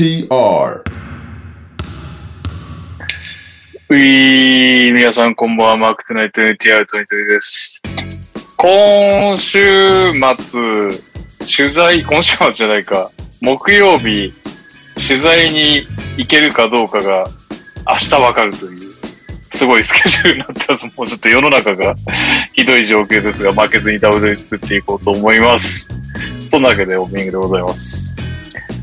[0.00, 0.82] TR
[3.90, 7.82] うい皆さんこんばんは、マークトゥナイト NTR トニトニです。
[8.56, 10.90] 今週末、
[11.54, 13.10] 取材、今週末じゃないか、
[13.42, 14.32] 木曜日、
[15.06, 15.86] 取材に
[16.16, 17.26] 行けるかどうかが
[17.86, 18.92] 明日わかるという、
[19.52, 20.86] すごいスケジュールになってます。
[20.96, 21.94] もうちょっと世の中が
[22.54, 25.90] ひどい状況ですが、負けずにダブルで作っていこうと思います。
[26.48, 28.29] そんなわけでオープニングでございます。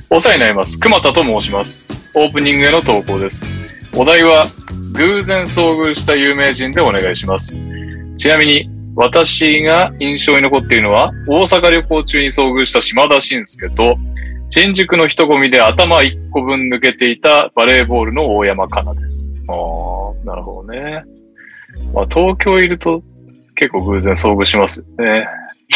[0.09, 0.79] お世話になります。
[0.79, 1.89] 熊田と申します。
[2.15, 3.45] オープニングへの投稿です。
[3.93, 4.47] お題は、
[4.93, 7.57] 偶然遭遇した有名人でお願いします。
[8.15, 13.97] ちなみに、私が印象に残っているのは、大阪旅行中に遭遇した島田紳介と、
[14.49, 19.33] 新宿の人混みで頭1個分抜けていたバレーボールの大山かなです。
[19.49, 21.03] ああ、なるほどね。
[21.93, 23.03] まあ、東京いると
[23.55, 25.27] 結構偶然遭遇しますよね。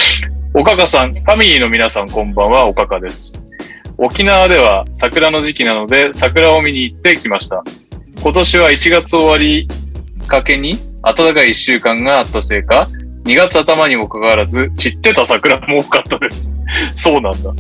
[0.56, 3.38] おかかさん、ファミリーの皆さんこんばんは、おかかです。
[4.04, 7.64] 沖縄では桜の時期なので桜を見に行ってきました。
[8.20, 9.68] 今年は1月終わり
[10.28, 12.88] かけに暖かい1週間があったせいか、
[13.26, 16.50] 2月頭にもかかわらず散ってた桜も多かったです。
[16.98, 17.54] そうなんだ。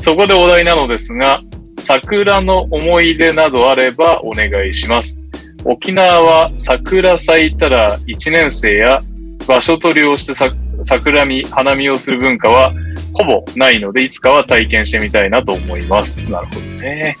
[0.00, 1.42] そこでお題なのですが、
[1.78, 5.18] 桜の思い出などあればお願いします。
[5.66, 9.02] 沖縄は桜咲いたら1年生や
[9.46, 10.34] 場所取りをして
[10.82, 12.72] 桜見、花見をする文化は
[13.14, 16.18] ほぼないので、いつかは体験してみたいなと思います。
[16.30, 17.16] なるほどね。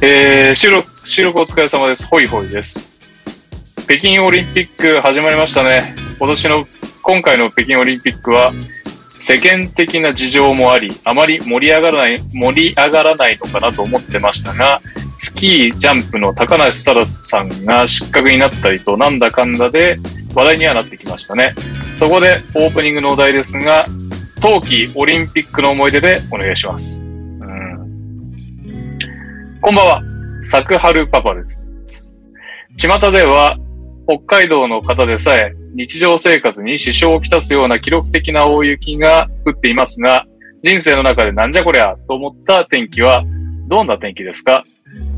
[0.00, 2.06] えー、収録、収録お疲れ様です。
[2.06, 2.98] ホイホイです。
[3.84, 5.94] 北京オリンピック始まりましたね。
[6.18, 6.66] 今年の、
[7.02, 8.52] 今回の北京オリンピックは、
[9.20, 14.80] 世間的な事情もあり、あまり盛り上がらない、盛り上がらないのかなと思ってましたが、
[15.18, 19.96] スキージャンプの高梨沙羅さんが失格になったりと、なんだかんだで
[20.34, 21.54] 話題にはなってきましたね。
[21.98, 23.84] そこでオープニングのお題ですが、
[24.40, 27.02] 冬季オリンピックの思い出でお願いします。
[27.02, 28.98] うん、
[29.60, 30.00] こんばんは、
[30.44, 31.74] 作春パパです。
[32.76, 33.56] 巷では、
[34.06, 40.24] 北海道の方でさえ日常生活に支障をきたすような記録的な大雪が降っていますが、
[40.62, 43.24] 人生の中でなんじゃこりゃと思った天気は
[43.66, 44.62] どんな天気ですか？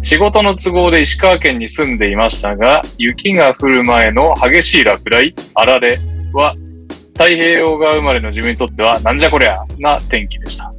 [0.02, 5.98] 仕事の都合で石川県に住んでいましたが、雪が降る前の激しい落雷、あられ
[6.32, 6.56] は
[7.20, 10.72] 太平洋側生まれの自分にとってはなんじゃこりゃな天気でした。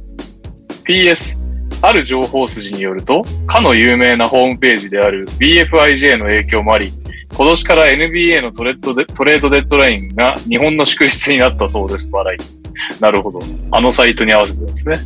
[0.84, 1.38] PS、
[1.82, 6.92] ある情報筋によると、かの有名なホームページである BFIJ の影響もあり、
[7.32, 12.10] 今年から NBA のトレードデトレードデッドラインが日本の祝日になったそうです。
[12.10, 13.00] 笑い。
[13.00, 13.38] なるほど。
[13.70, 14.96] あのサイトに合わせてですね。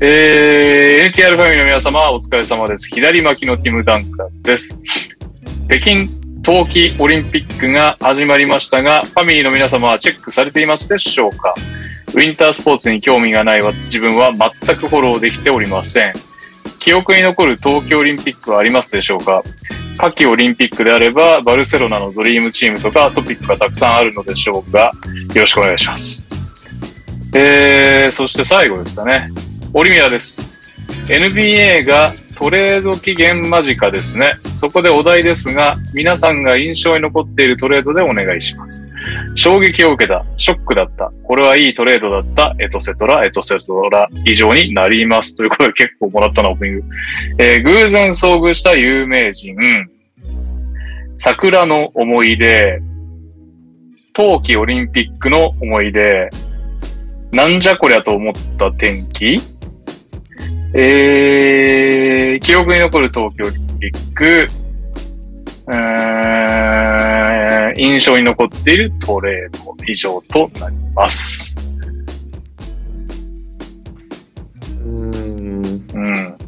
[0.00, 2.88] えー、NTR ファミリーの皆様、お疲れ様です。
[2.88, 4.76] 左巻きのティム・ダンカンです。
[5.68, 11.54] 北京冬季オリンピックが始まりましたが、ファミリーの皆様はチェックされていますでしょうか？
[12.12, 16.12] ウィンタースポーツに興味がない自分は全くフォローできておりません。
[16.80, 19.42] 記憶に残る冬季オリンピックはありますでしょうか？
[19.96, 24.92] 夏季オリンピックであれば、バルセロナのドリームチームとかトピックがたくさんあるのでしょうが、
[25.34, 26.26] よろしくお願いします。
[27.34, 29.28] えー、そして最後ですかね。
[29.72, 30.42] オリミラです。
[31.08, 34.32] NBA がトレード期限間近ですね。
[34.56, 38.84] そこでお題ですが、皆さんが印象に残っているトレードでお願いします。
[39.34, 45.34] 衝撃を受けた、ショックだった、これはいいトレードだった、エトセトラ、エトセトラ以上になります。
[45.36, 46.82] ということで結構もらったな、オープニング。
[47.38, 49.56] えー、偶然遭遇した有名人、
[51.16, 52.80] 桜の思い出、
[54.12, 56.30] 冬季オリンピックの思い出、
[57.32, 59.40] なんじゃこりゃと思った天気
[60.76, 64.48] えー、記憶に残る東京オリンピック、
[67.76, 71.56] 印象に残っているトレード以上となります。
[74.84, 76.38] うんうん。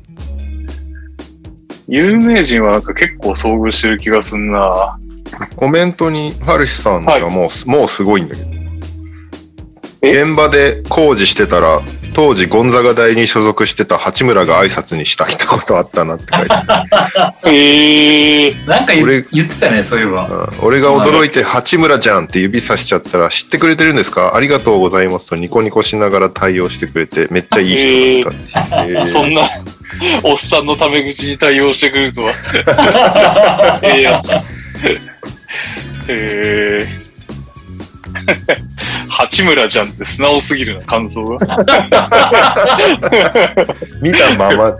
[1.86, 4.98] 有名人はなんか結構遭遇してる気がすんな。
[5.54, 8.55] コメントにハルシさんがもう,、もうすごいんだけどえ
[10.02, 11.80] 現場で工事してたら
[12.14, 20.26] 当時ゴンザガ大に所属してた八村が挨拶にした一言あったなって書いてある えー、なんか言ってたね、そういえば。
[20.28, 24.34] うん俺が驚いて八村じゃんって指さしちゃったら知ってくれてるんですか？
[24.34, 29.48] ありがとうございますとニコニコしながら対応してくれてめっちゃいい人だったっえー そんな、
[30.22, 32.32] おっさんのタメ口に対応してくるとは。
[33.82, 34.30] ええやつ。
[36.08, 38.65] えー。
[39.08, 41.38] 八村じゃんって素直すぎるな、感想が。
[44.02, 44.74] 見たまま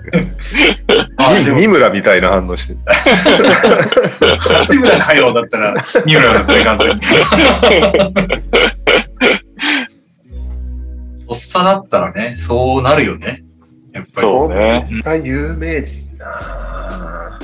[1.19, 2.81] 三村みたいな反応してる
[4.37, 6.85] 八村かよだったら、三村だったらいかんぜ。
[11.29, 13.43] とっさだったらね、そうなるよね。
[13.93, 14.27] やっぱり。
[14.27, 14.89] そうね。
[15.03, 17.39] が有名人な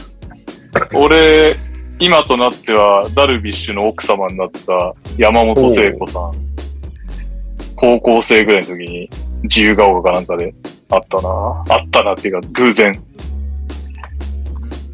[0.95, 1.55] 俺、
[1.99, 6.52] 今となっては、ダルビッシュの奥様になった山本聖子さん。
[7.83, 9.11] 高校生ぐらいの時に
[9.43, 10.55] 自由が丘かなんかで
[10.89, 11.65] あったな。
[11.69, 13.03] あったなっていうか、偶然。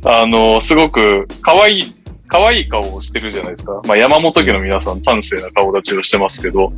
[0.05, 1.94] あの、すごく可愛い、
[2.29, 3.82] 可愛い顔をしてるじゃないですか。
[3.87, 6.73] まあ山本家の皆さん端正な顔立ちをしてますけど、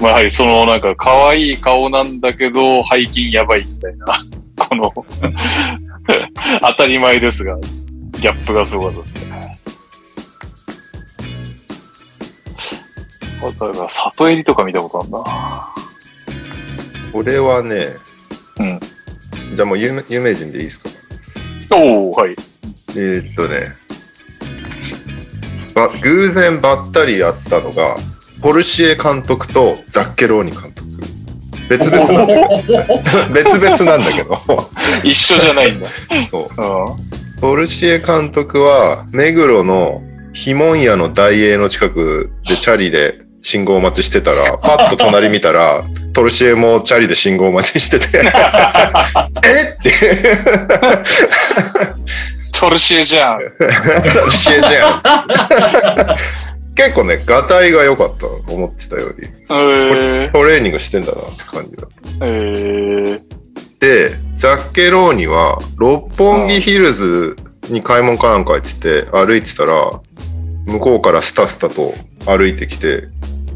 [0.00, 4.06] まあやはりそのなんか可愛い顔なんだけど、背筋やばいみたいな、
[4.66, 4.92] この、
[6.60, 7.56] 当たり前ですが、
[8.20, 9.57] ギャップがすごかったですね。
[13.40, 15.74] だから、里襟とか見たことあるな。
[17.12, 17.94] 俺はね、
[18.58, 18.80] うん
[19.56, 21.76] じゃあもう有名有名人でいいですか？
[21.76, 22.36] おおはい。
[22.90, 23.66] えーっとね、
[25.74, 27.96] ば偶然ばったり会ったのが、
[28.42, 30.88] ポルシエ監督とザッケローニ監督。
[31.68, 33.02] 別々なんだけど、
[33.32, 34.38] 別々なんだけど、
[35.02, 35.86] 一緒じゃないんだ。
[36.30, 36.50] そうう
[37.40, 40.02] ポルシエ監督は、目黒の
[40.32, 48.32] ひもん屋の大英の近くでチャリで信号待ちしてたら、パッと隣見たら、 トルシエもチャリで信号待ちしてて、 えっ
[49.82, 49.94] て、
[52.52, 53.38] トルシエじゃん。
[53.38, 55.02] トルシエじゃん。
[56.74, 59.28] 結構ね、ガタイが良かった、思ってたより。
[59.50, 61.88] えー、トレーニングしてんだなって感じだ。
[62.22, 63.20] えー、
[63.80, 67.36] で、ザッケローニは、六本木ヒルズ
[67.68, 70.00] に買い物かなんか行ってて、歩いてたら、
[70.68, 71.94] 向こうからスタスタと
[72.26, 73.08] 歩いてきて、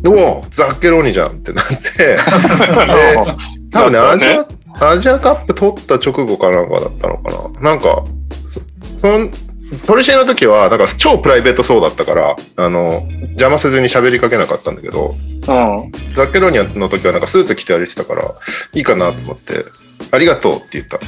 [0.04, 0.44] おお。
[0.50, 1.74] ザッケローニじゃんってなって、
[2.04, 2.16] で、
[3.70, 4.46] 多分ね、アジア、
[4.90, 7.30] アジアカップ取った直後かなんかだったのか
[7.60, 7.70] な。
[7.70, 8.04] なんか、
[8.48, 8.60] そ
[9.00, 9.30] そん
[9.86, 15.46] トルシエの時は、なんか超プライベートそうだったから、あの、邪魔せずに喋りかけなかったんだけど、うん。
[16.14, 18.34] ザッケローニャの時はなんかスーツ着て歩いてたから、
[18.74, 19.64] いいかなと思って、
[20.10, 20.98] ありがとうって言った。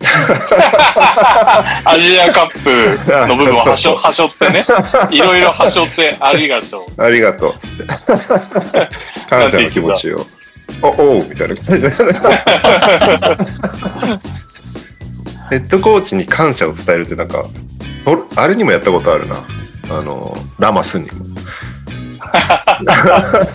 [1.90, 4.64] アジアカップの部分をはしょ、はしょってね。
[5.10, 7.02] いろいろはしょって、ありがとう。
[7.02, 7.86] ありがとうって。
[9.30, 10.26] 感謝の気持ちを。
[10.82, 11.90] お、おうみたいな感じで。
[15.50, 17.48] ヘッドコーチに感謝を伝えるってなんか、お
[18.36, 19.36] あれにもやったことあるな。
[19.90, 21.10] あの、ラマスにも。
[22.30, 23.46] なんか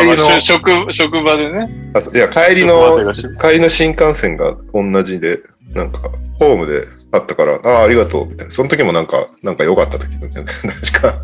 [0.00, 1.68] 帰りのし、職、職場でね。
[1.94, 5.40] あいや、帰りの、で帰りの新幹線が同じで、
[5.74, 8.52] なんか、ホームであったから、ああ、ありがとう、みたいな。
[8.52, 10.50] その時もなんか、なんか良かった時だったよね
[10.90, 11.14] 確か。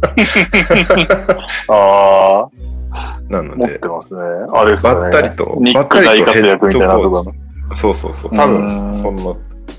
[1.69, 2.47] あ
[2.91, 4.21] あ、なので持って、ますね。
[4.55, 4.95] あれですね。
[4.95, 7.33] ばったりとニック大活躍みたいなとかの。
[7.75, 8.37] そうそうそう。
[8.37, 9.23] 多う分、んそんな、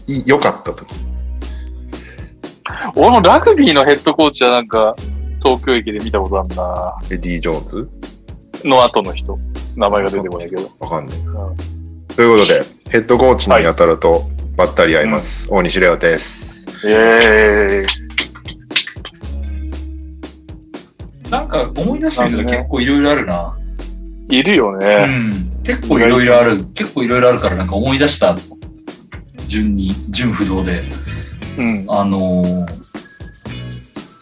[0.07, 1.12] い良かった時。
[2.95, 4.95] 俺もラグビーのヘッドコーチはなんか、
[5.41, 8.67] 東京駅で見たことあるなエディ・ジョーンズ？
[8.67, 9.37] の後の人。
[9.75, 10.71] 名前が出てこないけど。
[10.79, 11.17] わかんない。
[11.17, 11.23] ん
[12.07, 15.47] ということで、ヘッドコーチに当たると、ばったり会います。
[15.49, 16.65] 大西レオです。
[16.87, 17.87] イエー
[21.27, 21.29] イ。
[21.29, 23.57] なんか思い出してみたら結構いろいろあるな。
[24.29, 25.05] いるようね。
[25.07, 25.31] ん。
[25.63, 26.63] 結構いろいろある。
[26.75, 28.37] 結構いろいろあるからなんか思い出した。
[29.47, 30.83] 順に、順不動で。
[31.57, 31.85] うん。
[31.87, 32.83] あのー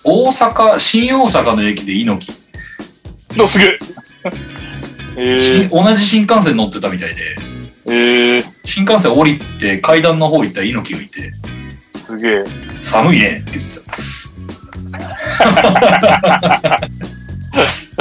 [0.04, 3.80] 大阪、新大阪の駅で猪木、お、すげえ。
[5.68, 7.36] ー、同じ新幹線乗ってたみたいで、
[7.86, 11.32] えー、新幹線降りて階段の方行ったら猪木がいて、
[12.00, 12.44] すげえ。
[12.82, 13.80] 寒いねって言って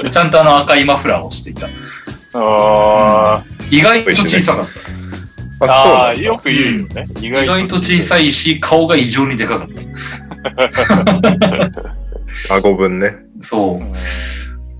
[0.02, 0.10] た。
[0.10, 1.68] ちゃんとあの赤いマフラーをしていた。
[2.32, 4.99] あ意外と小さかった。
[5.66, 7.04] ーあ、あー、そうよく言うよね。
[7.20, 11.20] 意意外と小さいし、顔が異常にでかかった。
[11.20, 11.70] なんだ。
[12.50, 13.14] 顎分ね。
[13.40, 13.82] そう。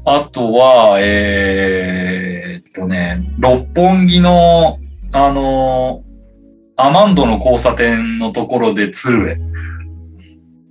[0.04, 4.78] あとは、えー、っとね、六本木の、
[5.12, 6.10] あのー
[6.82, 9.52] アマンドの交差点のところで鶴瓶。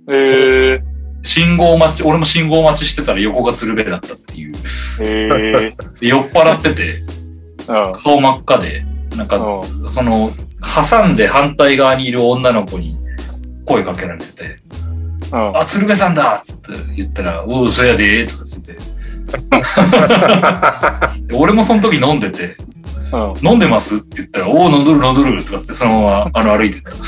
[0.08, 0.82] えー、
[1.22, 4.54] 信号待ち、俺も信号待ちしてたら横が鶴瓶だったっていう。
[5.02, 7.04] えー、で酔っ払ってて、
[7.68, 7.92] うん。
[7.92, 8.84] 顔真っ赤で、
[9.16, 9.88] なんか、うん。
[9.88, 12.98] その、挟んで反対側にいる女の子に
[13.66, 14.32] 声かけられて。
[14.32, 14.56] て、
[15.32, 15.56] うん。
[15.56, 16.36] あ、鶴瓶さんだ！
[16.36, 16.52] って
[16.96, 18.26] 言ったら、おう、そやで。
[18.26, 18.76] とか言って。
[21.36, 22.56] 俺もその時飲んでて、
[23.12, 23.48] うん。
[23.48, 23.96] 飲んでます？
[23.96, 25.44] って言ったら、おお、飲んどる飲んどる。
[25.44, 26.90] とかってそのままあの歩いてた。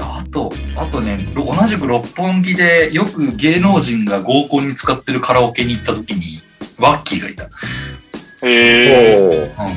[0.00, 0.67] あと、あ
[0.98, 6.40] とね、ろ同じく六本木でよく芸能人が合コンに使ってるカラオケに行った時に、
[6.78, 7.48] ワッキーがいた。
[8.42, 9.68] えー、お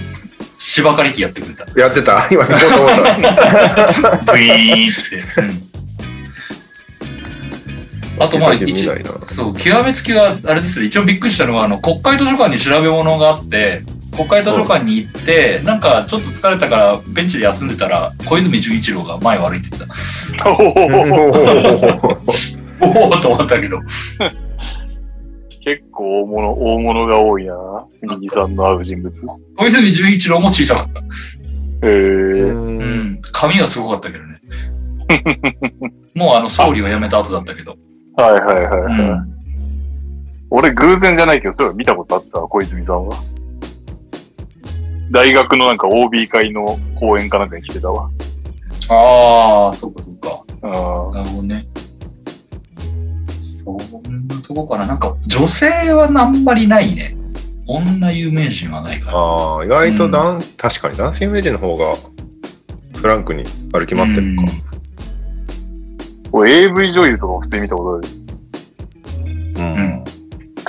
[0.59, 1.65] 芝刈り機やってくれた。
[1.75, 1.79] お。
[1.79, 2.27] やってた。
[2.31, 4.31] 今、行こうと思った。
[4.33, 5.41] ブイーンって。
[5.41, 5.71] うん
[8.19, 9.11] あとまあ最近見ないな。
[9.25, 13.81] そう、極めつきが、あれですね、一応びっくりしたのは、あの、国会図書館に調べ物があって、
[14.21, 19.85] 国会図書館に行って、なんかちょっと疲れたからベンチで休んでたら、小泉純一郎が前を歩いてた。
[20.51, 20.71] おー
[22.83, 23.79] おおと思ったけど。
[25.63, 27.55] 結構大物、大物が多いな。
[28.01, 29.11] 右さんの会う人物。
[29.57, 31.01] 小泉純一郎も小さかった。
[31.83, 33.21] えー、うん。
[33.31, 34.39] 髪がすごかったけどね。
[36.13, 37.75] もうあの、総理を辞めた後だったけど。
[38.17, 39.33] はいはいはい、はいうん。
[40.51, 43.15] 俺偶然じゃないけど、それ見たことあったわ、小泉さんは。
[45.11, 48.09] 大学のなんか OB 会の講演かなんかに来てたわ。
[48.89, 50.43] ああ、そっかそっか。
[50.63, 50.71] うん。
[51.13, 51.67] なるほどね。
[53.43, 54.87] そんなとこかな。
[54.87, 57.15] なんか、女性はあんまりないね。
[57.67, 59.17] 女有名人はないから。
[59.17, 61.93] ああ、意外とだん、確かに男性イメージの方が
[62.95, 64.51] フランクに歩き回ってるのか。
[66.31, 68.20] 俺 AV 女優とか普通に見たことある。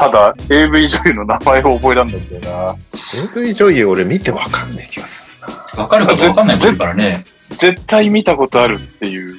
[0.03, 2.77] ただ、AV 女優の名前を覚えらんないんだよな。
[3.37, 5.83] AV 女優俺見てわかんない気がするな。
[5.85, 7.25] わかることわかんない子いるからね。
[7.51, 9.37] 絶対見たことあるっていう、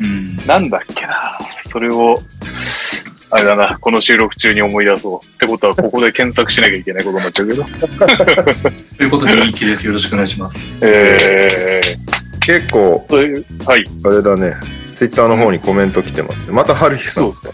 [0.00, 0.36] うん。
[0.46, 1.38] なんだっけな。
[1.60, 2.18] それを、
[3.30, 5.26] あれだな、この収録中に思い出そう。
[5.26, 7.64] ってことは、ここで検索しなきゃいけないことになっちゃうけど。
[8.96, 9.86] ということで、ミッキーです。
[9.86, 10.78] よろしくお願いします。
[10.82, 11.94] え
[12.40, 14.54] 結構ー、、そういう、はい、あれだね、
[14.96, 16.52] ツイッターの方にコメント来てますね。
[16.52, 17.52] また春日さんそうですか。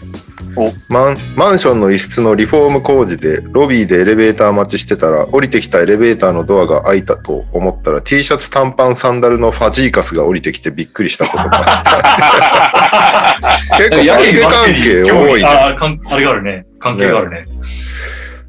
[0.89, 1.17] マン。
[1.35, 11.81] マンションの一室のリフォーム工事で、ロビーでエレベーター待ちしてたら、降りてきたエレベーターのドアが開いたと思ったら、T シャツ短パンサンダルのファジーカスが降りてきてびっくりしたことが
[13.77, 15.47] 結構バスケ関係多いね。
[15.47, 16.65] ああ、かんあれがあるね。
[16.79, 17.47] 関係があるね。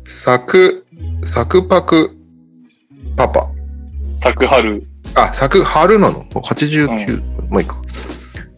[0.06, 0.84] サク、
[1.24, 2.16] サクパク
[3.16, 3.48] パパ。
[4.18, 4.82] 作春。
[5.14, 7.76] あ、サク春なの ?89、まあいいか。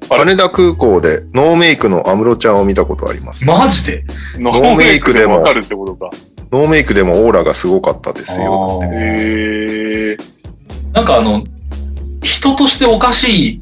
[0.08, 3.44] 羽田空港でノーメイクの安室ちゃんを見たことあります。
[3.44, 4.04] マジで？
[4.38, 6.10] ノーメイクでもわかるってことか。
[6.52, 8.80] ノーメイクでもオーラがすごかったですよ。
[8.84, 10.16] へえ
[10.92, 11.44] なんかあの、
[12.22, 13.60] 人としておかしい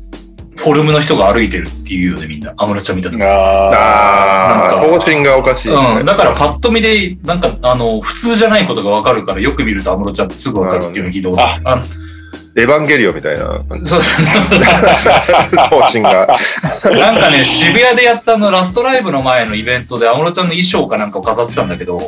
[0.56, 2.52] フォルムの人が歩いてるっていうよね、みんな。
[2.56, 3.20] 安室ちゃん見たとき。
[3.20, 3.24] ー。
[3.24, 3.30] あ
[3.70, 6.04] ああ、なんか方針がおかしい、うん。
[6.04, 11.86] だからパッと見で、なんか、あの、普通じゃないことがわかるから、よく見ると安室ちゃんってすぐわかるっていうのを聞いたことある。
[12.56, 13.62] あエヴァンゲリオンみたいな。
[13.84, 16.26] そうそう方針が。
[16.84, 22.00] なんかね、渋谷でやったあのラストライブの前のイベントで安室ちゃんの衣装かなんかを飾ってたんだけど、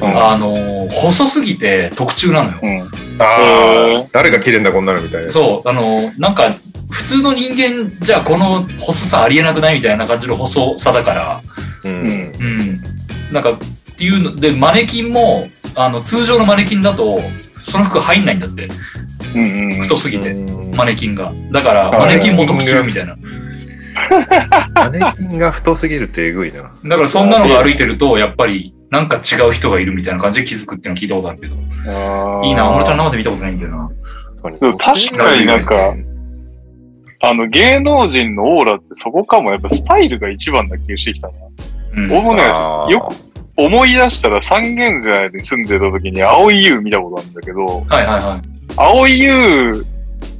[0.00, 2.58] あの、細すぎて特注なのよ。
[2.58, 2.66] ー。
[2.66, 2.88] うん。
[3.20, 5.28] ああ、誰が切れんだこんなのみたいな。
[5.28, 6.50] そう、あの、なんか、
[6.90, 11.42] 普通の人間じゃこの細さありえなくないみたいな感じの細さだから、
[11.84, 11.88] う。
[11.88, 12.32] うんん。
[12.38, 12.80] うん。
[13.32, 13.58] なんか、っ
[13.96, 17.20] ていうので、マネキンも、あの、通常のマネキンだと、
[17.62, 18.68] その服入んないんだって。
[19.34, 19.80] うんうんうん。
[19.82, 21.32] 太すぎて、うんマネキンが。
[21.52, 23.16] だから、マネキンも特注みたいな。
[24.74, 26.72] マネキンが太すぎるってえぐいな。
[26.84, 31.54] だから、そんなのが歩いてると、やっぱり、なんか違う人がいるみたいな感じで気づくっていうのを聞いたことあるけど。
[32.44, 33.90] いいな、安室ちゃん生で見たことないんだよな。
[34.78, 35.94] 確かになんか、
[37.22, 41.34] あの、芸能人のオーラってそこかも、やっぱスタイルが一番な気がしてきたな。
[41.96, 42.12] うん。
[42.12, 42.42] 俺もね
[42.88, 43.14] よく
[43.56, 48.49] 思い出したら三軒茶屋に住んでた時に青い優見たことあるんだけど、はいはいはい。
[48.76, 49.84] 青い優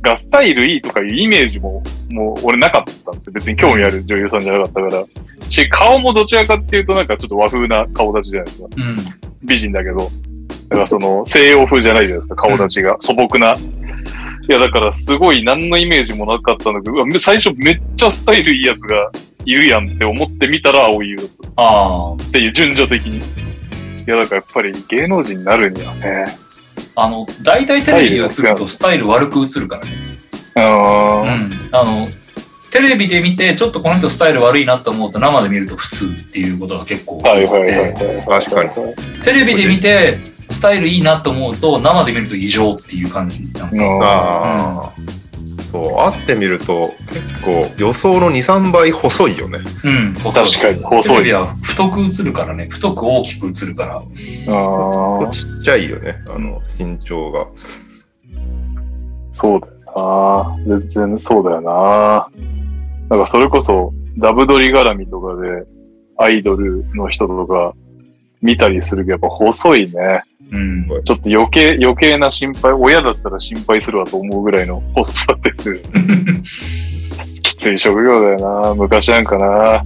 [0.03, 3.33] がスタイルいいとかいうイメージも、もう俺なかったんですよ。
[3.33, 5.05] 別に興味ある女優さんじゃなかったから。
[5.49, 8.69] し、顔もどちらかっていうとなんかちょっと和風な顔立ちじゃないですか。
[8.77, 8.97] うん。
[9.43, 10.11] 美人だけど。
[10.69, 12.97] だからその西洋風じゃないじゃないですか、顔立ちが。
[13.01, 13.55] 素朴な。
[13.55, 19.11] いや、だからすごい何のイメージもなかったんだけど、最初めっちゃスタイルいいやつが
[19.45, 23.19] いるやんって思ってみたら青い優だったあっていう順序的に。
[23.19, 23.21] い
[24.07, 26.25] や、だからやっぱり芸能人になるにはね。
[26.97, 27.05] あ。
[27.07, 29.91] あの、大体テレビに映るとスタイル悪く映るからね。
[30.57, 30.65] ううん。
[30.65, 31.69] ん。
[31.73, 32.09] あの、
[32.71, 38.43] テレビで見て、ちょっとこの人スタイル悪いなと思うと生で見ると普通っていうことが結構多くて、はいはいはいはい。
[38.43, 38.71] 確かに
[39.25, 40.19] テレビで見て、
[40.51, 43.41] スタイルいいなと思うと、生で見ると異常っていう感じ。
[43.55, 44.93] なんかうんああ、
[45.71, 49.59] そう、会ってみると結構予想の2、3倍細いよね。
[49.85, 51.17] うん、細い確かに、細い。
[51.17, 53.97] テレビは太く映るからね、太く大きく映るから。
[53.97, 57.47] あーちっちゃいよね、あの、身長が。
[59.33, 59.73] そうだよ
[60.67, 60.79] な。
[60.79, 62.29] 全然そうだよな。
[63.09, 65.65] だからそれこそ、ダブドリ絡みとかで、
[66.19, 67.75] アイドルの人とか
[68.43, 70.23] 見たりするけど、やっぱ細いね。
[70.53, 70.87] うん。
[70.89, 75.83] ちょっと余計、余計な心配、親だったら心配するわと思うぐらいの細さでする。
[77.43, 78.75] きつい職業だよな。
[78.75, 79.85] 昔なんかな。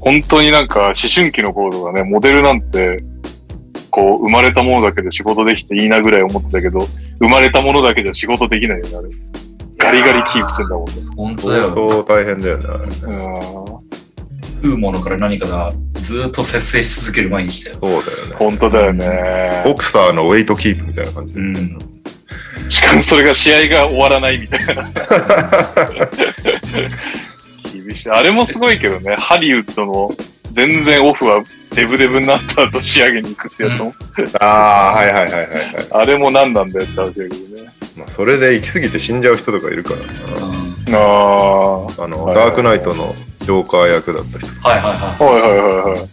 [0.00, 3.04] 本当になんか思春期の頃とかね、モデルなんて、
[3.90, 6.80] こう、生まれたものだけで仕事できていいなぐらい思ってたけど、
[7.20, 9.08] 生まれたものだけじゃ仕事できないよね、あれ。
[9.78, 10.92] ガリガリキープするんだもんね。
[11.16, 12.04] 本当だ相よ。
[12.04, 12.64] 当大変だよね。
[13.02, 13.71] うん。
[14.62, 17.78] 食うものから何かがずっと節制し続ける毎日だよ。
[17.82, 18.36] そうだよね。
[18.36, 19.62] 本当だよね。
[19.64, 21.40] ボクサーのウェイトキープみたいな感じで。
[21.40, 21.78] うん。
[22.68, 24.84] しかもそれが試合が終わらないみたいな。
[27.72, 28.10] 厳しい。
[28.10, 30.10] あれもすごいけどね、ハリウッドの
[30.52, 31.42] 全然オフは
[31.74, 33.92] デブデブになった後仕上げに行くってやつも、
[34.40, 35.86] ああ、はいはいはいはいはい。
[35.90, 37.72] あれも何なんだよって話だけどね。
[37.96, 40.46] まあ、それで行き過ぎて死んじゃう人とかいるからな。
[40.46, 40.52] う
[40.90, 41.82] んああ。
[41.84, 44.46] はあの、はいはいはいダークナイトのジョーカー役だった人。
[44.68, 46.06] はいはいはいはいはいは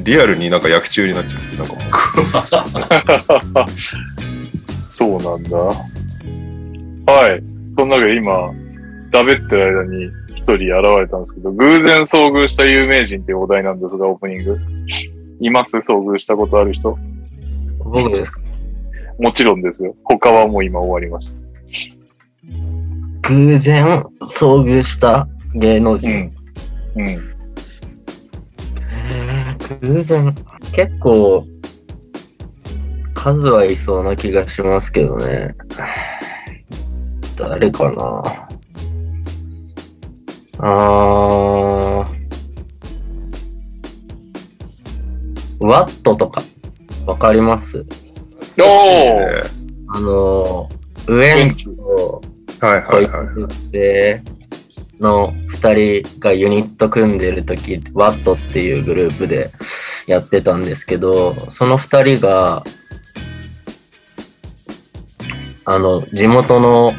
[0.00, 0.04] い。
[0.04, 1.80] リアルになんか役中になっちゃって、なんかも
[3.66, 3.70] う。
[4.90, 5.56] そうなんだ。
[5.58, 5.74] は
[7.36, 7.42] い。
[7.76, 8.52] その中で今、
[9.12, 10.62] だべってる間に一人現
[11.00, 14.58] れたんですけど、偶然遭遇した有名人っていうお題なんですが、オープニング。
[15.40, 15.76] います？
[15.76, 16.98] 遭遇したことある人？
[17.84, 18.40] 僕ですか？
[19.18, 19.96] もちろんですよ。
[20.04, 21.30] 他はもう今終わりまし
[23.22, 26.08] 偶然遭遇した芸能た。
[26.08, 26.18] う人。
[26.18, 26.32] ん。
[26.96, 27.08] うん。
[27.08, 30.34] へー偶然、
[30.72, 31.44] 結構、
[33.14, 35.54] 数はいそうな気がしますけどね。
[37.36, 38.22] 誰かな
[40.58, 42.16] あー、
[45.58, 46.42] ワットとか、
[47.06, 47.84] わかります？
[48.58, 50.68] おあの、
[51.08, 52.22] ウエンツと
[52.60, 54.36] はいはいはい。
[55.00, 59.50] の2人がユニット組んでる時 WAT っていうグループで
[60.06, 62.62] やってたんですけどその2人が
[65.64, 66.92] あの地元の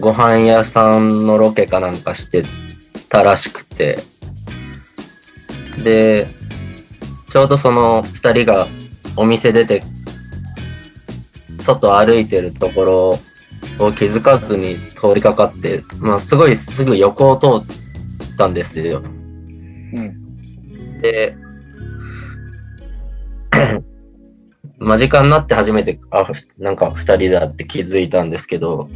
[0.00, 2.42] ご飯屋さんのロケかなんかして
[3.08, 3.98] たらしくて
[5.84, 6.26] で
[7.30, 8.66] ちょうどその2人が
[9.20, 9.82] お店出て
[11.58, 13.18] 外歩いてるとこ
[13.78, 19.02] ろを気づかずに通りかかって、まあ、すごいすぐ横を通ったんですよ。
[19.02, 19.06] う
[20.00, 21.00] ん。
[21.02, 21.36] で、
[24.80, 28.88] 間近になって初めて、あ、ふなんか二人だって気づいたんですけど、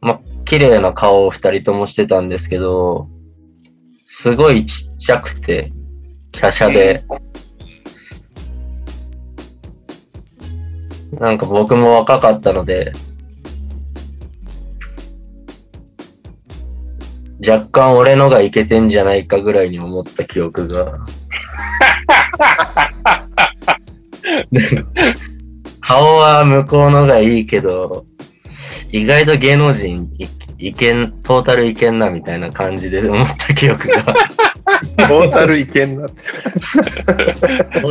[0.00, 3.10] まあ、綺麗な顔を二人ともしてたんですけど、
[4.06, 5.74] すごいちっちゃくて、
[6.32, 7.04] 華奢で、
[11.12, 12.92] なんか僕も若かったので、
[17.46, 20.98] 若干俺のがいけてんじゃないかぐらいに思った記憶が。
[25.80, 28.04] 顔は向こうのがいいけど、
[28.92, 34.04] 意外と芸能人いいけん、トータルいけんなみたいな感じで思った記憶が。
[34.96, 36.22] トータルいけんなって。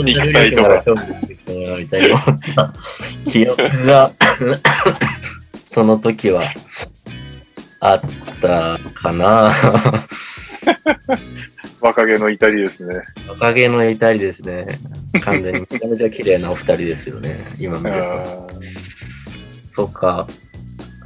[0.04, 2.74] 肉体とか勝負してきたなみたいな
[3.30, 4.12] 記憶が、
[5.66, 6.40] その時は
[7.80, 8.02] あっ
[8.42, 9.54] たかな。
[11.80, 13.02] 若気の至りですね。
[13.28, 14.80] 若気の至りですね。
[15.22, 17.38] 完全にめちゃめちゃ綺麗なお二人ですよね。
[17.60, 18.12] 今見ると。
[18.12, 18.48] あ
[19.76, 20.28] そうか。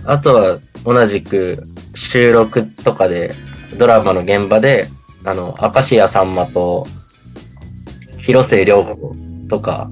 [0.06, 1.62] あとは同じく
[1.96, 3.34] 収録とかで
[3.78, 4.88] ドラマの現場で、
[5.24, 6.86] あの、明石家さんまと
[8.20, 9.16] 広末涼子
[9.50, 9.90] とか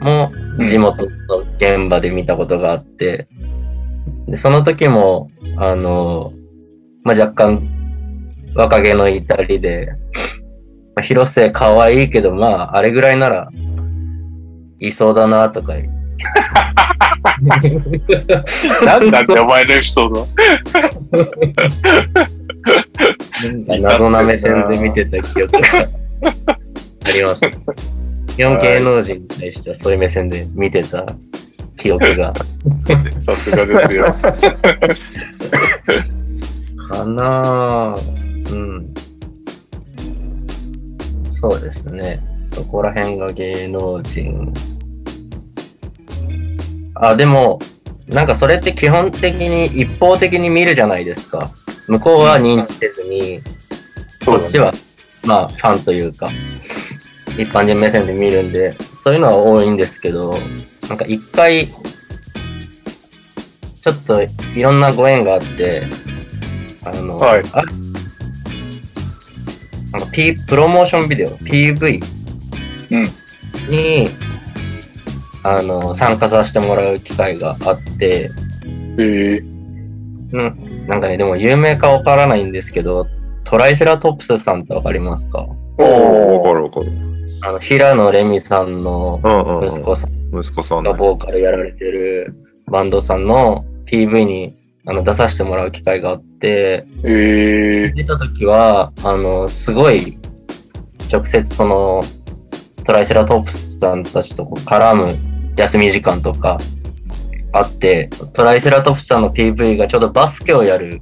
[0.00, 0.32] も
[0.66, 3.28] 地元の現場で見たことがあって、
[4.26, 6.32] でその時も、あの、
[7.02, 7.68] まあ、若干
[8.54, 9.88] 若気の至りで、
[10.96, 13.48] まあ、広末可愛いけど、まあ、あれぐらいなら
[14.80, 15.88] いそうだなとかー
[18.84, 20.26] なんだってお前のエピソード。
[23.80, 25.88] 謎な目線で見てた記憶が
[27.04, 27.40] あります。
[28.36, 31.04] 基本芸能人に対してはそういう目線で見てた
[31.76, 32.32] 記憶が。
[33.20, 34.14] さすがですよ。
[36.90, 38.52] かなぁ。
[38.52, 38.94] うん。
[41.30, 42.20] そうですね。
[42.52, 44.52] そこら辺が芸能人。
[46.94, 47.58] あ、でも、
[48.08, 51.50] なんかそれって基本的に一方的に見るじゃないですか。
[51.90, 53.40] 向こうは認知せずに、
[54.24, 54.72] こっちは、
[55.24, 56.30] まあ、ファンというか、
[57.36, 60.36] 一般人目線で見るんで、そういうのは多いんですけど、
[60.88, 65.82] なんか一回、ちょっといろんなご縁があって、
[66.84, 67.42] あの、はい。
[67.52, 67.64] あ
[69.92, 72.00] なんか P、プロモーションビデオ、PV
[72.92, 73.02] うん。
[73.68, 74.08] に、
[75.42, 78.30] あの、参加させてもらう機会があって、
[78.96, 79.42] ええ
[80.32, 83.06] うん、なんかね、でも有名かわからないんですけど、
[83.44, 85.46] トライセラトプスさんってわかりますか？
[85.78, 86.92] おお、わかるわかる。
[87.42, 89.20] あの、平野レミさんの。
[89.64, 90.96] 息子さん息子さんがの。
[90.96, 92.34] ボーカルやられてる
[92.66, 100.18] バンドさんの PV に、あの出させてもらう機会があって、ええ出た時は、あの、すごい、
[101.12, 102.02] 直接その、
[102.84, 105.06] トライセラトプスさんたちとこう絡む
[105.56, 106.58] 休み時間とか
[107.52, 111.00] あって、トライセラトプスさんの PV がちょうどバスケをやる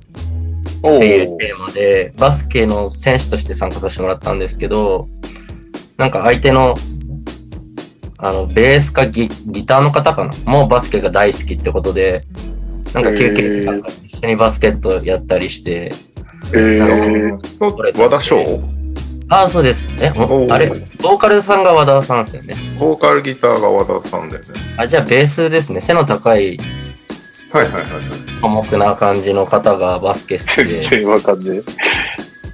[0.83, 1.37] おっていうお。
[1.37, 5.09] テーマで、バスケの選手として参加させてもらったんですけど、
[5.97, 6.75] なんか相手の、
[8.19, 10.33] あの、ベースかギギターの方かな？
[10.51, 12.23] もうバスケが大好きってことで、
[12.95, 15.93] なんか休憩なんか一緒にバスケットやったりして、
[16.55, 16.81] ええ
[17.61, 18.63] 和田翔？
[19.31, 19.93] ああ、そうです。
[20.01, 20.69] え、おーおあれ、
[21.03, 22.57] ボーカルさんが和田さんですよね。
[22.79, 24.49] ボーカルギターが和田さんだよね。
[24.79, 25.81] あ、じゃあベースですね。
[25.83, 26.59] 背の高い、
[27.53, 28.03] はいはいはいはい。
[28.41, 30.81] 寡黙な感じの方がバスケ好きで。
[30.81, 31.61] 全然わかんね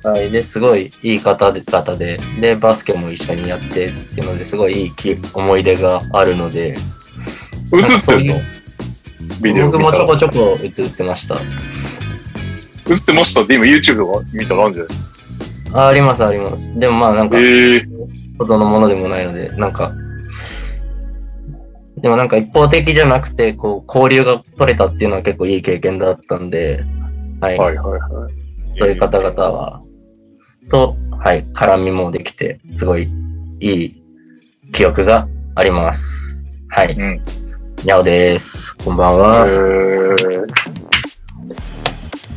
[0.03, 7.77] はい、で、すごいいい方で、方で、で、バスケも一緒にやってっていうので、すごいいいき思い出があるので、え。
[7.77, 8.35] 映ってんの？
[9.41, 11.37] ビデオ僕見たらもちょこちょこ映ってました。
[11.37, 13.43] 映ってました？
[13.43, 14.97] って今 YouTube とか見たらあるんじゃない？
[15.75, 16.73] ああります、あります。
[16.79, 17.87] でもまあなんか、ええ
[18.39, 19.93] ほどのものでもないので、なんか、
[22.01, 26.85] でもなんか一方的じゃなくて、こう、交流が取れたっていうのは結構いい経験だったんで、
[27.41, 27.59] はい。
[27.59, 28.33] はいはいはい。
[28.79, 29.83] そういう方々は、
[30.69, 33.09] と、はい、絡みもできて、すごい
[33.61, 34.03] いい
[34.73, 36.45] 記憶があります。
[36.69, 36.93] はい。
[36.93, 37.21] うん。
[37.85, 38.77] にゃおです。
[38.79, 39.47] こんばんえは。
[39.47, 40.47] ー、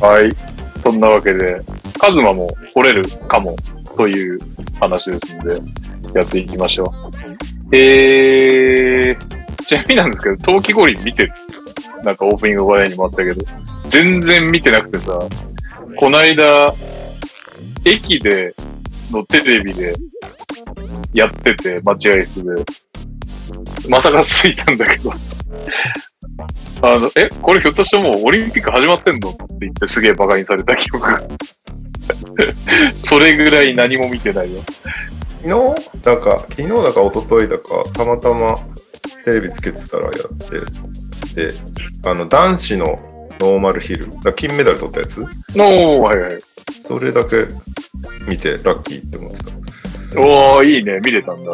[0.00, 0.32] はい。
[0.80, 1.60] そんなわけで、
[1.98, 3.56] カズマも来れるかも
[3.96, 4.38] という
[4.80, 7.76] 話ですので、やっていきましょう。
[7.76, 11.32] えー、ちなみになんですけど、冬季五輪見てる
[12.04, 13.42] なんかオープニング話題にもあったけど、
[13.88, 15.18] 全然見てなくてさ、
[15.98, 16.72] こないだ、
[17.84, 18.54] 駅で、
[19.10, 19.94] のテレビで
[21.14, 22.64] やってて、待合室で、
[23.88, 25.12] まさかついたんだけど、
[26.82, 29.30] あの、え、これひょっとしてもうオリンピック始まってんの？
[29.30, 31.22] って言ってすげえバカにされた記憶が。
[32.98, 34.60] それぐらい何も見てないよ。
[35.42, 35.98] 昨日？
[36.04, 38.58] だか、昨日だか一昨日だか、たまたま
[39.24, 40.14] テレビつけてたらやっ
[41.34, 41.52] て、で、
[42.04, 46.38] あの、男子のノーマルヒル、だ金メダル取ったやつ、おー、はいはい。
[46.86, 47.46] それだけ
[48.26, 50.20] 見てラッキーって思ってた。
[50.20, 51.00] おー、いいね。
[51.04, 51.52] 見れたんだ。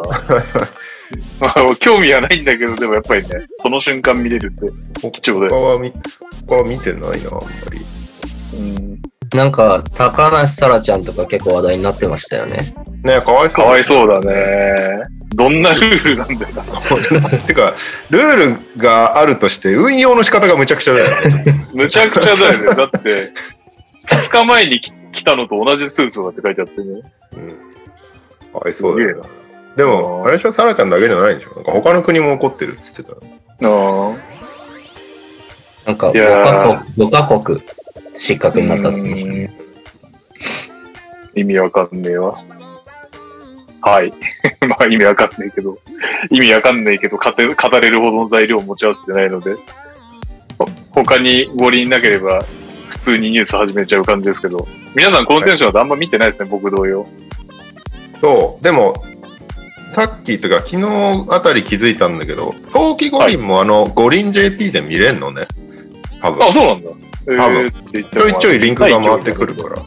[1.40, 5.60] ま あ興味はないんだけど、でもやっぱりね、その瞬間見れるって貴重だよ。
[5.60, 5.92] 他は見
[6.48, 7.20] 他は見てないな、あんま
[7.70, 7.80] り。
[8.54, 9.02] うん。
[9.34, 12.56] なんか、高梨沙羅ちゃんとか結構話題になってましたよね。
[13.02, 13.66] ねかわいそう。
[13.66, 15.02] かわいそうだね。
[15.34, 16.62] どんなルールなんだよな。
[17.44, 17.72] てか、
[18.10, 18.36] ルー
[18.76, 21.66] ルがあるとして、運用の仕方がむちゃくちゃだよね。
[21.74, 22.74] むちゃくちゃだよね。
[22.76, 23.32] だって、
[24.08, 26.86] 2日前にき来たのと同じスーツだって書いてあってね。
[27.32, 29.28] うん、かわいそうだよすげえな。
[29.76, 31.56] でも、あれでしょ、サラちゃんだけじゃないんでしょ？
[31.56, 33.14] なんか他の国も怒ってるっつってた。
[33.62, 34.12] あ
[35.86, 37.60] なんかいや5カ国、5カ国
[38.18, 39.64] 失格になったそうですうん
[41.36, 42.32] 意味わかんねえわ。
[43.82, 44.12] はい。
[44.66, 45.76] まあ意味わかんねえけど、
[46.30, 49.54] 意味わかんねえけど、語れ語れるほどの材料を持ち合わせてないので、
[50.58, 52.42] ほ他に五輪なければ、
[52.88, 57.04] 普通にニュース始めちゃう感じですけど、皆さんこのテンションだとあんま見てないですね、僕同様。
[58.20, 58.94] そう、でも、
[59.94, 65.46] さっきというか、昨日あたり気づいたんだけど、冬季五輪もあの、五輪 JP で見れんのね。
[66.22, 66.48] 多分。
[66.48, 66.90] あ、そうなんだ。
[67.26, 69.82] えー多分って言ってちょいちょいリンクが回ってくるから。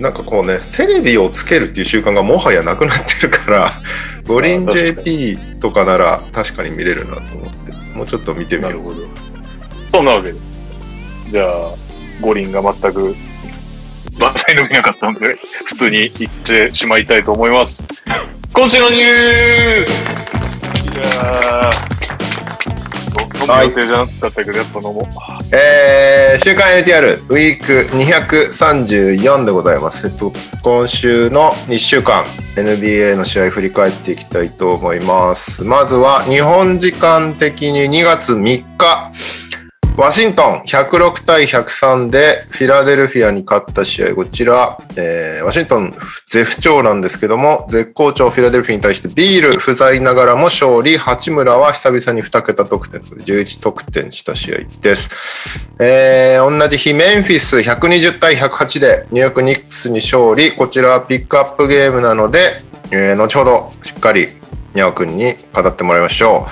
[0.00, 3.72] なんかこうね、テレビをつけるっていう習慣がもはやなくなってるから、
[4.28, 8.72] 五輪 JP とかなら確かに見れるなと思って、もうちょっと見てみよう。
[8.72, 8.96] なるほど。
[9.90, 10.38] そんなわけで。
[11.32, 11.74] じゃあ、
[12.20, 13.16] 五輪が全く
[14.20, 17.84] 話題の見なかったので、普通に行ってしまいたいと思います。
[18.52, 20.28] 今週のニュース
[20.94, 22.17] いやー、
[23.40, 25.04] 飲む予定じゃなかったけど、やっぱ飲もう。
[25.52, 30.06] えー、週刊 NTR ウィーク234でございます。
[30.06, 32.24] えっと、今週の1週間
[32.56, 35.64] NBA の試合振り返っていきたいと思います。
[35.64, 39.12] まずは日本時間的に2月3日、
[39.98, 45.92] ワシントン106対103でフィラデルフィアに勝った試合、こちら、えーワシントン
[46.28, 55.10] 絶不調なんですけども、絶好調フィラデルフィアに対してビール不在ながらも勝利、八村は久々に2桁得点11得点した試合です。
[55.80, 62.60] えー同じ日メンフィス120対108でニューヨークニックスに勝利、こちらはピックアップゲームなので、
[62.92, 64.28] えー後ほどしっかり
[64.78, 66.50] ニャオ君に語ってもらいましょう。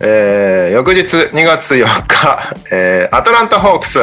[0.00, 3.98] えー翌日2月4日、えーアトランタホークス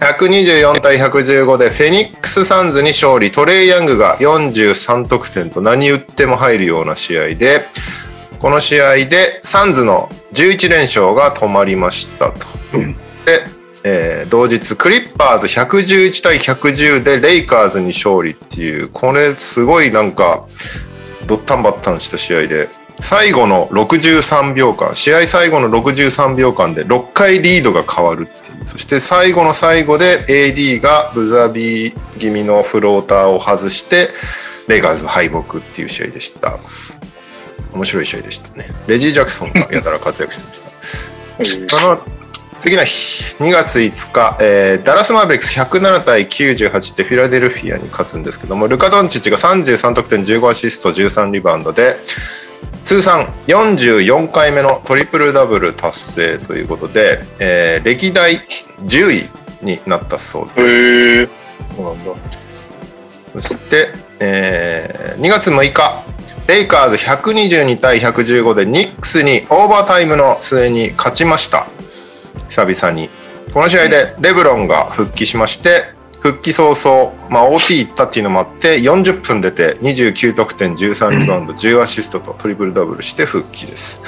[0.00, 7.62] 124対115でフェニックスサンズに勝利トレイ・ヤングが43得点と何打っても入るような試合で
[8.40, 12.46] この試合でサンズの11連勝が止まりましたと。
[13.24, 13.44] で
[13.84, 20.44] えー同日クリッパーズ111対110でレイカーズに勝利っていうこれすごいなんか
[21.26, 22.68] ドッタンバッタンした試合で
[23.00, 28.66] 最後の63秒間試合最後の63秒間で6回リードが変わるっていう。
[28.66, 34.08] そして最後の最後で AD がブザビー気味のフローターを外して
[34.66, 36.58] レイカーズ敗北っていう試合でした。
[37.72, 38.68] 面白い試合でしたね。
[38.86, 40.44] レジー・ジャクソンが やたら活躍して
[41.38, 41.78] ました。
[41.78, 42.00] その
[42.60, 51.96] 次の日、2月5日、えーダラス・マーベリックス107対98でフィラデルフィアに勝つんですけども、ルカ・ドンチッチが33得点、15アシスト、13リバウンドで、
[52.84, 58.40] 通算44回目のトリプルダブル達成ということで、えー歴代
[58.82, 59.28] 10位
[59.62, 61.32] になったそうです。
[63.34, 63.88] そして、
[64.20, 66.02] えー2月6日、
[66.46, 71.66] レイカーズ122対115でニックスにオーバータイムの末に勝ちました。
[72.48, 73.10] 久々に。
[73.52, 84.02] この試合でレブロンが復帰しまして、復帰早々、まあ、OT 行ったっていうのもあって、40分出て29得点、13リバウンド、10アシストとトリプルダブルして復帰です。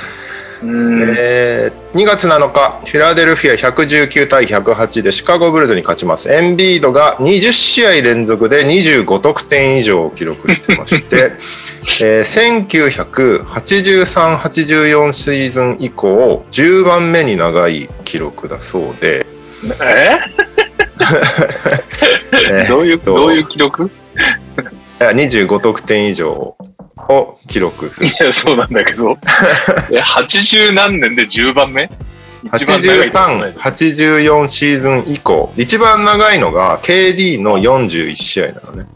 [0.62, 1.02] うん。
[1.16, 6.30] えー2月7日、フィラデルフィア119対108でシカゴブルズに勝ちます。
[6.30, 11.32] エンビードが20試合連続で25得点以上を記録してまして、
[12.00, 19.26] えー1983-84シーズン以降、10番目に長い記録だそうで、
[19.82, 20.18] え？
[22.32, 23.84] え ーどういう、とどういう記録？
[23.84, 28.06] いや25得点以上を記録する。
[28.06, 29.16] いや、そうなんだけど。
[29.90, 31.90] え、80何年で10番目？
[32.54, 38.86] 一番長いってことない83、84シーズン以降、一番長いのが KD の41試合なのね。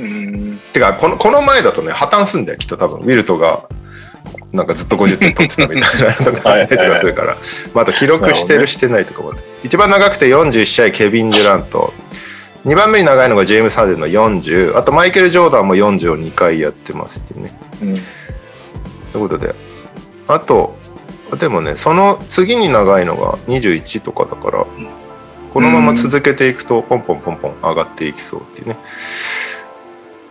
[0.00, 0.60] うん。
[0.72, 3.00] てかこの、この前だとね、破綻すんだよ、きっと多分。
[3.00, 3.64] ウィルトが、
[4.52, 7.36] なんかずっと50点取ってたみたいなあったりとかするから。
[7.74, 9.40] まあ、あと記録してる、してないとかもね。
[9.62, 11.92] 一番長くて41試合、ケビン・デュラント。
[12.64, 14.76] 2番目に長いのがジェームス・ハーデンの40。
[14.76, 17.58] あと、マイケル・ジョーダンも40を2回やってますっていうね。
[17.82, 18.02] うん
[19.12, 19.54] ということで。
[20.26, 20.76] あと、
[21.38, 24.66] でもね、その次に長いのが21とかだから、
[25.52, 28.76] このまま続けていくと、ポンポンポンポン上がっていきそうっていうね。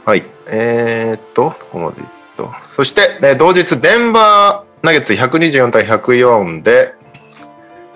[0.05, 0.23] はい。
[0.47, 2.51] えー、っと、ここまでいくと。
[2.69, 6.93] そして、えー同日、デンバーナゲッツ124対104で、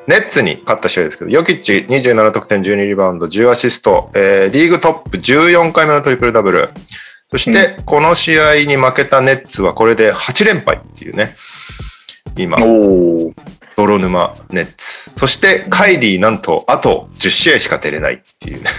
[0.07, 6.69] ネッツに勝った試合ですけど、ヨキッチ27得点12リバウンド10アシスト、えーリーグトップ14回目のトリプルダブル。
[7.29, 11.33] そして、この試合に負けたネッツはこれで8連敗っていうね。
[12.35, 12.57] 今。
[13.75, 15.11] 泥沼ネッツ。
[15.15, 18.69] そして、カイリーなんと、あと10試合しか出れないっていうね。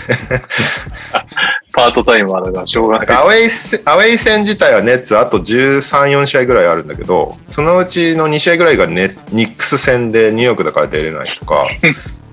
[1.73, 3.17] パートタイマーだからしょうがない。
[3.17, 5.81] アウェイ戦、アウェイ戦自体はネッツあと13、
[6.21, 11.67] 4試合ぐらいあるんだけど、そのうちの2試合ぐらいがネニックス戦でニューヨークだから出れないとか、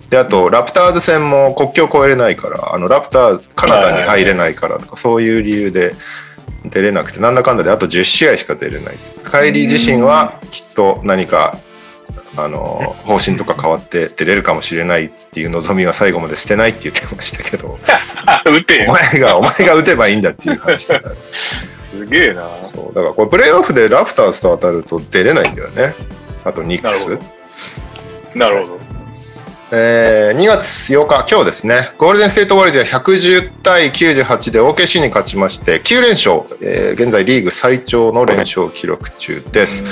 [0.10, 5.95] で、あと、ラプターズ戦も国境を越えれないから、あの、ラプターズ、カナダに入れないからとか、そういう理由で
[6.65, 8.95] 出れなくて、なんだかんだであと10試合しか出れない。
[9.24, 11.60] カイリー自身はきっと何か、
[12.38, 17.80] あの、方針とか変わって出れるかもしれないっていう望みは最後まで捨てないって言ってましたけど、
[18.26, 18.86] あ、 打てよ。
[18.89, 21.15] お前が、お前が打てばいいんだっていう話だから。
[21.78, 22.48] すげえな。
[22.67, 25.93] そうだからこれプレーオフでラプターズと当たると出れないんだよね。
[26.45, 27.19] あとニックスなるほ
[28.34, 28.39] ど。
[28.39, 29.00] なるほど。
[29.72, 39.84] えー2月8日、今日ですね、ゴールデンステートウォリアーズは110対98で OKC に勝ちまして、9連勝、えー現在リーグ最長の連勝記録中です。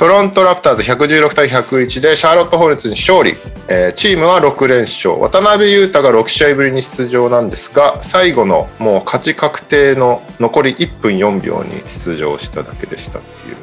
[0.00, 3.32] トロントラプターズ116対101でシャーロット・ホーネッツに勝利、
[3.68, 13.56] えーチームは6連勝渡辺裕太が6試合ぶりに出場なんですが最後のもう勝ち確定の残り1分4秒に出場しただけでしたっていう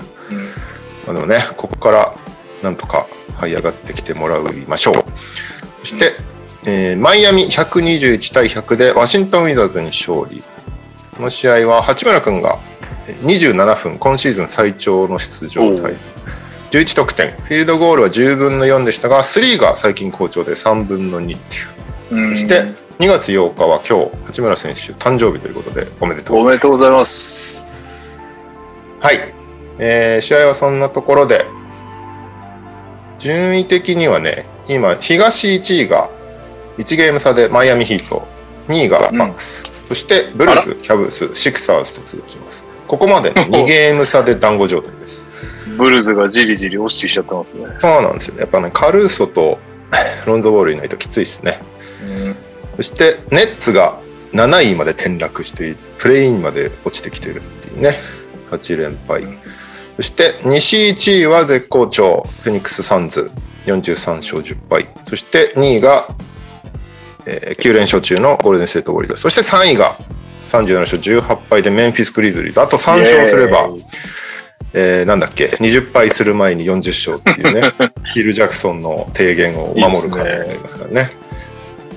[1.08, 2.13] うんあのね、ここから
[2.62, 3.08] なんとか
[3.39, 4.93] 這い上がってきてもらいましょう。
[5.80, 6.12] そして、
[6.65, 10.43] えーマイアミ121対100でワシントン・ウィザーズに勝利。
[11.15, 12.60] この試合は八村君が
[13.23, 15.97] 27分、今シーズン最長の出場タイム。
[16.71, 21.56] 11得点、フィールドゴールは10分の4でしたが、3が最近好調で3分の2って
[22.15, 22.27] いう。
[22.27, 22.36] うん。
[22.36, 22.62] そして、
[22.99, 26.38] 2月8日は今日、八村選手誕生日ということでおめでとう。
[26.38, 27.58] おめでとうございます。
[28.99, 29.34] はい、
[29.80, 31.45] えー試合はそんなところで。
[33.19, 36.12] 順位的にはね今東1位が
[36.77, 38.27] 1ゲーム差でマイアミヒート。
[38.67, 42.63] 2位がバックス、そしてブルースキャブスシクサーズと続きます。
[42.88, 45.26] ここまで2ゲーム差で団子状態です
[45.77, 47.65] ブルーズがじりじり落ちてきちゃってますね。
[47.79, 48.35] そうなんですよ。
[48.35, 49.59] ねやっぱねカルーソと
[50.25, 51.59] ロンドボールいないときついですね。
[52.75, 53.99] そしてネッツが
[54.33, 57.97] 7位まで転落してプレインまで落ちてきてるっていうね。
[58.51, 59.37] 8連敗、うん。
[59.95, 63.31] そして西1位は絶好調フェニックス・サンズ。
[63.65, 64.87] 43勝10敗。
[65.05, 66.07] そして2位が
[67.25, 69.21] えー9連勝中のゴールデンステートウォリアーズ。
[69.21, 69.97] そして3位が
[70.49, 72.61] 37勝18敗でメンフィス・グリズリーズ。
[72.61, 73.69] あと3勝すれば
[74.79, 77.71] えーなんだっけ、20敗する前に40勝っていうね、
[78.13, 81.09] ヒル・ジャクソンの提言を守る感じになりますからね。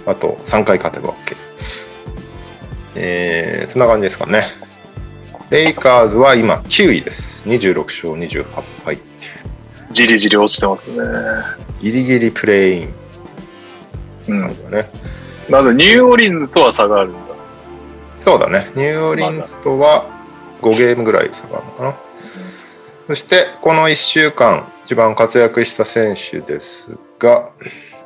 [0.07, 1.37] あと3回勝てば OK。
[2.95, 4.47] えー、そんな感じですかね。
[5.51, 7.43] レイカーズは今9位です。
[7.45, 8.47] 26勝28
[8.83, 8.99] 敗。
[9.91, 11.05] じりじり落ちてますね。
[11.81, 12.95] ギリギリプレイン
[14.29, 14.41] うん。
[14.41, 14.91] 感じだね。
[15.51, 17.19] なので、ニューオーリンズとは差があるんだ。
[18.25, 18.71] そうだね。
[18.75, 20.07] ニューオーリンズとは
[20.63, 22.10] 5ゲームぐらい差があるのかな。
[23.11, 27.51] そして、この1週間、一番活躍した選手ですが、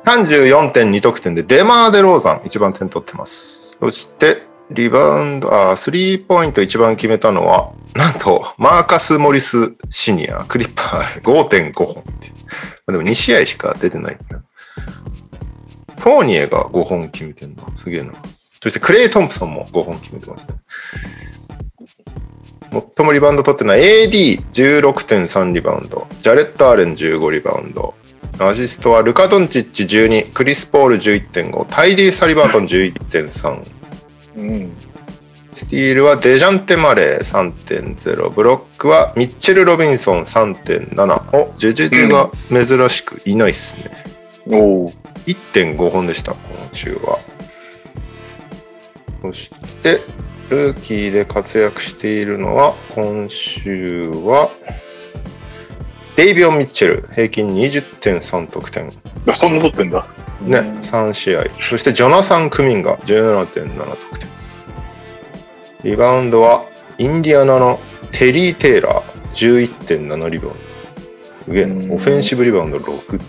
[0.03, 3.77] 34.2得点でデマーデローザン、一番点取ってます。
[3.79, 12.91] そして、リバウンド、あ、スリーポイント一番決めたのは、なんと、マーカス・モリス・シニア、クリッパー5.5本っていう。
[12.91, 14.43] でも2試合しか出てないな。
[15.99, 17.71] フォーニエが5本決めてんの。
[17.77, 18.11] すげえな。
[18.49, 20.55] そしてクレイ・トンプソンも5本決めてますね。
[22.71, 27.93] 最もリバウンド取ってるのは AD16.3 リバウンド、ジャレット・アーレン15リバウンド、
[28.39, 33.71] アシストはルカ・ドンチッチ12、クリス・ポール11.5、タイリー・サリバートン11.3、
[34.37, 34.73] うん。
[35.53, 43.91] スティールはデジャンテ・マレー3.0、ブロックはミッチェル・ロビンソン3.7、お、ジェジェジェが珍しくいないっすね。
[44.47, 44.89] おお。
[45.25, 47.17] 1.5本でした、今週は。
[49.21, 49.49] そし
[49.81, 50.01] て、
[50.49, 54.49] ルーキーで活躍しているのは、今週は、
[56.15, 58.89] デイビオン・ミッチェル、平均20.3得点。
[59.27, 60.05] あそんな取ってんだ。
[60.41, 61.45] ね、3試合。
[61.69, 64.29] そして、ジョナサン・クミンが17.7得点。
[65.83, 66.65] リバウンドは、
[66.97, 67.79] インディアナの
[68.11, 69.03] テリー・テイラー、
[69.33, 70.59] 11.7リバウンド。
[71.45, 71.93] すげえうんな。
[71.95, 73.25] オフェンシブリバウンド6って。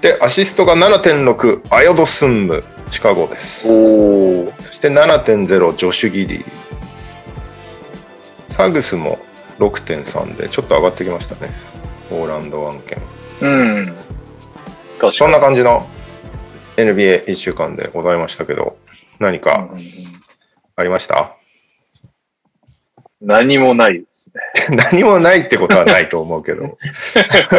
[0.00, 3.68] で、アシストが7.6、アヨド・スンム、シカゴです。
[3.68, 4.52] おお。
[4.62, 6.44] そして7.0、ジョシュ・ギディ。
[8.48, 9.18] サグスも
[9.58, 11.50] 6.3で、ちょっと上がってきましたね。
[12.10, 13.00] オーランド案件。
[13.42, 13.86] うん。
[14.98, 15.30] 確そん。
[15.30, 15.86] な感じの
[16.76, 18.76] NBA1 週間でございましたけど、
[19.18, 19.80] 何かうん
[20.76, 21.36] ありました、
[23.20, 24.30] 何もないです
[24.70, 24.76] ね。
[24.90, 26.78] 何もないってことはないと思うけど。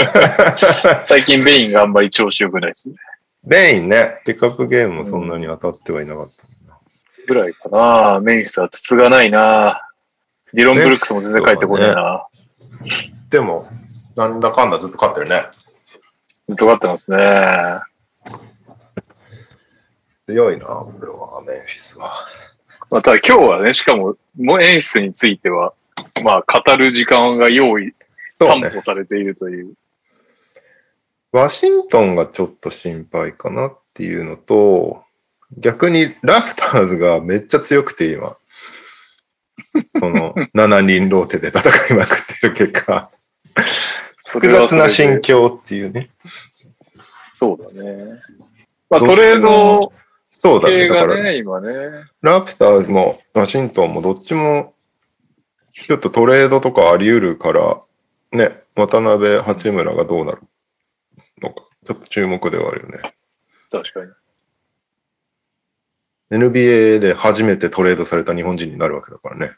[1.03, 2.95] 最近ベインがあんまり調子良くないですね。
[3.45, 6.43] レインね、ピックアップゲームもそんなに当たってはいなかった。
[7.27, 8.19] ぐらいかな。
[8.19, 9.81] メンフィスは筒がないな。
[10.53, 12.27] ディロン・ブルックスも全然帰ってこないな。
[13.29, 13.69] でも、
[14.15, 15.45] なんだかんだずっと勝ってるね。
[16.49, 17.79] ずっと勝ってますね。
[20.27, 22.11] 強いな、これは、メンフィスは。
[22.89, 25.73] まあ、ただ今日はね、しかも、もう演出については、
[26.23, 27.93] まあ、語る時間が用意。
[28.47, 29.73] 担保されているという。
[31.31, 35.03] ワシントンがちょっと心配かなっていうのと、
[35.57, 38.37] 逆にラプターズがめっちゃ強くて今、
[39.99, 43.11] この7人ローテで戦いまくってる結果、
[44.27, 46.09] 複雑な心境っていうね。
[47.35, 48.21] そうだね。
[48.89, 49.93] まあ、トレード
[50.31, 50.87] そうだね。
[50.87, 51.69] だから、ね、今ね。
[52.21, 54.73] ラプターズもワシントンもどっちも、
[55.87, 57.81] ちょっとトレードとかあり得るから、
[58.31, 60.41] ね、渡辺、八村がどうなる
[61.41, 62.99] のか、ちょっと注目ではあるよね。
[63.71, 64.11] 確かに。
[66.31, 69.51] NBA で初めてトレードされた日本人になるわけだからね。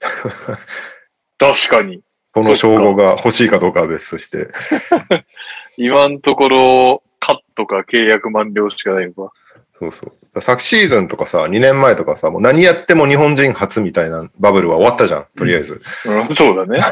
[1.38, 2.02] 確かに。
[2.32, 4.50] この称号が欲しいかどうかは別として。
[5.76, 9.32] 今のところ、カットか契約満了しかないのか。
[9.78, 10.40] そうそう。
[10.40, 15.80] 昨シーズンとかさ、2年前とかさ、もう何やっても日本人初みたいなバブルは終わったじゃん、とりあえず。
[16.06, 16.82] うん、そうだね。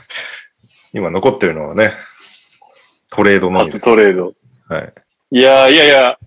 [0.92, 1.92] 今残ってるのはね、
[3.10, 3.80] トレードのみです。
[3.80, 4.34] トレード。
[4.68, 4.94] はい。
[5.30, 6.18] いやいやいや、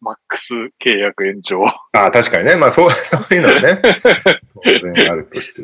[0.00, 1.64] マックス契約延長。
[1.64, 2.56] ああ、確かにね。
[2.56, 3.80] まあそう、 そういうのはね、
[4.64, 5.62] 当然あるとして。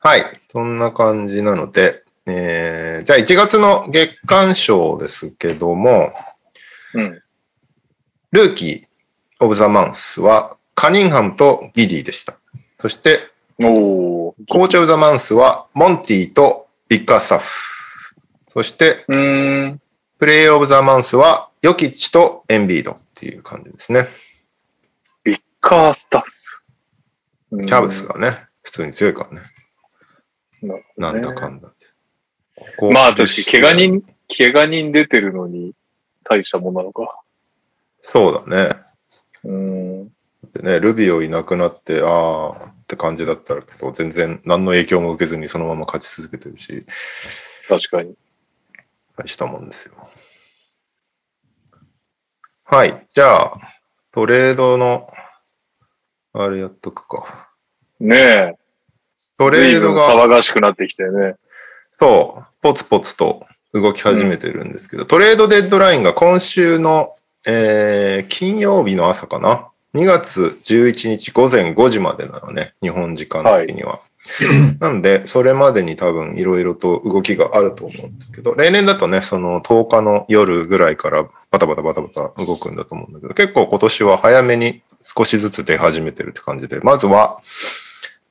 [0.00, 0.24] はい。
[0.50, 6.12] そんな感じなので、えー、じゃあ1月の月間賞ですけども、
[6.94, 7.22] うん。
[8.32, 12.38] ルーキー・オブ・ザ・マンスはカニンハムとギディでした。
[12.80, 13.18] そして、
[13.60, 14.34] おー。
[14.48, 17.46] コーチ・オブ・ザ・マンスはモンティとビッカースタッフ。
[18.48, 19.80] そして、うーん。
[20.18, 24.06] プレイ・オブ・ザ・マンスはヨキッチとエンビードっていう感じですね。
[25.24, 26.32] ビッカースタッフ。
[27.50, 29.42] うんキャブスがね、普通に強いからね。
[30.62, 32.92] なるほなんだかんだで。
[32.92, 34.02] まあ確かに、怪我人、
[34.36, 35.72] 怪我人出てるのに、
[36.24, 37.20] 大したもんなのか。
[38.02, 38.76] そうだね。
[39.44, 40.08] うん。
[40.52, 46.86] でね、ルビオいなくなって、ああって感じだったけど、全然何の影響も受けずにそのまま勝ち続けてるし、
[47.68, 48.14] 確かに。
[49.14, 50.08] 大したもんですよ。
[52.64, 53.04] はい。
[53.08, 53.52] じゃあ、
[54.12, 55.06] トレードの、
[56.32, 57.50] あれやっとくか。
[58.00, 58.52] ねえ。
[59.36, 61.34] トレードが、騒がしくなってきたよね。
[62.00, 67.16] そう、ポツポツと動き始めてるんですけど、トレードデッドラインが今週の、
[67.46, 69.68] えー金曜日の朝かな。
[69.98, 74.00] 2月11日午前5時までなのね、日本時間的には。
[74.78, 87.40] なんで、それまでに多分いろいろと動きがあると思うんですけど、例年だとね、その10日の夜ぐらいからバタバタバタバタ動くんだと思うんだけど、結構今年は早めに少しずつ出始めてるって感じで、まずは、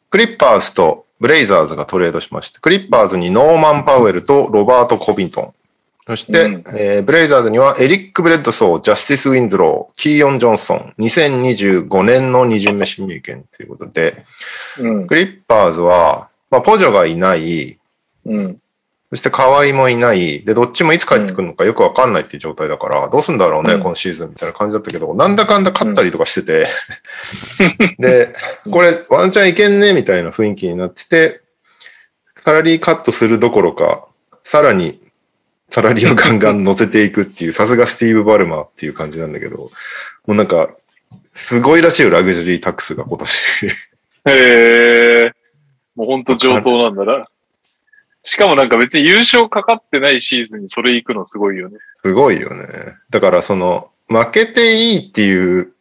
[0.09, 5.53] クリッパーズとブレイザーズがトレードしまして、クリッパーズにノーマン・パウエルとロバート・コビントン。
[6.07, 6.63] そして、うん。
[6.77, 14.23] えーブレイザーズにはエリック・ブレッドソー、ジャスティス・ウィンズロー、キーオン・ジョンソン、2025年の二巡目指名権ということで、
[14.79, 15.07] うん。
[15.07, 17.77] クリッパーズは、まあ、ポジョがいない、
[18.25, 18.57] うん。
[19.09, 23.81] そして河合もいない、で、どっちもいつ帰ってくるのかよくわかんないっていう状態だから、どうすんだろうね、うん。
[23.81, 26.67] 今シーズンみたいな感じだったけど、なんだかんだ勝ったりとかしてて、
[27.99, 28.31] で、
[28.71, 31.41] これワンチャンいけんねみたいな雰囲気になってて、
[32.39, 34.05] サラリーカットするどころか、
[34.45, 35.01] さらに
[35.69, 39.69] サラリーをガンガン乗せていくっていう、さすがスティーブ・バルマーっていう感じなんだけど、も
[40.27, 40.69] うなんか、
[41.33, 43.67] すごいらしいよ、ラグジュアリータックスが今年。
[43.67, 43.71] へ
[45.25, 45.31] え。
[45.95, 47.27] もうほんと上等なんだな。
[48.23, 51.77] しかもなんか別に優勝かかってないシーズンにそれ行くのすごいよね。
[52.03, 52.63] すごいよね。
[53.09, 55.73] だからその、負けていいっていう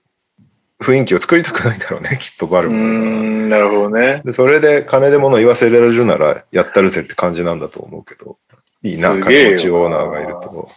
[0.81, 4.23] 雰囲気を作りたくないんだろうね、きっとバルマーん、なるほどね。
[4.25, 8.39] で、それで金で物言わせられるならやったるぜって感じなんだと思うけど、
[8.87, 10.69] いいな、金持ちオーナーがいると。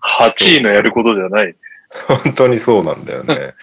[0.00, 1.54] 8位のやることじゃない。
[2.08, 3.54] 本当にそうなんだよね。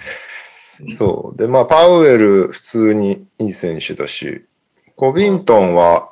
[0.97, 1.37] そう。
[1.37, 4.45] で、まあ、パウエル、普通にいい選手だし、
[4.95, 6.11] コビントンは、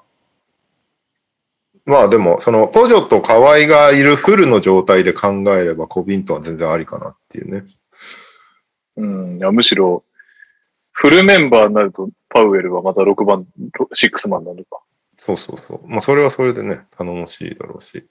[1.85, 7.65] まあでも、その、ポジョと河合がいるフルの状態で考えれば、コビントンは全然ありかなっていうね。
[8.97, 9.37] うん。
[9.37, 10.03] いやむしろ、
[10.91, 13.45] フルメンバーになると、パウエルはまた6番、
[13.99, 14.79] 6マンなのか。
[15.23, 15.87] そうそうそう。
[15.87, 18.07] まあ、それはそれでね、頼もしいだろうし。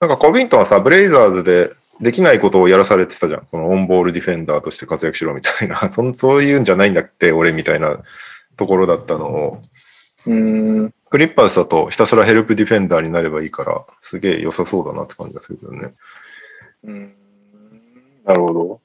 [0.00, 3.46] なんか、コビントンはさ、ブレイザーズでできないことをやらされてたじゃん。
[3.48, 5.78] このオンボールディフェンダーとして活躍しろみたいな。
[5.94, 8.02] そんそういうんじゃないんだって、俺みたいな
[8.56, 9.62] ところだったのを、
[10.26, 10.34] うー
[10.86, 10.94] ん。
[11.10, 15.94] クリッパーズだとひたすらヘルプディフェンダーになればいいから、すげえ良さそうだなって感じがするけどね。
[16.82, 17.14] うん
[18.24, 18.80] なるほど。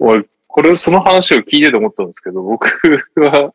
[0.00, 2.66] 俺、これ、その話を聞いてて思ったんですけど、僕
[3.20, 3.54] は、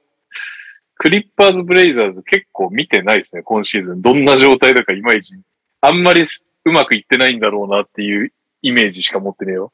[0.97, 4.01] クリッパーズ・ブレイザーズ結構見てないですね、今シーズン。
[4.01, 5.35] どんな状態だかいまいち。
[5.81, 8.31] あんまりすうまくいってないんだろうなっていう
[8.61, 9.71] イメージしか持ってねえよ。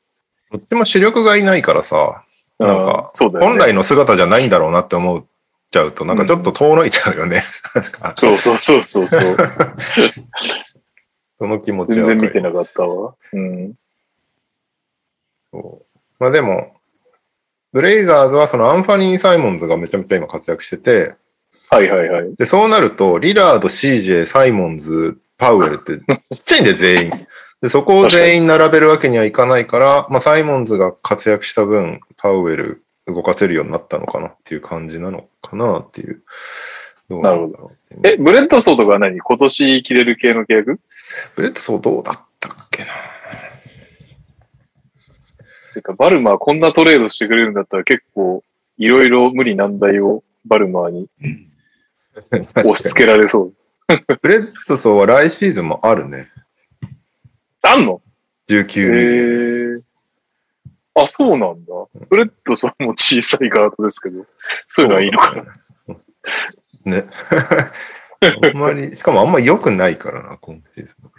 [0.51, 2.24] どっちも主力がいないからさ、
[2.59, 3.11] なんか。
[3.15, 5.26] 本来の姿じゃないんだろうなって思っ
[5.71, 7.41] ちゃうと、なんかちょっと遠のいちゃうよね。
[8.15, 9.21] そうそうそうそうそう。
[11.39, 13.15] その気持ち全はわかる然見てなかったわ。
[13.34, 13.74] うん。
[15.51, 16.76] そうまあでも、
[17.74, 21.15] ブレイザーズはそのアンファニー・サイモンズがめちゃめちゃ今活躍してて、
[21.69, 22.36] はいはいはい。
[22.36, 25.97] で、そうなると、リラード、CJ、サイモンズ、パウエルって
[26.36, 27.11] ちっちゃいんで全員。
[27.61, 36.21] で、そこを全員並べるわけにはいかないから、まあサイモンズが活躍した分、パウエル動かせるようになったのかなっていう感じなのかなっていう。
[37.09, 39.19] どうなんだろうっていうねえ、ブレッドソーとかは何？
[39.19, 40.80] 今年切れる系の契約？
[41.36, 42.91] ブレッドソーどうだったっけな？
[45.74, 48.43] てか、バルマーこんなトレードしてくれるんだったら結構、
[48.78, 51.09] いろいろ無理難題をバルマーに
[52.55, 53.53] 押し付けられそう。
[54.21, 56.30] ブレッドソーは来シーズンもあるね。
[57.61, 58.01] あんの？
[58.49, 59.82] へ19え。
[60.95, 61.74] あ、そうなんだ。
[62.09, 64.26] ブレッドソーも小さいガードですけど、
[64.69, 65.36] そういうのはいいのか
[66.86, 67.01] な？
[67.01, 67.05] ね。
[68.21, 71.11] あんまり、しかもあんま良くないからな、今シーズン。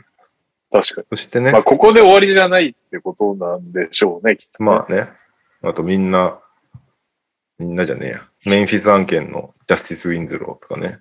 [0.74, 1.06] 確かに。
[1.10, 5.08] そしてねまあ、、ここで終わりじゃないってことなんでしょうね、きっとね、まあね、
[5.62, 6.40] あとみんな、
[7.60, 8.28] みんなじゃねえや。
[8.44, 10.98] メンフィス案件のジャスティス・ウィンズローとかね。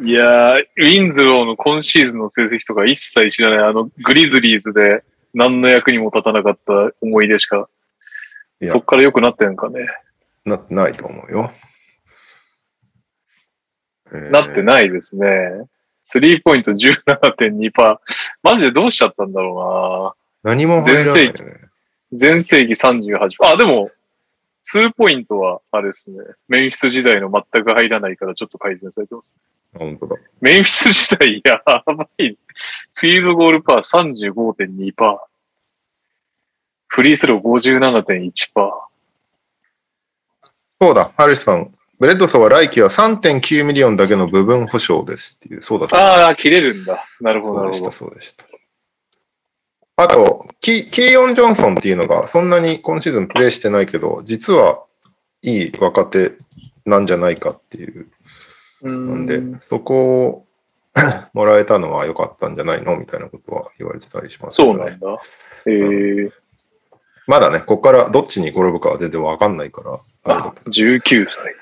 [0.02, 5.04] いやー、ウィンズローの今シーズンの成績とか一切知らない、あの、グリズリーズで
[5.34, 7.68] 何の役にも立たなかった思い出しか、
[8.68, 9.86] そっから良くなってんかね。
[10.46, 11.52] なってないと思うよ。
[14.30, 14.64] なってい。
[14.64, 15.26] ないですね。
[16.12, 17.98] スリーポイント17.2%。
[18.42, 21.38] マジでどうしちゃったんだろ何も入らないよね。
[21.38, 21.68] うな。
[22.12, 23.28] 全盛期38%。
[23.44, 23.90] あ、でも、
[24.74, 26.18] 2ポイントは、あれですね。
[26.48, 29.32] メンフィス時代の全く入らないからちょっと改善されてます。
[29.72, 30.16] 本当だ。
[30.40, 32.36] メンフィス時代やばい。
[32.94, 35.18] フィールドゴールパー35.2%。
[36.88, 38.32] フリースロー57.1%。
[40.80, 47.04] そうだ、ハリスさんブレッドソーは来季は3.9ミリオンだけの部分保証ですっていう、そうだそうああ、切れるんだ。
[47.20, 48.42] なるほど、なるほどそうでした、。
[48.42, 48.56] そうでし
[49.96, 50.04] た。
[50.04, 54.82] あと、キキーヨン・ジョンソンっていうのが、そんなに今シーズンプレーしてないけど、実は
[55.42, 56.32] いい若手
[56.86, 58.06] なんじゃないかっていう。
[58.82, 60.46] うなんでん、そこを
[61.34, 62.96] もらえたのは良かったんじゃないの？
[62.96, 64.66] みたいなことは言われてたりしますね。
[64.66, 65.22] そうなんだ。
[65.66, 66.32] えー、
[67.26, 70.00] まだね、ここからどっちに転ぶかは全然わかんないから。
[70.34, 71.54] あ、19歳。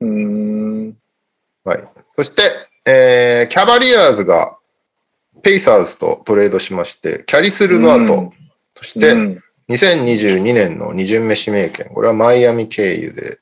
[0.00, 0.96] うーん。
[1.64, 1.88] はい。
[2.16, 2.42] そして、
[2.86, 4.58] えーキャバリアーズが
[5.42, 8.30] ペイサーズとトレードしまして、キャリス・ルバート、うん。
[8.74, 9.42] そして、うん。
[9.68, 13.38] 2022年の2巡目指名権、これはマイアミ経由で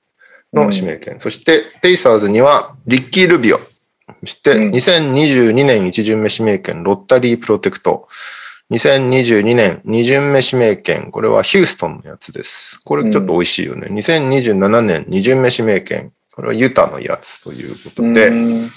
[0.53, 4.71] の指名権、そしてペイサーズにはリッキー・ルビオ、そしてうん。
[4.71, 8.07] 2022年1巡目指名権、ロッタリー・プロテクト、
[8.71, 12.81] 2022年2巡目指名権、これはヒューストンのやつです。
[12.85, 13.89] これちょっと美味しいよね。
[13.91, 18.71] 2027年2巡目指名権、これはユタのやつということで、うん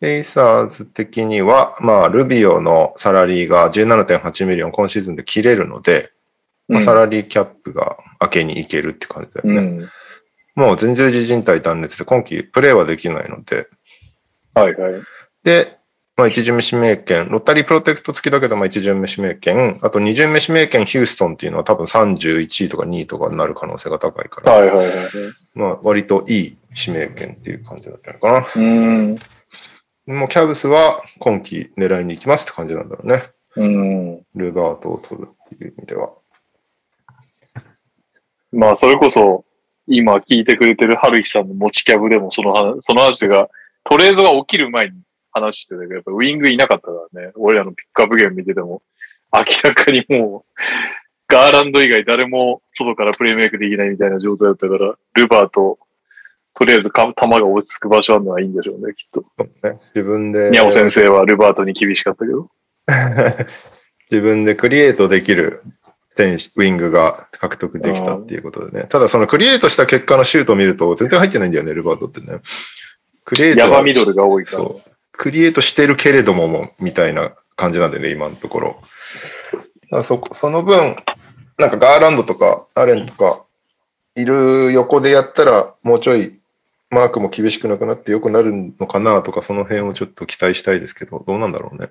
[0.00, 6.12] ペイサーズ的には、まあ、ルビオのサラリーが17.8ミリオン今シーズンで切れるので、
[6.68, 9.88] まあ、サラリーキャップが空けにいけるって感じだよね。
[10.54, 10.64] うん。
[10.66, 13.68] もう前十字靭帯断裂で今季プレーはできないので、
[14.54, 15.02] はいはい。
[15.42, 15.78] で、
[16.16, 24.96] まあ、1巡目指名権、ロッタリープロテクト付きだけど、まあ、1巡目指名権、あと2巡目指名権ヒューストンっていうのは多分31位とか2位とかになる可能性が高いから、はいはいはい。
[25.54, 28.46] まあ、割といい指名権っていう感じだったのかな。
[28.56, 29.18] うん。
[30.06, 33.22] もうキャブスは今季狙いに行きますって感じなんだろうね。
[33.56, 34.22] うん。
[34.34, 36.12] ルバートを取るっていう意味では。
[38.52, 39.44] まあ、それこそ、
[39.86, 43.48] 今聞いてくれてる春日さんの持ちキャブでもその話、その話が、
[43.84, 45.00] トレードが起きる前に
[45.32, 47.32] 話してたけど、やっぱウィングいなかったからね。
[47.36, 48.82] 俺らのピックアップゲーム見てても、
[49.32, 50.60] 明らかにもう、
[51.26, 55.78] ガーランド以外誰も外からプレイメイクできないみたいな状態だったから、ルバート、
[56.58, 59.24] とりあえずか球が落ち着く場所あるのはいいんでしょうね、きっと。
[59.62, 62.50] ね、自分で、ニャオ先生はルバートに厳しかったけど。
[64.10, 65.62] 自分でクリエイトできる
[66.16, 68.88] 選手、ウィングが獲得できたっていうことでね。
[68.88, 72.40] ただそのクリエイトした結果のシュートを見ると全然入ってないんだよね、ルバートってね。
[73.24, 74.64] クリエイトはヤバミドルが多いから。
[74.64, 74.90] そう。
[75.12, 78.82] クリエイトしてるけれどもも、みたいな感じなんでね、今のところ。
[80.02, 80.96] そこ、その分、
[81.56, 83.44] なんかガーランドとか、アレンとか、
[84.14, 86.37] いる横でやったら、もうちょい、
[86.90, 91.90] マークも厳しくなくなって良くなるのかなとか、その辺をちょっと期待したいですけど、どうなんだろうね。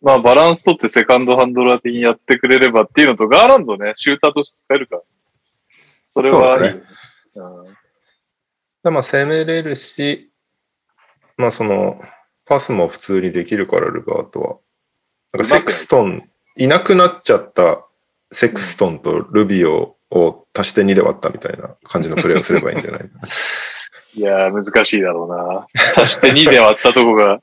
[0.00, 5.02] まあ、バランス取ってセカンドハンドラー的にやってくれればっていうのと、ガーランドね、シューターとして使えるから。
[6.08, 6.82] それはいいよね。
[7.36, 7.76] うん
[8.84, 10.32] でまあ、攻めれるし、
[11.36, 12.02] まあ、その、
[12.44, 14.58] パスも普通にできるから、ルバートは。
[15.32, 17.86] なんかセクストン、いなくなっちゃった
[18.32, 23.10] セクストンとルビオを足して2で割ったみたいな感じのプレーをすればいいんじゃない？
[24.14, 26.02] いやー、難しいだろうな。
[26.02, 27.40] 足して2で割ったとこが、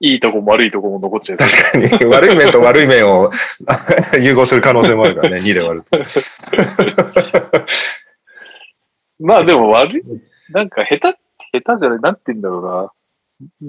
[0.00, 1.38] いいとこも悪いとこも残っちゃう。
[1.38, 3.30] 確かに、悪い面と悪い面を
[4.20, 5.98] 融合する可能性もあるからね、2で割ると。
[9.20, 10.02] まあでも悪い、
[10.50, 11.18] なんか下手、
[11.60, 12.90] 下手じゃない、なんて言うんだろうな。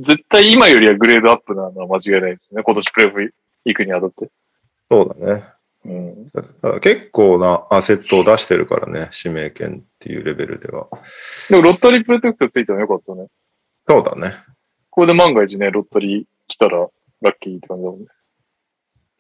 [0.01, 2.63] 絶対今よりはグレードアップなのは間違いないですね。
[2.63, 3.33] 今年プレーオフ
[3.65, 4.29] 行くにあたって。
[4.89, 5.43] そうだね。
[5.85, 6.31] うん。
[6.79, 10.87] 結構なアセットを出してるからね、指名権っていうレベルでは。
[11.49, 13.27] でもロッタリープロテクトついてもよかったね。
[13.87, 14.35] そうだね。
[14.89, 16.87] これで万が一ね、ロッタリー来たら
[17.21, 18.07] ラッキーって感じだもんね。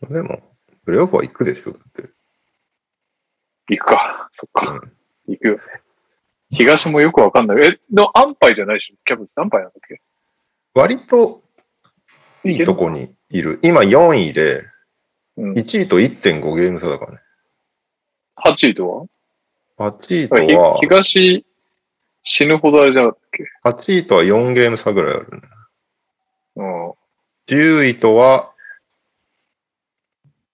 [0.09, 0.41] でも、
[0.85, 2.09] プレーオフは行くでしょ、だって。
[3.69, 4.29] 行くか。
[4.33, 4.71] そっか。
[4.71, 4.91] うん
[5.25, 5.61] 行くよね。
[6.49, 7.57] 東もよくわかんない。
[7.61, 8.95] え、でも安牌じゃないでしょ？
[9.05, 10.01] キャブス安牌なんだっけ？
[10.73, 11.41] 割と
[12.43, 13.59] いいとこにいる。
[13.63, 14.63] 今4位で、
[15.37, 15.53] うん。
[15.53, 17.19] 1位と1.5ゲーム差だからね。
[18.37, 19.07] 8位と
[19.77, 21.45] 8位とは東
[22.23, 23.19] 死ぬほどあれじゃなかっ
[23.63, 25.41] たっけ？8位とは4ゲーム差ぐらいあるね。
[26.55, 26.89] うん。
[27.47, 28.51] 10位とは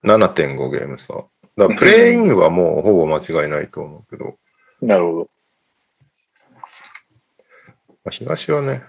[0.04, 1.14] 7.5ゲーム差。
[1.14, 4.38] だからプレイングはもうほぼ間違いないと思うけど、
[4.82, 5.30] なるほど。
[8.06, 8.82] まあ東はね、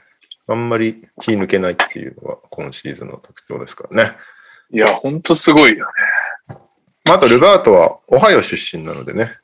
[0.46, 4.16] あんまり気抜けないっていうのが今シーズンの特徴ですからね。
[4.72, 6.56] いや、ほんとすごいよね。
[7.04, 9.36] まあ、あと、ルバートはオハイオ出身なのでね、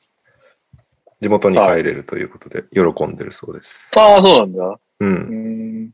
[1.21, 3.79] 地元に帰れるということで喜んでるそうです。
[3.95, 4.63] ああ、そうなんだ。
[4.65, 4.79] う。
[4.99, 5.13] うん
[5.85, 5.91] ん。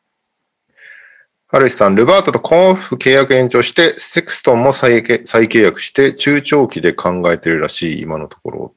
[1.47, 8.75] ハルイさん、ルバートとコンフ契約延長して、セクストンも再契再契約して、中長期で考えてるらしい、今のところ。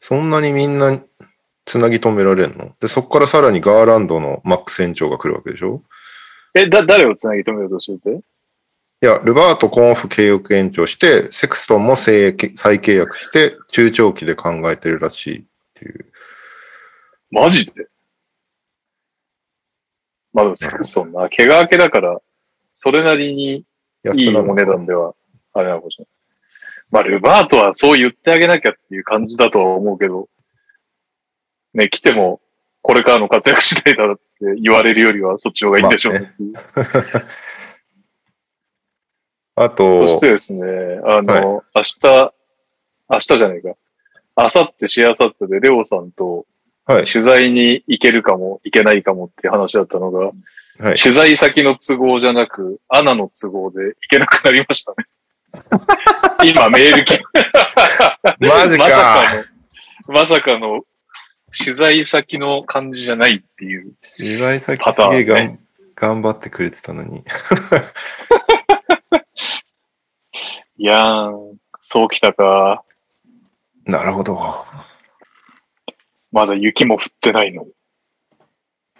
[0.00, 1.00] そんなにみんな
[1.64, 2.74] つなぎ止められんの？
[2.80, 5.82] で、そこからさらにガーランドのマックス延長が来るわけでしょ？
[6.54, 8.20] え、だ、誰をつなぎ止めようとしてて？
[9.00, 15.44] いや、ルバート、コンフ契約延長して、セクストンも再再契約して、中長期で考えてるらしいっ
[15.74, 16.06] ていう。
[17.30, 17.86] マジで？
[20.32, 22.20] まあでも、そんな、怪我明けだから、
[22.74, 23.64] それなりにい
[24.04, 25.14] いお値段では、
[25.52, 26.10] あれなのかもしれない。
[26.90, 30.28] まあ、ルバートはそう言ってあげなきゃっていう感じだとは思うけど、
[31.72, 32.40] ね、来ても、
[32.82, 34.22] これからの活躍次第だって
[34.60, 36.54] 言われるよりは、そっちの方がいいんでしょうねっていう。
[39.62, 42.32] あと、そしてですね、あの、明日、
[43.10, 43.68] 明日じゃないか。
[44.36, 46.46] 明後日、しあさってで、レオさんと
[46.88, 47.04] はい。
[47.04, 50.32] 取材に行けるかも、行けないかもっていう話だったのが、
[50.78, 50.96] はい。
[50.96, 55.06] 取材先の都合じゃなく、アナの都合で行けなくなりましたね。
[56.50, 57.22] 今メール来
[58.40, 59.34] マジ まさかか。
[59.34, 60.82] の、まさかの
[61.56, 63.92] 取材先の感じじゃないっていう。
[64.16, 64.84] 取材先す
[65.94, 67.22] 頑張ってくれてたのに。
[70.80, 72.84] いやーん、そうきたか。
[73.84, 74.38] なるほど。
[76.30, 77.66] まだ雪も降ってないの。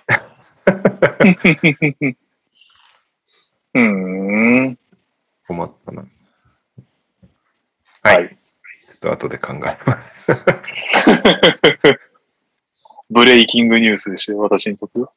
[3.75, 4.79] うーん。
[5.47, 6.03] 困ったな。
[6.03, 6.09] は
[8.03, 8.29] はいい。
[8.29, 8.35] ちょ
[8.97, 10.33] っと後で考えます。
[13.11, 15.13] ブレイキングニュースでして、私にとっては。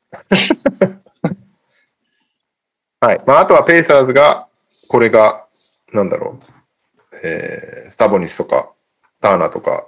[3.02, 3.24] はい。
[3.26, 4.48] まあ、あとはペイサーズが、
[4.88, 5.48] これが、
[5.92, 6.40] なんだろ
[7.14, 8.72] う、えー、スタボニスとか、
[9.22, 9.88] ターナーとか、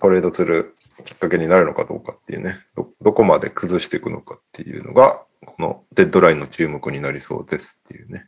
[0.00, 8.26] トレードするきっかけになるのかどうかっていうね、ど、どこまで崩していくのかっていうのが、このデッドラインの注目になりそうですっていうね。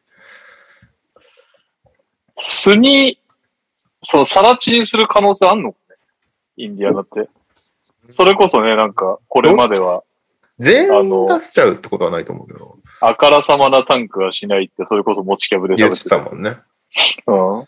[2.39, 3.21] 素に、
[4.03, 5.75] その、さら地にする可能性あんの
[6.57, 7.29] インディアナって。
[8.11, 10.05] それこそね、なんか、これまでは、
[10.59, 16.57] 全員あの出しちゃうってことはないと思うけど、あからさまなタンクはしないって、それこそ持ちキャブで言ってたもんね。
[17.27, 17.33] う
[17.63, 17.67] ん。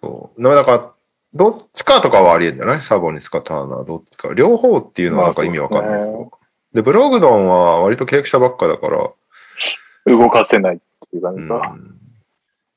[0.00, 0.42] そう。
[0.42, 0.92] だから、
[1.34, 2.80] どっちかとかはありえんじゃない？
[2.80, 4.32] サボニスかターナー、どっちか。
[4.34, 6.12] 両方っていうのはなんか意味わかんないけど。
[6.12, 6.38] まあそ
[6.72, 9.10] うで、ブログドンは割と契約したばっかだから、
[10.06, 10.78] 動かせないっ
[11.10, 11.54] ていう感うじか。
[11.56, 11.98] ん、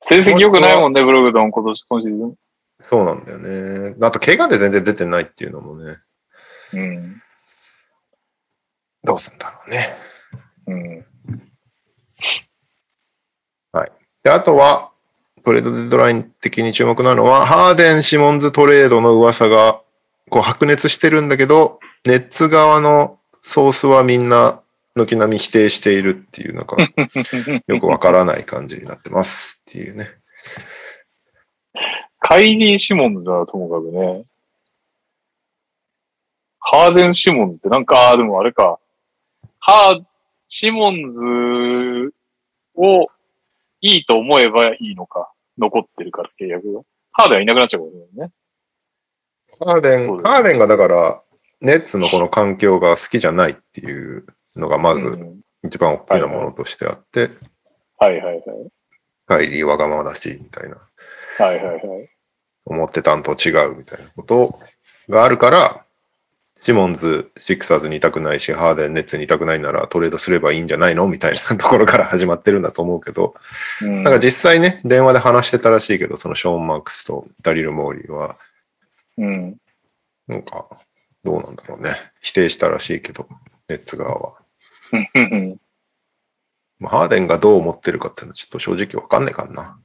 [0.02, 2.36] 成績良くないもんね、ブログドン、今年、今シーズン。
[2.80, 3.96] そうなんだよね。
[4.02, 5.98] あと、怪我で全然出てないっていうのもね、
[6.74, 7.22] うん。
[9.04, 9.98] どうすんだろうね。
[10.68, 11.06] うん。
[14.24, 14.91] で、あとは、
[15.44, 19.82] トレードデッドライン的に注目なのは、ハーデン・シモンズトレードの噂が、
[20.30, 24.62] こう白熱してるんだけど、ネッツ側のソースはみんな
[24.96, 26.78] 軒並み否定しているっていう、なんか、
[27.68, 30.10] よくわからない感じになってますっていうね。
[32.20, 34.26] カイリー・シモンズはともかくね。
[36.60, 38.80] ハーデン・シモンズってなんか、でもあれか。
[39.60, 40.04] ハー、
[40.48, 42.14] シモンズ
[42.76, 43.08] を
[43.82, 45.32] いいと思えばいいのか。
[45.58, 46.82] 残ってるから契約が。
[47.12, 48.34] ハーデンはいなくなっちゃうからね。
[49.60, 51.22] ハーデン、ハーデンがだから、
[51.60, 54.26] ネッツのこの環境が好きじゃないっていう
[54.56, 57.30] のがまずうん一番大きなものとしてあって、
[57.98, 58.44] はいはいはい。
[59.28, 60.78] カイリーわがままだし、みたいな。
[61.38, 62.10] はいはいはい。
[62.66, 64.60] 思ってたんと違うみたいなこと
[65.10, 65.86] があるから、
[66.64, 71.08] シモンズ、シックサーズにいたくないし、ハーデン、ネッツにいたくないならトレードすればいいんじゃないの？
[71.08, 73.34] みたいなところから始まってるんだと思うけど、
[73.82, 78.38] うんなんか実際ね、電話で話してたらしいけど、そのショーン・マークスとダリル・モーリーは、
[79.18, 79.58] うん。
[80.28, 80.68] なんか、
[81.24, 81.96] どうなんだろうね。
[82.22, 83.28] 否定したらしいけど、
[83.68, 84.38] ネッツ側は。
[86.84, 89.80] ハーデンがどう思ってるかっていうのはちょっと正直わかんないからな。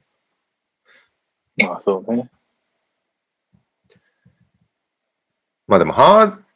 [1.57, 2.29] まあそうね。
[5.67, 6.46] まあでも、ハー、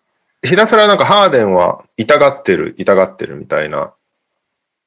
[0.43, 3.93] ひたすらなんかハーデンは痛がってる、痛がってるみたいな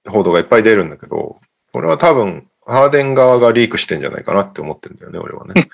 [0.07, 1.39] 報道がいっぱい出るんだけど、
[1.73, 5.69] これは多分、ハーデン側がリークしてんじゃないかなって思ってるんだよね、俺はね。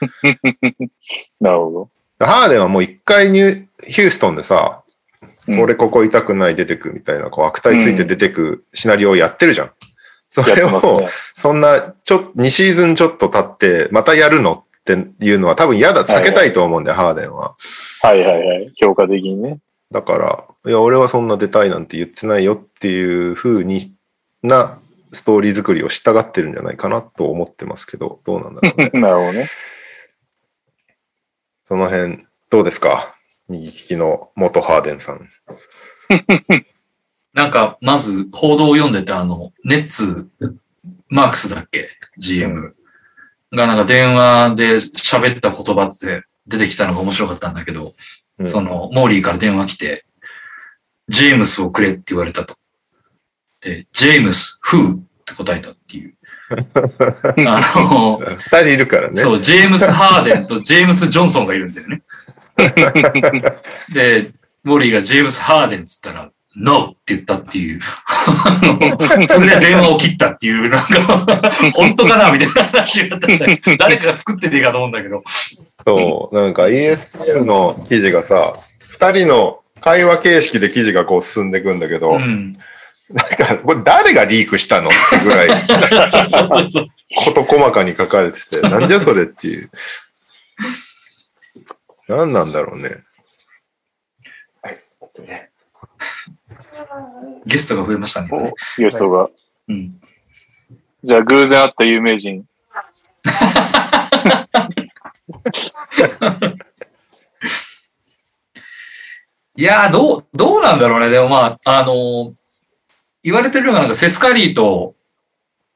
[1.41, 4.83] なるほハーデンはもう一回ニューヒューストンでさ、
[5.47, 5.55] ど。
[5.55, 9.71] うん俺ここ痛くない出てくみたいな、こう悪態ついて出てくシナリオをやってるじゃん。
[10.29, 11.09] それやってますを、ね。
[11.35, 14.93] そんな、ちょっと、2シーズンちょっと経って、またやるのって
[15.27, 17.57] いうのは多分嫌だ、避けたいと思うんだよ、ハーデンは。
[18.03, 18.73] はいはいはい。
[18.77, 19.59] 評価的にね。
[19.91, 23.95] だから、いや、俺はそんな出たいなんて言ってないよっていう風に
[24.43, 24.79] な
[25.13, 28.91] ストーリー作りをしたがってるんじゃないかなと思ってますけど、どうなんだろうね。
[29.01, 29.49] なるほどね。
[31.69, 33.17] その辺、どうですか？
[33.49, 35.29] 右利きの元ハーデンさん。
[37.35, 40.29] なんか、まず報道を読んでて、あの、ネッツ、
[41.09, 42.75] マークスだっけ ?GM、
[43.53, 47.95] がなんか電話で喋った言葉って出てきたのが面白かったんだけど、
[48.41, 50.07] うんその、モーリーから電話来て、
[51.09, 52.57] ジェームスをくれって言われたと。
[53.61, 54.97] で、ジェームス、who?
[54.97, 56.15] って答えたっていう。
[57.47, 59.21] あの、二人いるからね。
[59.21, 62.03] そう、ジェームス・ハーデンと ジェームス・ジョンソンがいるんだよね。
[63.93, 64.33] で、
[64.65, 66.31] モーリーがジェームス・ハーデンっつったら、
[66.61, 67.81] ノーって言ったっていう。
[68.07, 68.61] あ
[69.19, 75.23] のそれで電話を切ったっていう、なんか、 本当かなみたいな話があったんだけど誰かが作ってねえかと思うんだけど。
[75.87, 82.53] そう、なんか ESPN の記事がさ、二人の会話形式で記事がこう進んでいくんだけど、うん。
[83.11, 86.87] なんか、これ誰がリークしたのってぐらい、そうそうそう
[87.25, 89.71] こと細かに書かれてて、なんじゃそれっていう。
[92.09, 93.03] 何なんだろうね。
[97.47, 98.53] ゲストが増えましたね。
[98.79, 99.29] ゲストが。
[99.69, 100.01] うん。
[101.03, 102.45] じゃあ、偶然会った有名人。
[109.57, 111.11] いやー、どう、どうなんだろうね。
[111.11, 112.33] でもまあ、あのー
[113.23, 114.95] 言われてるのがなんかセスカリーと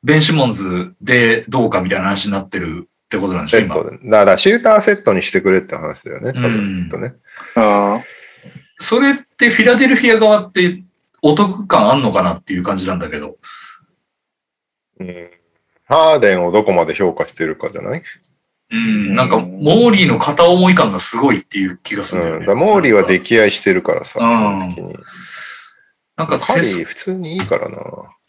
[0.02, 3.76] ベン・シモンズでどうかみたいな話になってるってことなんでしょ、今。
[3.76, 7.14] だから、シューターセットにしてくれって話だよね、多うん分、きっとね。
[7.56, 7.60] う
[7.98, 8.02] ん。
[8.78, 10.83] それってフィラデルフィア側って
[11.26, 13.36] お得感あんのかなっていう感じなんだけど。
[15.00, 15.30] うん
[15.86, 18.02] ハーデンをどこまで評価してるかじゃない？
[18.70, 22.22] うん、なんか、モーリーの片思い感がすごいっていう気がすうん。
[22.22, 22.46] るんだよね。
[22.46, 24.28] だからモーリーは溺愛してるからさ、基うん
[24.60, 24.96] 本的に。
[26.16, 27.78] なんかカリセスー普通にいいからな。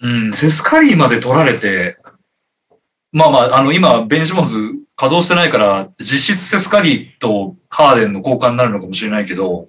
[0.02, 1.98] うん、セスカリーまで取られて、
[3.14, 4.54] まあまあ、あの、今、ベンシモンズ
[4.98, 9.68] 稼働してないから、実質セスカリーとハーデンの交換になるのかもしれないけど、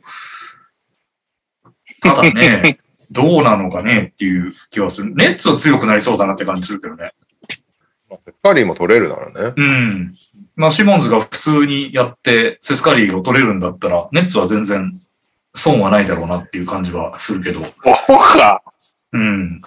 [2.00, 2.78] ただね、
[3.11, 5.14] どうなのかねっていう気はする。
[5.14, 7.12] ネッツは強くなりそうだなって感じするけどね。
[8.42, 9.52] カリーも取れるならね。
[9.57, 10.14] うん。
[10.54, 14.98] まあ、シモンズが普通にやって、セスカリーを取れるんだったら、ネッツは全然
[15.54, 17.61] 損はないだろうなっていう感じはするけど。
[17.61, 18.62] そうか。
[19.12, 19.61] うん。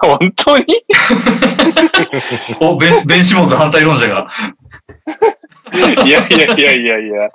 [0.00, 0.64] 本当に？
[2.60, 4.28] お、ベン、ベンシモンズ反対論者が。
[6.04, 7.28] いやいやいやいやいや。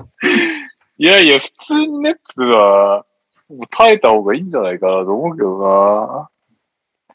[1.00, 3.06] いやいや、普通にネッツは、
[3.72, 6.28] 耐えた方がいいんじゃないかなと思うけど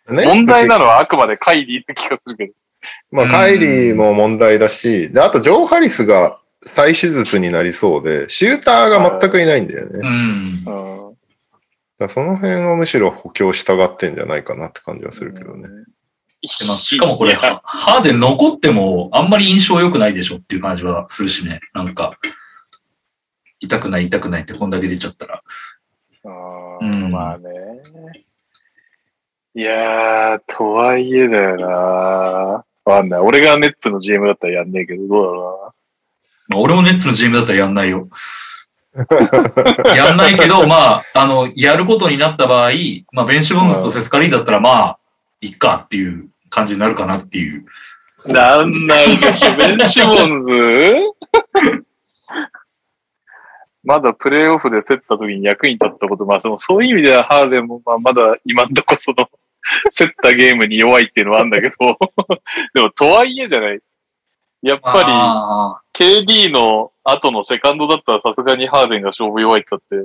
[0.08, 0.22] な。
[0.22, 2.52] ね問題なのはあくまでカイリーな気がするけど。
[3.10, 10.00] まあ、カイリーも問題だし、であと、ジョー・ハリスが再手術になりそうで、シューターが全くいないんだよね。
[10.02, 10.64] うん。
[12.08, 15.68] その辺をむしろ補強したがってんじゃないかなって感じはするけどね。
[16.58, 21.60] でまあ、しかもこれ、いやはハーデン残ってもあんまり印象良くないでしょっていう感じはするしね。
[21.72, 22.18] なんか、
[23.60, 25.42] 痛くない痛くないってこんだけ出ちゃったら。
[26.82, 27.50] うんまあね。
[29.54, 31.66] いやー、とはいえだよな。
[31.68, 33.20] わかんない。
[33.20, 35.74] 俺がネッツの GM だったらやんねえけど、どうだろ
[36.48, 38.08] まあ、俺もネッツの GM だったらやんないよ。
[39.94, 42.70] やんないけど、 まあ、あの、やることになった場合、
[43.12, 44.98] まあ、ベンシモンズとセスカリーだったら、まあ、
[45.40, 47.64] いっかっていう感じになるかなっていう。
[48.24, 48.58] うな。
[48.58, 50.94] なんないでしょ、 ベンシモンズ？
[53.84, 59.28] まだプレイオフで競った時に役に立ったこと、まあそのそういう意味ではハーデンもまあまだ今んとこその
[59.96, 61.76] 競ったゲームに弱いっていうのはあるんだけど、
[62.74, 63.80] でもとはいえじゃない。
[64.62, 69.96] やっぱあり KD の後のセカンドだったらさすがにハーデンが勝負弱いったって、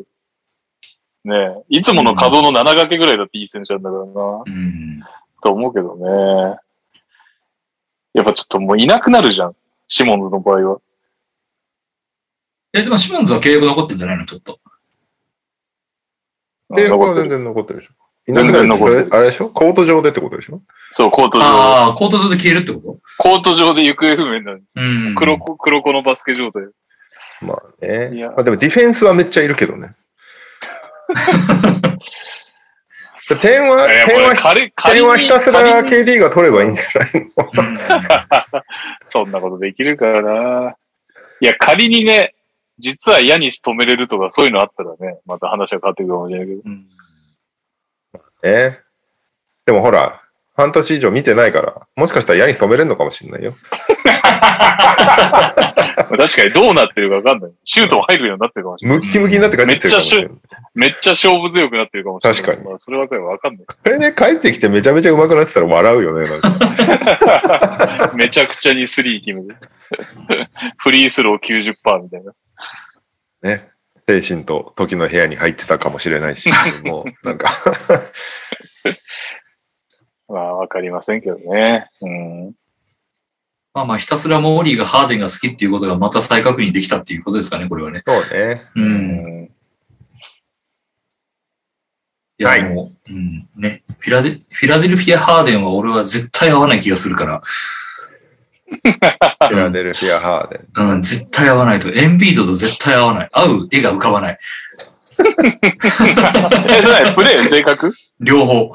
[1.24, 5.04] ねえ、いつもの稼働の7掛けぐらいだっていい選手なんだからな、ーうん。
[5.44, 6.58] と思うけどね。
[8.14, 9.56] やっぱちょっともういなくなるじゃん。
[9.88, 10.80] シモンズの場合は。
[12.78, 14.26] え、でもシモンズは契約残ってんじゃないの？
[14.26, 14.60] ちょっと。
[16.72, 17.30] 契約は全残ってる。
[17.30, 17.94] 然残ってるでしょ。
[18.34, 19.50] 全然残ってるあれでしょ？
[19.50, 20.62] コート上でってことでしょ？
[20.92, 21.46] そう、コート上。
[21.46, 24.64] ああ、コート上で消えるってこコート上で行方不明になる。
[24.76, 25.16] とうん。
[25.16, 26.64] 黒子、黒子のバスケ状態。
[27.42, 28.12] まあね。
[28.16, 29.94] いやまあ、でもディフェンスはめっちゃいるけどね。
[33.42, 37.08] 点は、いや点は、仮仮に点はひたすら仮に KD が取ればいいんじゃない
[37.38, 37.50] の？
[37.54, 37.78] うん
[39.10, 40.76] そんなことできるからな。
[41.42, 42.34] いや、仮にね、
[42.80, 46.62] 実はヤニス止めれるとかそういうのあったらね、また話は変わってくるかもしれないけど。
[46.66, 46.88] うん
[48.44, 48.80] ね。
[49.66, 50.22] でもほら、
[50.56, 53.54] 半年以上見てないから、もしかしたら矢に止めれるのかもしれないよ。
[55.98, 57.52] 確かにどうなってるかわかんない。
[57.64, 59.00] シュートも入るようになってるかもしれない。
[59.00, 60.32] ムッキムキになって帰ってきてるかもしれない。
[60.74, 62.40] めっちゃ勝負強くなってるかもしれない。
[62.40, 63.66] 確かにまあ、それはわかんない。
[63.66, 66.30] これね、帰ってきてめちゃめちゃ上手くなってたら笑うよね。
[66.30, 69.56] なんか めちゃくちゃにスリー決めて。
[70.78, 72.34] フリースロー90%みたいな。
[73.48, 73.70] ね。
[74.08, 76.50] 精神と時の部屋に入ってたかもしれないし、
[76.86, 77.54] もう、なんか
[80.30, 81.90] まあ、わかりませんけどね。
[82.02, 82.54] うん。
[83.74, 88.04] まあまあ、ひたすらモーリーがハーデンが好きっていうことがまた再確認できたっていうことですかね、これはね。
[88.06, 88.64] そうね。
[88.76, 88.82] う。
[88.82, 89.52] うんん。
[92.40, 93.84] いや、はいもう、うん、ね。
[94.00, 97.42] フィラデ、フィラデルフィア・ハーデンは俺は絶対合わない気がするから。
[98.78, 100.92] フィラデルフィア・ハーデン。
[100.92, 101.90] うん、絶対合わないと。
[101.90, 103.30] エンビードと絶対合わない。
[103.32, 104.40] 合う絵が浮かばない。
[105.18, 105.24] え、
[106.84, 107.94] それ何プレー性格？
[108.20, 108.72] 両方。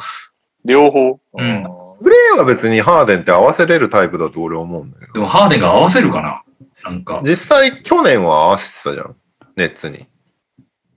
[0.64, 1.20] 両方。
[1.34, 1.66] うん
[2.02, 5.12] プレーは別にハーデンって合わせれるタイプだと俺は思うんだけど。
[5.12, 6.42] でもハーデンが合わせるかな？
[6.84, 7.20] なんか。
[7.22, 9.14] 実際去年は合わせてたじゃん。
[9.54, 10.06] ネッツに。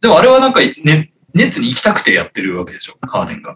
[0.02, 3.56] でもあれはなんか、ね、ネッツに行きたくてやってるわけでしょ、ハーデンが。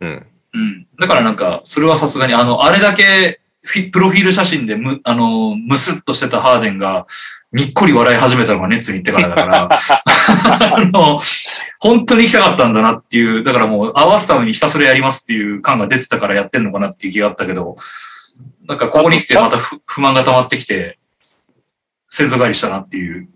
[0.00, 0.26] うん。
[0.52, 0.86] うん。
[0.98, 3.39] だからなんか、それはさすがに、あの、あれだけ
[3.92, 7.06] プロフィール写真でむ、あの、ムスッとしてたハーデンが、
[7.52, 9.68] にっこり笑い始めたのがネッツに行ってからだから、
[10.76, 11.20] あの、
[11.80, 17.76] 本当に行きたかったんだなっていう、だからもう合わすためにひたすらやりますっていう感が出てたからやってんのかなっていう気があったけど、
[18.66, 20.98] なんかここに来てまた不不満が溜まってきて、
[22.08, 23.28] 先祖返りしたなっていう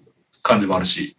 [0.43, 1.16] 感じもあるし。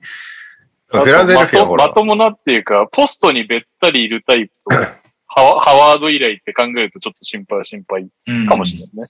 [0.88, 2.02] フィラデルフィアほらまとま。
[2.02, 4.76] ともなっていうか、ポストにべったりいるタイプと、
[5.36, 8.48] ハワハワード以来って考えるとちょっと心配は心配うん。
[8.48, 9.10] かもしれない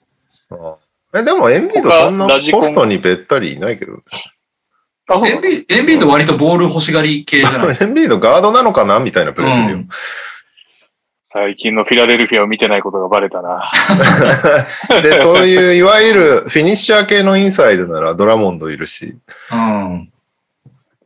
[1.14, 4.02] え、でもエンビードそんなポ他ラジコンストにべったりいないけど。
[5.08, 7.78] あ、そうエンビエンビード割とボール欲しがり系じゃない？
[7.80, 9.76] エンビードガードなのかなみたいなプレーするよ。
[9.76, 9.88] うん
[11.28, 13.70] 最近のフィラデルフィアを見てないことがバレたな。
[15.02, 19.16] で、そういういわゆるフィニッシャー系のインサイドならドラモンドいるし、
[19.52, 20.08] うん。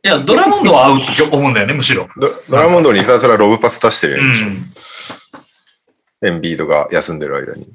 [0.03, 2.07] いや、ドラモンドは合うって思うんだよね、むしろ。
[2.15, 4.47] ドドラモンドにひたすらロブパス出してるうやんでしょ。
[4.47, 4.57] ん。
[6.23, 7.67] エンビードが休んでる間に。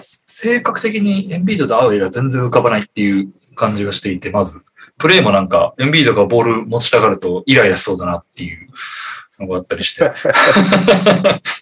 [0.00, 4.62] 性格的にエンビードと合う絵が全然浮かばないっていう感じがしていて、まず、
[4.98, 8.68] プレイもなんか、エンビードがボール持ちたがるとイライラしそうだなっていう
[9.40, 10.04] のがあったりして、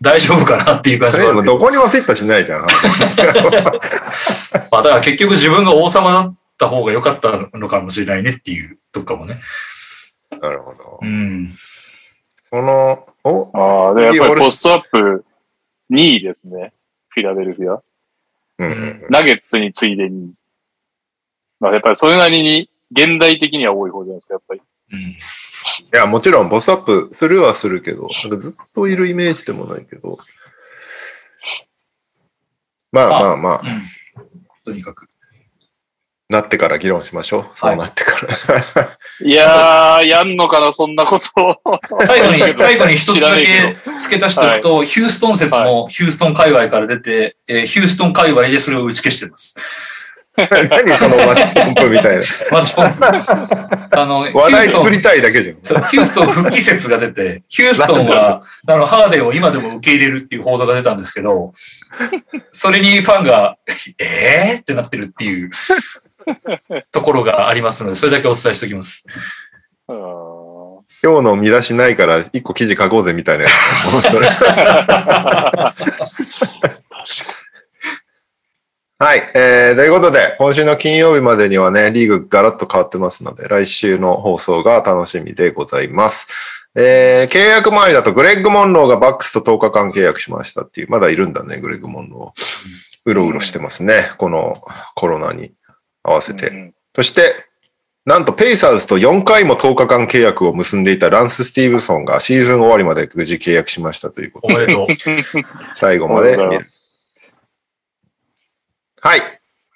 [0.00, 2.66] 大丈夫かなっていう感じでもどどこにもフィットしないじゃん。
[4.70, 9.40] まあ、だから結局自分が王様だった方が良かったのかもしれないねっていうとこかもね。
[10.40, 11.06] なるほどう。
[11.06, 11.52] ん。
[12.50, 15.24] この、おああ、で、やっぱりポストアップ
[15.90, 16.72] 2位ですね。
[17.08, 17.80] フィラデルフィア。
[18.58, 20.34] うんうんナゲッツに次いで2位。
[21.60, 24.62] まあ、やっぱりそれなりに現代的には多い方じゃないですか、やっぱり。
[24.92, 25.00] うん。
[25.00, 25.16] い
[25.92, 30.18] や、もちろん、ボスアップするはするけど、なんかずっといるイメージでもないけど。
[32.92, 33.82] まあまあまあ、うん。
[34.64, 35.09] とにかく。
[36.30, 37.46] なってから議論しましょう。
[37.54, 38.36] そうなってから。
[39.20, 41.80] いやー、やんのかな、そんなことを。
[42.06, 49.56] 最後に、 最後に一つだけ付け足しておくと、ヒューストン説もヒューストン界隈から出て、えーヒューストン界隈でそれを打ち消してます。
[50.36, 52.22] 何そのマッチポンプみたいな。
[52.52, 53.04] マッチポンプ。
[53.04, 55.56] あの、ヒュ話題ーストン作りたいだけじゃん。
[55.56, 61.52] ヒューストン復帰説が出て、ヒューストンは、あの、ハーデンを今でも受け入れるっていう報道が出たんですけど、
[62.52, 63.56] それにファンが、
[63.98, 65.50] えーってなってるっていう
[66.92, 69.06] ところがありますので、それだけお伝えしておきます。
[69.88, 70.30] うん
[71.02, 73.50] 今日の見出しないから一個記事書こうぜみたいなや
[74.02, 74.16] つ。
[78.98, 79.76] はい、えー。
[79.76, 86.28] ということで、今週の金曜日までにはね、リーグガラッと変わってますので、来週の放送が楽しみでございます。
[86.74, 92.40] えー、契約周りだとグレッグ・モンローがバックスと10日間契約しましたっていう、まだいるんだね、グレッグ・モンロー。
[93.06, 94.54] うろうろしてますね、この
[94.94, 95.54] コロナに
[96.02, 96.48] 合わせて。
[96.48, 97.46] うんそして、
[98.04, 104.86] なんとペイサーズと4回も10日間契約を結んでいたランス・スティーブソンがシーズン終わりまで無事契約しましたということおめでとう。
[105.76, 106.64] 最後まで見る。
[109.00, 109.22] はい。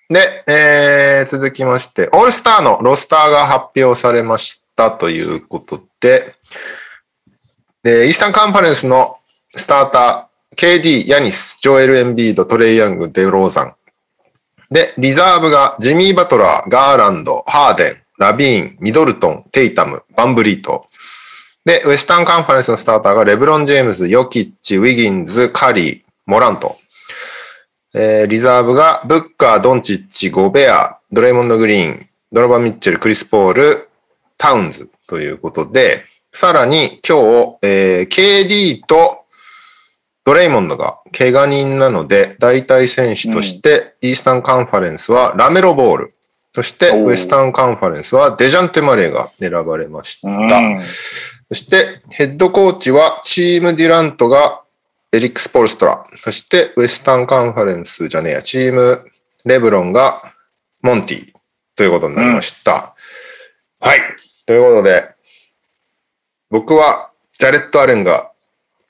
[0.09, 6.35] で、えー、続きまして、オールスターのロスターが発表されましたということで、
[7.83, 9.19] でイースタンカンファレンスの
[9.55, 13.77] スターター、KD、ヤニス、ジョエル・エンビード、トレイ・ヤング、デローザン。
[14.71, 20.87] で、リザーブがジミー・バトラー、ガーランド、ハーデン、ラビーン、ミドルトン、テイタム、バンブリート。
[21.65, 26.77] で、ウエスタンカンファレンスのスターターがレブロン・ジェームズ、ヨキッチ、ウィギンズ、カリー、モラント。
[27.95, 33.89] えーリザーブがブッカー、ドンチッチ、ゴベア、ドレイモンド・グリーン、ドノバン・ミッチェル、クリス・ポール、
[34.37, 37.19] タウンズということで、さらに今
[37.53, 39.24] 日、えー KD と
[40.25, 46.15] ドレイモンドが怪我人なので、代替選手として、イースタンカンファレンスはラメロ・ボール、
[46.55, 50.29] そしてウエスタンカンファレンスはデジャンテ・マレーが選ばれました。
[50.29, 50.81] うん
[51.49, 54.63] そして、ヘッドコーチはチーム・デュラントが
[55.13, 56.07] エリック・スポルストラ。
[56.17, 59.05] そして、ウエスタンカンファレンスじゃねえや、チーム・
[59.45, 60.23] レブロンが
[60.83, 61.33] モンティ
[61.77, 62.97] ということになりました。
[63.79, 64.01] はい。
[64.47, 65.11] ということで、
[66.51, 68.33] 僕はジャレット・アレンが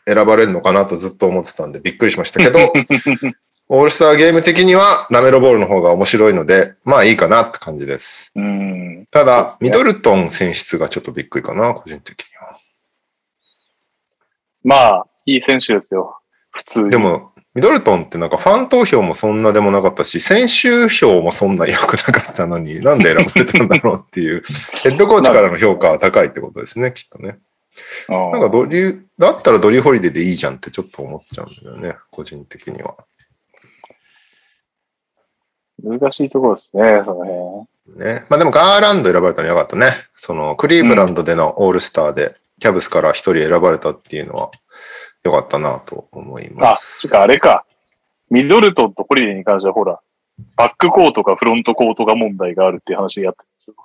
[0.06, 2.72] 選ばれるのかなとずっと思ってたんでびっくりしましたけど、
[3.68, 8.32] オールスターゲーム的にはラメロボールの方が面白いので、まあいいかなって感じです。
[8.36, 9.06] うん。
[9.10, 12.58] ただ、ミドルトン選出がちょっとびっくりかな、個人的には。
[14.62, 16.18] まあ、いい選手ですよ。
[16.50, 16.90] 普通に。
[16.90, 24.42] でも、ミドルトンってなんかファン投票もそんなでもなかったし、選手票もそんな良くなかったのに、なんで選ばれたんだろうっていう、
[24.82, 27.38] ヘッドコーチからの評価は高いってことですね、きっとね。
[28.08, 32.96] ななんかドリュー、だったらドリューホリデーでいいじゃんってちょっと思っちゃうんだよね、個人的には。
[35.82, 38.04] 難しいところですね、その辺。
[38.04, 38.24] ね。
[38.28, 39.92] まあでもガーランド選ばれたのよかったね。
[40.14, 44.50] そのクリーブランドでのオールスターで、キャブスから一人選ばれたっていうのは
[45.24, 47.00] よかったなと思いまあ、す。
[47.00, 47.66] つかあれか。
[48.30, 50.00] ミドルトンとホリデーに関してはほら、
[50.56, 53.76] バックコートかフロントコートが問題があるっていう話でやってるんですよ。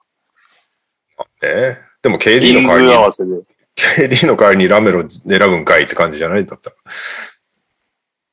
[1.41, 1.75] え？
[2.01, 3.31] でも KD の代わりに、合わせで。
[3.97, 6.45] KD の代わりにラメロ選ぶんかいって感じじゃない？
[6.45, 6.75] だったら。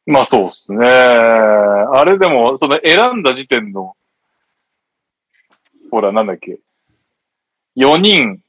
[0.06, 0.86] まあそうですね。
[0.86, 3.96] あれでも、その選んだ時点の、
[5.90, 6.58] ほら、なんだっけ。
[7.76, 8.42] 4人、ん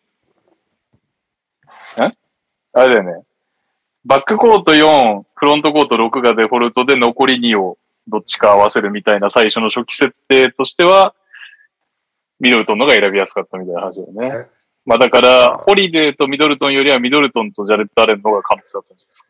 [2.74, 3.24] あれだよね。
[4.06, 7.78] バックコート4、フロントコート6がデフォルトで残り2を
[8.08, 11.14] どっちか合わせるみたいな最初の初期設定としては、
[12.40, 14.48] ミドルトンのが選びやすかったみたいな話だよね。
[14.88, 19.28] まあだから、ホリデーとミドルトンよりはミドルトンとジャレット・アレンの方が可能性だったんじゃないですか。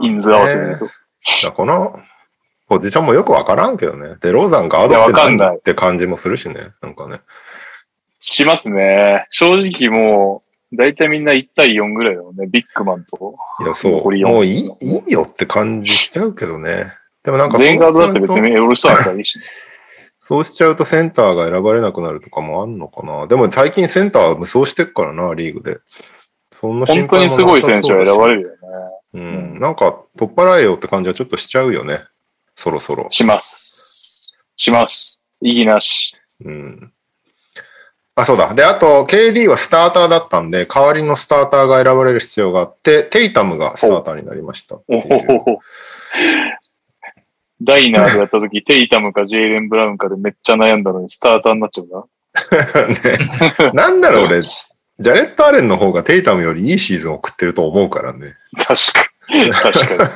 [0.00, 0.86] 人数合わせで言うと。
[0.86, 0.96] だか
[1.42, 2.00] らこの
[2.66, 4.16] ポジションもよくわからんけどね。
[4.22, 6.72] デローザンガードってない何って感じもするしね。
[6.80, 7.20] なんかね。
[8.18, 9.26] しますね。
[9.28, 12.46] 正直もう、だいたいみんな1対4ぐらいだもんね。
[12.46, 13.36] ビッグマンと。
[13.60, 13.92] いや、そう。
[14.02, 16.86] もういいいいよって感じしちゃうけどね。
[17.22, 19.38] でもなんか、全員ガードだって別にオールスターだったらいいし。
[20.28, 23.26] そうしちゃうとセンターが選ばれなくなるとかもあんのかな。
[23.26, 25.78] でも最近センターは無双してっからな、リーグで。
[26.60, 28.42] そんな心配も本当にすごい選手は選ばれる。
[28.42, 28.58] るよね。
[29.14, 29.60] うん。
[29.60, 32.00] なんか、取っ払えよって感じはちょっとしちゃうよね。
[32.54, 33.06] そろそろ。
[33.10, 34.38] します。
[34.56, 35.28] します。
[35.40, 36.16] 意義なし。
[36.44, 36.92] うん。
[38.16, 38.54] あ、そうだ。
[38.54, 45.60] で、あと、KD はスターターだったんで、代わりのスターターが選ばれる必要があって、テイタムがスターターになりましたってお
[47.64, 52.04] ダイナーでやった時、テイタムかジェイレン・ブラウンかでめっちゃ悩んだのにスターターになっちゃうな。
[52.88, 58.34] ね、 なんなら俺、ジャレット・アレンの方がテイタムよりいいシーズンを送ってると思うからね。
[58.56, 59.50] 確かに。
[59.50, 60.10] 確かに。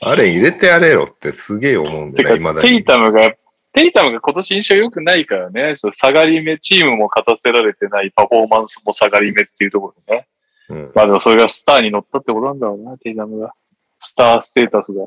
[0.00, 2.84] アレン入れてやれろってすげえ思うんだてよね、テイ。
[2.84, 3.32] タムが、
[3.72, 10.26] テイタムが今年印象良くないからね、下がり目、チームも勝たせられてない、パフォーマンスも下がり目っていうところでね。
[10.68, 13.52] うんまあでもそれがスターに乗ったってことなんだろうな、テイタムが。
[14.00, 15.06] スターステータスが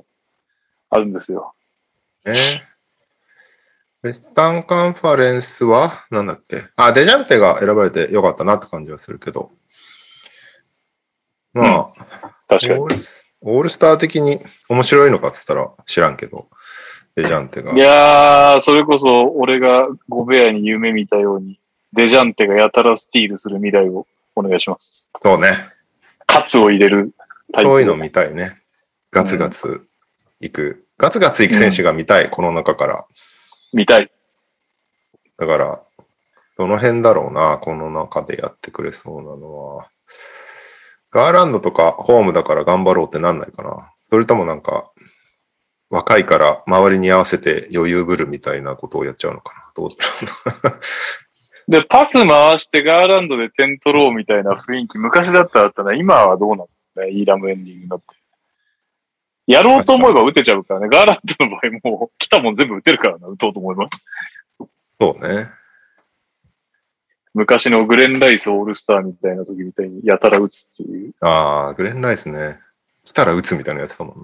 [0.91, 1.55] あるんですよ。
[2.26, 2.63] ね
[4.03, 6.57] ウェスタンカンファレンスは、なんだっけ？
[6.76, 9.51] あ、デジャンテが選ばれてよかったなって感じはするけど。
[11.53, 11.88] まあ、
[12.47, 12.80] 確かに。
[12.80, 12.95] オール
[13.41, 16.49] オールスター的に面白いのかって言ったら知らんけど、
[17.15, 17.73] デジャンテが。
[17.73, 21.59] いやー、それこそ俺がゴベアに夢見たように、
[21.93, 24.05] デジャンテがやたらスティールする未来を
[24.36, 25.09] お願いします。
[25.23, 25.47] そうね。
[26.28, 27.15] カツを入れる
[27.53, 27.69] タイプ。
[27.69, 28.61] そういうの見たいね。
[29.11, 29.88] ガツガツ
[30.41, 30.84] 行く。
[30.98, 33.06] ガツガツ行く選手が見たい、この中から。
[33.74, 34.12] 見たい。
[35.38, 35.82] だから、
[36.58, 39.89] どの辺だろうな、この中でやってくれそうなのは。
[41.12, 43.93] ガーランドとかホームだから頑張ろうってなんないかな。
[44.10, 44.91] それともなんか、
[45.89, 49.72] 若いから周りに合わせて余裕ぶるみたいなことをやっちゃうのかな。
[49.76, 49.96] どうだ
[50.64, 50.80] ろうな。
[51.82, 55.98] で、パス回してガーランドで点取ろうみたいな雰囲気、昔だったらあったね。
[55.98, 56.70] 今はどうなの？
[56.96, 58.06] ね、イーラムエンディングになって。
[59.48, 60.89] やろうと思えば打てちゃうからね。
[60.89, 63.89] ガーランドの場合もう来たもん全部打てるからな、打とうと思えば。
[65.00, 65.50] そうね。
[67.34, 71.14] 昔のグレン・ライスオールスターみたいな時みたいにやたら打つっていう。
[71.20, 72.60] ああ、グレンライスね。
[73.04, 74.22] 来たら打つみたいなのやってたもん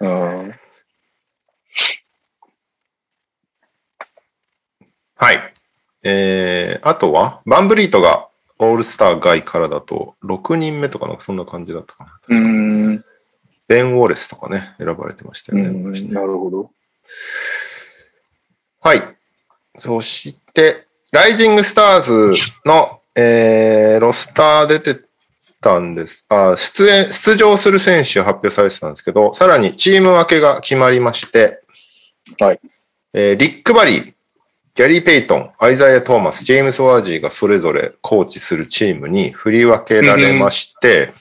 [0.00, 0.44] な。
[0.44, 0.54] うん。
[5.16, 5.54] はい。
[6.02, 8.28] えー、あとは、バンブリートが
[8.58, 12.20] オールスター外からだと6人目とかなんかそんな感じだったかな。
[12.28, 13.04] うーん。
[13.68, 16.14] ベン・ウォレスとかね、選ばれてましたよね、うん昔ね。
[16.14, 16.70] なるほど。
[18.80, 19.02] はい。
[19.76, 25.00] そして、ライジングスターズの、えー、ロスター出て
[25.60, 26.24] たんです。
[26.28, 31.60] あ出演、出場する選手発表されてたんですけど、さらにチーム分けが決まりまして、
[32.38, 32.60] はい。
[33.12, 34.04] えーリック・バリー、
[34.74, 41.12] ギャリー・ペイトン、アイザイア・トーマス、ジェームス・ワージーがそれぞれコーチするチームに振り分けられまして、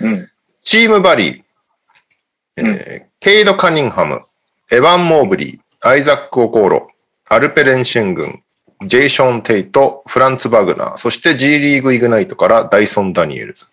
[0.00, 0.28] うん。
[0.62, 1.42] チーム・バリー、
[2.56, 4.22] えーケイド・カニンハム、
[4.72, 6.88] エヴァン・モーブリー、アイザック・オコーロ、
[7.28, 8.42] アルペレン・シェングン、
[8.84, 13.66] ジェイショーン・テイト、フランツ・ワグナー、そして G リーグ・イグナイトからダイソン・ダニエルズ。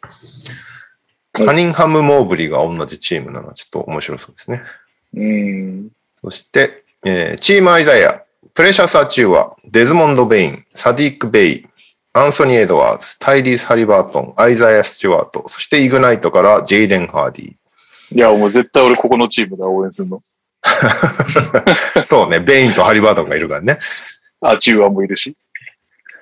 [1.34, 4.62] カニンハム・モーブリーが同じチームなのはちょっと面白そうですね。
[5.16, 5.90] うん。
[6.22, 8.22] そして、えーチーム・アイザイア、
[8.54, 11.68] プレシャス・アチューア、デズモンド・ベイン、サディック・ベイ、
[12.14, 17.59] アンソニー・エドワーズ、タイリース・ハリバートン、アイザイア・スチュワート、そしてイグナイトからジェイデン・ハーディ。
[18.12, 20.22] いや、もう絶対俺ここのチームだ、応援するの。
[22.08, 23.78] そうね、ベインとハリバートンがいるからね。
[24.42, 25.36] アチューアもいるし。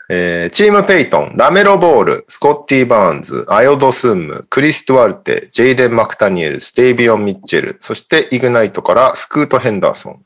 [0.09, 10.25] えーチームペイトン、ラメロ・ボール、スコッティ・バーンズ、アヨ・ドスンム、クリス・ドゥアルテ、ジェイデン・マクダニエル、ズ、デイビオン・ミッチェル、そしてイグナイトからスクート・ヘンダーソン。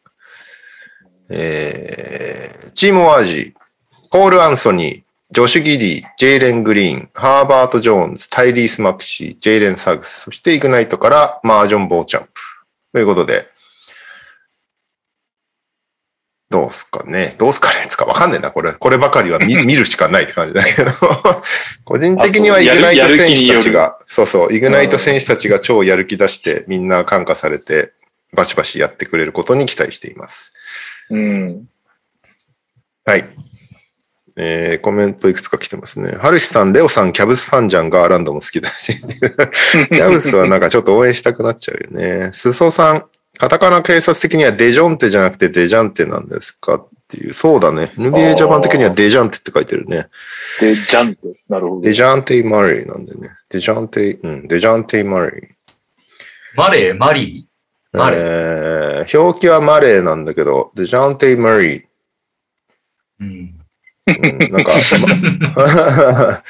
[1.30, 12.32] えーチームワージー、ポール・アンソニー、ジョシュ・ギディ、ジェイレン・グリーン、ハーバート・ジョーンズ、タイリース・マクシー、ジェイレン・サグス、そしてイグナイトからマージョン・ボーチャンプ。
[12.92, 13.48] ということで、
[16.50, 18.74] どうすかねどうすかねつかわかんねえな、これ。
[18.74, 20.92] こればかりは見 見るしかないって感じだけど。
[21.86, 27.94] 個人的にはイグナイト選手たちが、そうそう、イグナイト選手たちが超やる気出して、みんな感化されて、
[28.34, 30.52] バチバチやってくれることに期待しています。
[31.10, 31.70] うん。
[33.06, 33.26] はい。
[34.36, 36.12] えー、コメントいくつか来てますね。
[36.14, 38.94] ハルシさん、レオさん、キャブスファンじゃん、ガーランドも好きだし。
[39.02, 42.32] キャブスはなんかちょっと応援したくなっちゃうよね。
[42.34, 43.06] スソさん、
[43.38, 47.34] カタカナ警察的にはデジョンテじゃなくてデジャンテなんですかっていう。
[47.34, 47.92] そうだね。
[47.96, 50.08] NBA ジャパン的にはデジャンテって書いてるね。
[50.60, 51.34] で、ジャンプ。
[51.50, 51.94] なるほどデ。
[51.94, 53.30] ジャンテイ・マレーなんでね。
[53.50, 55.32] デジャンテイ、うん、デジャンテイ・マレー。
[56.56, 58.20] マレー、マリー、マレー。
[58.20, 61.84] えー、表記はマレーなんだけど、デジャンテイ・マレー。
[63.22, 63.61] うん。
[64.22, 64.74] うん、なんか、
[65.56, 66.44] ま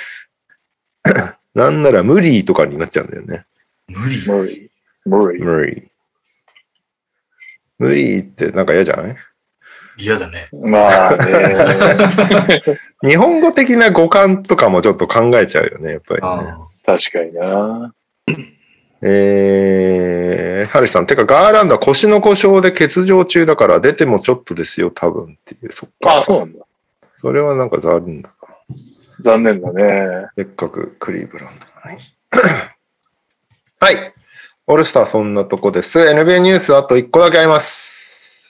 [1.54, 3.46] なんなら無理とかになっちゃうんだよね。
[3.88, 4.18] 無理。
[4.28, 4.70] ムーリー。
[5.10, 5.44] ムーリー。
[5.44, 5.92] 無理。
[7.80, 9.16] 無理ってなんか嫌じゃない？
[9.98, 10.48] 嫌だね。
[10.54, 12.62] まあね。
[13.08, 16.28] 日本語的な語感とかもちょっと考えちゃうよね、やっぱりね。
[16.28, 17.94] あ確かにな。
[19.04, 25.72] えー、ハルシさん、てかガーランドは腰の故障で欠場中だから出てもちょっとですよ、多分っていう。
[25.72, 26.20] そっか。
[26.20, 26.61] あ、そうなんだ。
[27.22, 28.36] それはなんか残念だな。
[29.20, 30.28] 残念だね。
[30.36, 32.02] せっかくクリーブランドなのに。
[33.80, 34.14] はい。
[34.66, 36.00] オールスターそんなとこです。
[36.00, 38.10] NBA ニュースあと1個だけあります。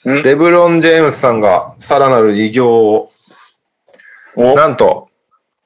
[0.09, 0.23] ん？
[0.23, 3.11] レブロン・ジェームスさんがさらなる偉業を、
[4.37, 4.55] お？
[4.55, 5.09] なんと、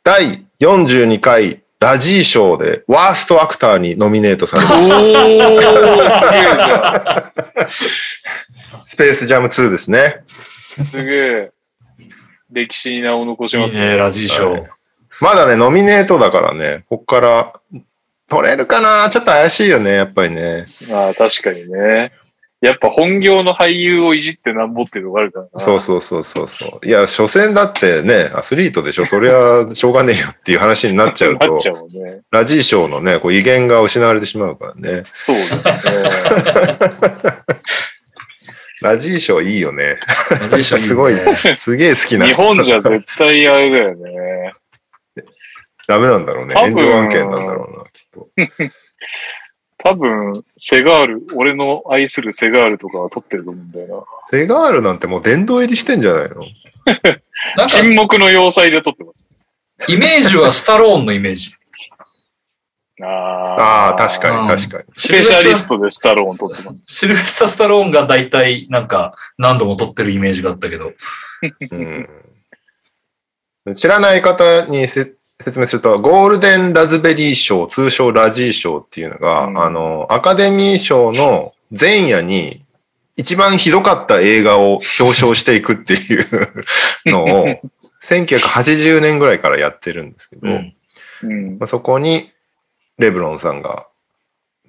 [0.03, 4.89] 第42回ラジー賞でワーストアクターにノミネートされまし
[6.89, 7.32] た。
[8.84, 10.24] スペースジャム2ですね。
[10.82, 10.84] ん。
[10.84, 11.55] すげえ。
[12.56, 14.66] 歴史に名を残しますいいね、ラジーショー。
[15.22, 17.53] まだね、ノミネートだからね、こっから
[18.30, 19.10] 取れるかな？
[19.10, 20.66] ちょっと怪しいよね、やっぱりね。
[20.89, 22.12] まあ確かにね。
[22.62, 25.60] やっぱ本業の俳優をいじってなんぼっていうのがあるからな。
[25.60, 26.88] そうそうそうそうそう。
[26.88, 29.06] いや、所詮だってね、アスリートでしょ。
[29.06, 32.22] そりゃ、しょうがねえよっていう話になっちゃうと なっち、ゃうね。
[32.32, 35.03] ラジー賞のね、こう威厳が失われてしまうからね。
[35.14, 36.80] そうだね。
[38.86, 39.97] ラジー賞いいよね。
[40.29, 41.15] ラジーショーいいね すごい
[41.57, 42.27] すげえ好きな。
[42.27, 44.53] 日本じゃ絶対あれだよね。
[45.88, 46.53] ダメなんだろうね。
[46.53, 48.29] 炎上案件なんだろうな、きっと。
[49.79, 56.29] 多分、セガール、俺の愛するセガールとかは撮ってると思うんだよセガールなんてもう殿堂入りしてんじゃない
[57.57, 57.67] の？
[57.67, 59.25] 沈黙の要塞で撮ってます。
[59.88, 61.55] イメージはスタローンのイメージ。
[63.02, 64.84] あああ、確かに確かに。
[64.93, 66.82] スペシャリストでスタローン撮ってます。
[66.86, 70.93] シルベスタ・スタローンが大体なんか何度も撮ってるイメージがあったけど。
[71.72, 72.09] うん
[73.76, 82.63] 知らない方にせ説明すると、ゴールデンラズベリー賞、通称ラジー賞っていうのが、うんあの、アカデミー賞の前夜に
[83.17, 86.26] 一番ひどかった映画を表彰していくっていう
[87.05, 87.47] のを、
[88.04, 90.76] 1980年ぐらいからやってるんですけど、うん。
[91.24, 92.32] うんまあ、そこに
[92.97, 93.88] レブロンさんが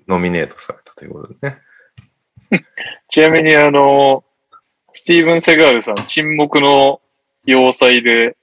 [0.09, 1.59] ノミネートされたということでね。
[3.09, 4.24] ちなみにあの、
[4.93, 7.01] スティーブン・セガールさん、沈黙の
[7.44, 8.36] 要塞で、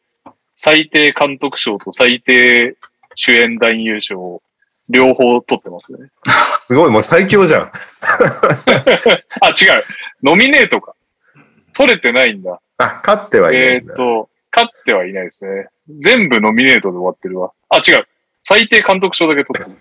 [0.56, 2.76] 最低監督賞と最低
[3.16, 4.42] 主演男優賞を
[4.90, 6.10] 両方取ってますね。
[6.68, 7.72] すごい、もう最強じゃん。
[8.02, 9.84] あ、違う。
[10.22, 10.96] ノミネートか。
[11.74, 12.62] 取れてないんだ。
[12.78, 13.94] あ、勝ってはいなえいんだ。
[13.94, 15.68] ーっと、勝ってはいないですね。
[16.02, 17.52] 全部ノミネートで終わってるわ。
[17.70, 18.08] あ、違う。
[18.44, 19.78] 最低監督賞だけ取ってる。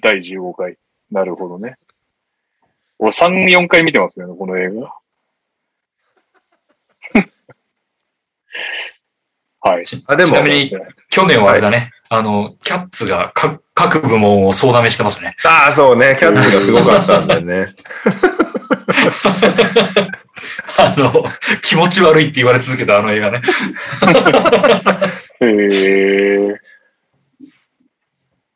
[0.00, 0.78] 第15回。
[1.10, 1.76] なるほどね。
[2.98, 4.92] 俺3、4回見てますよね、この映画。
[9.60, 9.84] はい。
[10.06, 10.70] あ、でもちな、みに
[11.10, 11.90] 去年はあれだね。
[12.08, 15.36] あの、キャッツが各各部門を総なめしてますね。
[15.44, 16.16] ああ、そうね。
[16.18, 17.66] キャッツがすごかったんだよね。
[20.78, 21.24] あの、
[21.62, 23.42] 気持ち悪いって言われ続けたあの映画ね。
[25.40, 26.65] へー。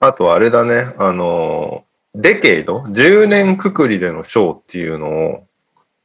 [0.01, 0.94] あとあれだね。
[0.98, 5.47] あの、デケイド ?10 年くくりでの賞っていうのを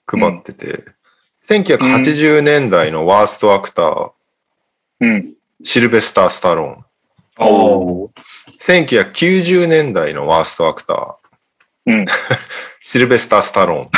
[0.06, 0.84] 配ってて、
[1.48, 4.12] 1980年代のワーストアクター、
[5.00, 5.34] うん。
[5.64, 7.48] シルベスター・スタローン。
[7.48, 8.10] おー
[8.62, 11.16] 1990年代のワーストアクター、
[11.86, 12.06] うん。
[12.82, 13.90] シルベスター・スタローン。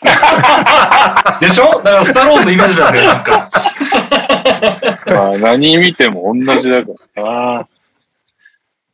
[1.40, 1.80] でしょ？
[1.82, 3.48] だからスタローンのイメージなんだよ、なんか。
[5.06, 7.68] まあ、何見ても同じだからな。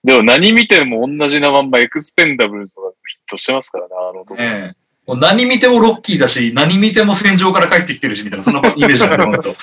[0.04, 4.36] でも何見ても同じなまんまエクスペンダブルズとかヒットしてますからね、あの男。
[4.42, 4.76] ええ
[5.06, 9.50] もう何見てもロッキーだし、何見ても戦場から帰ってきてるし、みたいな、そんなイメージだよ、ほんと。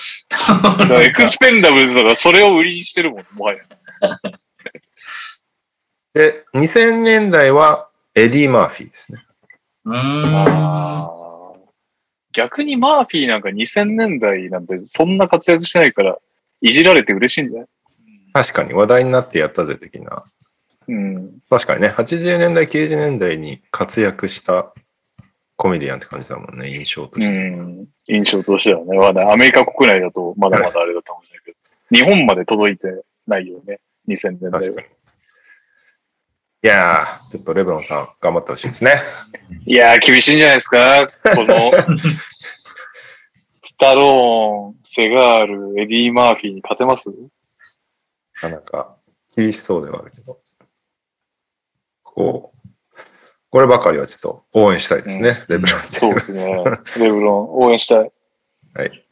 [1.02, 3.60] エクスペンダブルズとかそれを売りにしてるもん、もはや。
[6.14, 9.24] で、2000年代はエディ・マーフィーですね。
[9.86, 10.46] うーん。
[12.34, 16.20] 逆にマーフィーなんか2000年代なんてそんな活躍してないから、
[16.62, 17.68] いじられて嬉しいんじゃない？
[18.34, 20.24] 確かに話題になってやったぜ的な。
[20.88, 21.40] うん。
[21.50, 24.74] 確かにね、80年代、90年代に活躍した
[25.58, 27.34] コメディアンって感じだもんね、印象とうして。
[27.50, 27.86] ん。
[28.08, 31.58] 印象としてはね、まだアメリカ国内だとまだまだあれだったかもしれないけど、
[31.96, 32.88] 日本まで届いて
[33.28, 34.82] ないよね、2000年代は確か。
[34.82, 34.88] に。
[36.64, 38.92] いやー、ちょっとレブロンさん、頑張ってほしいですね。
[39.66, 41.12] いやー、厳しいんじゃないですかこ
[41.44, 41.72] の、
[43.64, 47.10] スタローン、セガール、エディ・マーフィーに勝てます？
[47.10, 47.16] な
[48.42, 48.98] かなか
[49.36, 50.40] 厳しそうではあるけど。
[52.04, 52.70] こう、
[53.50, 56.64] こればかりはちょっと応援したいですね、レブロンそうですね。
[56.98, 58.12] レブロン、応援したい。
[58.74, 59.06] はい。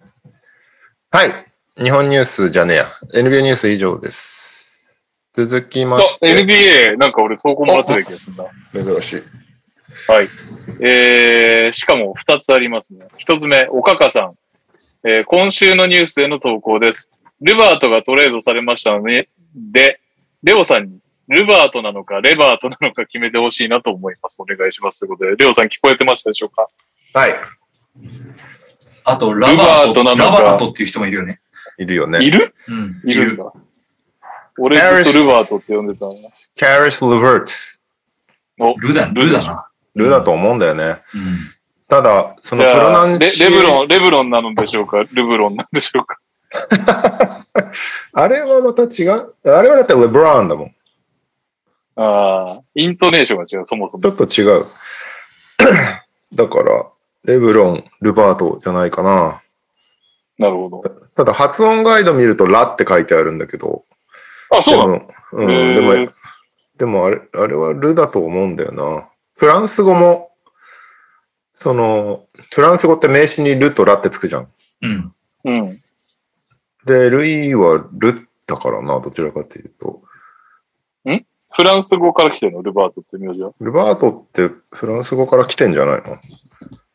[1.12, 1.46] はい。
[1.82, 2.92] 日本ニュースじゃねえや。
[3.14, 5.08] NBA ニュース以上です。
[5.34, 8.46] 続きまあし、て、NBA、なんか俺投稿もらってた気がするな。
[8.84, 9.24] 珍しい。
[10.12, 10.28] はい。
[10.82, 13.06] えー、しかも2つありますね。
[13.20, 14.36] 1つ目、おかかさん。
[15.08, 17.12] えー今週のニュースへの投稿です。
[17.42, 20.00] ルバートがトレードされましたので、で、
[20.44, 24.38] レオさんに、ルバートなのか、レバートなのか決めてほしいなと思います。
[24.40, 25.00] お願いします。
[25.00, 26.68] ということで、レオさん聞こえてましたでしょうか？
[27.14, 27.36] はい。
[29.04, 30.24] あと、ラバールバート、トなのか？
[30.24, 31.40] ラバートっていう人もいるよね。
[31.78, 32.24] いるよね。
[32.24, 32.56] いる？
[32.68, 33.02] うん。
[33.06, 33.54] いるんだ。
[34.58, 36.14] 俺ずっとルバートって呼んでたな。
[36.56, 38.76] キャリス・ルバート。
[38.82, 39.70] ルだ、ルだな。
[39.96, 40.84] ルだと思うんだよね。
[40.84, 41.00] うん。
[41.88, 45.06] ただ、そのじプロナンシレブロン、レブロンなのでしょうか？
[45.14, 46.18] ルブロンなんでしょうか？
[48.14, 49.36] あれはまた違う？
[49.46, 50.76] あれはだってレブランだもん。
[51.96, 54.04] ああ、イントネーションが違う、そもそも。
[54.04, 54.66] ちょっと違う。
[56.34, 56.88] だから、
[57.26, 59.42] レブロン、ルバートじゃないかな。
[60.38, 60.84] なるほど。
[61.16, 63.84] ただ、発音ガイド見るとラって書いてあるんだけど。
[64.50, 65.08] あ、そうなの？
[65.34, 66.12] うん、でも、
[66.78, 69.10] でもあれ、あれはルだと思うんだよな。
[69.38, 70.32] フランス語も、
[71.54, 74.48] その、フランス語って名詞にルとラってつくじゃん。
[74.82, 75.14] うん。
[75.44, 75.82] うん。
[76.90, 80.02] で、ルイはルだからな、どちらかというと。
[81.52, 82.62] フランス語から来てるの？
[82.62, 83.54] ルバートって名字は？
[83.60, 86.20] ルバートってフランス語から来てんじゃないの？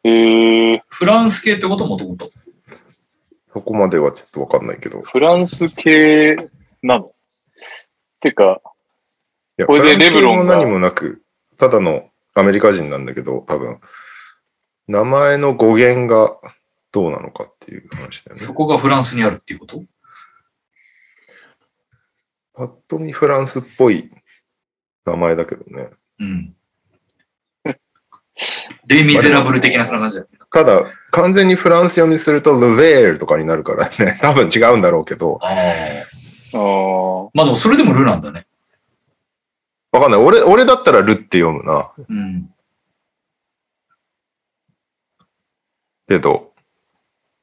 [0.05, 1.85] へえ、フランス系ってこと？
[1.87, 2.31] もともと。
[3.53, 5.01] そこまではちょっとわかんないけど。
[5.01, 6.37] いフランス系
[6.83, 7.13] なの？
[8.21, 8.61] てか、
[9.57, 11.23] や、これでレブロンがも何もなく、
[11.59, 13.81] ただのアメリカ人なんだけど、多分、
[14.87, 16.39] 名前の語源が
[16.95, 18.55] どうなのかっていう話だよねそ。
[18.55, 19.83] こがフランスにあるっていうこと？
[22.55, 24.13] パッと見フランスっぽい
[25.05, 25.91] 名前だけどね。
[26.21, 26.55] うん。
[28.87, 30.39] レイ・ミゼラブル的なそんな感じだよね。
[30.53, 34.17] ただ、完全にフランス読みすると、ルベールとかになるからね。
[34.23, 35.41] 多分違うんだろうけど。
[35.43, 37.31] ああ。
[37.35, 38.47] まあでもそれでもルなんだね。
[39.91, 40.21] わかんない。
[40.21, 41.93] 俺、俺だったらルって読むな。
[42.09, 42.55] うん。
[46.09, 46.54] けど、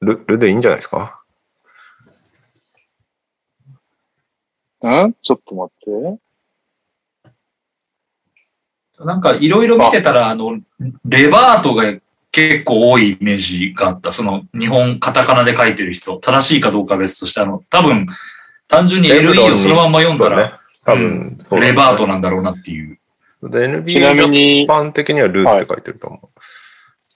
[0.02, 1.22] ル、ルでいいんじゃないですか？
[4.84, 5.14] ん？
[5.22, 6.20] ちょっと待って。
[9.04, 10.60] なんかいろいろ見てたら、あの、
[11.06, 11.84] レバートが
[12.32, 14.12] 結構多いイメージがあった。
[14.12, 16.18] その日本カタカナで書いてる人。
[16.18, 18.06] 正しいかどうかは別として、あの、多分、
[18.68, 20.54] 単純に LE にをそのまんま読んだら、ね。
[20.86, 23.00] 多分、そうだねレバートなんだろうなっていう。
[23.44, 26.32] で、NBA ちなみにジャパン的にはルーって書いてると思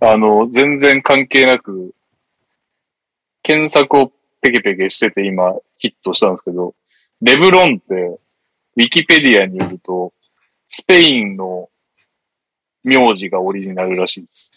[0.01, 1.94] あの、全然関係なく、
[3.45, 4.11] 検索を
[4.41, 6.73] ペケペケしてて今ヒットしたんですけど、
[7.21, 10.11] レブロンって、ウィキペディアによると、
[10.67, 11.69] スペインの
[12.83, 14.51] 名字がオリジナルらしいです。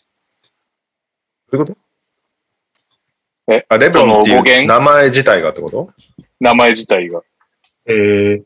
[1.53, 1.59] う。
[1.59, 1.75] どういうこ
[3.47, 3.53] と？
[3.53, 4.51] えあ、レブロンってその語源？
[4.53, 5.93] いう名前自体がってこと？
[6.41, 7.21] 名前自体が。
[7.85, 8.43] へえ。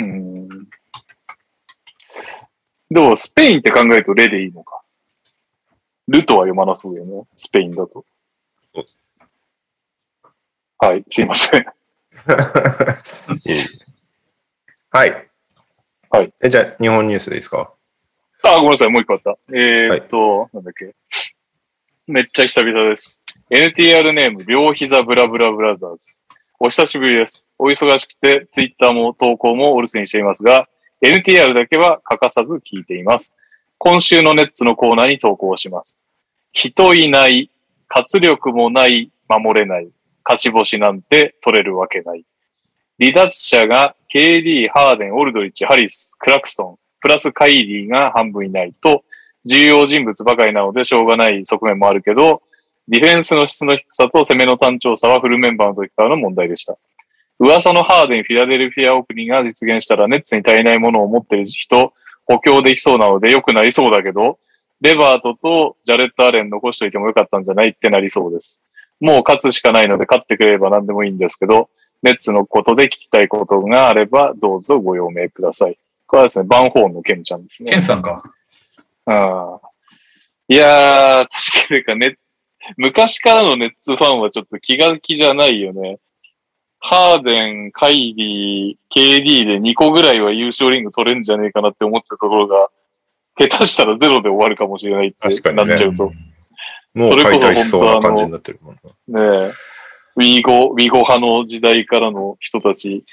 [0.00, 0.48] うん。
[2.90, 4.81] でも、スペインって考えるとレでいいのか。
[6.08, 7.24] ルとは読まなそうだよね。
[7.36, 8.04] スペインだと。
[10.78, 11.64] はい、すいません。
[14.90, 15.28] はい。
[16.10, 16.32] はい。
[16.42, 17.72] え、じゃあ、日本ニュースでいいですか？
[18.42, 19.38] あ、ごめんなさい、もう一個あった。
[19.54, 20.92] えーっと、なんだっけ。
[22.08, 23.22] めっちゃ久々です。
[23.50, 26.18] NTR ネーム、両膝ブラブラブラザーズ。
[26.58, 27.50] お久しぶりです。
[27.58, 30.68] お忙しくて、ツイッターも投稿もお留守にしていますが、
[31.00, 33.34] NTR だけは欠かさず聞いています。
[33.84, 36.00] 今週のネッツのコーナーに投稿します。
[36.52, 37.50] 人いない、
[37.88, 39.88] 活力もない、守れない、
[40.24, 42.24] 勝ち星なんて取れるわけない。
[43.00, 49.02] 離脱者が KD、ハーデン、オルドリッチ、ハリス、クラクストン、プラスカイリーが半分いないと、
[49.44, 52.40] 重要人物ばかりなのでしょうがない側面もあるけど、
[52.86, 56.78] ディフェンスの質の低さと攻めの単調さはフルメンバーの時からの問題でした。
[57.40, 61.92] 噂のハーデン、フィラデルフィアオープニングが実現したらネッツに足りないものを持っている人、
[62.26, 64.38] 補強できそうなので良くなりそうだけど、
[64.80, 68.60] レバートとジャレット・アレン残しといてもよかったんじゃないってなりそうです。
[69.00, 71.68] もう勝つしかないので勝ってくれれば何でもいいんですけど、
[72.02, 75.78] ネッツのことで聞きたいことがあればどうぞご用命ください。
[76.06, 77.70] これはですね、バンホーンのケンちゃんですね。
[77.70, 78.22] ケンさんか。
[79.06, 79.72] うん
[80.48, 82.18] いやー、確かにかネッツ、
[82.76, 85.98] 昔からのネッツファンはちょっと気が気じゃないよね。
[86.84, 92.70] ハーデン、カイリー、KD で2個ぐらいは優勝リング取れるんじゃねえかなって思ってたところが、
[93.38, 96.12] 下手したらゼロで終わるかもしれないって確かにねなっちゃうと。
[96.94, 98.78] もうそれこそ解体しそうな感じになってるもん
[99.08, 99.20] な。
[99.20, 99.52] ねえ、
[100.16, 103.04] ウィーゴ、ウィーゴ派の時代からの人たち、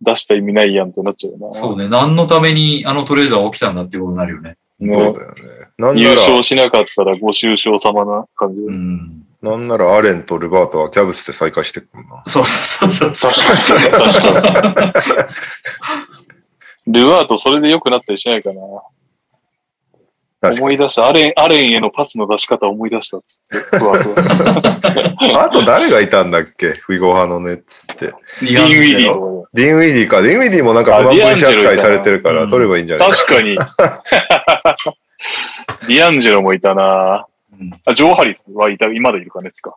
[0.00, 1.52] 出した意味ないやんってなっちゃうな。
[1.52, 1.88] そうね。
[1.88, 4.56] 何のためにあのトレードは起きたんだってことになるよね。
[4.80, 5.68] ねそうだよね。
[5.78, 8.66] なんな優ら、勝しなかったらご愁傷様な感じで。
[8.66, 9.26] うん。
[9.42, 12.22] なんならアレンとルバートはキャブスで再開してくるな。
[12.24, 13.32] そうそうそうそう。
[13.32, 15.26] 確かに、確か
[16.86, 16.92] に。
[16.92, 18.60] ルアートそれで良くなったりしないかな。
[20.42, 21.06] 思い出した。
[21.06, 23.58] アレン、アレンへのパスの出し方思い出したっつって。
[23.78, 26.70] ふわふわに あと誰がいたんだっけ？
[26.70, 28.06] フィゴ派のネッツって。
[28.06, 28.12] デ
[28.52, 29.14] ディン・ウィディの。
[29.14, 30.22] とディン・ウィディか。
[30.22, 33.10] ディン・ウィディもなんかあ不安分子ディアンジェロ扱いされてるからうん取ればいいんじゃない？
[33.10, 33.16] か。
[33.16, 33.54] 確かに。
[35.88, 39.76] ディアンジェロもいたなうんあ、ジョー・ハリスはいた、今だいるかね、つか。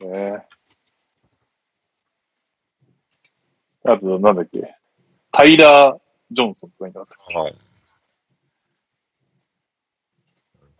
[0.00, 0.38] ね
[3.86, 4.74] あと、なんだっけ？
[5.30, 5.98] タイラー・
[6.30, 7.38] ジョンソンとかいなかった。
[7.38, 7.54] はい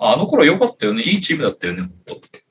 [0.06, 1.02] あの頃良かったよね。
[1.02, 1.90] いいチームだったよね。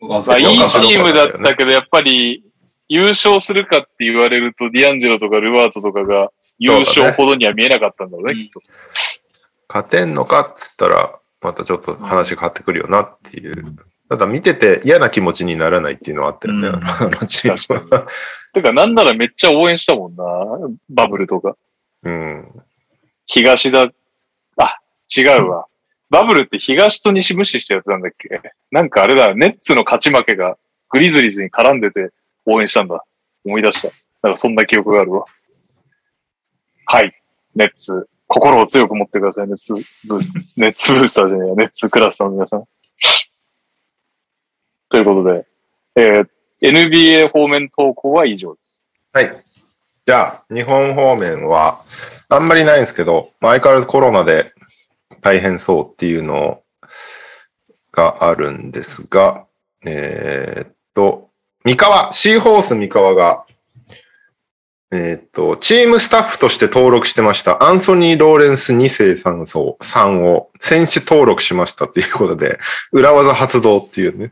[0.01, 2.43] まあ、いいチームだったけど、やっぱり、
[2.89, 8.61] 優勝するかって言われると、ディアンジェロとかルワートとかが優勝ほどには見えなかったんだろうね、うんきっと。
[9.67, 13.75] 勝てんのかっつったら、またちょっと話変わってくるよなっていう。
[14.09, 18.05] ただ見てて嫌な気持ちにならないっていうのはあったよね、うんあのチームは。
[18.53, 20.23] てか、なんならめっちゃ応援したもんな。
[20.89, 21.55] バブルとか。
[22.03, 22.47] うん。
[23.25, 23.89] 東だ。
[24.57, 24.79] あ、
[25.15, 25.65] 違うわ。
[26.13, 28.29] バブルって東と西無視したやつなんだっけ？
[28.71, 30.57] なんかあれだ、ネッツの勝ち負けが
[30.89, 32.11] グリズリーズに絡んでて
[32.45, 33.03] 応援したんだ。
[33.43, 33.89] 思い出した。
[34.21, 35.25] なんかそんな記憶があるわ。
[36.85, 37.13] はい。
[37.55, 39.47] ネッツ、心を強く持ってください。
[39.47, 39.73] ネッツ
[40.05, 41.55] ブース、 ネッツブースターじゃねえや。
[41.55, 42.63] ネッツクラスターの皆さん。
[44.89, 45.45] ということで、
[45.95, 46.29] えー
[46.61, 48.85] NBA 方面投稿は以上です。
[49.11, 49.43] はい。
[50.05, 51.83] じゃあ、日本方面は、
[52.29, 54.53] あんまりないんですけど、まあ相変わらずコロナで
[55.23, 56.61] 大変そうっていうの
[57.91, 59.45] があるんですが、
[59.85, 61.29] えーっと、
[61.65, 63.45] 三河、シーホース三河が、
[64.91, 72.59] えーっと、チームスタッフとして登録してました、アンソニー・ローレンス2世さんをさんを選手登録しましたっていうことで、
[72.91, 74.31] 裏技発動っていうね、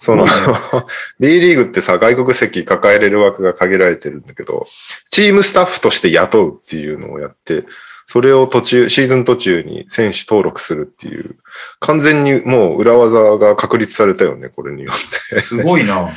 [0.00, 0.26] その、
[1.20, 4.66] B リーグってさ、外国籍抱えれる枠が限られてるんだけど、
[5.08, 7.64] チームスタッフとして雇うっていうのをやって、
[8.12, 11.36] それを途中、シーズン途中に選手登録するっていう、
[11.80, 15.40] 完全にもう裏技が確立されたよね、これによって。
[15.40, 16.14] すごいな。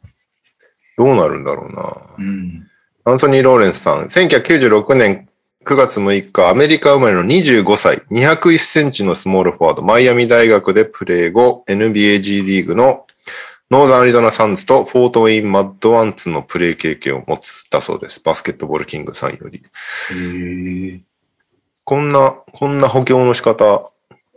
[0.98, 1.96] どうなるんだろうな。
[2.18, 2.66] うん。
[3.04, 5.30] アンソニー・ローレンスさん、1996年
[5.64, 13.06] 9月6日、アメリカ生まれの25歳、201センチのスモールフォワード、マイアミ大学でプレー後、NBAG リーグの
[13.70, 18.20] ノーザンアリゾナサンズとフォートウェイン・マッドアンツのプレー経験を持つだそうです。
[18.20, 19.62] バスケットボールキングさんより。
[21.84, 23.88] こんな、こんな補強の仕方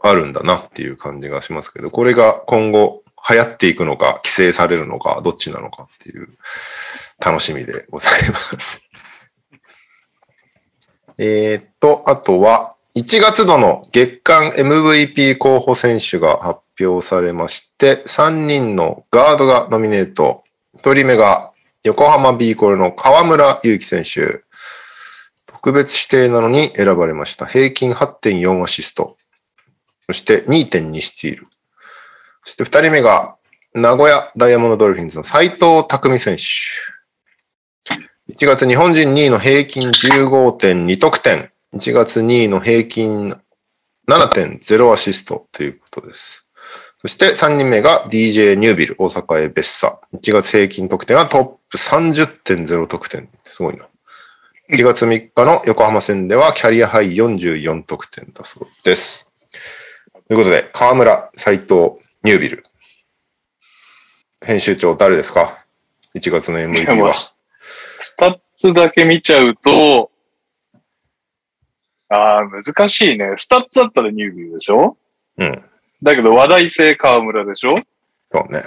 [0.01, 6.30] あるんだなっていう感じがしますけど、これが今後流行っていくのか、規制されるのか、どっちなのかっていう
[7.19, 8.88] 楽しみでございます。
[11.18, 20.44] えーっと、あとは、1月度の月間 MVP 候補選手が発表されまして、3人のガードがノミネート。
[20.78, 21.53] 1人目が
[21.84, 24.44] 横浜 B コルの河村勇輝選手。
[25.48, 27.48] 特別指定なのに選ばれました。
[27.48, 29.18] 平均8.4アシスト。
[30.06, 31.48] そして2.2スティール。
[32.44, 33.38] そして2人目が
[33.74, 36.44] 名古屋ダイヤモンドドルフィンズの斉藤匠選手。
[38.32, 41.52] 1月日本人2位の平均15.2得点。
[41.74, 43.36] 1月2位の平均
[44.08, 46.45] 7.0アシストということです。
[47.02, 50.00] そして3人目が DJ ニュービル大阪エヴェッサ。
[50.14, 53.28] 1月平均得点はトップ30.0得点。
[53.44, 53.88] すごいな。
[54.70, 59.34] 1月3日の横浜戦ではキャリアハイ44得点だそうです。
[60.28, 61.94] ということで、河村、斉藤、
[62.24, 62.66] ニュービル。
[64.41, 65.66] 編集長誰ですか
[66.16, 67.14] ?1 月の MVP は。
[67.14, 67.36] ス
[68.16, 70.12] タッツだけ見ちゃうと、
[72.14, 73.34] ああ、難しいね。
[73.38, 74.98] スタッツだったらニュービルでしょ？
[75.38, 75.64] うん。
[76.03, 77.76] だけど話題性河村でしょ？
[78.31, 78.60] そうね。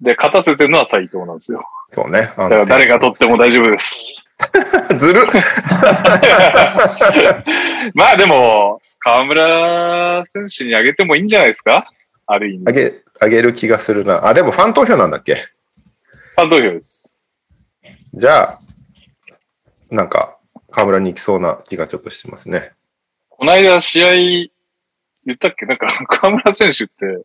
[0.00, 1.64] で、勝たせてるのは斉藤なんですよ。
[1.92, 2.20] そうね。
[2.20, 4.30] だだから誰が取っても大丈夫です。
[4.98, 5.22] ずるっ
[7.94, 11.90] まあでも、河村選手にあげてもいいんじゃないですか？
[12.26, 12.64] ある意味。
[12.68, 14.26] あげ、あげる気がするな。
[14.26, 15.34] あ、でもファン投票なんだっけ？
[15.34, 17.10] ファン投票です。
[18.14, 18.58] じゃあ、
[19.90, 20.36] なんか、
[20.70, 22.72] 河村に行きそうな気がちょっとしてますね。
[23.42, 24.12] この間試合、
[25.26, 25.66] 言ったっけ？
[25.66, 27.24] なんか、 河村選手って、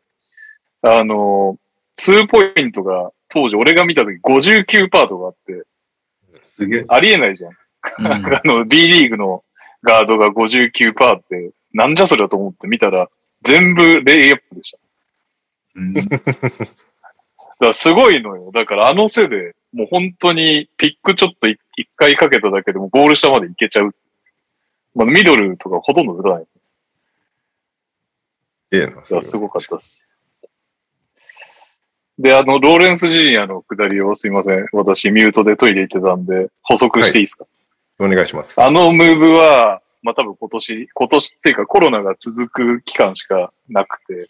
[0.82, 1.60] あの、
[1.96, 5.64] ツーポイントが、当時俺が見た時59パートがあって、
[6.42, 6.86] すげえ。
[6.88, 7.52] ありえないじゃん。
[8.00, 9.44] うん あの、B リーグの
[9.84, 13.08] ガードが59パーって、なんじゃそりゃと思って見たら、
[13.44, 14.80] 全部レイアップでした。
[15.76, 16.18] うん だか
[17.60, 18.52] らすごいのよ。
[18.52, 23.94] だからあの背で、もう本当にピックちょっと一一回かけただけでもゴール下まで行けちゃう。
[24.98, 26.46] まあ、ミドルとかほとんど打たない。
[28.72, 30.08] ええな、すごかったです。
[32.18, 34.66] で、あの、ローレンス・ジュニアの下りをすいません。
[34.74, 37.46] 私、ミュートでトイレ行ってたんで、補足していいですか、
[38.00, 38.60] お願いします。
[38.60, 44.30] あのムーブは、まあ多分今年、今年っていうかコロナが続く期間しかなくて、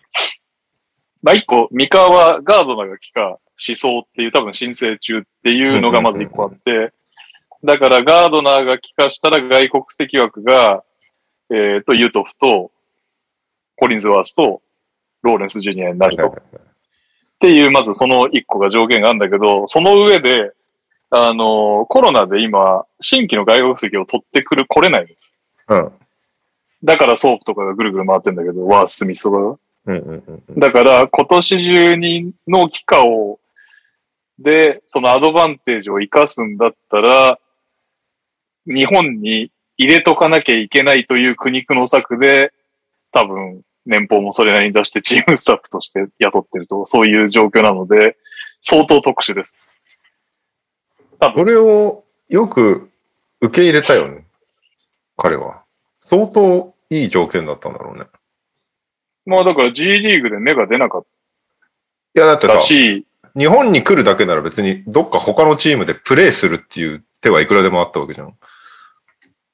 [1.23, 6.91] まあ一個、三河はガードナーが帰化しそうっていう多分申請中っていうのがまず一個あって、
[7.63, 10.83] だからガードナーが帰化したら外国籍枠が、
[11.49, 12.71] えっ、と、ユトフと、
[13.77, 14.61] コリンズワースと、
[15.21, 16.27] ローレンス・ジュニアになると。
[16.27, 16.33] っ
[17.39, 20.51] ていう、まずその一個が条件があるんだけど、その上で、
[21.09, 25.15] あの、コロナで今、新規の外国籍を取ってくる、来れない
[25.69, 25.77] の。
[25.77, 25.91] うん。
[26.83, 29.43] だからソープとかがぐるぐる回ってんだけど、ワース・スミスとかが。
[29.45, 30.59] うんうんうんうん。
[30.59, 33.39] だから今年中にの期間を、
[34.37, 37.39] で、そのアドバンテージを生かすんだったら、
[38.67, 42.53] 日本に入れとかなきゃいけないという苦肉の策で、
[43.11, 48.17] 多分、年俸もそれなりに出してチームスタッフとして雇ってると、そういう状況なので、
[48.61, 49.59] 相当特殊です。
[51.19, 52.89] それをよく
[53.41, 54.25] 受け入れたよね。
[55.15, 55.63] 彼は。
[56.05, 58.05] 相当いい条件だったんだろうね。
[59.25, 61.05] まあだから G リーグで芽が出なかっ
[62.15, 68.33] いや、だってさ日本に来るだけなら別にどっか他のチームでプレーするっていう手はいくらでもあったわけじゃん。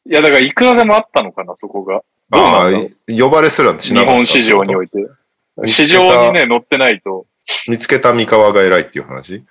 [0.05, 2.03] いやだからいくらでもあったのかな、そこが。
[2.29, 5.07] どうああなんだろうー、呼ばれすらしなかった日本市場において。
[5.65, 7.25] 市場にね、乗ってないと。
[7.67, 9.43] 見つけた三河が偉いっていう話？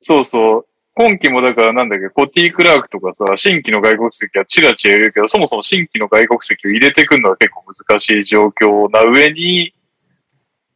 [0.00, 0.66] そうそう。
[0.94, 9.74] 今期もだからなんだっけ、コティ・クラークとかさ、新規の外国籍はチラチラいるけど、そもそも新規の外国籍を入れてくるのは結構難しい状況な上に、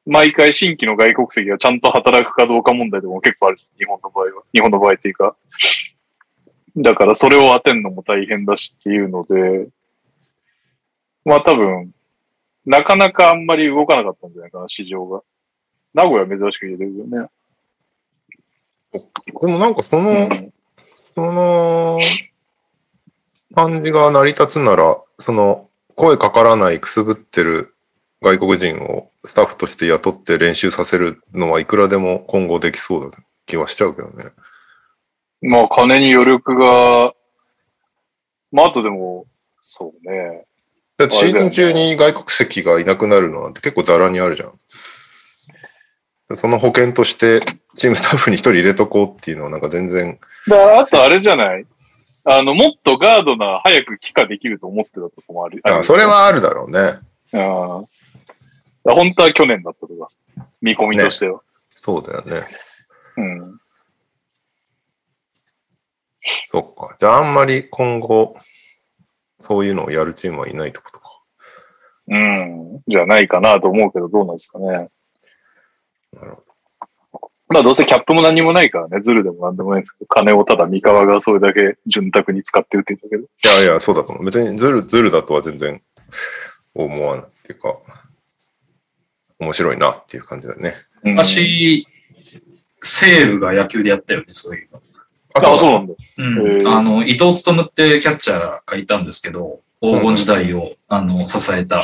[0.04, 3.58] 毎回新規の外国籍がちゃんと働くかどうか問題でも結構ある。
[3.78, 4.42] 日本の場合は。
[4.52, 5.36] 日本の場合っていうか。
[6.76, 9.68] だからそれを当てんのも大変だしっていうので、
[11.24, 11.92] まあ多分、
[12.66, 15.22] なかなかあんまり動かなかったんじゃないかな、市場が。
[15.94, 17.28] 名古屋は珍しく入れてるよね。
[19.40, 20.52] でもなんかその、うん
[21.14, 21.98] その
[23.54, 27.74] 感じが成り立つなら、その声かからないくすぶってる
[28.22, 34.30] 外国人をスタッフとして雇って練習させるのはいくらでも今後できそうだ気はしちゃうけどね。
[35.42, 37.12] まあ、金に余力が、
[38.52, 39.26] まあ、あとでも、
[39.62, 40.46] そうね。
[40.96, 44.52] だってシーズン中に外国籍がいなくなるのなんて結構ザラにあるじゃん。
[46.36, 47.40] その保険として
[47.74, 51.66] チームスタッフに一人入れとこうっていうのはなんか全然、だあとあれじゃない？
[52.26, 55.60] あの、もっとガードな早く帰化できると思ってたとこもある。
[55.64, 56.98] あそれはあるだろうね。
[57.32, 57.42] うん。
[58.84, 60.08] 本当は去年だったとか、
[60.60, 61.40] 見込みとしては。
[61.74, 62.46] そうだよね。
[63.16, 63.58] うん。
[66.50, 66.96] そっか。
[67.00, 68.36] じゃああんまり今後、
[69.40, 71.22] そういうのをやるチームはいないってことか。
[72.08, 72.82] うん。
[72.86, 74.66] じゃないかなと思うけど、どうなんですかね。
[76.12, 83.24] なるほまあ、どうせキャップも何もないからね、ズルでもなんでもないんですけど、金をただ三河がそれだけ潤沢に使ってるって言ったけど。
[83.24, 84.24] いやいや、そうだと思う。
[84.24, 85.82] 別にズル、ズルだとは全然
[86.74, 87.76] 思わないっていうか、
[89.40, 90.74] 面白いなっていう感じだね。
[91.02, 91.84] うん、昔、
[92.82, 94.80] 西武が野球でやったよね、そういうの。
[95.34, 95.94] あ、そうなんだ。
[96.18, 96.68] うん。
[96.68, 101.82] あの、伊藤勉ってキャッチャーがいたんですけど、黄金時代を、あの、支えた。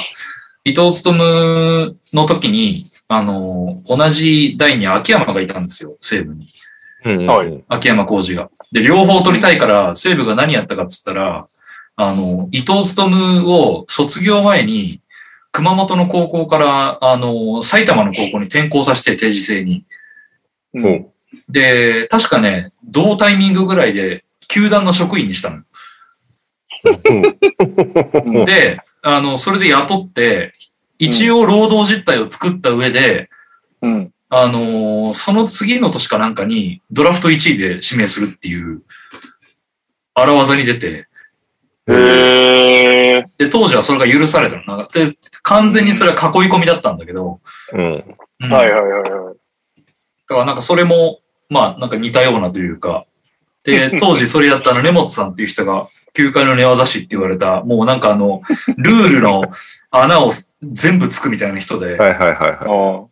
[0.65, 6.47] 伊藤勉の時に、あの、同じ代に秋山がいたんですよ、西武に。
[7.05, 8.51] うん秋山浩二が。
[8.73, 11.47] で、両方取りたいから、西武が何やったかっつったら、
[11.95, 15.01] あの、伊藤勤を卒業前に、
[15.53, 19.85] 熊本の高校から、あの、埼玉の高校に転校させて、定時制に。
[20.75, 21.07] うん
[21.49, 25.57] で、確かね、同タイミングぐらいで、球団の職員にしたの。
[25.57, 25.63] う
[28.43, 30.55] んで、あの、それで雇って、
[30.99, 33.29] 一応労働実態を作った上で、
[33.83, 34.13] うん。
[34.29, 38.83] あのーその次の年かなんかにドラフト1位で指名するっていう、
[40.15, 41.07] 荒技に出て、
[41.89, 43.25] へえ。
[43.39, 44.89] で、当時はそれが許されたの。
[44.89, 47.41] で完全にそれは囲い込みだったんだけど、
[47.73, 48.17] うん。
[48.41, 49.37] うんはいはいはいはい。
[50.29, 53.07] だからなんかそれも、まあなんか似たようなというか、
[53.65, 58.41] で、 当時それやったあの根本さんっていう人が、球界の寝技師って言われた、もうなんかあの、
[58.79, 59.45] ルールの
[59.91, 60.33] 穴を
[60.63, 62.57] 全部つくみたいな人で、はいはいはいはい。
[62.63, 63.11] あも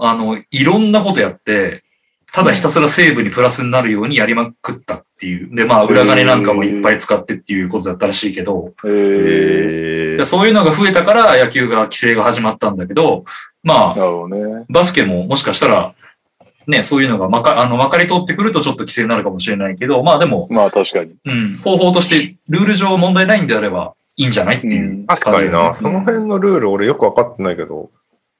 [0.00, 1.82] うあの、いろんなことやって、
[2.32, 5.54] ただひたすら西部にプラスになるようにやりまくったっていう。
[5.54, 8.74] で、まあ裏金なんかもいっぱい使ってっていうことだったらしいけど、
[10.24, 13.24] そういうのが増えたから野球が規制が始まったんだけど、
[13.62, 14.64] まあ、ね。
[14.68, 15.94] バスケももしかしたら、
[16.66, 21.14] ね、そういうのがまか、あの、まかり通ってくるとちょっと規制になるかもしれないけど、まあでも、まあ確かに。
[21.24, 25.74] うん、方法としてルール上問題ないんであればいいんじゃないっていう確かにな。
[25.74, 27.90] その辺のルール俺よくわかってないけど、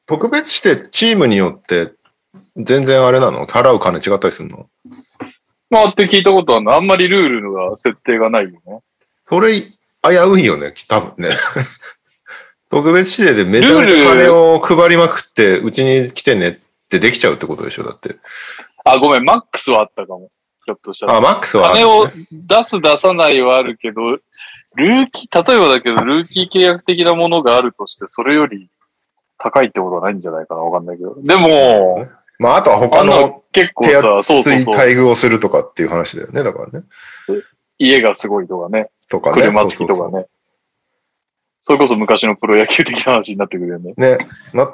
[0.06, 1.92] 特別してチームによって
[2.56, 3.46] 全然あれなの？
[3.46, 4.66] 払う金違ったりするの？
[5.68, 6.74] まあって聞いたことあるの。
[6.74, 8.80] あんまりルールが設定がないよね。
[9.24, 9.68] それ危
[10.28, 11.36] ういよね、多分ね。
[12.70, 18.16] 特別指定でめちゃめちゃ金を配りまくって、うちに来てねってできちゃうってことでしょ、だって。
[18.84, 20.30] あ、ごめん、マックスはあったかも。
[20.64, 21.16] ひょっとしたら。
[21.16, 28.68] あ、マックスはある金をね、出す出さないはあるけど、ルーキー、例えばだけど、ルーキー契約的なものがあるとして、それより
[29.38, 31.16] 高いってことはないんじゃないかなわかんないけど。
[31.22, 32.06] でも、
[32.38, 36.86] まあ、あとはあ他のの、結構手さ、そうそうそう、待遇をするとかっていう話だよね、だからね。
[37.78, 39.42] 家がすごいとかね、とかね。
[39.42, 40.26] 車付きとかね。
[41.62, 43.94] それこそ昔のプロ野球的な話になってくるよね。
[43.96, 44.18] ね。
[44.52, 44.72] な、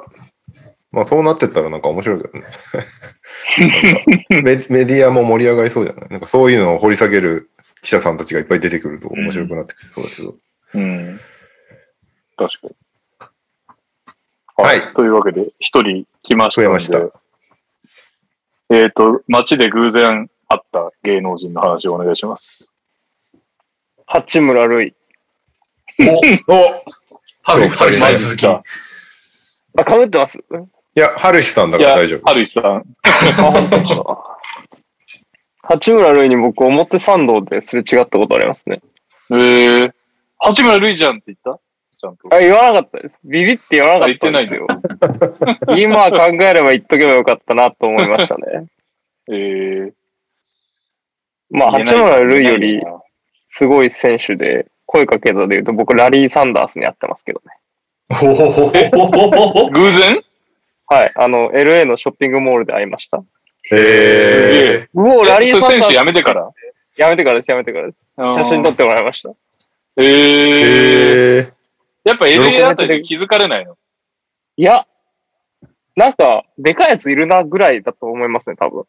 [0.93, 2.45] まあそうなってったらなんか面白いけどね。
[4.29, 6.09] メメディアも盛り上がりそうじゃない？
[6.09, 7.49] なんかそういうのを掘り下げる
[7.81, 10.35] 記者さんたちがいっぱい出てくると面白くなってきそうだけど。
[10.75, 11.19] うん。
[12.37, 12.75] 確かに。
[14.55, 16.71] はいというわけで、一人来ました増え。
[16.71, 16.99] ました。
[18.69, 22.71] えっ、と、街で偶然会った芸能人の話をお願いします。
[24.05, 24.95] 八村塁。
[26.47, 26.83] おお
[27.41, 28.45] 春、お春さんに続き。
[28.45, 28.61] マ
[29.77, 30.37] あ、被ってます？
[30.95, 32.25] いや、春日さんだから大丈、夫。
[32.29, 32.83] はるしさん。
[35.63, 38.81] 八村塁に僕、表参道ですれ違ったことありますね。
[39.31, 39.93] えー、
[40.37, 41.59] 八村塁じゃんって言った？
[41.97, 42.27] ちゃんと。
[42.35, 43.19] あ、言わなかったです。
[43.23, 44.67] ビビって言わなかったんですよ。
[45.77, 48.67] 今考えれば言っとけばよかったなと思いましたね。
[49.31, 49.93] えー、
[51.49, 52.81] まあ、八村塁より
[53.49, 57.57] すごい選手で、声かけたで言うと僕、ラリー・サンダースに会ってますけどね。
[59.71, 60.21] 偶然？
[60.87, 61.11] はい。
[61.15, 63.23] あの、LA のショッピングモールで会いました。
[63.65, 63.81] すげえ
[64.83, 64.89] え。
[64.93, 65.99] うお、ラリー・それ選手サンダース。
[65.99, 66.49] 辞めてから？
[66.97, 68.03] やめてからです、やめてからです。
[68.17, 69.29] 写真撮ってもらいました。
[69.97, 70.07] えー、ー、
[71.37, 73.77] えー、やっぱ LA あたりで気づかれないの？
[74.57, 74.85] いや、
[75.95, 78.81] なんか、でかいやついるなぐらいだと思いますね、多分。
[78.81, 78.85] う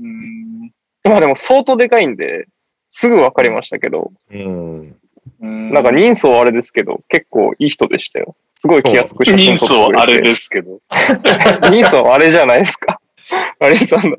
[0.00, 0.72] ーん。
[1.04, 2.46] まあでも相当でかいんで、
[2.90, 4.96] すぐ分かりましたけど、うん。
[5.40, 8.34] うんなんか人相あれですけど、結構いい人でしたよ。
[8.58, 9.98] すごい気安く写真人撮ってくれて。
[9.98, 10.80] 相あれですけど。
[11.70, 13.00] 人相あれじゃないですか。
[13.60, 14.16] あれさんだ。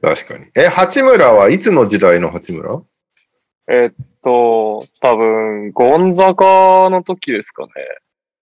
[0.00, 0.46] 確かに。
[0.56, 2.82] え、八村はいつの時代の八村？
[3.68, 7.70] えっと、多分、ゴンザカの時ですかね。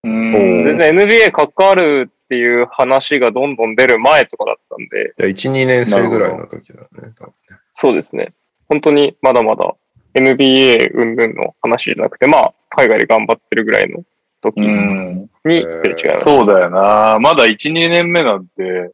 [0.02, 7.12] うん全然 NBA 関わるっていう話がどんどん出る前とかだったんで、じゃあ1、2年生ぐらいの時だね。
[7.18, 7.34] 多分
[7.74, 8.32] そうですね。
[8.68, 9.74] 本当にまだまだ
[10.14, 14.02] NBA 云々の話じゃなくて、まあ、海外で頑張ってるぐらいの
[14.42, 15.30] 時うにん。
[15.44, 16.20] すれ違いました。
[16.20, 17.18] そうだよな。
[17.20, 18.92] まだ1、2年目なんて、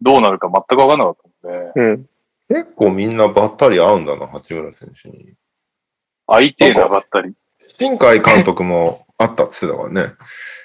[0.00, 1.72] どうなるか全く分かんなかったもんね。
[1.76, 2.06] うん。
[2.48, 5.32] 結構みんなばったり会うんだな、八村選手に。
[6.26, 7.32] 相手なかったり。
[7.78, 10.14] 新海監督も あったって言ってたからね。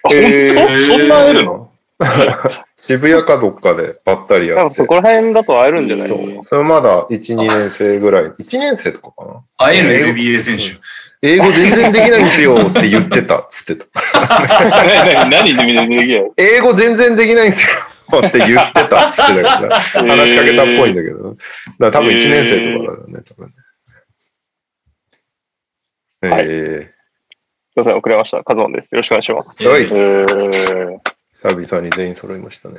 [0.03, 1.71] あ、へー本当そんな会えるの？
[2.79, 4.61] 渋谷かどっかでばったり多会って。
[4.69, 6.09] 分そこら辺だと会えるんじゃない？
[6.09, 6.23] ですか。
[6.23, 8.25] うんそれまだ1、2年生ぐらい。
[8.25, 9.43] 1年生とかかな？
[9.57, 10.63] 会える NBA 選手。
[11.21, 13.87] 英語全然できないんですよって言ってたっつってた。
[15.29, 17.73] 何、何、何、英語全然できないんですよ
[18.19, 21.33] って言ってたっつってたから、話しかけたっぽいんだけど。
[21.33, 21.37] だか
[21.79, 23.51] ら多分1年生とかだよね、多分
[26.21, 26.29] ね。
[26.29, 26.93] はいえ
[27.77, 28.43] すいません、遅れました。
[28.43, 28.93] カズマンです。
[28.93, 29.63] よろしくお願いします。
[29.63, 29.85] ー、はいえ。
[29.85, 30.99] ー、
[31.33, 32.75] 久々に全員揃いましたね。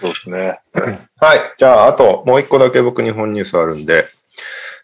[0.00, 0.60] そうですね。
[1.16, 1.40] はい。
[1.56, 4.06] じゃあ、あともう一個だけ僕日本ニュースあるんで、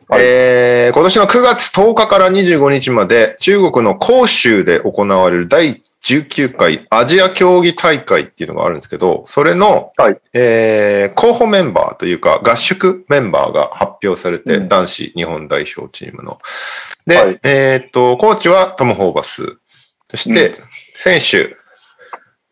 [0.08, 0.22] はい。
[0.24, 10.18] えー今年の9月10日から25日まで中国の広州で行われる第19回アジア競技大会っていうのがあるんですけど、それの、はい。
[10.34, 14.68] えー候補メンバーというか合宿メンバーが発表されて、うん。
[14.68, 16.38] 男子日本代表チームの。
[17.06, 17.40] で、はい。
[17.42, 19.42] えーっと、コーチはトム・ホーバス。
[20.10, 20.54] そして、
[20.94, 21.56] 選手、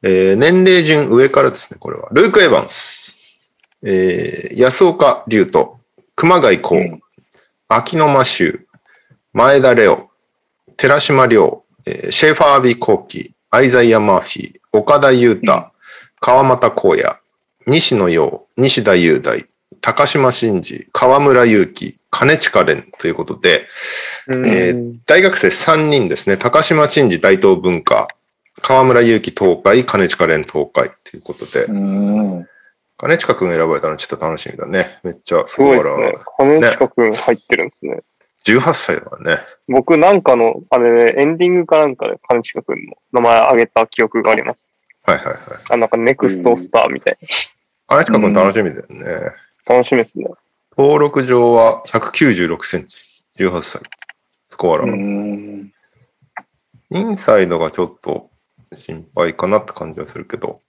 [0.02, 2.08] えー年齢順上からですね、これは。
[2.12, 3.38] ルーク・エヴァンス、
[3.84, 5.72] えー安岡龍斗、
[6.16, 7.01] 熊谷幸、うん
[7.74, 8.66] 秋野真修、
[9.32, 10.10] 前田レオ、
[10.76, 15.72] 寺島亮、えーシェーファー・アビー・コーキ、アイザイア・マーフィー、岡田裕太、
[16.20, 17.16] 川又光也、
[17.66, 19.46] 西野陽、西田雄大、
[19.80, 23.66] 高島真司、河村勇輝、金近蓮ということで、
[24.28, 26.36] えー大学生3人ですね。
[26.36, 28.08] 高島真司大東文化、
[28.60, 32.46] 河村勇輝東海、金近蓮東海ということで、うん。
[33.02, 35.00] 金近くん選ばれたのちょっと楽しみだね。
[35.02, 36.14] めっちゃすごいですらね。
[36.38, 37.98] 金近くん入ってるんですね。
[38.44, 39.42] 18歳だからね。
[39.66, 44.68] 僕なんかの、あれ、エンディングかなんかで金近くんの名前挙げた記憶があります。
[45.02, 45.36] はいはいはい。
[45.70, 47.18] あ、なんかネクストスターみたい
[47.88, 49.32] 金近くん楽しみだよね。
[49.66, 49.74] な。
[49.74, 50.26] 楽しみですね。
[50.78, 53.02] 登録上は196センチ、
[53.36, 53.82] 18歳。
[54.52, 54.90] スコアラうー。
[54.92, 55.72] ん。
[56.90, 58.30] インサイドがちょっと
[58.76, 60.60] 心配かなって感じはするけど、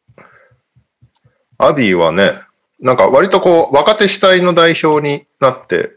[1.58, 2.32] アビーはね、
[2.80, 5.92] なんか割とこう、若手主体の代表になって、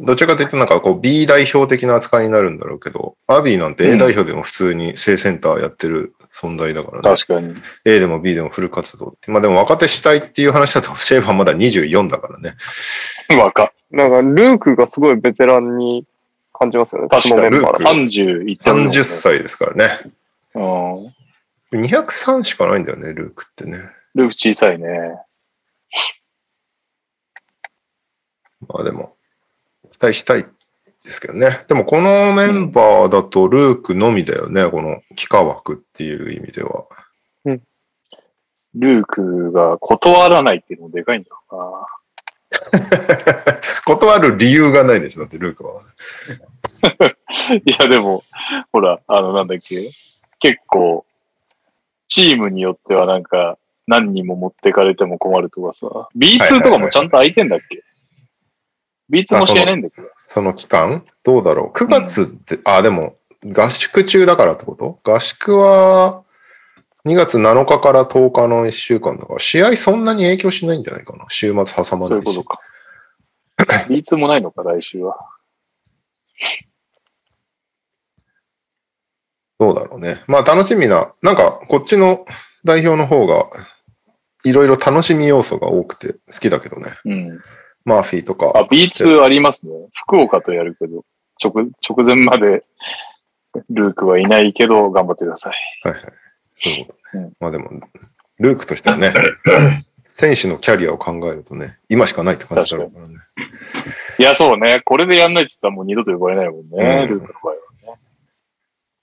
[0.00, 7.16] どちらかというとなんかこう B 代表的な扱いになるんだろうけど、アビーなんて A 代表でも普通に正センターやってる存在だからね。
[7.16, 7.54] 確かに。
[7.84, 9.30] A でも B でもフル活動って。
[9.30, 12.54] まあでも若手主体っていう話だと、シェーファーまだ24だからね。
[13.38, 13.72] 若。
[13.92, 16.04] なんかルークがすごいベテランに
[16.52, 17.08] 感じますよね。
[17.08, 19.04] 確かにこのメンバーだと30いってるもんね30。
[19.04, 20.00] 歳ですからね。
[20.54, 20.58] う
[21.76, 21.82] ん。
[21.82, 23.78] 203しかないんだよね、ルークってね。
[24.14, 24.86] ルーク小さいね。
[28.68, 29.16] まあでも、
[29.92, 30.44] 期待したい
[31.04, 31.64] ですけどね。
[31.68, 36.86] でもこのメンバーだとルークのみだよね、この幾何枠っていう意味では。
[38.74, 41.86] ルークが断らないっていうのもでかいんだろ
[43.86, 45.74] 断る理由がないでしょ、だってルークは。
[45.74, 45.78] う
[47.48, 47.56] な。
[47.56, 48.24] いや、でも、
[48.72, 49.90] ほら、あの、なんだっけ。
[50.40, 51.04] 結構、
[52.08, 56.08] チームによってはなんか、何人も持ってかれても困るとかさ。
[56.16, 57.82] B2 とかもちゃんと空いてんだっけ
[59.10, 61.04] ?B2 も試合ないんだっけその期間？
[61.22, 64.98] どうだろう ?9 月って、あ、でも、合宿中だからってこと？
[65.04, 66.22] 合宿は、
[67.04, 71.26] 2月7日から10日の1週間だから、試合そんなに影響しないんじゃないかな？
[71.28, 72.34] 週末挟まそうないし。
[72.36, 72.60] いうことか。
[73.88, 75.16] B2 もないのか、来週は。
[79.60, 80.22] どうだろうね。
[80.26, 82.24] まあ楽しみな、なんかこっちの
[82.64, 83.50] 代表の方が、
[84.44, 86.86] いろいろ楽しみ要素が多くて好きだけどね。
[87.04, 87.40] うん。
[87.84, 88.52] マーフィーとか。
[88.54, 89.72] あ、B2 ありますね。
[90.06, 91.04] 福岡とやるけど、
[91.42, 92.64] 直、直前まで
[93.70, 95.88] ルークはいないけど、頑張ってください。
[95.88, 96.12] はいはい。
[96.62, 97.24] そういうことね。
[97.24, 97.70] うんまあでも、
[98.38, 99.12] ルークとしてはね、
[100.14, 103.14] 選手のキャリアを考えるとね、今しかないって感じだろうからね。
[104.18, 104.80] いや、そうね。
[104.84, 107.02] これでやんないって言ったらもう二度と呼ばれないもんね。
[107.02, 107.54] うんルークの場合
[107.86, 108.00] はね。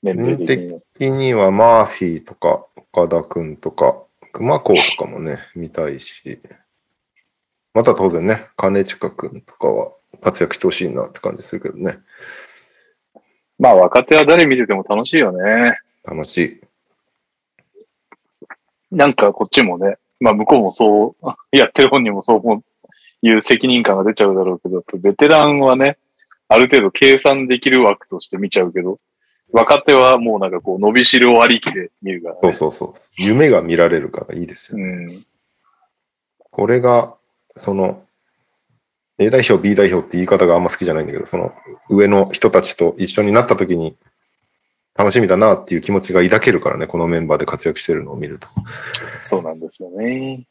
[0.03, 0.81] 年齢的に。
[0.97, 6.41] 的にはマーフィーとか、岡田くんとか、熊子とかもね、見たいし、
[7.73, 11.97] また当然ね、金近くんとかは活躍してほしいなって感じするけどね。
[13.59, 15.77] まあ、若手は誰見てても楽しいよね。
[16.03, 16.61] 楽しい。
[18.91, 22.63] なんかこっちもね、まあ向こうもそう、 やってる本人もそう
[23.27, 25.97] いう責任感が出ちゃうだろうけど、ベテランはね、
[26.47, 28.99] ある程度計算できる枠として見ちゃうけど、
[29.53, 32.39] 若手はもうなんかこう伸びしろありきで見るから、ね。
[32.43, 32.93] そうそうそう。
[33.17, 34.83] 夢が見られるからいいですよね。
[34.85, 35.25] うん。
[36.51, 37.15] これが、
[37.57, 38.03] その、
[39.17, 41.53] A 代表、B 代表って言い方があんま好きじゃないんだけど、その
[41.89, 43.95] 上の人たちと一緒になった時に
[44.95, 48.47] 楽しみだなっていう気持ちが抱けるからね、このメンバーで活躍してるのを見ると。
[49.19, 50.45] そうなんですよね。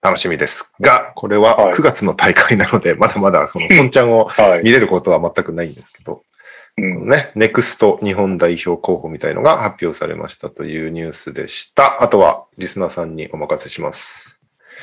[0.00, 4.62] 楽しみですが、これははい9月の大会なので、まだまだその本ちゃんをはい。
[4.62, 6.22] 見れることは全くないんですけど、
[6.80, 7.08] うん。
[7.08, 12.02] ね、ネクスト日本代表候補みたいのが発表されましたというニュースでした。
[12.02, 14.38] あとはリスナーさんにお任せします。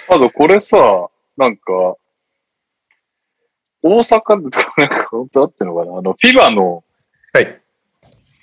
[0.10, 1.08] あとこれさ、
[1.38, 1.96] なんか、
[3.82, 5.98] 大阪でとかなんか本当あってんのかな？
[5.98, 6.84] あの、フィバの、
[7.34, 7.62] はい。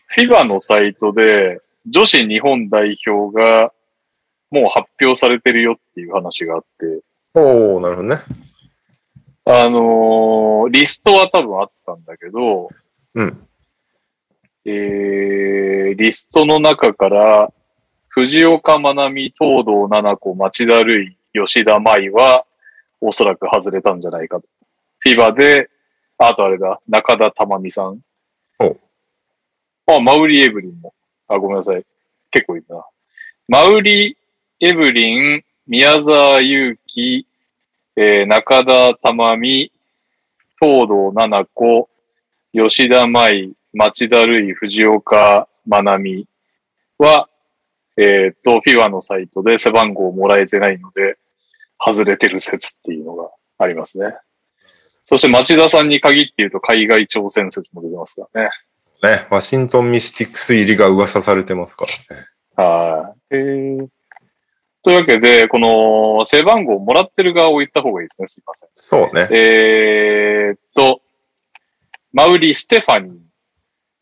[0.06, 3.72] フィバのサイトで、女子日本代表が
[4.50, 7.00] もう発表されてるよっていう話があって、
[7.34, 8.22] おー、なるほどね。
[9.44, 12.68] あのーリストは多分あったんだけど、
[13.14, 13.48] うん。
[14.64, 17.52] えー、リストの中から、
[18.08, 22.44] 藤岡真奈美、東堂七子、町田瑠唯、吉田舞は、
[23.00, 24.46] おそらく外れたんじゃないかと。
[25.00, 25.68] フィバで、
[26.18, 28.00] あとあれだ、中田珠美さん。
[28.60, 28.76] お
[29.86, 30.94] あ、マウリエブリンも。
[31.26, 31.84] あ、ごめんなさい。
[32.30, 32.84] 結構いるな。
[33.48, 34.16] マウリ
[34.60, 37.26] エブリン、宮沢祐希、
[37.96, 39.72] えー中田珠美、
[40.60, 41.88] 東堂七子、
[42.52, 46.28] 吉田舞、町田瑠唯、藤岡真奈美
[46.98, 47.28] は、
[47.96, 51.16] えーっと、フィバのサイトで背番号をもらえてないので、
[51.78, 54.14] 外れてる説っていうのがありますね。
[55.06, 58.50] そして町田さんに限って言うと海外挑戦説も出てますからね。
[59.02, 62.26] ね、ワシントンミスティックス入りが噂されてますからね。
[62.56, 63.34] はい。
[63.34, 63.88] えー
[64.84, 68.26] というわけで、この背番号をもらってる側を言った方がいいですね。
[68.26, 68.68] すいません。
[68.74, 69.28] そうね。
[69.30, 71.02] えーっと、
[72.14, 73.12] マウリ・ステファニー、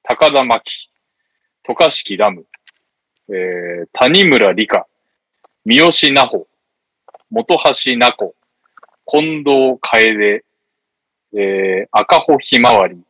[0.03, 0.91] 高田真希、
[1.63, 2.45] 渡嘉敷ラム、
[3.29, 4.85] えー、谷村理香、
[5.65, 6.49] 三好奈穂、
[7.31, 8.35] 本橋奈子、
[9.07, 10.45] 近藤楓、
[11.35, 13.01] えー、赤穂ひまわり、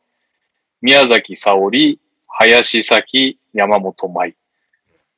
[0.82, 4.36] 宮崎沙織、林咲、山本舞。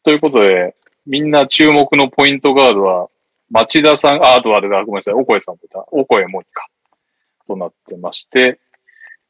[0.04, 0.76] ということで、
[1.06, 3.09] みんな注目のポイントガードは、
[3.50, 5.84] 町田さん、あ、あとあれだ、ごめんなさい、おこえさんもいた。
[5.90, 6.68] おこえもいか。
[7.48, 8.60] となってまして、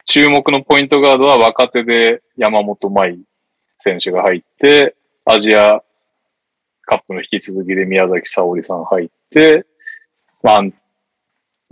[0.05, 3.21] 注目のポイントガードは若手で山本舞
[3.79, 5.83] 選手が入って、アジア
[6.83, 9.67] カップの引き続きで宮崎沙織さん入って、
[10.43, 10.63] まあ、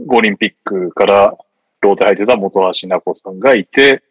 [0.08, 1.36] オリンピックから
[1.80, 4.02] ローテ入ってた本橋奈子さんがいて、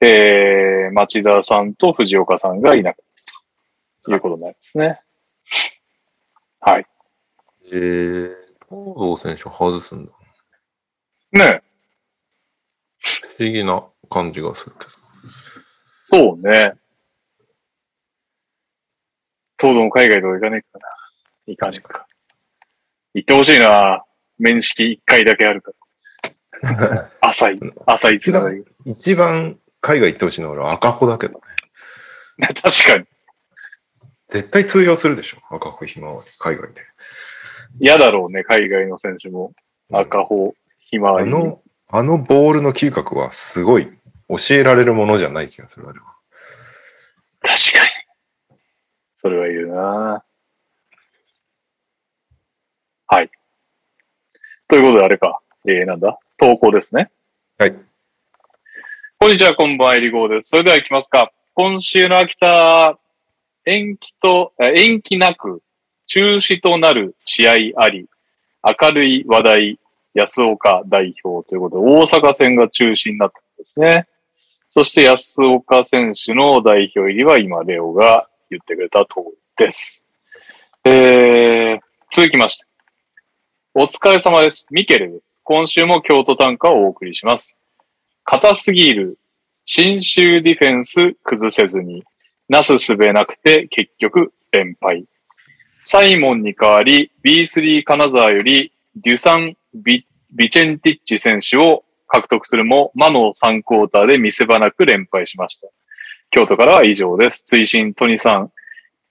[0.00, 5.00] えー、町田さんと藤岡さんがいなかったということになりますね。
[6.60, 6.86] はい。
[7.66, 8.34] えー、
[8.68, 10.12] 東堂選手外すんだ。
[11.32, 11.62] ね
[13.36, 14.90] 不思議な感じがするけど。
[16.04, 16.74] そうね。
[19.58, 20.88] 東堂も海外とか行かねえかな。
[21.46, 22.06] 行かねえか。
[23.14, 24.04] 行ってほしいな。
[24.38, 25.72] 面識一回だけあるか
[26.62, 27.10] ら。
[27.20, 28.64] 浅い、浅いつながり。
[28.84, 31.40] 一番海外行ってほしいのは俺赤穂だけどね。
[32.54, 33.06] 確かに。
[34.30, 35.38] 絶対通用するでしょ。
[35.50, 36.82] 赤穂ひまわり、海外で。
[37.80, 39.52] 嫌だろうね、海外の選手も。
[39.92, 41.28] 赤穂、ひまわり。
[41.28, 41.61] あの、
[41.94, 43.86] あのボールの嗅覚はすごい
[44.26, 45.86] 教えられるものじゃない気がする。
[45.86, 46.06] あれは
[47.42, 47.84] 確か
[48.50, 48.56] に。
[49.14, 50.24] それはいるな
[53.08, 53.30] はい。
[54.68, 55.40] ということであれか。
[55.66, 56.18] えー、なんだ？
[56.38, 57.10] 投稿ですね。
[57.58, 57.74] はい。
[59.18, 60.48] こんにちは、こんばんは、えりごーです。
[60.48, 61.30] それでは行きますか。
[61.52, 62.98] 今週の秋田、
[63.66, 65.62] 延期と、え延期なく
[66.06, 68.08] 中止となる試合あり、
[68.64, 69.78] 明るい話題、
[70.14, 74.06] 安岡代表ということで、大阪戦が中止になったんですね。
[74.70, 79.20] そして安岡選手の代表入りは今、レオが言ってくれた通
[79.58, 80.04] りです。
[80.84, 81.80] えー、
[82.10, 82.66] 続きまして。
[83.74, 84.66] お疲れ様です。
[84.70, 85.38] ミケレです。
[85.44, 87.56] 今週も京都短歌をお送りします。
[88.24, 89.18] 硬すぎる、
[89.64, 92.04] 新州ディフェンス崩せずに、
[92.48, 95.06] なすすべなくて結局連敗。
[95.84, 105.68] サイモンに代わり B3 金沢よりデュサン・ビビチェンティッチ選手を獲得するも、魔の3クォーターで見せ場なく連敗しました。
[106.30, 107.42] 京都からは以上です。
[107.44, 108.52] 追伸トニさん、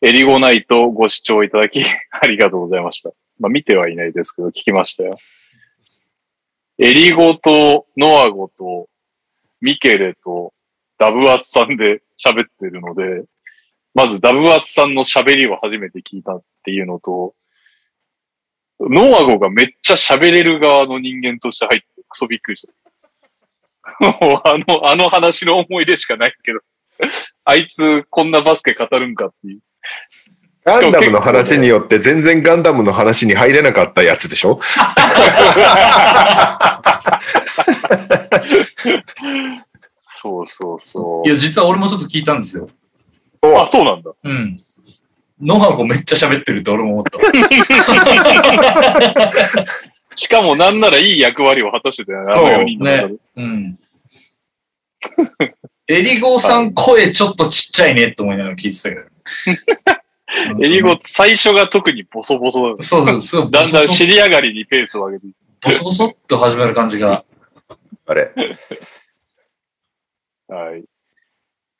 [0.02, 3.12] エリゴナイトご視聴いただき ありがとうございました。
[3.40, 5.18] まあ見てはいないですけど、聞きましたよ。
[6.80, 8.90] エリゴとノアゴと
[9.62, 10.54] ミケレと
[10.98, 13.26] ダブアツさんで喋ってるので、
[13.94, 17.36] まずダブアツさんの喋りを初めて聞いたっていうのと、
[18.90, 22.74] ノアゴがめっちゃ喋れる側の人間として入ってクソびっくりした。
[23.99, 26.60] もうあの、 あの話の思い出しかないけど、
[27.45, 29.60] あいつこんなバスケ語るんかっていう。
[30.64, 34.60] ガンダムの話によって全然ガンダムの話に入れなかったやつでしょ？
[39.99, 41.32] そうそうそうい。
[41.32, 42.70] や、実は俺もちょっと聞いたんですよ。
[43.41, 44.12] あ、そうなんだ。
[44.24, 44.56] うん。
[45.41, 47.19] ノハゴめっちゃ喋ってるって俺も思った。
[50.15, 53.15] しかもなんならいい役割を果たしてたよね、あの4人の中で。
[53.38, 53.77] うん。
[55.88, 59.01] エリゴさん声ちょっとちっちゃいねって思いながら聞いてたけど。
[60.63, 62.84] エリゴ、最初が特にボソボソだ。
[62.84, 65.27] そうそう、すごいボだんだん尻上がりにペースを上げて。
[65.61, 67.26] ボソボソっと始まる感じが。
[68.07, 68.31] あれ。
[70.47, 70.84] はい。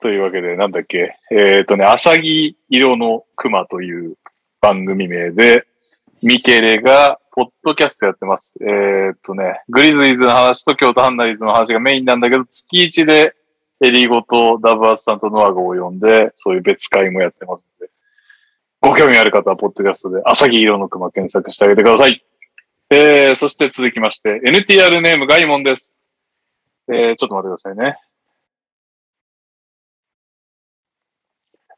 [0.02, 1.16] というわけで、なんだっけ？
[1.32, 4.16] えっ、とね、アサギ色の熊という
[4.60, 5.66] 番組名で、
[6.22, 8.56] ミケレが、ポッドキャストやってます。
[8.62, 13.36] えっ、とね、グリズリーズの話と京都ハンナリーズの話がメインなんだけど、月一で
[13.80, 17.92] エリーゴとダブアスさんとノアゴを呼んで、そういう別会もやってますので、
[18.82, 22.24] ご興味ある方は、ポッドキャストで、朝木色の熊検索してあげてください。
[22.90, 25.96] えー、そして続きまして、NTR ネームガイモンです。
[26.92, 27.98] えー、ちょっと待ってくださいね。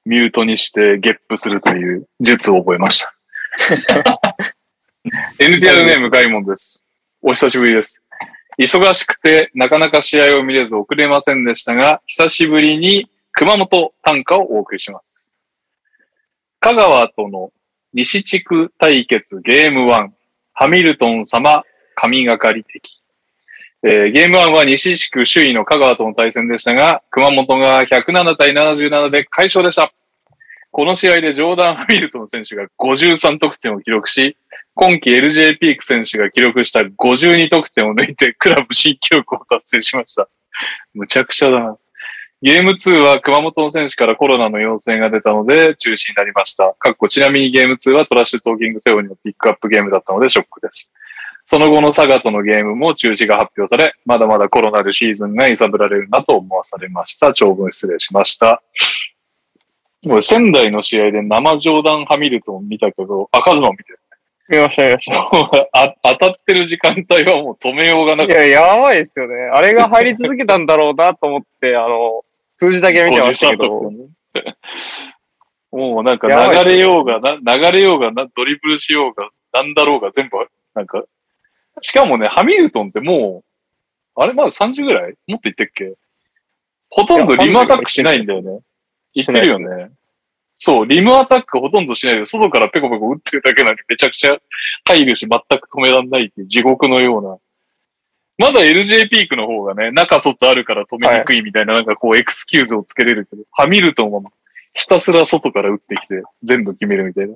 [0.06, 3.14] ミュートにしてゲップするという術を覚えました。
[5.40, 6.84] NTR ネームガイモンです。
[7.22, 8.04] お久しぶりです。
[8.60, 15.32] 忙しくてなかなか試合を見れず遅れませんでしたが、久しぶりに熊本短歌をお送りします。
[16.60, 17.52] 香川との
[17.94, 20.10] 西地区対決ゲーム1、
[20.54, 21.64] ハミルトン様
[21.96, 23.03] 神がかり的。
[23.86, 29.92] えーゲーム1は西地区首位の香川との対戦でしたが、熊本が107対77で快勝でした。
[30.72, 34.38] この試合でジョーダン・ハミルトン選手が53得点を記録し、
[34.74, 40.30] 今季 LJ ピーク選手が記録した52得点を抜いてクラブ新記録を達成しました。
[40.94, 41.78] むちゃくちゃだな。
[42.42, 46.74] ゲーム2は熊本の選手からコロナの陽性が出たので中止になりました。
[46.80, 50.90] かっこちなみにゲーム2はトラッシュトーキングセオリーのピックアップゲームだったのでショックです。
[51.46, 57.34] その後の佐賀とのゲームも中止が発表され、まだまだコロナでシーズンが揺さぶられるなと思わされました。
[57.34, 58.64] 長文失礼しました。
[60.04, 64.00] もう仙台の試合で生ジョーダン・ハミルトン見たけど、あ、カズマも見てる。
[64.50, 65.30] 見ました、見ました。
[66.04, 69.36] 当たってる時間帯はもう止めようがないくや、やばいですよね。
[69.54, 72.24] あれが入り続けたんだろうなと思って、あの、
[72.58, 74.56] 数字だけ見てましたけど、53得点
[75.74, 80.38] もうなんか流れようが、な流れようがな、ドリブルしようが、なんだろうが全部、
[80.76, 81.04] なんか、
[81.82, 83.44] しかもね、ハミルトンっても
[84.16, 85.16] う、あれまだ30ぐらい？
[85.28, 85.96] もっと言ってっけ？
[86.90, 88.60] ほとんどリムアタックしないんだよね。
[89.14, 89.92] 言ってるよね。
[90.56, 94.38] そう、リムアタックほとんどしないで、外からペコペコ打ってるだけなのにめちゃくちゃ
[94.86, 97.38] 入るし、全く止めらんないっていう地獄のような。
[98.38, 104.22] まだ LJ ピークの方がね、中外あるから止めにくいみたいな、なんかこうエクスキューズをつけれるけど、ハミルトンは
[104.74, 107.36] ひたすら外から打ってきて全部決めるみたいな。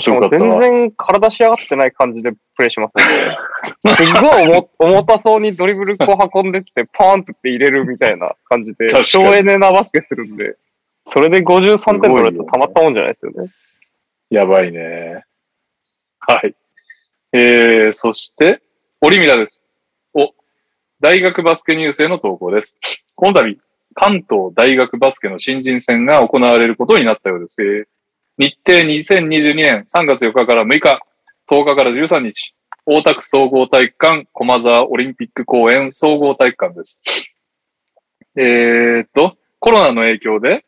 [0.00, 3.04] しかも全然体仕上がってない感じでプレイしますね。
[3.96, 10.56] すっごい重重たそうにドリブルこう運んでって、パーンって入れるみたいな感じで省エネなバスケするんで、
[11.06, 13.50] それで53点取れるとたまったもんじゃないですよね。
[14.30, 15.24] やばいね。
[16.18, 16.54] はい。
[17.32, 18.60] えー、そして、
[19.00, 19.66] オリミラです。
[20.12, 20.32] お、
[21.00, 22.76] 大学バスケ入生の投稿です。
[23.14, 23.58] この度、
[23.94, 27.62] 関東大学バスケの新人戦が行われることになったようです。
[27.62, 27.84] えー
[28.38, 30.98] 日程2022年3月4日から6日、
[31.50, 32.54] 10日から13日、
[32.86, 36.98] 大田区総合体育館、駒沢オリンピック公園総合体育館です。
[38.34, 40.64] えーっと、コロナの影響で、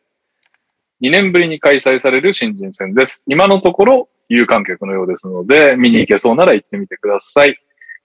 [1.01, 3.23] 2年ぶりに開催される新人戦です。
[3.25, 7.57] 今のところ有観客のようですので、見に行けそうなら行ってみてください。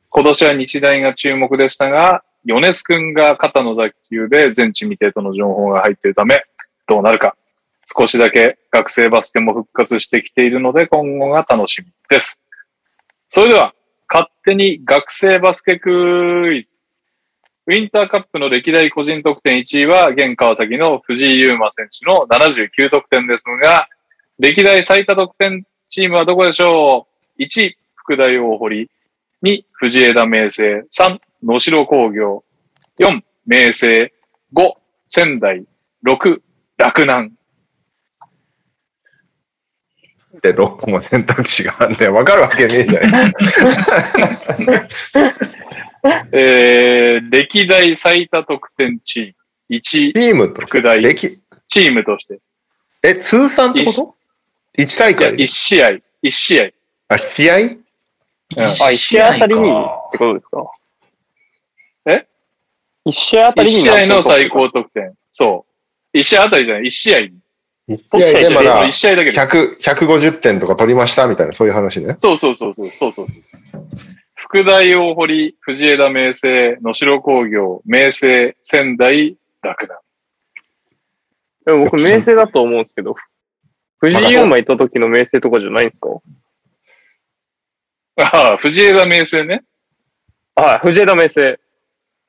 [0.09, 6.43] 今年は日大が注目でしたが、米津くんが肩の脱臼で全治未定との情報が入っているため、
[6.89, 7.37] どうなるか。
[7.97, 12.45] 少しだけ学生バスケも復活してきているので、今後が楽しみです。
[13.31, 13.75] それでは、
[14.09, 16.77] 勝手に学生バスケクイズ。
[17.67, 23.89] ウィンターカップの歴代個人得点1位は、現川崎の藤井優馬選手の79得点ですが、
[24.39, 27.09] 歴代最多得点チームはどこでしょ
[27.39, 28.89] う ?1、福大大堀。
[29.43, 30.63] 2、藤枝明星。
[30.63, 32.45] 3、能代工業。
[33.01, 34.13] 4、明星。
[34.53, 34.73] 5、
[35.07, 35.65] 仙台。
[36.05, 36.41] 6、
[36.79, 37.40] 洛南。
[40.43, 43.05] で、6個も選択肢があんねわかるわけねえじゃん。
[46.33, 49.35] えー、歴代最多得点チーム。
[49.77, 51.39] 1チ、ームと福大歴？
[51.69, 52.41] チームとして。
[53.03, 54.15] え、通算ってこと
[54.79, 55.89] ?1 大いや、会1試合。
[56.23, 56.71] 1試合。
[57.09, 57.57] あ、試合？
[57.59, 57.85] うん
[58.57, 59.75] あ、1試合あたりにっ
[60.13, 60.65] てことですか？
[62.07, 62.27] え
[63.07, 65.15] ?1 試合あた1りに試合の最高得点。
[65.31, 65.67] そ
[66.15, 66.19] う。
[66.19, 66.85] 1試合あたりじゃない。
[66.85, 67.33] 1試合に。
[67.91, 69.39] ?1 試合でまだ1試合だけで。
[69.39, 72.15] 100、150点とか取りましたみたいな、そういう話ね。
[72.19, 72.89] そうそうそうそう。
[72.89, 73.27] そうそう
[74.35, 80.01] 福大大堀、藤枝明星、能代工業、明星、仙台、洛南。
[81.67, 83.15] でも僕、明星だと思うんですけど、
[83.99, 86.09] 藤井優馬行った時の明星とかじゃないんですか？
[88.17, 89.63] ああ、藤枝明星ね。
[90.55, 91.41] はい、藤枝明星。
[91.43, 91.57] あ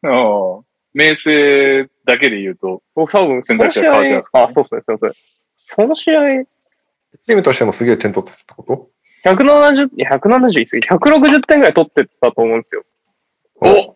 [0.08, 0.64] あ
[0.94, 5.14] 明星だけで言うと、僕多分、そ選択肢が変わっちゃうんです、かあ、そうですね、すいません。
[5.74, 6.44] その試合、
[7.26, 8.90] チームとしてもすげえ点取ってこと
[9.30, 12.84] ？170、いや170言い過ぎ、160点ぐらい取ってたと思うんですよ。
[13.62, 13.96] お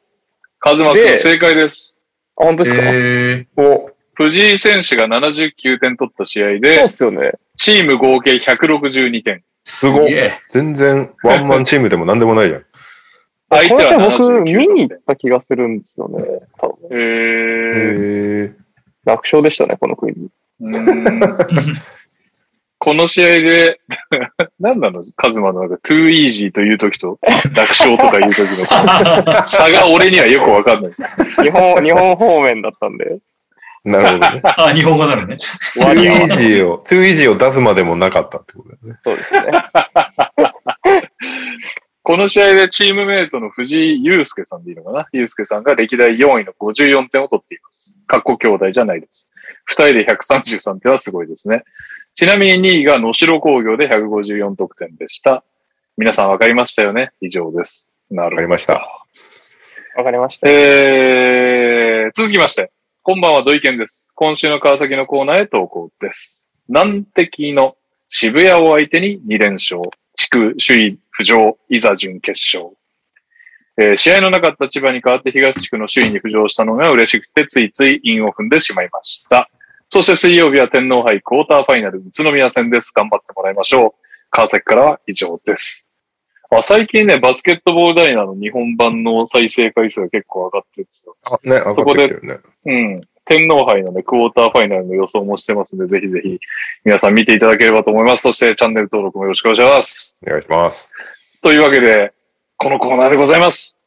[0.59, 2.01] カズマ君で正解です。
[2.37, 7.33] あ、本当ですか、えお、藤井選手が79点取った試合そうでっ、すよね。
[7.57, 9.43] チーム合計162点。
[9.65, 12.65] すごっげえ全然ワンマンチームでも何でもないじゃん。
[13.51, 16.23] 相手は僕、79見に行った気がするんですよね。
[16.57, 18.55] 多分えへー、え。
[19.03, 20.29] 楽勝でしたね、このクイズ。
[20.61, 21.73] うーん
[22.77, 23.79] この試合で、
[24.59, 25.01] 何なの？
[25.15, 27.17] カズマのなんか、too easy という時と、
[27.55, 28.65] 楽勝とかいう時の
[29.47, 30.93] 差が俺にはよくわかんない。
[31.41, 33.17] 日本、日本方面だったんで。
[33.85, 34.41] なるほどね。
[34.43, 35.37] あ、日本語なのね。
[35.37, 38.99] トゥーイージーを、トゥーイージーを出すまでもなかったってことだよね。
[39.03, 41.11] そうですね。
[42.03, 45.07] この試合でチームメイトの藤井祐介さんでいいのかな？
[45.11, 47.95] 祐介さんが歴代4位の54点を取っています。
[48.05, 49.27] 過去兄弟じゃないです。
[49.69, 51.63] 2人で133点はすごいですね。
[52.13, 55.43] ちなみに2位が能代工業で154得点でした。
[55.97, 57.11] 皆さん分かりましたよね？
[57.21, 57.89] 以上です。
[58.09, 58.35] なるほど。
[58.35, 59.05] わかりました。
[59.95, 60.47] わかりました。
[60.49, 64.11] えー、続きまして、こんばんは土井健です。
[64.15, 66.45] 今週の川崎のコーナーへ投稿です。
[66.67, 67.77] 難敵の
[68.09, 69.81] 渋谷を相手に2連勝。
[70.15, 72.75] 地区首位浮上、いざ準決勝。
[73.77, 79.49] えー試合のなかった千葉に代わって東地区の首位に浮上したのが嬉しくてついつい韻を踏んでしまいました。
[79.89, 82.91] そして水曜日は天皇杯クォーターファイナル宇都宮戦です。
[82.91, 84.05] 頑張ってもらいましょう。
[84.29, 85.87] 川崎からは以上です。
[86.51, 91.15] あ最近ね、バスケットボールダイナーの日本版の再生回数が結構上がってるんですよ。
[91.23, 92.39] あ、ね、上がってるね。
[92.65, 93.01] うん。
[93.25, 96.39] 天皇杯のね、クォーターファイナルの予想もしてますので、ぜひぜひ
[96.83, 98.23] 皆さん見ていただければと思います。
[98.23, 100.17] そしてチャンネル登録もよろしくお願いします。
[100.27, 100.89] お願いします。
[101.41, 102.13] というわけで、
[102.57, 103.77] このコーナーでございます。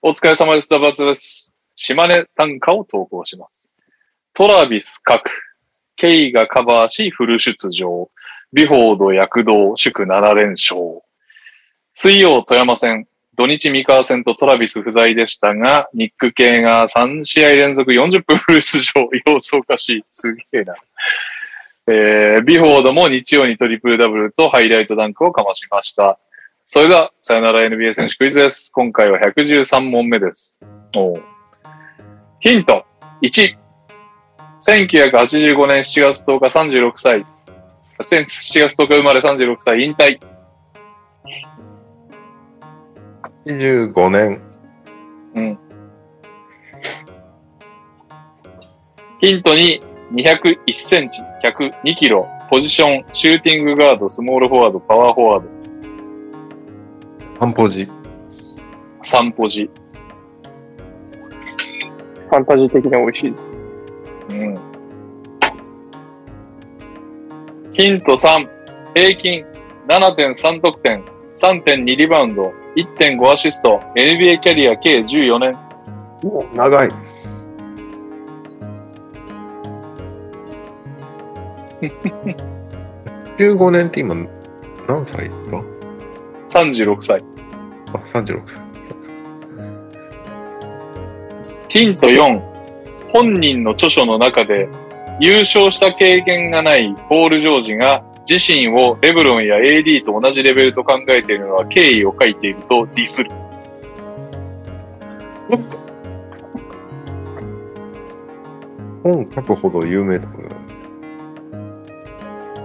[0.00, 0.68] お疲れ様です。
[0.68, 1.52] ザバツです。
[1.76, 3.70] 島根短歌を投稿します。
[4.32, 5.22] トラビス各、
[5.94, 8.10] ケイがカバーしフル出場。
[8.52, 11.02] ビフォード躍動、祝7連勝。
[11.92, 13.06] 水曜富山戦、
[13.36, 20.04] 土日三河戦とトラビス不在でしたが、ニック系が3試合連続40分フル出場、様子おかしい。
[20.10, 20.74] すげえな。
[21.88, 26.18] えー、ビフォードも日曜にトリプルダブルとハイライトダンクをかましました。
[26.66, 28.72] それでは、さよなら NBA 選手クイズです。
[28.72, 30.58] 今回は113問目です。
[32.40, 32.86] ヒント
[33.22, 33.54] 1。
[34.58, 37.26] 1985年7月10日36歳。
[37.98, 40.18] 7月10日生まれ36歳引退。
[43.44, 44.42] 25年。
[45.34, 45.58] うん。
[49.20, 49.82] ヒント2、
[50.12, 55.53] 201センチ、102キロ、ポジション、シューティングガード、スモールフォワード、パワーフォワード、
[57.44, 57.86] 散歩時。
[59.02, 59.68] 散歩時。
[62.30, 63.48] ファンタジー的に美味しいです。
[64.30, 64.58] うん。
[67.74, 68.48] ヒント3、
[68.94, 69.44] 平均
[69.88, 71.04] 7.3得点、
[71.34, 75.54] 3.2リバウンド、1.5アシスト、NBA キャリア計14年。
[76.54, 76.88] 長い。
[83.36, 84.14] 15年って今、
[84.88, 85.34] 何歳だ
[86.48, 87.33] ？36歳。
[87.94, 88.64] あ、36歳。
[91.68, 92.40] ヒント4、
[93.12, 94.68] 本人の著書の中で
[95.20, 103.30] 優勝した経験がないポール・ジョージが自身をレブロンや AD と同じレベルと考えているのは敬意を書いているとディスる。
[109.02, 110.30] 本書くほど有名だよ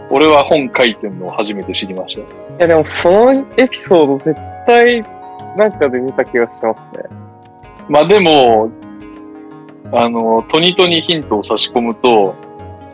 [0.09, 2.21] 俺は本書いてるのを初めて知りました。
[2.21, 2.25] い
[2.59, 5.03] や、でもそのエピソード絶対
[5.57, 7.03] なんかで見た気がしますね。
[7.87, 8.71] まあでも、
[9.91, 12.35] あの、トニトにヒントを差し込むと、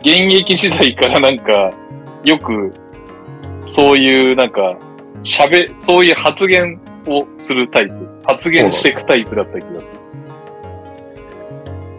[0.00, 1.72] 現役時代からなんか、
[2.24, 2.72] よく、
[3.66, 4.76] そういうなんか、
[5.22, 8.08] 喋、そういう発言をするタイプ。
[8.26, 9.86] 発言していくタイプだった気がする。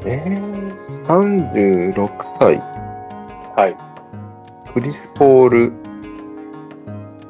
[0.05, 2.09] えー、36
[2.39, 2.57] 歳。
[3.55, 3.75] はい。
[4.73, 5.73] クリス・ポール・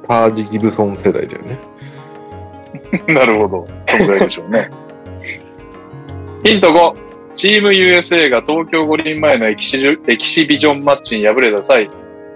[0.07, 1.59] パージ・ギブソン世代だよね。
[3.07, 3.67] なるほど。
[3.87, 4.69] そのぐらいでしょうね。
[6.43, 7.07] ヒント5。
[7.33, 11.87] チーム USA が東京五輪前のエキシジエキシビジョンマッチに敗れた際、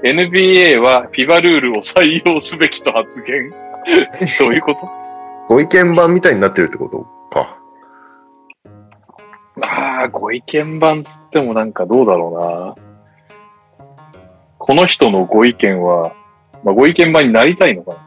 [0.03, 3.51] NBA は FIBA ルールを採用すべきと発言。
[4.37, 4.87] どういうこと？
[5.47, 6.99] ご意見番みたいになってるってこと？
[7.35, 7.57] か。
[9.61, 13.85] ああ、ご意見番つってもなんかどうだろうな。
[14.59, 16.13] この人のご意見は、
[16.63, 17.97] まあ、ご意見番になりたいのかな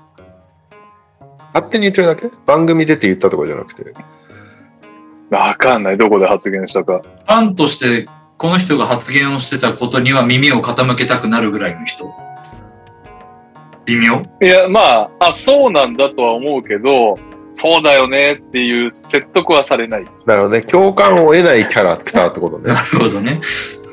[1.55, 2.29] 勝手に言ってるだけ？
[2.47, 3.95] 番組出て言ったとかじゃなくて？
[5.31, 5.97] わかんない。
[5.97, 7.01] どこで発言したか。
[7.01, 8.07] ファンとして
[8.37, 12.13] この人が発言をしてたことには耳を傾けたくなるぐらいの人。
[13.87, 14.23] 微妙？
[14.43, 17.17] いや、まあ、あ、そうなんだとは思うけど、
[17.53, 20.29] そうだよねっていう説得はされないです。
[20.29, 22.75] なので、共感を得ないキャラクターってことねな。
[22.75, 23.41] るほどね。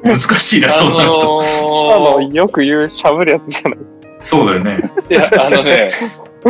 [0.04, 1.42] 難しいな、あそうなると。
[1.42, 4.00] あの、のー、よく言う喋るやつじゃないですか。
[4.22, 4.92] そうだよね。
[5.10, 5.92] いや、あのね、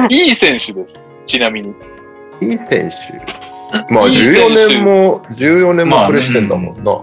[0.09, 1.05] いい選手です。
[1.25, 1.73] ちなみに。
[2.41, 3.93] いい選手。
[3.93, 7.01] まあ、いい選手14年も、14年もプレーしてんだもんな。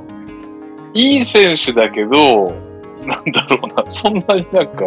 [0.95, 2.53] いい選手だけど、
[3.07, 3.93] なんだろうな。
[3.93, 4.87] そんなになんか、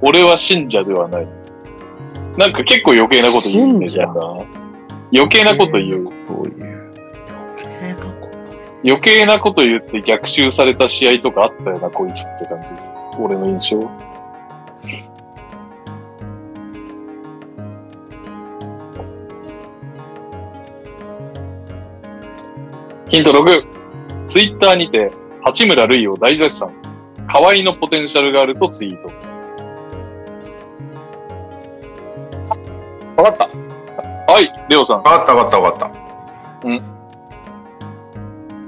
[0.00, 1.26] 俺は信者ではない。
[2.38, 4.12] なんか結構余計なこと言うイメージだな。
[5.12, 6.08] 余計なこと言う。
[8.82, 12.68] 余計なこと言って逆襲された試合とかあったよな、こいつって感じ。
[13.18, 14.09] 俺の印象。
[23.10, 23.66] ヒント6。
[24.26, 25.10] ツイッターにて、
[25.42, 26.72] 八村塁を大絶賛。
[27.28, 29.08] 河合のポテンシャルがあるとツイート。
[33.20, 33.48] わかった。
[34.32, 35.02] はい、レオさん。
[35.02, 35.88] わかったわかったわかっ
[36.62, 36.68] た。
[36.68, 36.80] うん。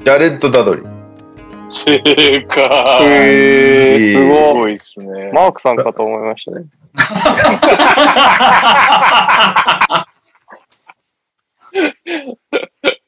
[0.00, 0.92] ジャレット・ダドリー。
[1.70, 2.10] 正解。
[3.04, 4.28] へー、すすごい。
[4.54, 5.30] ごいですね。
[5.32, 6.66] マークさんかと思いましたね。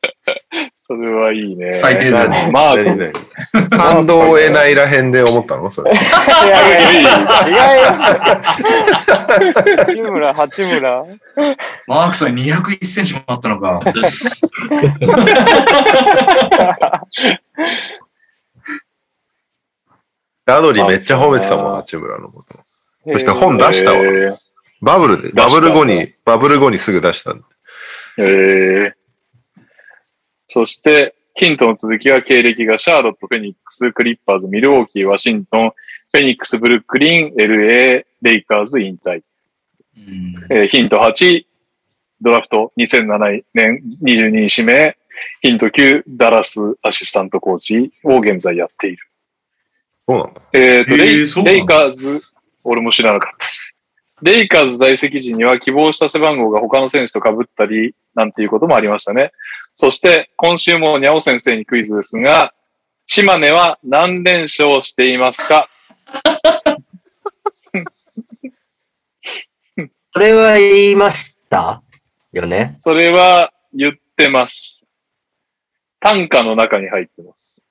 [0.87, 1.73] それはいいね。
[1.73, 2.51] 最低だね。
[2.53, 3.11] マー
[3.71, 5.71] 感動を得ないらへんで思ったの？
[5.71, 5.91] それ。
[5.91, 6.03] いや
[6.45, 7.81] いやいや、意外
[9.55, 11.07] 八村、八村。
[11.87, 13.81] マークさん201センチもあったのか。
[20.45, 22.59] ダドリーめっちゃ褒めてたもん、八村のこと。
[23.11, 23.97] そして本出したわ。
[23.97, 24.37] えー
[24.83, 27.35] バブルで、バブル後に、バブル後にすぐ出した。
[28.19, 28.93] えー
[30.55, 39.25] そして、ヒントの続きは経歴がシャーロット、フェニックス、クリッパーズ、ミルウォーキー、ワシントン、フェニックス、ブルックリン、LA、レイカーズ、引退。
[39.97, 41.45] うんえーヒント8、
[42.21, 44.97] ドラフト2007年22位指名。
[45.43, 48.99] ヒント9、ダラスアシスタントコーチを現在やっている。
[50.07, 50.41] そうなんだ。
[50.53, 52.21] えっ、ーレイそうなのレイカーズ、
[52.63, 53.74] 俺も知らなかったです。
[54.25, 59.33] レイカーズ在籍時には希望した背番号が他の選手と被ったり、なんていうこともありましたね。
[59.75, 62.55] そして、今週もニャオ先生にクイズですが、
[63.05, 65.69] 島根は何連勝していますか？
[70.15, 71.83] それは言いました
[72.33, 72.79] よね。
[72.81, 74.89] それは言ってます。
[76.01, 77.63] 短歌の中に入ってます。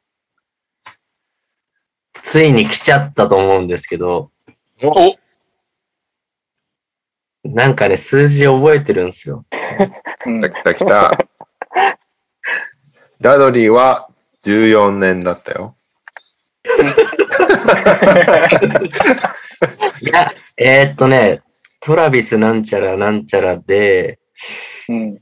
[2.14, 4.30] ついに来ちゃったと思うんですけど、
[4.84, 5.16] お、
[7.44, 9.46] なんかね、数字覚えてるんですよ。
[10.26, 11.18] うん来た来た。
[13.20, 14.10] ダドリーは
[14.46, 15.76] 14年だったよ。
[20.02, 21.42] いや、えーっとね、
[21.82, 24.20] トラビスなんちゃらなんちゃらで、
[24.88, 25.20] うん。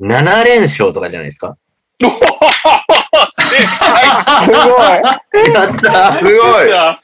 [0.00, 1.56] 7連勝とかじゃないですか
[3.32, 5.52] すごい。
[5.52, 6.34] やったすごい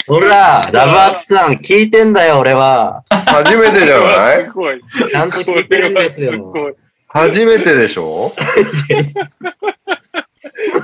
[0.06, 3.02] ほら、ラブアツさん、聞いてんだよ、俺は。
[3.10, 4.44] 初めてじゃない？
[4.44, 4.80] すごい。
[5.10, 6.38] ちゃんとこ聞いてるんですよ。
[6.38, 6.74] ごい。
[7.08, 8.32] 初めてでしょ？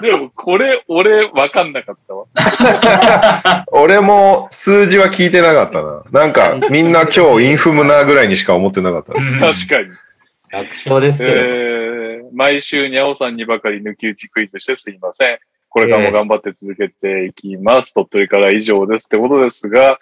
[0.02, 3.64] でも、これ、俺、わかんなかったわ。
[3.72, 6.02] 俺も数字は聞いてなかったな。
[6.10, 9.12] なんかみんな今日インフムなぐらいにしか思ってなかった。
[9.12, 9.22] 確
[9.68, 9.88] かに。
[10.50, 11.28] 楽勝ですよ。
[11.30, 15.38] えー、毎週、にゃおさんにばかり抜き打ちクイズしてすいません。
[15.68, 17.94] これからも頑張って続けていきます。
[17.94, 19.98] 鳥取から以上ですってことですが、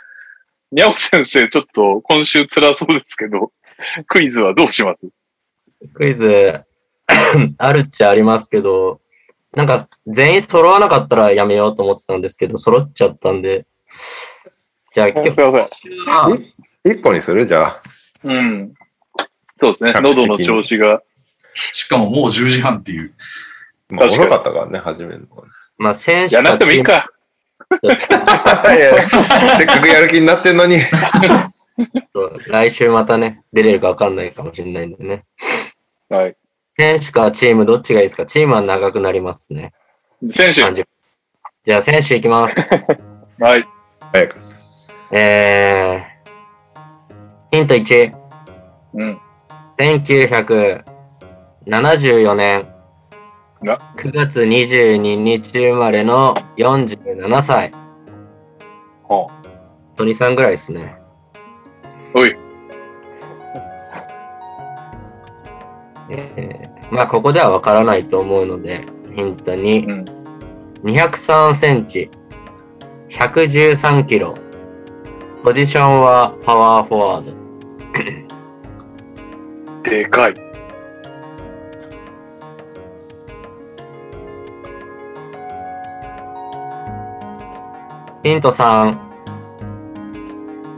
[0.72, 3.52] にゃお先生、ちょっと今週辛そうですけど、
[4.08, 5.08] クイズはどうします？
[5.94, 6.60] クイズ、
[7.58, 9.00] あるっちゃありますけど、
[9.54, 13.66] なんか全員揃わなかったらやめようと思ってたんですけど、揃っちゃったんで。
[14.94, 15.40] じゃあす今日。
[15.42, 15.68] は、
[16.84, 17.46] 一個にする？
[17.46, 17.82] じゃあ。
[18.24, 18.74] うん。
[19.60, 19.92] そうですね。
[20.00, 21.02] 喉の調子が。
[21.72, 23.12] しかももう10時半っていう。
[23.90, 25.48] まあ確かに遅かったからね、始めるのがね。
[25.78, 27.10] まあ選手やらなくてもいいか。
[27.82, 30.80] いやせっかくやる気になってんのに。
[32.12, 35.24] と来週またね、出れるかわかんないかもしれないんでね。
[36.08, 36.36] はい。
[36.78, 38.24] 選手かチームどっちがいいですか？
[38.26, 39.72] チームは長くなりますね。
[40.30, 40.62] 選手。
[40.64, 40.84] 30
[41.64, 42.60] じゃあ選手いきます。
[43.40, 43.64] はい。
[44.12, 44.36] 早く。
[45.10, 48.12] えー、ヒント1。
[48.94, 49.20] うん。
[49.78, 52.66] 1974年
[53.62, 57.70] な9月22日生まれの47歳。
[59.08, 59.28] は
[59.96, 60.96] トニさんぐらいですね。
[62.14, 62.34] おい。
[66.10, 70.04] えーまあ、ここではわからないと思うので、ヒントに、うん。
[70.84, 72.10] 203センチ、
[73.10, 74.34] 113キロ、
[75.44, 78.27] ポジションはパワーフォワード。
[79.88, 80.34] でかい。
[88.22, 88.96] ヒント3、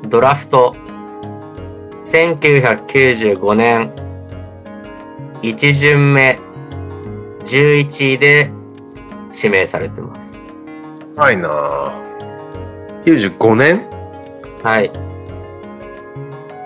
[0.08, 0.72] ドラフト、
[2.06, 3.92] 1995年、
[5.42, 6.38] 1巡目、
[7.44, 8.50] 11位で
[9.34, 10.54] 指名されてます。
[11.16, 11.92] ないなぁ。
[13.04, 13.80] 95年？
[14.62, 14.92] はい。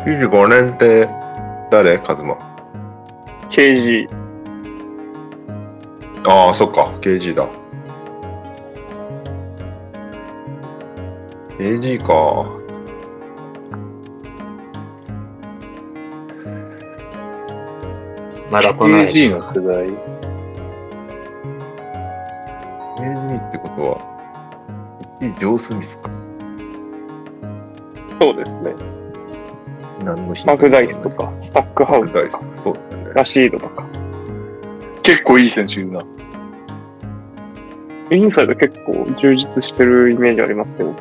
[0.05, 1.09] ?95 年って
[1.75, 2.37] 誰カズマ
[3.51, 4.09] ？KG。
[6.25, 6.85] ああ、そっか。
[7.01, 7.49] KG だ。
[11.59, 12.47] KG か。
[18.53, 19.07] まだ来ない。
[19.09, 19.89] AG の世代。
[22.99, 23.99] KG ってことは、
[25.21, 26.09] 1位上手にか？
[28.21, 28.94] そうですね。
[30.05, 32.63] 何のマグダイスとか、スタックハウスとか、ス。
[32.63, 33.11] そうですね。
[33.15, 33.85] ラシードとか。
[35.03, 36.01] 結構いい選手いるな。
[38.11, 40.95] インサイド結構充実してるイメージありますけど。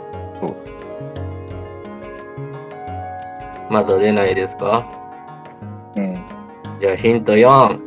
[3.69, 4.85] まだ出ないですか？
[5.95, 6.13] うん。
[6.79, 7.79] じゃあヒント4。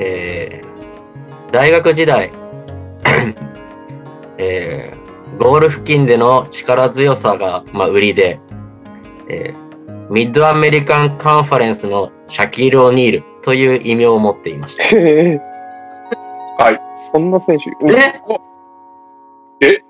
[0.00, 2.30] えー、大学時代、
[4.38, 8.38] えー、ゴール付近での力強さが、まあ、売りで、
[9.30, 14.84] えー、ミッドアメリカンカンファレンスのシャキール・オニールという異名を持っていました。
[16.64, 16.80] はい。
[17.12, 17.64] そんな選手。
[19.66, 19.82] え？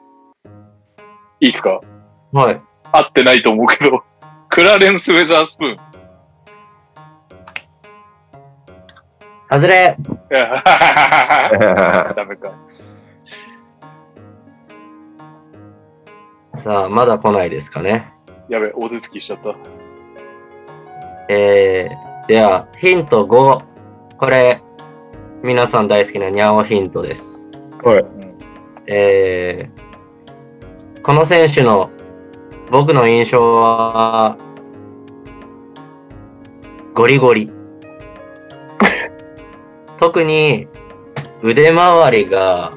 [1.40, 1.81] いいっすか？
[2.32, 2.60] はい。
[2.93, 4.02] 合ってないと思うけど。
[4.51, 5.78] クラレンス・ウェザースプーン。
[9.51, 9.97] 外れ
[10.31, 12.52] ダメか。
[16.55, 18.12] さあ、まだ来ないですかね。
[18.49, 19.55] やべ、お手つきしちゃった。
[21.29, 23.62] えー、では、ヒント5。
[24.16, 24.62] これ、
[25.43, 27.51] 皆さん大好きなニャオヒントです。
[27.85, 28.05] はい。
[28.87, 31.91] えー、この選手の
[32.70, 34.39] 僕の印象は、
[36.95, 37.53] ゴリゴリ。
[39.99, 40.69] 特に
[41.43, 42.73] 腕周りが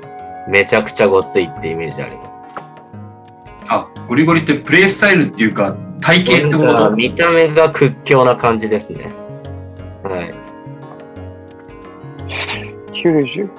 [0.47, 2.30] めちゃくちゃごついってイメージあります。
[4.11, 6.91] あ、ゴリゴリってプレイスタイルっていうか、体型ってこと？
[6.91, 9.05] 見た目が屈強な感じですね。
[10.03, 10.33] はい。
[12.91, 13.49] 90。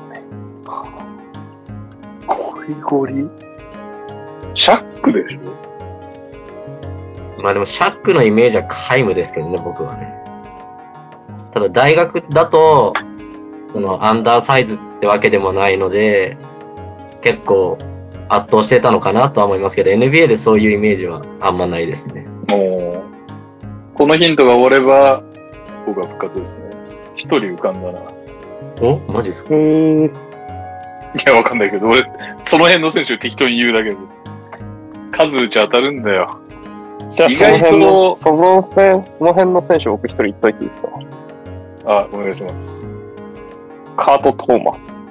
[2.26, 3.26] ゴリゴリ？
[4.54, 5.38] シャックでしょ？
[7.42, 10.12] まあでもシャックのイメージは皆無ですけどね、僕はね。
[11.54, 12.92] ただ大学だと、
[13.72, 16.36] そのアンダーサイズってわけでもないので、
[17.22, 17.78] 結構
[18.34, 22.26] 圧倒してたのかなとは思いますけど、NBA でそういうイメージはあんまないですね。
[22.48, 25.22] もう、このヒントが終われば、
[25.86, 26.70] 僕は復活ですね。
[27.14, 27.98] 一人浮かんだな。
[27.98, 28.02] い
[28.80, 29.54] おマジですか？
[29.54, 30.10] へえ。
[31.26, 32.10] や、わかんないけど、俺、
[32.42, 33.96] その辺の選手を適当に言うだけで。
[35.10, 36.30] 数打ち当たるんだよ。
[37.12, 40.88] じゃあ、意外とその辺その辺の選手僕一人言っといていいですか？
[41.84, 42.54] あ、お願いします。
[43.98, 45.01] カート・トーマス。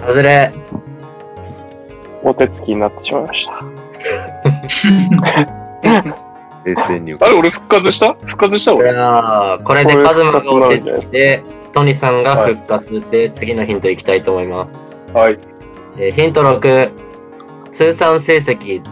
[0.00, 0.50] 外れ。
[2.22, 3.64] お手つきになってしまいました。
[6.64, 8.12] 冷静にあれ、俺復活した？
[8.14, 8.92] 復活したこ俺。
[9.64, 15.10] これでカズマがお手つきで、トニさんが復活で、次のヒントいきたいと思います。
[15.14, 15.34] はい。
[15.98, 16.90] えーヒント6、
[17.72, 18.82] 通算成績、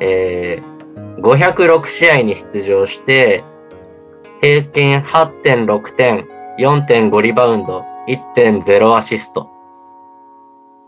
[0.00, 0.70] えー
[1.20, 3.44] 506試合に出場して、
[4.40, 6.26] 平均8.6点、
[6.58, 9.48] 4.5リバウンド、1.0アシスト。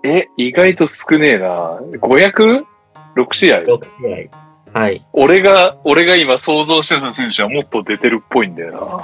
[0.04, 1.78] え、意外と少ねえな。
[2.00, 2.64] 500?6
[3.32, 4.30] 試合？6試
[4.74, 4.78] 合。
[4.80, 5.06] はい。
[5.12, 9.02] 俺が、俺が今想像してた選手はもっと出てるっぽいんだよ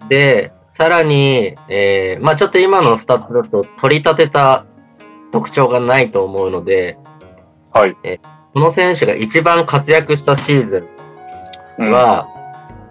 [0.00, 0.08] な。
[0.08, 4.64] で、さらに、えーまあちょっと今のスタッツだと取り立てた
[5.32, 6.96] 特徴がないと思うので、
[7.72, 7.96] はい。
[8.54, 10.84] この選手が一番活躍したシーズ
[11.78, 12.28] うんンは、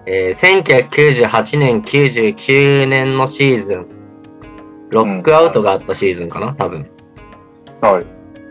[0.05, 3.87] えー1998年、99年のシーズン、
[4.89, 6.90] ロックアウトがあったシーズンかな、多分。
[7.81, 8.05] はい。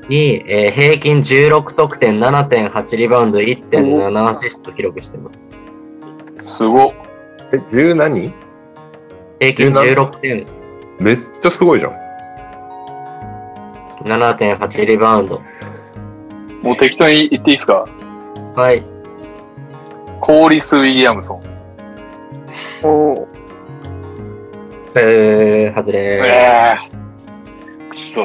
[0.08, 5.30] に、えー平均16得点、7.8リバウンド、1.7アシスト記録してま
[6.42, 6.56] す。
[6.56, 6.90] すごっ。
[7.52, 8.32] え、10何
[9.38, 10.46] 平均16点、
[10.98, 11.92] めっちゃすごいじゃん。
[14.04, 15.40] 7.8リバウンド。
[16.62, 17.84] もう適当に言っていいですか？
[18.56, 18.84] はい。
[20.20, 21.42] コーリス・ウィリアムソン。
[22.82, 23.26] おー
[24.96, 26.24] えー、外れー。
[26.24, 28.22] ええくそ。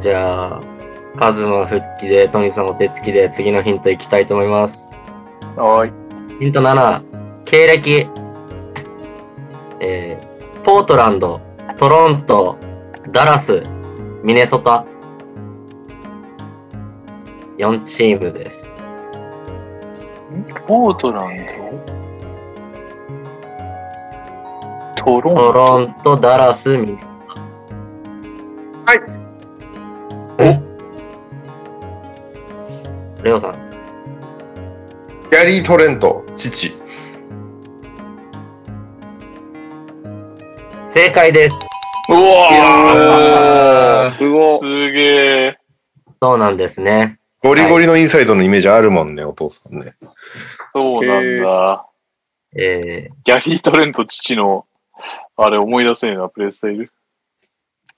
[0.00, 0.60] じゃあ、
[1.18, 4.96] カズマ復帰で、トニーさんお手つきで次のヒントいきたいと思います。
[5.56, 5.92] はい。
[6.38, 7.02] ヒント7、
[7.44, 8.08] 経歴。
[9.80, 11.40] えー、ポートランド、
[11.78, 12.56] トロント、
[13.10, 13.62] ダラス、
[14.22, 14.84] ミネソタ。
[17.58, 18.68] 4チームです。
[20.66, 21.44] ポートランド？
[24.96, 27.06] トロントロント、ダラス、ミネソ
[28.86, 29.15] タ。
[33.26, 33.52] レオさん。
[33.52, 36.72] ギャリー・トレント、父。
[40.88, 41.58] 正解です。
[42.10, 44.58] うわすごい。
[44.58, 45.58] すげえ。
[46.22, 47.18] そうなんですね。
[47.42, 49.94] ゴリゴリのインサイドのイメージあるもんね、お父さんね。
[50.72, 51.86] そうなんだ。
[52.54, 54.66] えー、ギャリー・トレント父の、
[55.36, 56.92] あれ思い出せねえな、プレイスタイル。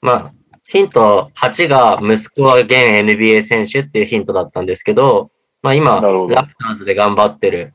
[0.00, 0.32] まあ、
[0.68, 5.30] ヒント8が息子は現 NBA 選手っていうヒントだったんですけど、
[5.62, 7.72] まあ今、ラプターズで頑張ってる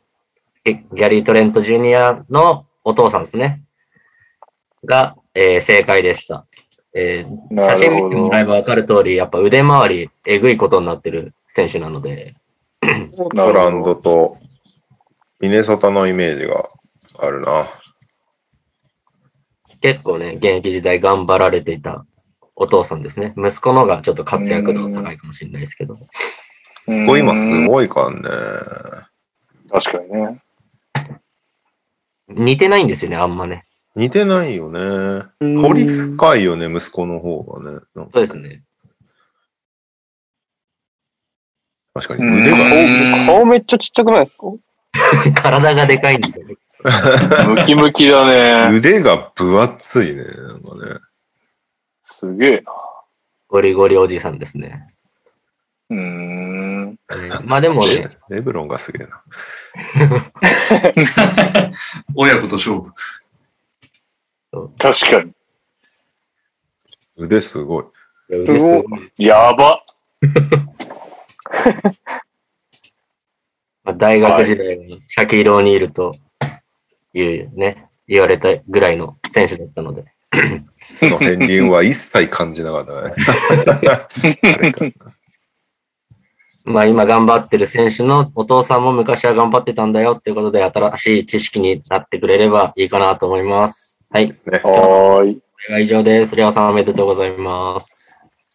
[0.64, 3.64] ギャリー・トレント・ジュニアのお父さんですね。
[4.86, 6.46] が、えー正解でした。
[6.94, 12.36] えー写真見てもらえばわかる通り、やっぱ腕回り、えぐいことになってる選手なので、
[13.18, 14.38] ポートランドと
[15.40, 16.68] ミネソタのイメージが
[17.18, 17.66] あるな。
[19.82, 22.06] 結構ね、現役時代頑張られていた
[22.56, 23.34] お父さんですね。
[23.38, 25.96] 息子のがちょっと活躍度高いかもしれないですけど。
[25.96, 26.08] こ
[27.08, 28.20] こ今すごいからね。
[29.72, 30.40] 確かにね。
[32.30, 33.66] 似てないんですよね、あんまね。
[33.96, 35.24] 似てないよね。
[35.40, 37.80] 掘り深いよね、息子の方がね。
[37.96, 38.64] なんかそうですね。
[41.94, 42.58] 確かに腕が。
[42.58, 44.48] うん顔めっちゃちっちゃくないですか？
[45.42, 46.56] 体がでかいんだよね。
[47.48, 48.26] ムキムキだ
[48.70, 48.70] ね。
[48.76, 50.24] 腕が分厚いね。
[50.24, 51.00] なんかね。
[52.24, 52.72] すげえな。
[53.50, 54.88] ゴリゴリおじさんですね。
[55.90, 56.98] うーん。
[57.44, 59.22] まあでもね、レブロンがすげえな。
[62.16, 62.94] 親子と勝負。
[64.80, 65.34] 確かに。
[67.18, 67.86] 腕すごい。
[68.30, 68.86] 腕すご
[69.18, 69.84] いやば。
[73.84, 76.16] まあ、大学時代にシャキール・オニールと
[77.14, 80.06] いうね、言われたぐらいの選手だったので。
[81.04, 84.94] その片鱗は一切感じなかったね。
[86.66, 94.02] まあ今頑張ってる選手のお父さんも昔は頑張ってたんだよっていうことで新しい知識になってくれればいいかなと思います。
[94.10, 94.32] はい。
[94.32, 95.42] こねはーい。
[95.68, 96.36] れが以上です。
[96.36, 97.98] レオさんおめでとうございます。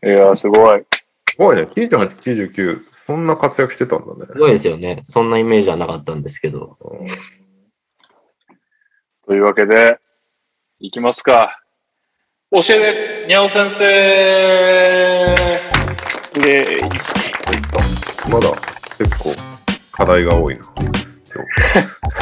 [0.05, 0.85] いや、すごい。
[1.29, 1.63] すごいね。
[1.63, 2.83] 98、99。
[3.07, 4.39] そんな活躍してたんだねす。
[4.39, 5.01] ごいですよね。
[5.03, 6.77] そんなイメージはなかったんですけど。
[9.27, 9.99] というわけで、
[10.81, 11.61] いきますか。
[12.51, 13.85] 教えて、にゃお先生
[16.33, 16.81] で、
[18.31, 18.49] まだ
[18.97, 19.35] 結構
[19.93, 20.63] 課題が多いな。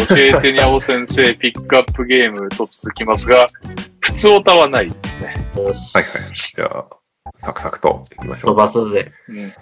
[0.08, 3.46] 教えてにゃお先生、ピックアップゲームと続きますが、
[4.00, 5.34] 普通オタはないですね。
[5.54, 6.04] はいはい。
[6.56, 6.86] じゃあ、
[7.42, 8.54] サクサクといきましょ飛う。
[8.56, 9.12] ばすぜ。
[9.28, 9.52] うん。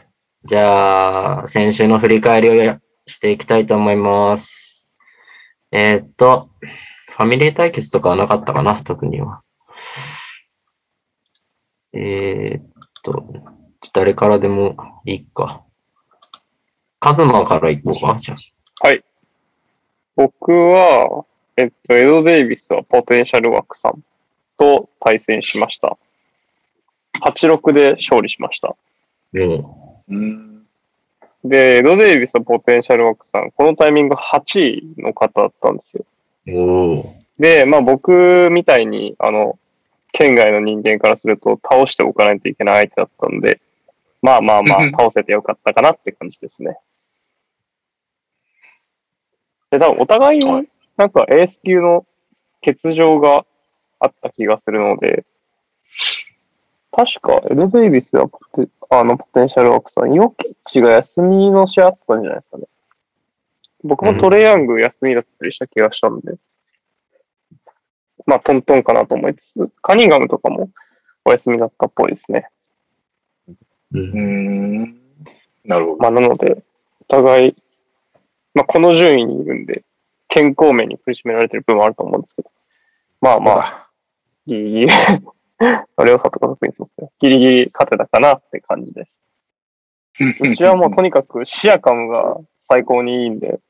[0.47, 4.89] じゃあ、先週の振り返りをやしていきたいと思います。
[5.73, 6.49] えーっと、
[7.11, 9.43] ファミリー対決とかはなかったかな、特には。
[11.95, 12.63] えーっ
[13.03, 13.25] と、
[13.93, 14.77] 誰からでも
[15.07, 15.63] いいか。
[17.01, 18.39] カズマからいこうか、じゃあ。
[20.17, 21.25] 僕は、
[21.57, 24.03] えっと、エド・デイビスはポテンシャルワークさん
[24.57, 25.97] と対戦しました。
[27.21, 28.69] 8-6で勝利しました。
[29.33, 30.63] もうん。
[31.45, 36.05] で、エド・デイビスとポテンシャルワークさん、このタイミング8位の方だったんですよ。
[37.39, 39.59] で、まあ僕みたいに、あの、
[40.15, 43.61] 県外の人間からすると倒しておかないといけない相手だったんで、
[44.23, 46.79] まあまあまあ倒せてよかったかなって感じですね。
[49.71, 52.07] で、多分お互いはいなんかエース級の
[52.65, 53.45] 欠場が
[53.99, 55.25] あった気がするので、
[56.93, 62.65] 確かエド・デイビスはポテあのポテンシャルワークさん、ヨキッチが休みの試合あったんじゃないですかね。
[63.83, 66.37] 僕もトレイヤング休みだったりした気がしたんで、
[68.27, 70.71] まあトントンかなと思いつつ、カニンガムとかも
[71.25, 72.49] お休みだったっぽいですね。
[73.49, 73.55] う。
[73.93, 75.01] うんん。
[75.65, 75.97] なるほど。
[75.99, 76.65] まあなので、
[77.01, 77.57] お互い、
[78.55, 79.85] まあこの順位にいるんで、
[80.29, 82.51] 健康面に苦しめられてる部分はあると思うんですけど、
[83.21, 83.89] まあまあ、あ、
[84.47, 87.11] ギリギリ、レオさんとか特にそうですね。
[87.21, 89.17] ギリギリ勝てたかなって感じです。
[90.41, 92.39] うちはもうとにかくシアカムが
[92.69, 93.61] 最高にいいんで、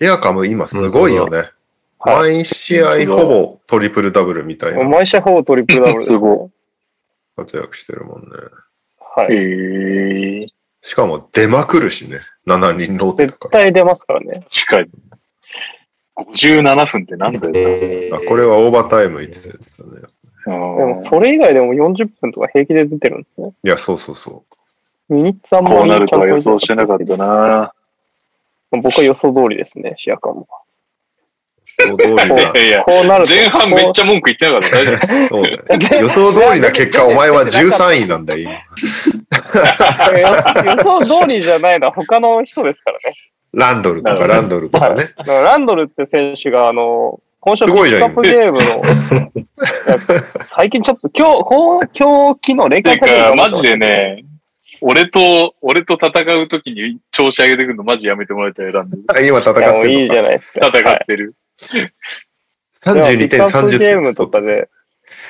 [0.00, 1.50] エアカム今すごいよね。
[1.98, 6.16] は毎試合ほぼトリプルダブルみたいなもう毎試合ほぼトリプルダブルです、ね。
[6.18, 6.50] すご
[7.36, 8.28] 活躍してるもんね。
[9.00, 10.52] はい。
[10.82, 12.18] しかも出まくるしね。
[12.46, 13.50] 7人ローテだ絶。
[13.50, 14.44] 対出ますからね。
[14.48, 14.88] 近い。
[16.16, 17.52] 57分ってなんだよ。
[17.54, 19.54] えーあこれはオーバータイム言ってたね。
[20.46, 23.52] ででもそれ以外でも40分とか平気で出てるんですね。
[23.64, 24.44] いや、そうそうそ
[25.08, 27.72] ミニッツあんまりこうなるとは予想してなかったな。
[28.70, 30.46] 僕は予想通りですね、シアカムは。
[31.78, 32.24] 想通りな。
[32.24, 33.34] いやいや、こうなると。
[33.34, 34.76] 前半めっちゃ文句言ってなかった。
[34.76, 34.98] 大丈
[35.30, 38.52] 夫予想通りな結果、お前は13位なんだよ、今。
[40.64, 43.14] 予想通りじゃないのは他の人ですからね。
[43.52, 45.14] ランドルとかランドルとかね。
[45.16, 54.24] だからランドルって選手が、あの、今週すごいじゃんピックアップゲームの、最近ちょっと今日、こう今日、昨日、霊て感か、マジでね、
[54.80, 59.04] 俺と、俺と戦うときに調子上げてくるのマジやめてもらいたい、ランドル。
[59.08, 60.66] あ今戦いや、もういいじってるのゃないですか。
[60.68, 61.32] 戦ってる。
[61.32, 61.34] か。
[61.34, 61.47] でも
[62.84, 63.78] 32点、ピックアップ30点。
[63.78, 64.68] ゲームとかで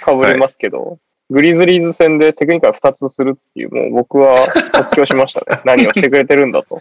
[0.05, 0.99] 被りますけど、
[1.31, 5.61] グリズリーズ戦でテクニカル2つするっていう、もう僕は 即興しましたね。
[5.65, 6.81] 何をしてくれてるんだと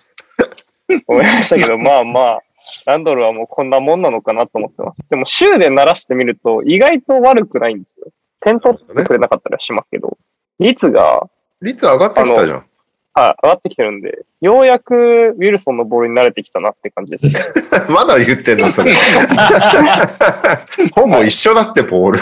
[1.08, 2.40] 思いましたけど、まあまあ、
[2.86, 5.02] ランドルはもうこんなもんなのかなと思ってます。
[5.10, 8.08] でも、週で鳴らしてみると、意外と悪くないんですよ。
[8.42, 10.18] 点取ってくれなかったりはしますけど、
[10.60, 11.30] 率が、
[11.62, 12.66] 率上がってきたじゃん。
[13.18, 17.34] はい、上がってきてるんで、ようやくウィルソンのボールに慣れてきたなって感じですね。
[17.90, 18.94] まだ言ってんの、それ。
[20.94, 22.20] ほぼ一緒だって、ボール。
[22.20, 22.22] い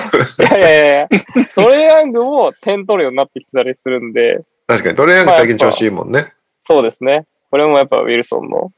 [0.54, 1.10] やいやいや、
[1.54, 6.32] トレイヤングも点取るようになってきたりするんで、確かに、トレーニング最近調子いいもんね。
[6.66, 7.26] そうですね。
[7.52, 8.72] これもやっぱウィルソンの、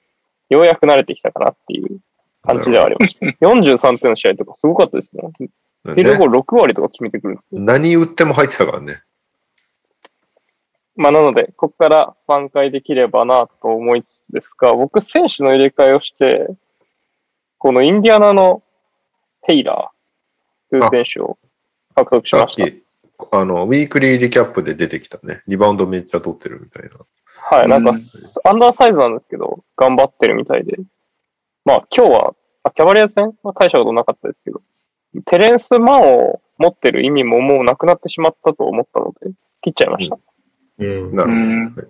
[0.50, 2.00] ようやく慣れてきたかなっていう
[2.42, 3.28] 感じではありました。
[3.46, 5.22] 43点の試合とかすごかったですね。
[5.84, 7.62] フィールドゴール6割とか決めてくるんですよ。
[7.62, 9.04] 何打っても入ってたからね。
[10.98, 16.48] まあなので、ここから挽回できればなと思いつつですが、僕選手の入れ替えをして、
[17.60, 18.64] このインディアナの
[19.44, 21.38] テイラーという選手を
[21.96, 22.70] 獲得しました。
[22.70, 22.84] き、
[23.32, 25.42] あの、ウィークリーリキャップで出てきたね。
[25.48, 26.90] リバウンドめっちゃ取ってるみたいな。
[27.50, 27.98] はい、なんかうん、
[28.44, 30.78] アンダーサイズなんですけど、頑張ってるみたいで。
[31.64, 33.34] まあ、今日は、あキャバリア戦？
[33.44, 34.62] は大したことなかったですけど、
[35.26, 40.16] テレンス・マンを持ってる意味ももうなくなってしまったと思ったので、切っちゃいました。
[40.16, 40.22] うん。
[40.78, 41.82] なるほうんど。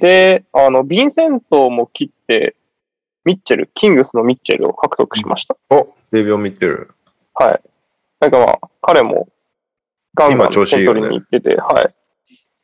[0.00, 2.54] で、あの、ビンセントも切って、
[3.24, 5.56] ミッチェル、キングスのミッチェルを獲得しました。
[5.70, 6.92] お、デビオン見てる。
[7.34, 7.60] はい。
[8.20, 9.28] なんかまあ、彼も、
[10.14, 11.94] ガンガン今調子いいよね点取りに行ってて、はい。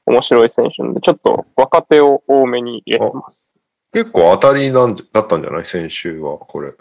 [0.06, 3.52] 面白い選手なんで、ちょっと若手を多めに入れてます。
[3.92, 5.64] 結構当たりなんじだったんじゃない？
[5.66, 6.72] 先週は、これ。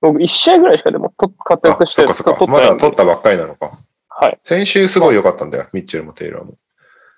[0.00, 2.38] 僕、1試合ぐらいしかでもと活あ躍、してそっかそっか。
[2.38, 3.78] 取まだ取ったばっかりなのか。
[4.16, 4.38] はい。
[4.44, 5.68] 先週すごい良かったんだよ。
[5.72, 6.54] ミッチェルもテイラーも。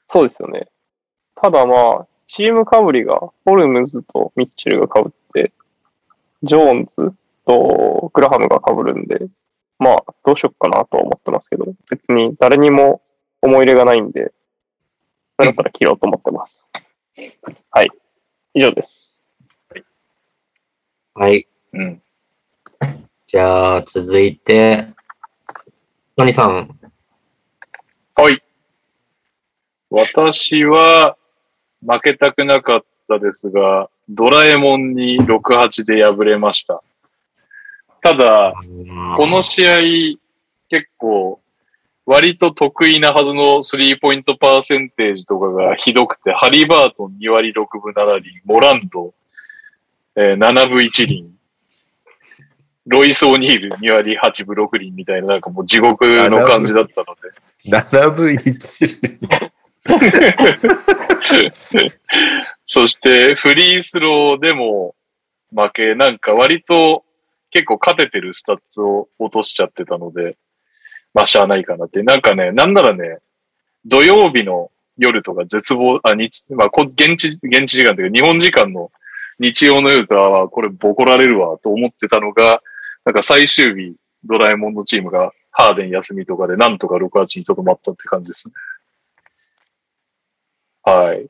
[0.09, 0.69] そうですよね。
[1.35, 5.53] ただまあ、チームかぶりが、ホルムズとミッチェルがかぶって、
[6.43, 7.15] ジョーンズ
[7.47, 9.27] とグラハムがかぶるんで、
[9.79, 13.03] まあ、どうしよっかなとは思ってますけど、別に誰にも
[13.43, 14.33] 思い入れがないんで、
[15.37, 16.71] だったら切ろうと思ってます。
[17.71, 17.91] はい。
[18.55, 19.21] 以上です。
[21.15, 21.47] はい。
[21.73, 22.03] うん。
[23.27, 24.89] じゃあ、続いて、
[26.17, 26.79] のにさん。
[28.19, 28.43] はい。
[29.91, 31.19] 私は
[31.87, 36.83] 負けたくなかったですが、ドラえもんに6、8で敗れました。
[38.01, 38.55] ただ、
[39.19, 39.81] この試合、
[40.71, 41.41] 結構、
[42.07, 49.13] 割と得意なはずのスリーポイントパーセンテージとかがひどくて、ハリバートン2割6分7厘、モランド、
[50.15, 51.31] えー7分1厘、
[52.87, 59.51] ロイス・オニール2割8分6厘みたいな、なんかもう地獄の感じだったので、7分1
[62.65, 64.95] そしてフリースローでも
[65.55, 67.05] 負け、なんか割と
[67.51, 70.37] 結構勝ててるスタッツを落としちゃってたので、
[71.15, 72.03] まあしゃあないかなって。
[72.03, 73.19] なんかね、なんならね、
[73.85, 78.91] 土曜日の夜とか絶望、あ、日、まあ現地、現地時間というか日本時間の
[79.39, 82.63] 日曜の夜とは、これボコられるわと思ってたのが、
[83.05, 83.95] なんか最終日、
[84.25, 88.55] ドラえもんのチームがハーデン休みとかでなんとか6、8にとどまったって感じですね。
[90.83, 91.27] はい。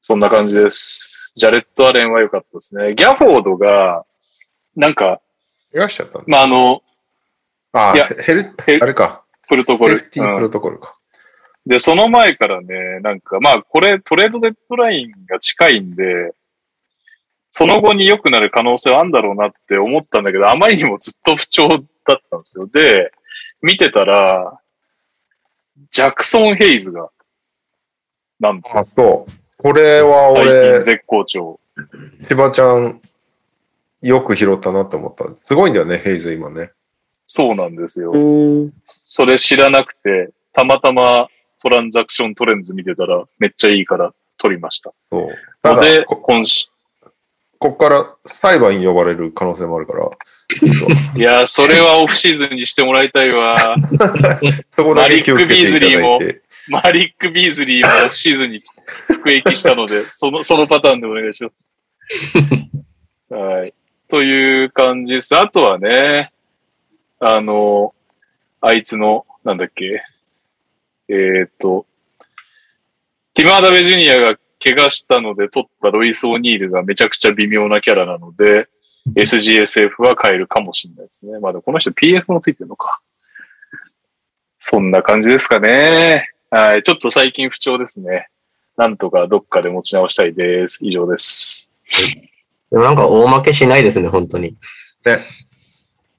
[0.00, 1.30] そんな感じです。
[1.34, 2.94] ジャレット・アレンは良かったですね。
[2.94, 4.06] ギャフォードが、
[4.74, 5.20] なんか、
[5.70, 6.24] しゃったんだ。
[6.26, 6.82] まあ、あの、
[7.74, 9.22] あいやヘル、ヘルあれか。
[9.50, 10.10] プロトコルヘル。
[10.10, 10.96] ティープうんロトコルか。
[11.66, 16.32] で、その前からね、なんか、まあ、これ、トレードデッドラインが近いんで、
[17.50, 22.66] その後に良くなる可能性はあるんだろうなって思ったんだけど、あまりにもずっと不調だったんですよ。
[22.66, 23.12] で、
[23.60, 24.58] 見てたら、
[25.90, 27.10] ジャクソン・ヘイズが、
[28.40, 29.32] なんと、あ、そう。
[29.56, 31.60] これは最近俺、絶好調。
[32.28, 33.00] 千葉ちゃん、
[34.00, 35.24] よく拾ったなって思った。
[35.46, 36.72] すごいんだよね、ヘイズ今ね。
[37.26, 38.12] そうなんですよ。
[38.12, 38.72] ん。
[39.04, 41.28] それ知らなくて、たまたま
[41.62, 44.92] トランザクショントレンズ見てたら、めっちゃいいから取りました。
[45.10, 45.28] そう。
[45.62, 46.66] ただ、ので、こ今週、
[47.58, 50.10] こっから裁判に呼ばれる可能性もあるから、
[51.16, 53.76] いやー、それはオフシーズンにしてもらいたいわ。
[54.94, 56.42] マリックビーズリて。
[56.68, 58.62] マリック・ビーズリーもオフシーズンに
[59.08, 61.74] 服役したので、その、そのパターンでお願いします。
[63.30, 63.74] はい。
[64.08, 65.36] という感じです。
[65.36, 66.32] あとはね、
[67.18, 67.94] あの、
[68.60, 70.02] あいつの、なんだっけ、
[71.08, 71.86] えっ、と、
[73.34, 78.68] ティマーダベジュニアが怪我したので取ったロイス・オニールがめちゃくちゃ微妙なキャラなので、
[79.14, 81.38] SGSF は変えるかもしれないですね。
[81.40, 83.00] まあでもこの人 PF もついてるのか。
[84.60, 86.28] そんな感じですかね。
[86.50, 86.82] はい。
[86.82, 88.28] ちょっと最近不調ですね。
[88.76, 90.78] なんとかどっかで持ち直したいです。
[90.82, 91.70] 以上です。
[92.70, 94.56] でもなんか大負けしないですね、本当に。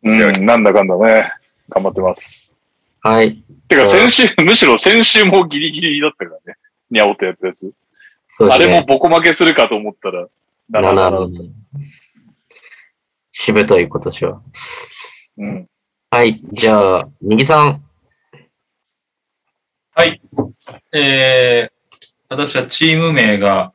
[0.04, 1.32] うん、なんだかんだね。
[1.70, 2.54] 頑張ってます。
[3.02, 3.44] はい。
[3.68, 6.58] てか先週、むしろ先週もギリギリだったからね。
[6.92, 7.66] にゃおとやったやつ。
[7.66, 7.72] ね。
[8.52, 10.28] あれもボコ負けするかと思ったら、
[10.70, 11.20] ならなら。
[13.44, 14.42] しぶとい今年は。
[15.38, 15.68] うん。
[16.10, 16.40] はい。
[16.54, 17.84] じゃあ、右さん。
[19.94, 20.22] はい。
[20.94, 23.74] えー、私はチーム名が、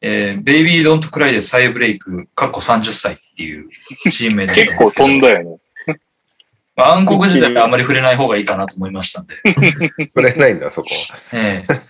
[0.00, 3.70] えー、ベイビードントクライで再ブレイク、かっこ30歳っていう
[4.10, 5.58] チーム名で結構飛んだよね。
[6.74, 9.36] まあ暗黒時代はあまり触れない方がいいかなと思いましたんで。
[10.12, 11.18] 触れないんだ、そこは。
[11.32, 11.80] ええ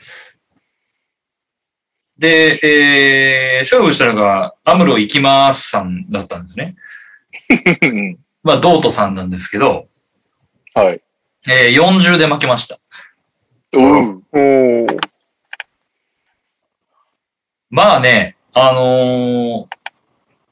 [2.18, 6.76] で、えー、勝負したのが、アムロ行きますさんだったんですね。
[7.82, 9.88] う んまあ、ドートさんなんですけど、
[10.74, 11.02] はい。
[11.48, 12.78] えー、40で負けました。
[13.76, 14.22] おう。
[14.32, 14.98] おー。
[17.70, 19.66] まあね、あのー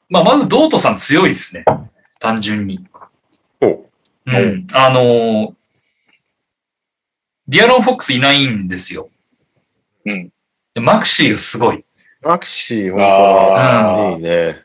[0.09, 1.65] まあ、まずドートさん強いですね。
[2.19, 2.85] 単純に。
[3.61, 3.89] おう
[4.25, 4.67] うん。
[4.73, 5.53] あのー
[7.47, 9.09] ディアロン・フォックスいないんですよ。
[10.05, 10.31] うん。
[10.75, 11.83] でマクシーがすごい。
[12.23, 14.11] アクシー、本当あだ。
[14.11, 14.57] いいね。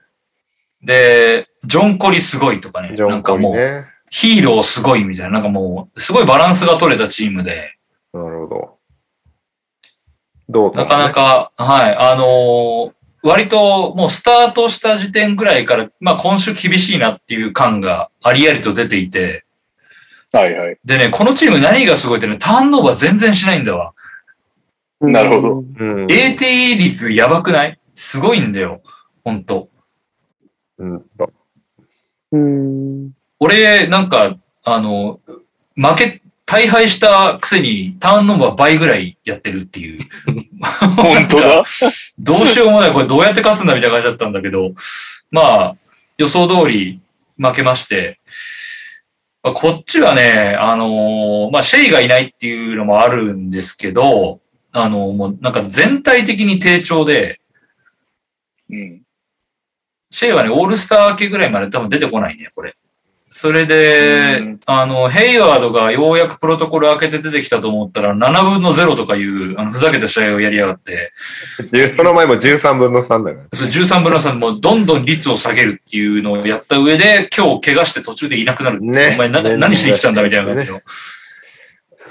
[0.82, 2.96] で、ジョン・コリすごいとかね。
[2.96, 3.86] ジョンコリなんかもう、ね。
[4.10, 5.34] ヒーローすごいみたいな。
[5.34, 7.76] なんかもう、すごいバランスが取れたチームで、
[8.12, 8.78] なるほど。
[10.48, 12.92] どうとなかなか、はい、あのー
[13.22, 19.44] 割ともうスタートした時点ぐらいから、まあ今週厳しいなっていう感がありありと出ていて、
[20.32, 20.78] はいはい。
[20.84, 23.92] でね、このチーム何がすごいってね、ターンオーバー全然しないんだわ。
[25.00, 26.06] なるほどうん。
[26.10, 28.82] AT 率やばくないすごいんだよ。
[29.24, 29.68] ほんと。
[30.78, 31.04] うん。
[32.32, 33.12] うん。
[33.38, 35.20] 俺、なんか、あの、
[35.74, 40.00] 負け、大敗したくせにターンオーバー倍ぐらいやってるっていう。
[40.96, 41.64] 本当だ。
[42.18, 42.92] どうしようもない。
[42.92, 44.72] これどうやって勝つんだみたいな感じだったんだけど、
[45.30, 45.76] まあ、
[46.18, 47.00] 予想通り
[47.38, 48.18] 負けまして、
[49.42, 54.40] まあこっちはね、あのーまあ、シェイがいないっていうのもあるんですけど、
[54.72, 57.40] あのーもうなんか全体的に低調で、
[58.70, 59.02] うん。
[60.10, 62.74] シェイはね、オールスター明けぐらいまで多分出てこないね、これ。
[63.32, 71.12] それで、うんあの、ヘイワードがようやくプロトコル開けて出てきたと思ったら、7分の0とかいう、あの、ふざけた試合をやりやがって、
[71.96, 73.46] その前も13分の3だから。
[73.52, 78.80] それ13分の3もどんどん率を下げるっていうのをやった上で、今日怪我して途中でいなくなる。
[78.80, 80.82] ねお前な、ね何しに来たんだみたいな感じの、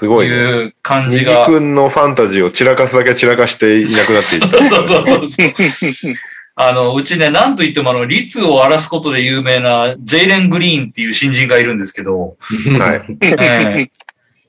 [0.00, 0.34] すごいね。
[0.34, 1.46] いう感じ右が。
[1.46, 6.20] 君のファンタジーを散らかすだけ散らかしていなくなっていった。
[6.62, 12.36] あの、うちね、なんと言ってもあの、率を荒らすことで有名なジェイレン・グリーンっていう新人がいるんですけど、
[12.78, 13.16] はい。
[13.22, 13.88] えー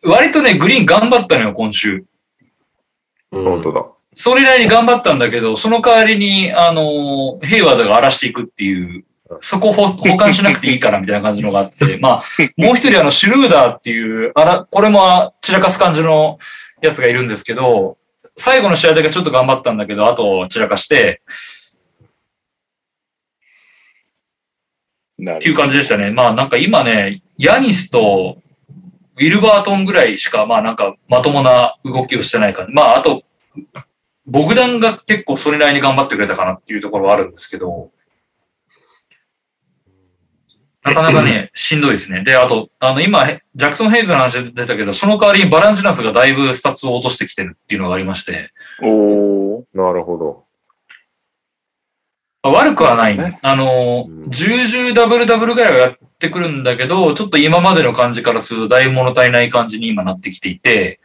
[0.03, 2.06] 割とね、グリーン頑張ったのよ、今週。
[3.32, 3.86] うん本当だ。
[4.14, 9.06] それなりに頑張ったんだけど、その代わりに、あの、ヘイワードが荒らしていくっていう、
[9.40, 12.24] そこ保管 しなくていいからみたいな感じのがあって、まあ、
[12.58, 16.38] もう一人あの、シュルーダーっていう、あら、これも散らかす感じの
[16.82, 17.98] やつがいるんですけど、
[18.36, 21.22] 最後の試合だけちょっと頑張ったんだけど、あと散らかして、
[25.18, 26.12] なっていうる感じでしたね。
[26.12, 28.38] まあなんか今ね、ヤニスと
[29.18, 32.74] ウィルバートンぐらいしか、まあなんかまともな動きをしてない感じ。
[32.74, 33.24] まああと、
[34.26, 37.91] ボグダンが結構それなりに頑張ってくれたかなっていうところはあるんですけど、
[40.84, 42.24] なかなかね、 しんどいですね。
[42.24, 43.26] で、あと、あの今、
[43.56, 48.52] ジャクソン・ヘイズの話出たけど、その代わりにバランチューナスがだいぶスタッツを落としてきてるっていうのがありまして、
[48.82, 49.64] おー。
[49.74, 50.44] なるほど。
[52.44, 53.18] まあ悪くはない。
[53.18, 60.99] ねあのうん、10、10ダブルダブルぐらいはやってくるんだけど、ちょっと今までの感じからするとだいぶ物足りない感じに今なってきていて、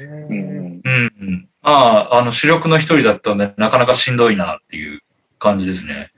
[0.00, 0.80] うん。
[0.84, 1.48] うん、うん。
[1.62, 5.00] まあ、あの、主力の一人だったんで、なかなかしんどいなっていう
[5.38, 6.10] 感じですね。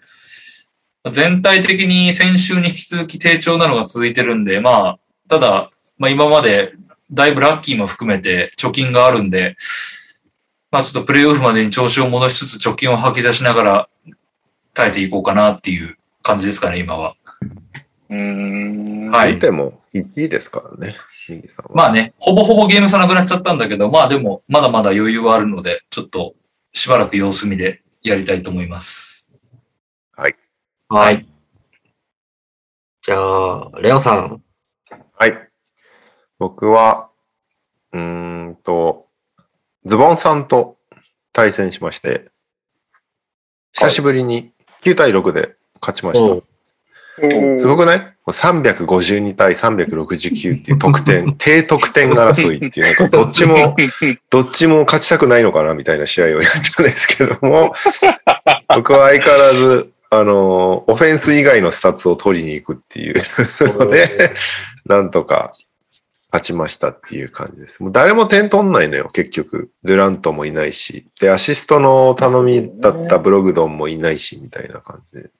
[1.10, 4.98] 全体的に先週に引き続き低調なのが続いてるんで、まあ、
[5.28, 6.74] ただ、まあ今まで
[7.10, 9.56] だいぶラッキーも含めて貯金があるんで、
[10.70, 13.88] まあちょっとプレイオフまでに調子を戻しつつ貯金を吐き出しながら
[14.74, 17.16] 耐えていこうかなっていう感じですかね、今は。
[18.08, 19.10] うーん。
[19.10, 20.96] はい見ても1位ですからね。
[21.28, 21.70] 右さんは。
[21.74, 26.34] まあね、ほぼほぼゲーム差なくなっちゃったんだけど、まあでも、まだまだ余裕はあるので、ちょっと
[26.72, 29.30] しばらく様子見でやりたいと思います。
[30.16, 30.36] はい。
[30.92, 31.26] はい。
[33.00, 34.42] じゃあ、レオさん。
[35.18, 35.48] はい。
[36.38, 37.08] 僕は、
[37.92, 38.00] うー
[38.50, 39.06] んと、
[39.86, 40.76] ズボンさんと
[41.32, 42.26] 対戦しまして、
[43.72, 44.52] 久しぶりに
[44.82, 46.42] 9対6で勝ちました。
[47.58, 47.98] すごくない？
[47.98, 53.74] もう ?352 対369っていう得点、 低得点争いっていう、なんかどっちも、
[54.28, 56.42] どっちも勝ちたくないのかなみたいな試合をやっ
[56.76, 57.72] たんですけども、
[58.76, 63.22] 僕は相変わらず、あの、オフェンス以外のスタッツを取りに行くっていうの
[63.90, 64.34] で、
[64.84, 65.52] なんとか
[66.30, 67.82] 勝ちましたっていう感じです。
[67.82, 69.70] もう誰も点取んないのよ、結局。
[69.84, 71.06] デュラントもいないし。
[71.18, 75.30] で、アシストの頼みだったブログドンもいないし、みたいな感じで。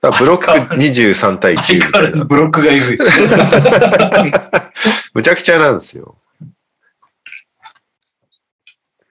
[0.00, 2.24] だブロック23対10相みたいな。
[2.24, 2.98] ブロックが緩い。
[5.14, 6.16] むちゃくちゃなんですよ。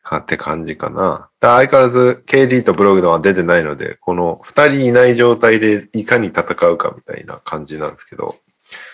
[0.05, 1.29] かって感じかな。
[1.41, 8.37] だ相変わらず KD とブログドンは出てないので、この2人いない状態でいかに戦うかみたいな感じなんですけど、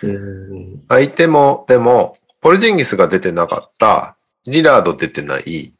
[0.03, 0.83] うん。
[0.87, 4.17] 相手も、でも、ポルジンギスが出てなかった、
[4.47, 5.73] リラード出てない、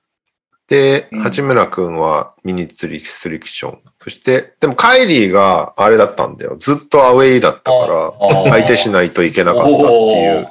[0.72, 3.80] で、うん八村くんはミニッツリストリクション。
[4.00, 6.56] そして、でもカイリーがあれだったんだよ。
[6.58, 8.14] ずっとアウェイだったから、
[8.50, 10.48] 相手しないといけなかったっていう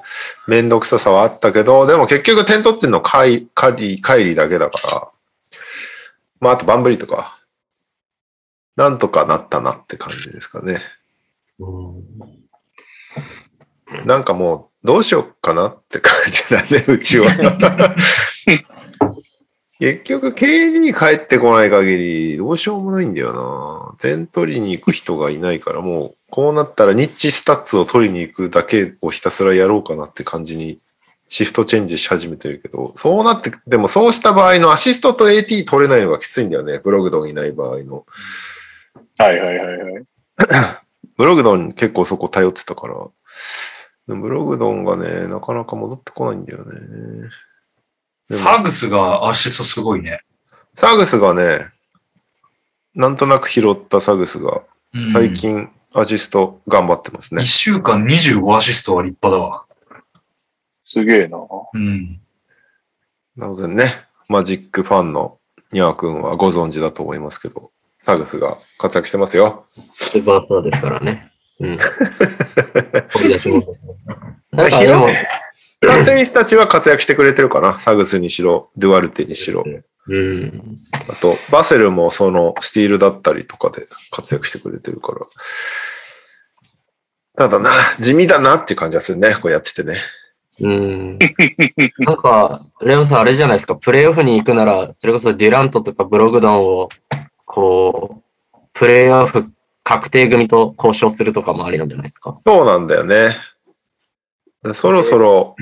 [0.47, 5.09] めんどくささはあったけど、でも結局点取ってんのカイカリー、カイリーだけだから、
[6.39, 7.39] まああとバンブリとか、
[8.77, 10.83] なんとかなったなって感じですかね。
[11.59, 12.05] うん
[14.05, 17.33] なんかもうどうしようかなって感じだね、うちは。
[19.81, 23.97] 結局 KD 帰ってこない限りどうしようもないんだよな。
[23.99, 30.81] 点取りに行く人がいないからもうこうなったらニッチスタッツを取りに行くだけをひたすらやろうかなって感じに
[31.29, 36.79] シフトチェンジし始めてるけど、そうなって、でもそうした場合のアシストと AT 取れないのがきついんだよね。
[36.79, 38.05] ブログドンいない場合の。
[39.17, 40.05] はいはいはいはい。
[41.17, 42.97] ブログドン結構そこ頼ってたから。
[44.09, 47.31] ブログドンがね、なかなか戻ってこないんだよね。
[48.31, 50.23] サグスがアシストすごいね。
[50.77, 51.59] サグスがね、
[52.95, 54.63] なんとなく拾ったサグスが
[54.95, 55.33] うん最。
[55.33, 57.45] 近アシスト頑張ってますね1。
[57.45, 59.65] 週間25アシストは立派だわ。
[60.85, 61.39] すげえな。
[61.75, 62.21] うん。
[63.37, 65.39] なのでね、マジックファンの
[65.73, 69.67] ニャー君はご存知だと思いますけど、サグスが活躍してますよ。
[69.95, 71.33] スーパースターですからね。
[71.61, 71.79] うん。
[73.13, 73.95] 掘り出し物ですね。
[74.53, 75.09] なんかでも、
[75.81, 77.81] 他選手たちは活躍してくれてるかな。
[77.81, 79.65] サグスにしろ、デュアルテにしろ。
[80.09, 80.79] うん。
[81.09, 85.21] あと、バセルもそのスティールだったりとかで活躍してくれてるから。
[87.37, 89.95] ただな、地味だなって感じがするね、こうやっててね。
[90.61, 91.19] うん。
[91.99, 96.89] なんか、レオさんあれじゃないですか、プレイオフに行くなら、それこそデュラントとかブログドンを、
[97.47, 98.23] こ
[98.55, 99.47] う、プレイオフ
[99.83, 102.39] 確定組と交渉するとかもありなんじゃないですか。
[102.47, 103.31] そうなんだよね。
[104.73, 105.57] そろそろ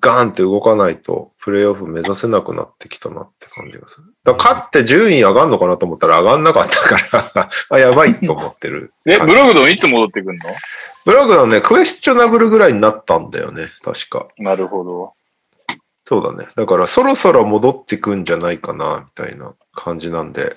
[0.00, 4.14] ガーンって動かないと、プレイオフ目指せなくなってきたなって感じがする。
[4.24, 6.96] だ勝って順位上がんのかなと思ったら上がんなかったか
[7.34, 8.94] ら、 あ、やばいと思ってる。
[9.04, 10.44] え、ブログドンいつ戻ってくんの？
[11.04, 14.28] ブログのね、クエスチョナブルぐらいになったんだよね、確か。
[14.38, 15.12] なるほど。
[16.06, 16.48] そうだね。
[16.56, 20.56] だからそろそろ戻ってくんじゃないかな、みたいな感じなんで、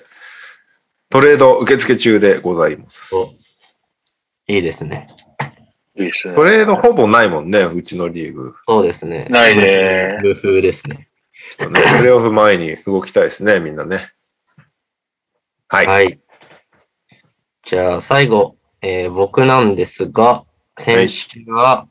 [1.10, 3.14] トレード受付中でございます。
[4.46, 5.06] いいですね。
[5.98, 6.34] いいですね。
[6.34, 8.54] トレードほぼないもんね、うちのリーグ。
[8.66, 9.26] そうですね。
[9.30, 11.08] ないね無風ですね。
[11.58, 11.68] ね
[11.98, 14.12] プレイオフ前に動きたいですね、みんなね。
[15.68, 15.86] はい。
[15.86, 16.20] はい。
[17.64, 20.44] じゃあ、最後、えー僕なんですが、
[20.78, 21.88] 先週は、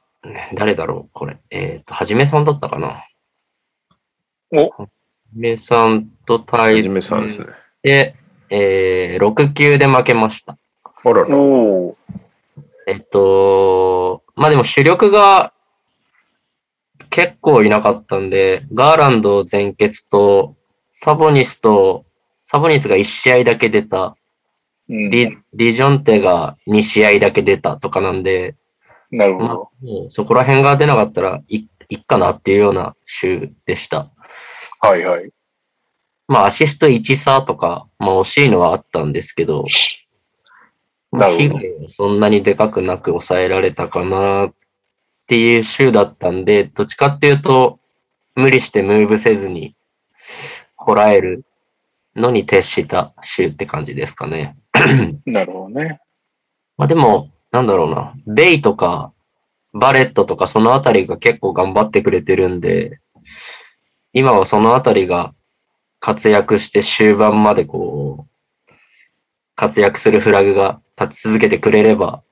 [0.55, 1.37] 誰だろうこれ。
[1.49, 3.03] えっ、と、はじめさんだったかな
[4.51, 4.87] おは
[5.33, 7.45] じめさんと対はじめさん戦ですね。
[7.83, 8.15] で、
[8.49, 10.57] えー、6級で負けました。
[10.83, 11.37] あらら。
[11.37, 11.95] おー
[12.88, 15.51] えっと、まあでも主力が
[17.09, 20.56] 結構いなかったんで、ガーランド全欠と、
[20.90, 22.06] サボニスと、
[22.45, 24.16] サボニスが1試合だけ出た、
[24.90, 28.56] うんディディジョンテが2試合だけ出たとかなんで、
[29.11, 29.48] まあ、なるほど。
[29.48, 29.69] も
[30.07, 34.09] うそこら辺が出なかったらいいっかなっていうような週でした。
[34.80, 35.30] はいはい。
[36.30, 39.66] まあアシスト1差とか、まあ惜しいのはあったんですけど
[41.25, 44.53] 被害はそんなにでかくなく抑えられたかなっ
[45.27, 47.79] ていう週だったんで、どっちかっていうと、
[48.35, 49.75] 無理してムーブせずに、
[50.75, 51.45] こらえる
[52.15, 54.55] のに徹した週って感じですかね。
[55.25, 55.99] なるほどね。
[56.77, 59.11] まあでも、なんだろうな、ベイとか、
[59.73, 62.99] バレットとかそのあたりが結構頑張ってくれてるんで、
[64.13, 65.33] 今はそのあたりが
[65.99, 68.73] 活躍して終盤までこう、
[69.55, 72.24] 活躍するフラグが立ち続けてくれれば、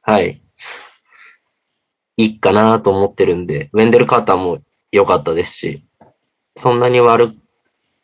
[0.00, 0.42] はい、
[2.16, 4.62] いいかなと思ってるんで、ウェンデル・カーターも
[4.92, 5.84] 良かったですし、
[6.56, 7.34] そんなに悪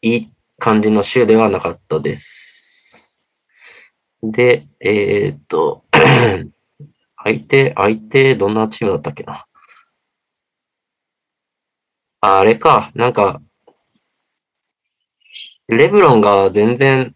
[0.02, 0.26] い
[0.58, 3.22] 感じの週ではなかったです。
[4.22, 5.84] で、えーっと、
[7.22, 9.46] 相手、相手、どんなチームだったっけな。
[12.22, 13.40] ああれか、なんか、
[15.68, 17.14] レブロンが全然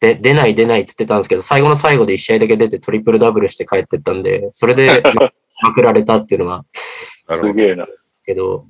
[0.00, 5.02] で出ない出ないって言ってたんですけど、最後の最後で1試合だけ出てトリプルダブルして帰ってったんで、それで
[5.62, 6.64] まくられたっていうのは。
[7.28, 7.86] すげえな。
[8.24, 8.66] けど、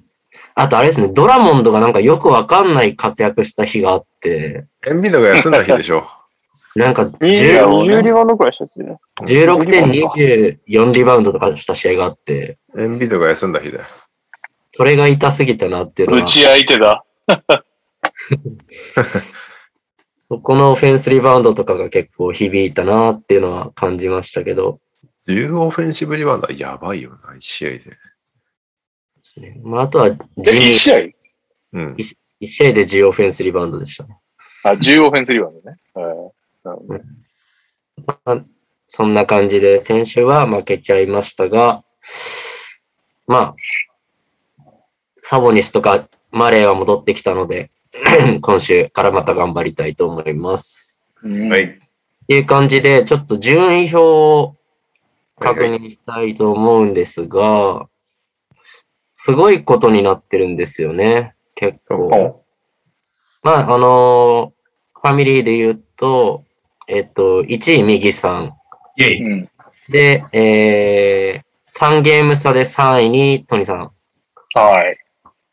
[0.54, 6.06] あとあれですね、ドラモンドがなんかよくわかんない活躍した日があって、エンビードが休んだ日でしょ。
[6.76, 13.84] なんか20 10 20リバウンドくらいしたやつじゃないですか？16点24リバウンドとかした試合があって、エンビードが休んだ日だよ。
[14.72, 17.02] それが痛すぎたなっていうのは、打ち相手だ。
[20.28, 24.80] そこのオフェンスリバウンドとかが結構響いたなっていうのは感じましたけど、
[25.28, 27.78] 10オフェンシブリバウンドはやばいよな、1試合で。
[27.78, 27.90] で
[29.22, 30.96] すねまあ、あとはえ、地味1試合？
[31.74, 31.94] うん。
[31.94, 34.16] 1試合で10オフェンスリバウンドでしたね。
[34.62, 35.78] あ、10オフェンスリバウンドね。
[35.94, 36.06] はい
[36.64, 37.00] なるほど
[38.24, 38.44] まあ、
[38.88, 41.84] そんな感じで、先週は負けちゃいましたが、
[43.26, 44.72] まあ、
[45.22, 47.70] サボニスとかマレーは戻ってきたので、
[48.40, 51.02] 今週からまた頑張りたいと思います。
[51.22, 51.64] うんはい。
[51.64, 51.68] っ
[52.28, 54.56] ていう感じで、ちょっと順位表を
[55.38, 57.88] 確認したいと思うんですが、
[59.14, 62.44] すごいことになってるんですよね、結構。
[63.42, 64.56] まあ、あのー
[65.06, 66.42] ファミリーで言うと、
[66.88, 68.56] えっと、1位右さん。
[68.96, 69.22] イェイ。
[69.22, 69.48] うん。
[69.88, 73.92] で、えー、3ゲーム差で3位にトニさん。
[74.54, 74.98] はい。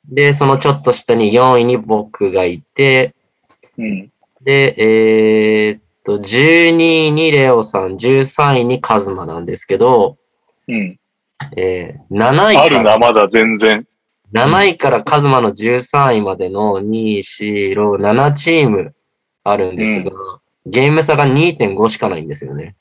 [0.10, 3.16] で、そのちょっと下に4位に僕がいて、
[3.78, 4.12] うん。
[4.42, 10.18] で、えーっと、12位にレオさん、13位にカズマなんですけど、
[10.68, 11.00] うん。
[11.58, 13.88] えー、7位あるな、から、まだ全然。
[14.34, 18.96] 7位からカズマの13位までの2、4、6、7チーム
[19.44, 20.12] あるんですが、
[20.66, 22.76] ゲーム差が2.5しかないんですよね。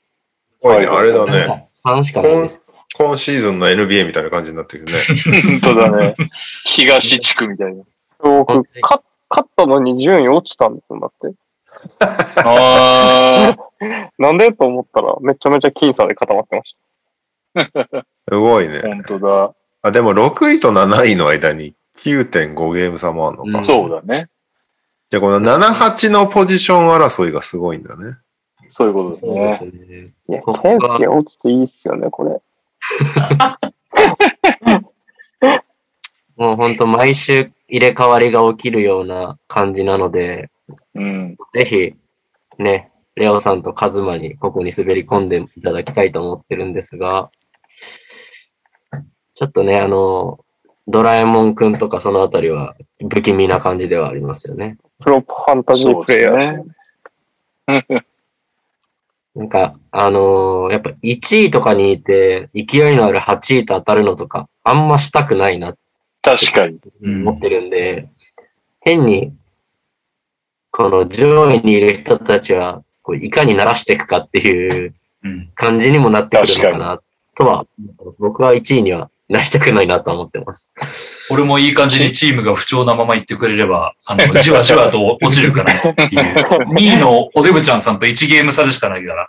[0.60, 1.68] おいね、あれだね。
[1.84, 2.60] 3しかないんです。
[2.94, 4.92] 今シーズンの NBA みたいな感じになってるね。
[5.60, 6.14] 本当だね。
[6.66, 7.82] 東地区みたいな。
[8.18, 11.34] 僕、勝勝ったのに順位落ちたんですよ、だって。
[12.44, 13.56] あ
[14.18, 16.76] なんでと思ったら、めちゃめちゃ僅差で固まってまし
[18.28, 18.82] すごいあ、ね。
[18.82, 19.54] 本当だ。
[19.82, 23.58] あ、でも6位と7位の間に9.5ゲーム差もあるのか。
[23.58, 24.28] うんそうだね。
[25.10, 28.16] じゃあこの7、8のポジション争いがすごいんだね。
[28.70, 30.12] そういうことですすね。
[30.28, 30.32] た。
[30.34, 32.40] いや、ケンスがケ落ちていいっすよね、これ。
[36.36, 40.50] もう本当毎週入れ替わりが起きるような感じなので、
[40.94, 41.36] うん。
[41.52, 41.94] ぜひ、
[42.58, 47.30] ね、レオさんとカズマにここに滑り込んでいただきたいと思ってるんですが、
[49.34, 50.44] ちょっとね、あの、
[50.88, 52.74] ドラえもんくんとかそのあたりは
[53.10, 54.78] 不気味な感じではありますよね。
[55.00, 56.64] プロファンタジープレイヤー。
[59.34, 59.40] ね。
[59.40, 65.74] なんか、あのーやっぱ1位とかにいて、勢いのある8位と当たるのとか、あんましたくないな
[66.22, 66.78] 確かに。
[67.02, 68.08] 思ってるんで、
[68.80, 69.34] 変に、
[70.70, 74.94] この上位にいる人たちは、こういかに鳴らしていくかっていう
[75.24, 75.50] うん。
[75.54, 77.00] 感じにもなってくるのかな、
[77.34, 77.66] とは
[78.18, 80.74] 僕は1位にはなりたくないなとは思ってます。
[81.30, 86.34] 俺もいい感じにチームが不調なまま行ってくれれば、あの、じわじわと落ちるかなっていう。
[86.76, 89.28] 2位のおデブちゃんさんと1ゲーム差でしかないから。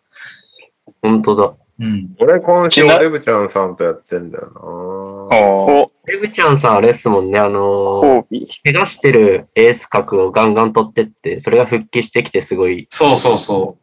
[1.01, 1.53] 本当だ。
[1.79, 2.09] うん。
[2.19, 4.61] 俺今週ちなデブちゃんさんとやってんだよな。
[4.61, 8.45] おお、デブちゃんさんあれっすもんね、あのー。
[8.65, 13.77] 怪我してるエース格をガンガン取ってって、それが復帰してきてすごい、そうそうそ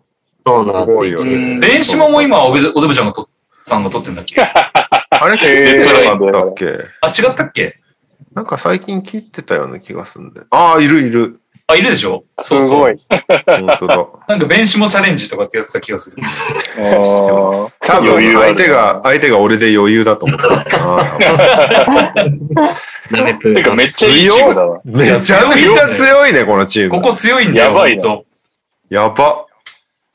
[0.46, 1.60] そうなすごいよツイートうんう。
[1.60, 3.28] 電子もも今おデおデブちゃんがと
[3.64, 4.36] さんが取ってんだっけ？
[5.20, 6.64] あ、あれ切ってなかったっけ？
[6.64, 6.70] 違
[7.30, 7.76] ったっけ？
[8.34, 10.42] なんか最近切ってたような気がするんで。
[10.50, 11.40] ああ、いるいる。
[11.66, 12.24] あ、いるでしょ？
[12.40, 12.80] すそうそう。
[12.80, 12.98] ごい。
[13.46, 14.06] 本当だ。
[14.28, 16.16] なんか弁士もチャレンジとかってやってた気がする。
[17.80, 20.64] 多分相手が、相手が俺で余裕だと思ったな。
[23.54, 24.80] てかめっちゃいいチームだわ。
[24.84, 25.38] めちゃめちゃ
[25.94, 26.90] 強いね、このチーム。
[26.90, 28.24] ここ強いんだよ、やばいと
[28.88, 29.46] やば。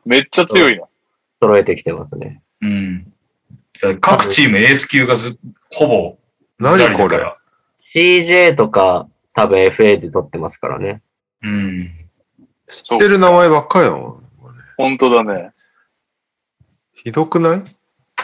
[0.06, 0.84] めっちゃ強いな。
[1.42, 2.42] 揃えてきてますね。
[2.62, 3.08] うん。
[4.00, 5.40] 各チームエース級がず、
[5.72, 6.18] ほぼ、
[6.60, 7.38] ずらりだから。
[7.94, 11.02] CJ とか多分 FA で取ってますからね。
[11.42, 11.92] うん。
[12.84, 14.24] 知ってる名前ばっかりだもん。
[14.78, 15.52] 本当だね。
[16.94, 17.64] ひどくない？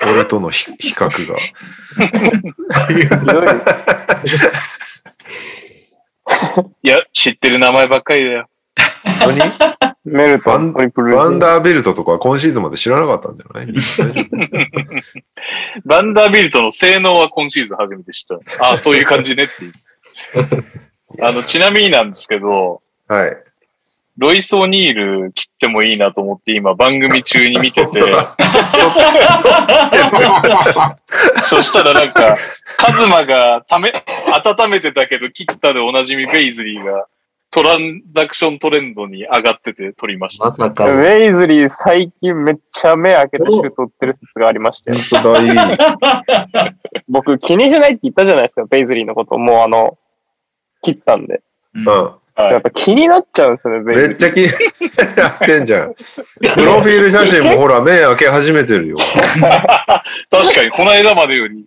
[0.03, 1.37] 俺との比比較が。
[1.37, 1.47] ひ
[3.25, 3.45] どい。
[6.81, 8.49] いや、知ってる名前ばっかりだよ。
[9.25, 9.51] 本当に？
[10.03, 13.67] メルトン、トリプルワンダーベルトとか今シーズンまで知らなかったんじゃない？
[13.67, 13.73] 大
[14.13, 14.25] 丈夫
[15.85, 18.65] バンダービルトの性能は今シーズン初めて知った。
[18.65, 19.71] ああ、そういう感じねっていう。
[21.25, 23.37] あの、ちなみになんですけど、はい。
[24.17, 24.93] ロイス・オニー
[25.23, 28.01] ル切ってもいいなと思って今番組中に見てて、
[31.43, 32.37] そしたらなんか、
[32.77, 33.91] カズマがため、
[34.45, 37.07] 温めてたけど切ったでおなじみベイズリーが
[37.51, 40.45] トランザクショントレンドに上がってて取りました。
[40.45, 46.73] まさか、ウェイズリー最近めっちゃ目開けてシュート打ってる説がありまして、本当だ、いい。
[47.09, 49.37] 僕気にしないって言ったじゃないですか、ベイズリーのこと。
[49.37, 49.97] もうあの、
[50.81, 51.41] 切ったんで。
[51.75, 53.95] うんやっぱ気になっちゃうんですよね。
[53.95, 54.47] めっちゃ気に
[55.17, 55.93] やってんじゃん。
[55.93, 58.97] プロフィール写真もほら、目開け始めてるよ。
[60.29, 61.65] 確かに、この間までより。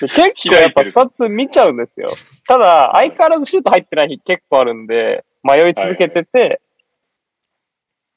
[0.00, 2.14] 結構やっぱ2つ見ちゃうんですよ。
[2.46, 6.60] ただ、相変わらずシュート入ってない日結構あるんで、迷い続けてて、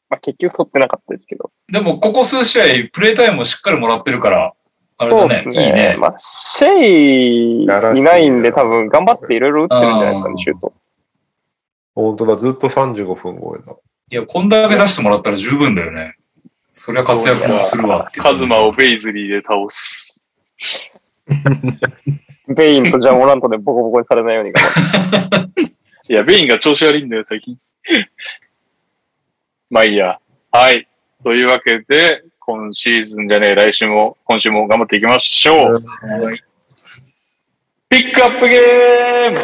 [0.09, 1.51] まあ結局取ってなかったですけど。
[1.71, 4.53] でも、ここ数試合、プレイタイムもしっかりもらってるから、
[5.01, 5.95] あれだね、いいね。
[5.97, 10.73] まあ、シェイいないんで多分頑張っていろいろ打ってるんじゃないですかね、シュート。
[11.95, 13.75] 本当だ、ずっと35分超えだ。
[14.11, 16.13] いや、こんだけ出してもらったら十分だよね。
[16.71, 18.23] そりゃ活躍もするわっていう。
[18.23, 20.21] カズマをベイズリーで倒す。
[22.47, 24.51] ベインとジャン・オラントでボコボコにされないように。
[26.09, 27.57] いや、ベインが調子悪いんだよ、最近。
[29.71, 30.19] まあいいや。
[30.51, 30.87] はい。
[31.23, 35.73] というわけで、今シーズンじゃねえ、来週も、今週も頑張っていきましょう。
[36.07, 36.43] はい
[37.87, 39.37] ピックアップゲーム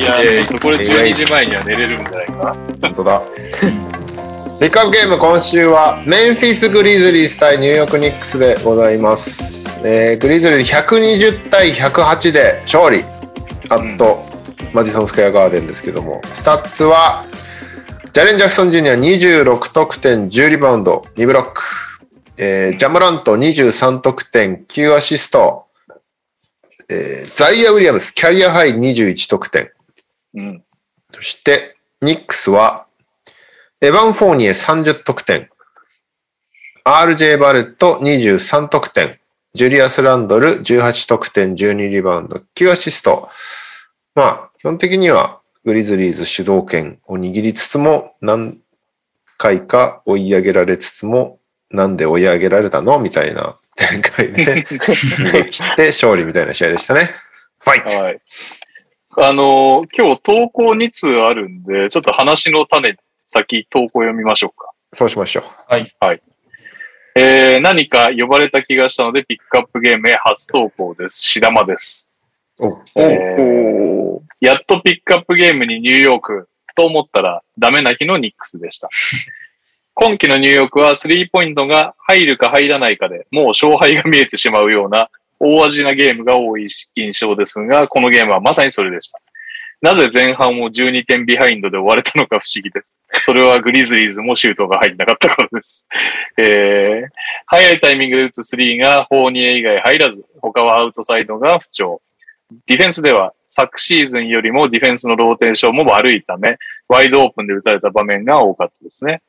[0.00, 2.54] いやいや、ちょっとこれ12時前には寝れるんじゃないかな。
[2.80, 3.20] 本当だ。
[4.60, 9.64] ピックアップゲーム今週はメンフィス・グリズリース対ニューヨーク・ニックスでございます。
[9.84, 13.04] えーグリズリー120対108で勝利。
[13.68, 14.24] あっと、
[14.72, 17.24] マディソン・スクエア・ガーデンですけども、スタッツは
[18.16, 21.60] ジャレン・ジャクソン・ジュニア26得点10リバウンド2ブロック、
[22.38, 25.66] えージャ・モラント23得点9アシスト、
[26.88, 29.70] えーザイア・ウィリアムスキャリアハイ21得点。
[30.32, 30.64] うん。
[31.12, 32.86] そして、ニックスは、
[33.82, 35.50] エヴァン・フォーニエ30得点、
[36.86, 39.18] RJ バレット23得点、
[39.52, 43.28] ジュリアス・ランドル18得点、12リバウンド、9アシスト。
[44.14, 48.58] まあ、基本的にはグリズリーズ主導権を握りつつも、何
[49.36, 51.40] 回か追い上げられつつも、
[51.72, 53.00] なんで追い上げられたの？
[53.00, 57.00] みたいな 展開で逃げ切って勝利みたいな試合でしたね。
[57.58, 58.20] ファイトはい。
[59.18, 64.70] あのー今日投稿2通あるんで、ちょっと話の種、先投稿読みましょうか。
[64.92, 65.44] そうしましょう。
[67.16, 71.18] えー、何か呼ばれた気がしたので、ピックアップゲームへ初投稿です。
[71.22, 72.12] しだまです。
[72.60, 73.95] おえーおー
[74.40, 78.88] やっとピックアップゲームにニューヨークと思ったらダメな日のニックスでした。
[79.94, 85.08] 今季のニューヨークはスリーポイントが入るか入らないかでもう勝敗が見えてしまうような
[85.40, 89.20] 大味なゲームが多い印象ですが、このゲームはまさにそれでした。
[89.82, 92.94] なぜ前半を12点ビハインドで終われたのか不思議です。
[93.22, 95.86] それはグリズリーズもシュートが入んなかったからです。
[96.38, 97.08] えー、
[97.46, 102.00] 早いタイミングで打つスリーがフォーニエ以外入らず、他はアウトサイドが不調。
[102.66, 106.58] ディフェンスでは昨シーズンよりもディフェンスのローテーションも悪いため、
[106.88, 109.22] ワイドオープンで打たれた場面が多かったですね。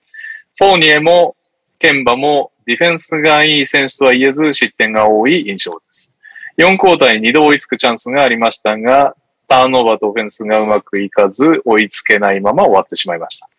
[0.57, 1.35] フォーニエも
[1.79, 6.13] ケンバもディフェンスがいい選手とは言えず失点が多い印象です。
[6.57, 9.15] 4交代2度追いつくチャンスがありましたが、
[9.47, 13.49] ターンオーバーとオフェンスがうまくいかず追いつけないまま終わってしまいました。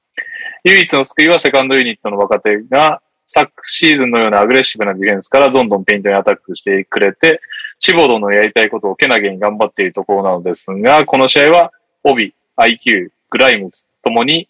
[0.65, 7.41] 唯一の救いはセカンドユニットの若手が昨シーズンのようなアグレッシブなディフェンスからどんどんペイントにアタックしてくれて、
[7.79, 11.73] シボドのやりたいことをけなげに頑張っているところなのですが、この試合は、
[12.05, 14.49] オビ、IQ、グライムズともに、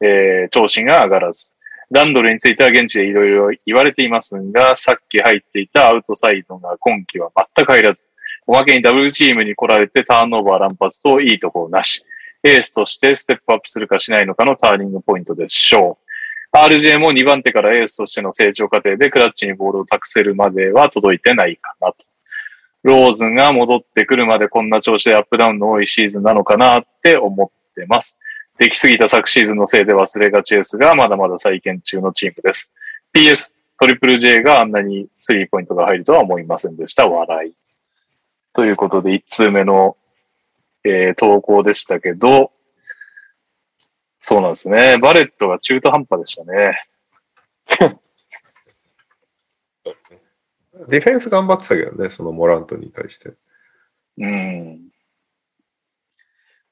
[0.00, 1.50] えー、調子が上がらず、
[1.90, 8.04] ランドルについては現地でいろいろ言われていますが、さっき入っていたアウトサイドが今季は全く入らず、
[8.46, 12.04] おまけにダブルチームに来られてターンオーバー乱発といいところなし、
[12.42, 15.98] エースとしてステップアップするかしないのかのターニングポイントでしょ
[16.52, 16.56] う。
[16.56, 22.04] RJ も2番手からエースとしての成長過程でクラッチにボールを託せるまでは届いてないかなと。
[22.84, 28.18] ローズンが戻ってくるまでこんな調子でアップダウンの多いシーズンなのかなって思ってます。
[28.58, 32.72] できすぎた昨シーズンのせいで忘れがちですが、まだまだ再建中のチームです。
[33.14, 37.08] PS、トリプル J があんなにスリーポイントが入るとは思いませんでした。
[37.08, 37.54] 笑い。
[38.52, 39.96] ということで、1通目の、
[40.84, 42.52] えー投稿でしたけど、
[44.20, 44.98] そうなんですね。
[44.98, 46.86] バレットが中途半端でしたね。
[50.88, 53.32] ディフェンス頑張ってたけどね、そのモラントに対して。
[54.18, 54.80] うん。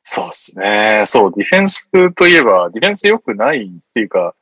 [0.02, 1.04] そうですね。
[1.06, 4.34] そう、ディフェンスといえば、ディフェンス良くないっていうか、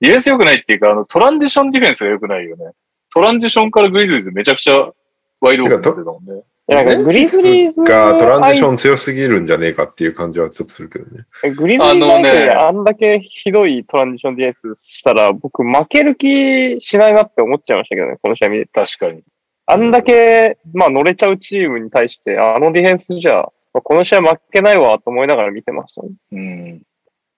[0.00, 2.72] ディフェンス良くないっていうか、あの、トランジションディフェンスが良くないよね。
[3.12, 4.92] トランジションからグイズグイズめちゃくちゃ
[5.40, 6.42] ワイドオープン出てたもんね。
[6.70, 11.24] なんかグリズリーズがトランジション強すぎるんじゃねえかっていう感じはちょっとするけどね。
[11.56, 18.70] グリズリーズあのね相手であんだけひどいトランジションディフェンスしたら、僕負ける気しないなって思っちゃいましたけどね、この試合見てて。
[18.72, 19.22] 確かに。
[19.66, 26.08] あんだけ、まあ乗れちゃうチームに対して、あのディフェンスじゃ、まあこの試合負けないわと思いながら見てましたね。
[26.32, 26.82] うん。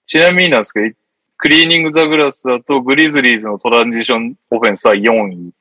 [0.06, 0.94] ちなみになんですけど、
[1.38, 5.52] Cleaning the Glass だとグリズリーズのトランジションオフェンスは4位。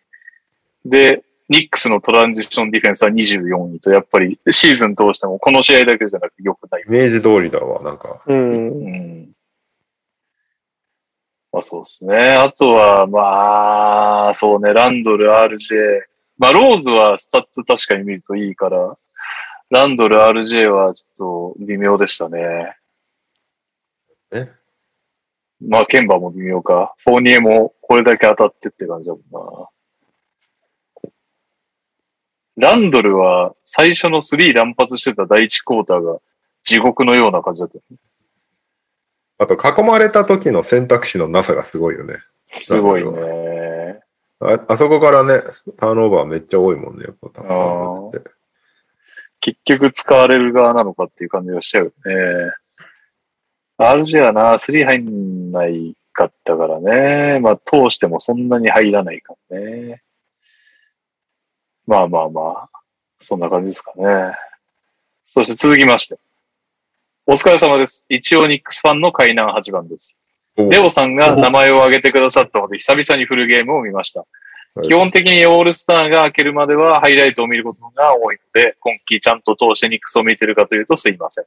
[0.86, 6.90] で、ニックスのトランジションディフェンスは24位と、やっぱりシーズン通してもこの試合だけじゃなく良くないイ。
[6.90, 8.22] メージ通りだわ、なんか。
[8.26, 8.70] うん。
[8.70, 9.32] うん。
[11.52, 12.16] まあそうですね。
[12.36, 16.04] あとは、まあ、そうね、ランドル、RJ。
[16.38, 18.98] まあ、ローズはスタッツ確かに見るといいから、
[19.70, 22.78] ランドル、RJ はちょっと微妙でしたね。
[24.32, 24.50] え？
[25.60, 26.96] まあ、ケンバーも微妙か。
[27.00, 29.70] フォーニエもこれだけ当たってって感じだもんな。
[32.58, 36.20] ランドルは最初の3乱発してた第1クォーターが
[36.64, 37.80] 地獄のような感じだった。
[39.40, 42.16] あと、囲まれた時の選択肢のなさがすごいよね。
[42.60, 44.00] すごいね。
[44.40, 45.42] ああそこからね、
[45.78, 48.32] ターンオーバーめっちゃ多いもんね、やっぱターンオーバーって。
[49.40, 52.52] 結局使われる側なのかっていう感じがしちゃうよね。
[53.80, 57.40] RJ はな、3入んないかったからね。
[57.40, 60.04] まあ、通してもそんなに入らないからね。
[61.92, 62.70] まあまあまあ、
[63.20, 64.34] そんな感じですかね。
[65.26, 66.18] そして続きまして。
[67.28, 68.06] お疲れ様です。
[68.08, 70.16] 一応ニックスファンの海南8番です。
[70.56, 74.22] おレオさんが名前を挙げてくださったので、久々にフルゲームを見ました。
[74.22, 81.46] はい基本的にオールスターが明けるまではハイライトを見ることが多いので、今季ちゃんと通してニックスを見てるかというとすいません。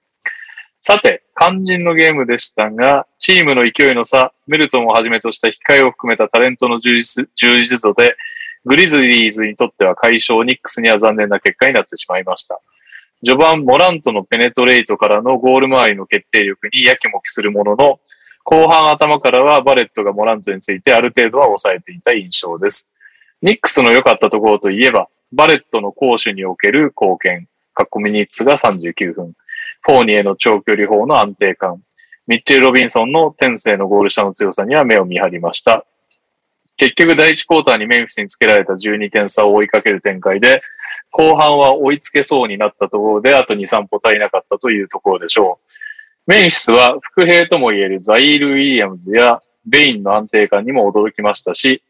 [0.83, 8.15] さて、肝心のゲームでしたが、チームの勢いの差、メルトンをはじめとした控えを含めたタレントの充実充実度で、
[8.65, 12.61] グリズリーズにとっては快勝、ニックスには残念な結果になってしまいました。
[13.25, 18.01] 序盤、モラントのペネトレイトからのゴール周りの決定力にやきもきするものの、
[18.45, 22.91] 後半頭からはバレットがモラントについてある程度は抑えていた印象です。
[23.43, 29.33] ニックスの良かったところといえば、バレットの攻守における貢献、カッコミニッツが39分、
[29.83, 31.83] フォーニエの長距離砲の安定感、
[32.27, 35.85] ミッチェル・ロビンソンの天性のゴール下の強さには目を見張りました。
[36.77, 40.63] 結局第1クォーターにメンフィスにつけられた12点差を追いかける展開で、
[41.11, 45.71] 後半は追いつけそうになったところで、あと2、3歩足りなかったというところでしょう。
[46.27, 51.83] メンフィスは副兵ともいえるザイール・ウィリアムズやベインの安定感にも驚きましたし、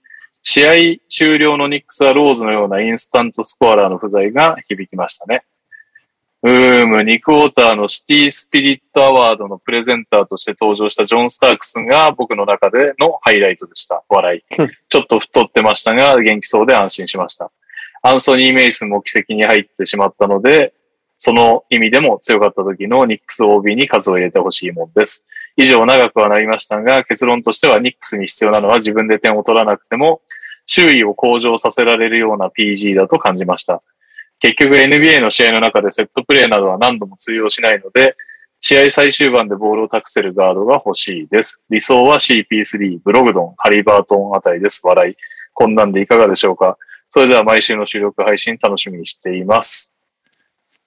[0.43, 0.73] 試合
[1.09, 5.45] 終了のニックスはローズのようなインスタントスコアラーの不在が響きましたね。
[6.44, 14.05] うーむ、2クォーターのシティスピリットアワードのプレゼンターとして登場したジョン・スタークスが僕の中でのハイライトでした。
[14.10, 14.44] 笑い。
[14.90, 17.50] ちょっと太ってましたが、元気そうで安心しました。
[18.02, 20.74] アンソニー・メイスも奇跡に入ってしまったので、
[21.16, 25.24] その意味でも強かった時のニックス OB に数を入れてほしいもんです。
[25.56, 30.20] 以上長くはなりましたが、結論としてはニックスに必要なのは自分で点を取らなくても、
[30.66, 33.82] 周囲を向上させられるような PG だと感じました。
[34.41, 38.17] 結局 NBA の試合の中でセットプレーなどは何度も通用しないので、
[38.61, 41.61] 試合最終盤でボールを託せるガードが欲しいです。
[41.69, 44.81] 理想は CP3、ブログドン、ハリバートンあたりです。
[44.85, 45.17] 笑い。
[45.53, 46.79] こんなんでいかがでしょうか？
[47.11, 49.93] それでは毎週の収録配信楽しみにしています。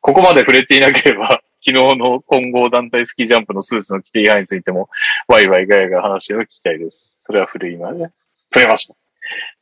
[0.01, 4.89] ここまで触れていなければ、 昨日の混合団体スキージャンプのスーツの規定違反についても、
[5.27, 7.17] ワイワイガヤガヤ話してるのを聞きたいです。
[7.19, 8.09] それは古いまで、
[8.53, 8.95] 触れました。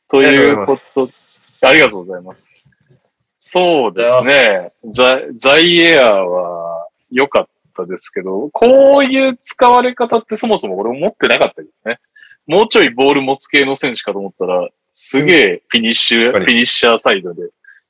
[0.07, 1.09] ということ、
[1.61, 2.51] ありがとうございます。
[3.47, 4.91] そうですね。
[4.91, 11.99] ザザイエアは良かったですけど、こういう使われ方ってそもそも俺思ってなかったけどね。
[12.47, 17.43] もうちょいボール持つ系の選手かと思ったら、すげえフィニッシュ、確かにフィニッシャーサイドで。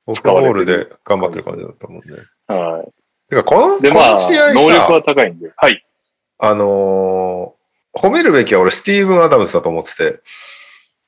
[0.08, 2.18] オフボールで頑張ってる感じだったもんね。
[2.48, 2.84] は
[3.30, 3.82] てか、この、い。
[3.82, 5.54] で、こまあ能力さは高いんで。
[5.56, 5.86] はい。
[6.38, 7.66] あのー
[7.98, 10.20] 褒めるべきは俺、スティーブン・アダムスだと思ってて、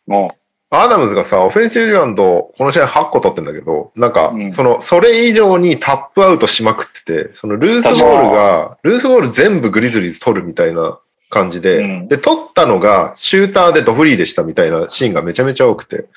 [0.08, 0.38] も
[0.70, 4.52] アダムズがさ、オフェンシブリバウンド、この試合8個取ってんだけど、なんかう、ん。
[4.52, 12.08] その、それ以上にタップアウトしまくってて、そのルースボールが、ルースボール全部グリズリーズ取るみたいな感じで、うん。
[12.10, 16.10] で、取ったのが、シューターでドフリーでしたみたいなシーンがめちゃめちゃ多くて、う、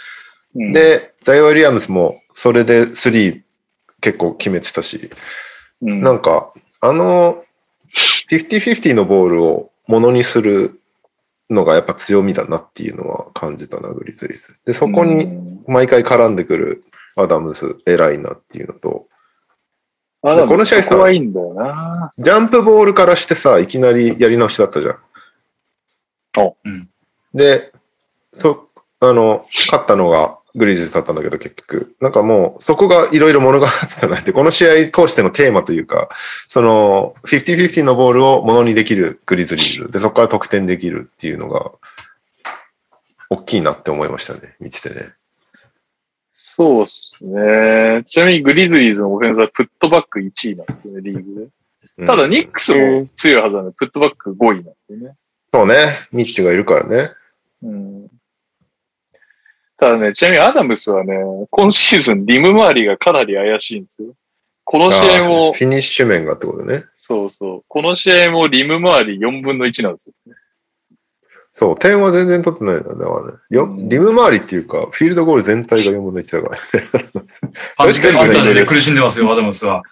[0.56, 3.42] うん、で、ザイア・ウィリアムスも、それでスリー
[4.00, 5.10] 結構決めてたし、
[5.82, 7.44] うん、なんか、あの、
[8.30, 10.79] 50-50のボールをものにする
[11.50, 14.60] のがやっぱ強みだなっていうのは感じたな、グリズリーズ。
[14.64, 16.84] で、そこうにん毎回絡んでくる
[17.16, 19.06] アダムズ偉いなっていうのと、
[20.22, 22.10] この試合さいいんだよな。
[22.18, 24.98] ジャンプボールからしてさ、いきなりやり直しだったじゃん。
[26.38, 26.88] おうん
[27.32, 27.72] で、
[28.32, 28.68] そ、
[29.00, 31.94] あの、勝ったのがグリーズだったんだけど、結局。
[32.00, 33.70] なんかもう、そこがいろいろ物語っ
[34.00, 34.22] てない？
[34.24, 36.08] で、この試合通してのテーマというか、
[36.48, 39.90] その、50-50のボールをものにできるグリズリーズ。
[39.90, 41.70] で、そこから得点できるっていうのが、
[43.30, 45.12] 大きいなって思いましたね、見ててね。
[46.34, 48.02] そうっすね。
[48.06, 51.50] ちなみにグリズリーズのオフェンスはプットバック1位なんですよね、リーグ
[51.98, 52.06] うんで。
[52.06, 55.14] ただ、ニックスも強いはずなんで、プットバック5位なんですよね。
[55.54, 55.74] そうね、
[56.12, 57.10] ミッチがいるからね。
[57.62, 58.08] うん。
[59.80, 61.14] ただね、ちなみにアダムスはね、
[61.48, 64.12] 今シーズンリム周りがかなり怪しいんですよ。
[64.64, 66.84] この試合あもー、フィニッシュ面がってことね。
[66.92, 67.64] そうそう。
[67.66, 70.34] この試合もリム周り4分の1なんですよ。
[71.52, 73.04] そう、点は全然取ってないんだね。
[73.48, 76.60] ようんリム周りっていうか、フィールドゴール全体が4分の1だから。
[76.60, 79.82] ファン確かにファンタジーで苦しんでますよ、アダムスは。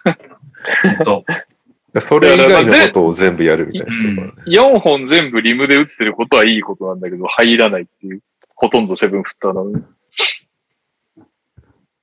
[1.03, 1.25] と。
[1.99, 4.31] それ以外のことを全部やるみたいな人ね。
[4.45, 8.21] 4本全部リムで打ってることはいいことなんだけど、入らないっていう。
[8.59, 9.83] ほとんどセブンフッターなのに。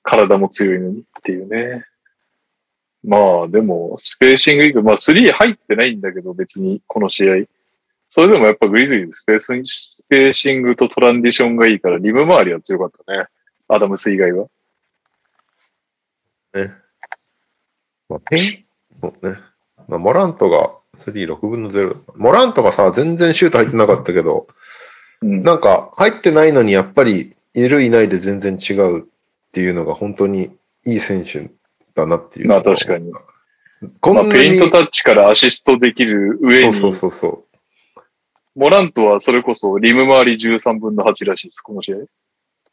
[0.02, 1.84] 体も強いのにっていうね。
[3.04, 7.34] まあでも、スペーシング以外、まあ3入ってないんだけど、別にこの試合。
[8.08, 13.26] それでもやっぱグリズリーズスペース、スペーシングとトランジションがいいから、リム周りは強かったね。
[13.68, 14.46] アダムス以外は。
[18.08, 18.64] まあ、ペイント
[19.02, 19.38] そうね。
[19.88, 20.70] まあ、モラントが
[21.00, 21.96] 3、6分の0。
[22.14, 24.46] モラントがさ、全然シュート入ってなかったけど、
[25.22, 25.42] うん。
[25.42, 29.04] なんか入ってないのにやっぱりいるいないで全然違うっ
[29.52, 30.50] ていうのが本当に
[30.84, 31.50] いい選手
[31.94, 32.48] だなっていう。
[32.48, 33.10] まあ確かに。
[33.10, 33.22] まあ、
[34.00, 38.00] こんなに、ペイントタッチからアシストできる上に、そうそうそうそう。
[38.54, 41.96] モラントはそれこそリム周り13分の8らしいです、この試合。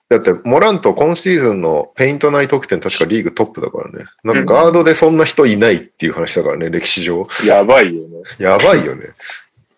[0.09, 4.05] だって、モラント今シーズンのペイント内得点確かリーグトップだからね。
[4.23, 7.27] なんかガードでそんな人いないっていう話だからね、歴史上。
[7.45, 8.17] やばいよね。
[8.37, 9.07] やばいよね。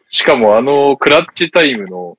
[0.09, 2.17] しかもあのクラッチタイムの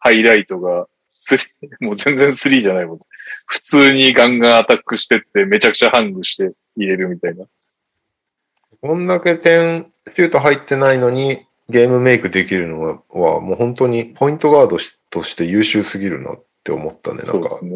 [0.00, 3.00] ハイライトがスリー、もう全然3じゃないもん。
[3.46, 7.44] 普通にガンガンアタックしてってめちゃくちゃハングして入れるみたいな。
[8.80, 17.22] こんだけ点、シュート入ってないのにゲームメイクできるのは、はもう本当にポイントガードしとして優秀すぎるなって思ったね。
[17.22, 17.70] なんかね。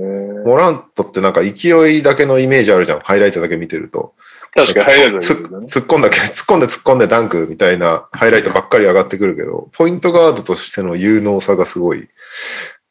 [0.45, 3.01] モラントってなんか勢いだけのイメージあるじゃん。
[3.01, 4.15] ハイライトだけ見てると。
[4.55, 5.67] 確かにハイライトだつけどね。
[5.67, 12.09] 突っ込んだけ、 突っ込んで突っ込んでダンクみたいなハイライトばっかり上がってくるけど、ポイントガードとしての有能さがすごい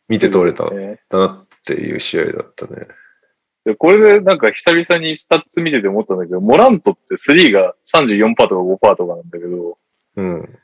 [0.10, 2.88] 見て取れたねなっていう試合だったね。
[3.66, 9.78] でこれでなんか久々にスタッツ見てて思ったんだけど、モラントって3が34%とか5%とかなんだけど、
[10.18, 10.60] うん。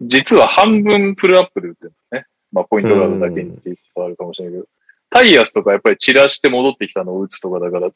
[0.00, 2.26] 実は半分プルアップで打ってるのね。
[2.50, 4.66] まあ、ポイントガードだけにっていうことはあるかもしれないけど、
[5.10, 7.90] タイアスとかやっぱり散らして戻ってきたのを打つとかだから、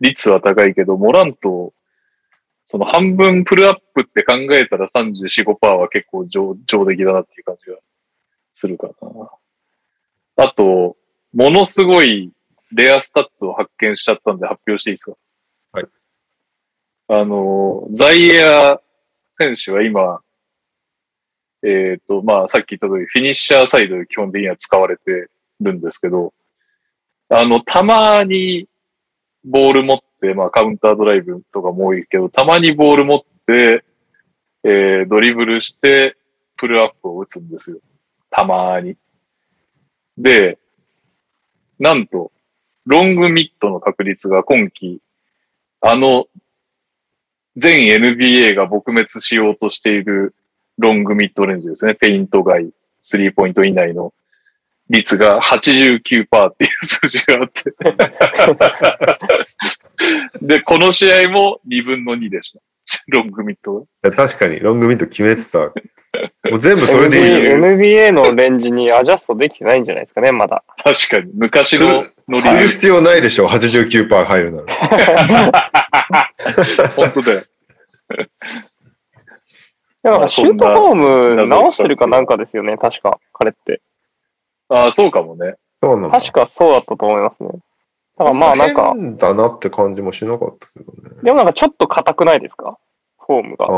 [0.00, 1.72] 率は高いけど、モラント、
[2.66, 7.76] その半分プルアップって考えたら34、5%は結構上上出来だなっていう感じが
[8.54, 9.30] するかな。
[10.36, 10.96] あと、
[11.32, 12.32] ものすごい
[12.72, 15.16] レアスタッツを発見しちゃったんで発表していいですか？
[15.72, 15.86] はい。
[17.08, 18.80] あの、ザイア
[19.30, 20.20] 選手は今、
[21.62, 25.28] えっ、と、まあ、さっき言った通り、フィニッシャーサイドで基本的には使われて
[25.60, 26.32] るんですけど、
[27.28, 28.68] あの、たまに
[29.44, 33.84] ボール持って、まあ、カウンタードライブとかも多いけど、たまにボール持って、
[34.62, 36.16] えードリブルして、
[36.56, 37.78] プルアップを打つんですよ。
[38.30, 38.96] たまに。
[40.16, 40.58] で、
[41.78, 42.32] なんと、
[42.86, 45.00] ロングミットの確率が今季、
[45.80, 46.26] あの、
[47.56, 50.34] 全 NBA が撲滅しようとしている
[50.78, 51.94] ロングミッドレンジですね。
[51.94, 52.70] ペイント外、
[53.02, 54.12] スリーポイント以内の
[54.94, 57.74] 率が89%っていう数字があって。
[60.40, 62.60] で、この試合も2分の2でした。
[63.08, 63.82] ロングミットが。
[63.82, 65.72] いや確かに、ロングミット決めてた。
[66.50, 67.56] もう全部それでいいよ。
[67.58, 70.62] NBA のレンジにアジャストできてないんじゃないですかね、まだ。
[70.82, 72.50] 確かに、昔のノリで。
[72.50, 74.74] 入る必要ないでしょ、89%入るなら。
[76.94, 77.42] 本当だよ。
[80.04, 83.80] でもなんかシュートフォーム謎直してるかなんかですよね、確か、彼って。
[84.68, 85.54] ああ、そうかもね。
[85.82, 86.18] そうなんだ。
[86.20, 87.48] 確かそうだったと思いますね。
[88.18, 91.22] だからまあなんか、変だなって感じもしなかったけどね。
[91.22, 92.78] でもなんかちょっと硬くないですか？
[93.26, 93.66] フォームが。
[93.66, 93.70] ああ。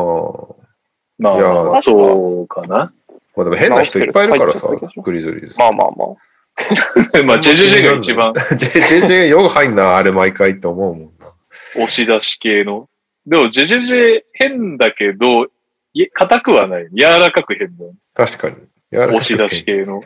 [1.18, 2.92] まあまあまあ、そうかな。
[3.36, 4.68] まあでも変な人いっぱいいるからさ
[5.02, 5.54] グリズリーズ。
[5.58, 6.16] まあまあまあ。
[7.24, 11.26] まあ、JJJ が一番 JJ よく入んな、あれ毎回って思うもんな。
[11.74, 12.88] 押し出し系の。
[13.26, 15.46] でも、JJJ 変だけど、
[15.92, 16.88] い硬くはない。
[16.94, 17.92] 柔らかく変だよ。
[18.14, 18.56] 確かに。
[18.90, 20.00] 柔らかく押し出し系の。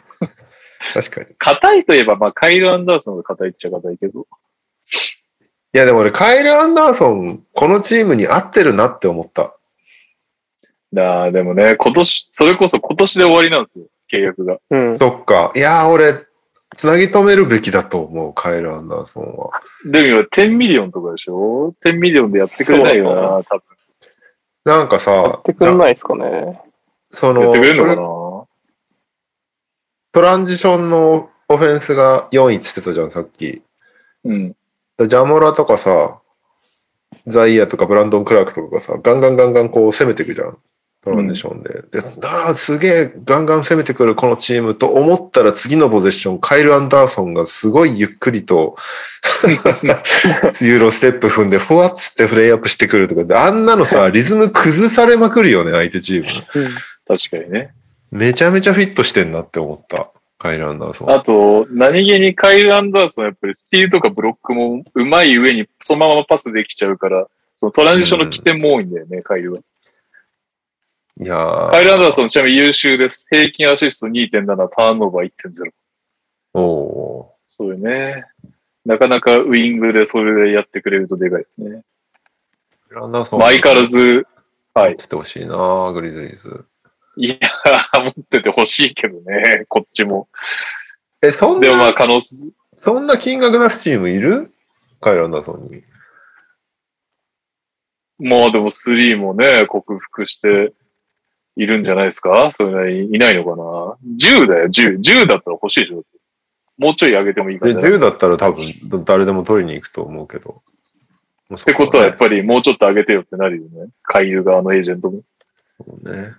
[0.94, 1.26] 確かに。
[1.38, 4.26] 硬いといえば、まあ、カイル・アンダーソンが硬いっちゃ硬いけど。
[5.72, 9.56] いやでも俺、カイル・アンダーソン、このチームに合ってるなって思った。
[10.92, 14.58] だあでもね、今年、それこそ今年で終わりなんですよ、契約が。
[14.70, 14.96] うん。
[14.96, 15.52] そっか。
[15.54, 16.14] いやー、俺、
[16.76, 19.50] つなぎ止めるべきだと思う、カイル・アンダーソンは。
[19.84, 23.62] でも今、10ミリオンとかでしょ ?10 ミリオンでやってくれないよな、多分。
[24.64, 26.60] なんかやさっ、てくんないですかね。
[27.12, 28.29] そのやってくれるの
[30.12, 33.62] トランジションのオフェンスが4位って言ってたじゃん、さっき。
[34.24, 34.56] うん。
[35.06, 36.20] ジャモラとかさ、
[37.26, 40.58] ザイアとかブランドン・クラークとかがさ、ガンガンガンガンこう攻めていくじゃん。
[41.02, 41.82] トランジションで。
[41.90, 48.76] で、ああ、すげえガンガン攻めてくるこのチームと思ったら次のポゼッション、カイル・アンダーソンがすごいゆっくりと、
[49.42, 56.42] ユーロステップ踏んで、ふわっつってフレイアップしてくるとかで、あんなのさ、リズム崩されまくるよね、相手チーム。
[57.08, 57.72] 確かにね。
[58.10, 60.10] めちゃめちゃフィットしてんなって思った。
[60.38, 61.10] カイル・アンダーソン。
[61.10, 69.60] あと、何気にカイル・アンダーソンやっぱりスティールとかブロックもうまい上にそのままパスできちゃうから、そのトランジションの起点も多いんだよね、カイルは。
[71.20, 73.26] いやーカイル・アンダーソンちなみに優秀です。
[73.30, 75.70] 平均アシスト2.7、ターンオーバー1.0。
[76.54, 78.24] おーそうよね。
[78.86, 81.82] なかなかウイングでそれでやってくれるとでかいですね。
[82.88, 83.40] カイル・アンダーソン。
[83.40, 84.26] まあ相変わらず、
[84.72, 86.64] はい持っててほしいなグリズリーズ。
[87.22, 87.36] いや、
[88.02, 90.28] 持っててほしいけどね、こっちも。
[91.20, 94.50] え、そんでもまあな、可能す、そんな金額なスチームいる？
[95.02, 95.82] カイル・アンダーソンに。
[98.18, 100.72] まあでも3もね、克服して
[101.56, 102.52] いるんじゃないですか？
[102.56, 103.62] それなりにいないのかな
[104.16, 105.00] ?10 だよ、10。
[105.00, 106.02] 10だったら欲しいでしょ
[106.78, 107.80] もうちょい上げてもいいかで、な。
[107.80, 110.62] っ10だったら多分誰でも取りに行くと思うけど。
[111.54, 113.90] ってことはやっぱりもうちょっと上げてよってなるよね。
[114.04, 115.20] 海流側のエージェントも。
[116.04, 116.32] りね。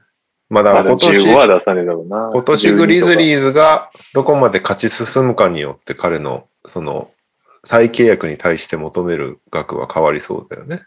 [0.51, 2.29] まあだ今15年、は出さねえだろうな。
[2.33, 3.15] 今年グリズー。
[3.15, 7.09] リーズがどこまで勝ち進むかによって彼のその
[7.63, 10.81] 再契約に対して求める額は変わりそうだよね。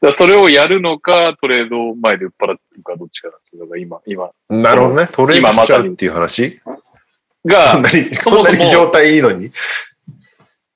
[0.00, 3.62] だそれをやるのか、トレード前で売っ払ってるか、どっちかなんですよ。
[3.64, 4.30] だから今、今。
[4.48, 5.08] なるほどね。
[5.12, 6.60] トレードしちゃうっていう話？
[7.44, 7.82] が
[8.20, 9.50] そもそも状態いいのに？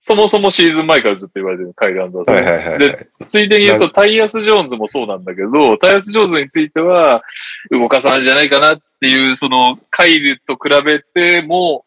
[0.04, 2.34] そもそもシーズン前からずっと言われてるカイル・アンダーソン。
[2.34, 3.08] はいはいはい、はいで。
[3.28, 7.22] ついでに言うと、タイヤス・ジョーンズもそうなんだけど、タイヤス・ジョーンズについては、
[7.70, 11.84] 動かさないんじゃないかなっていう、その、カイルと比べても、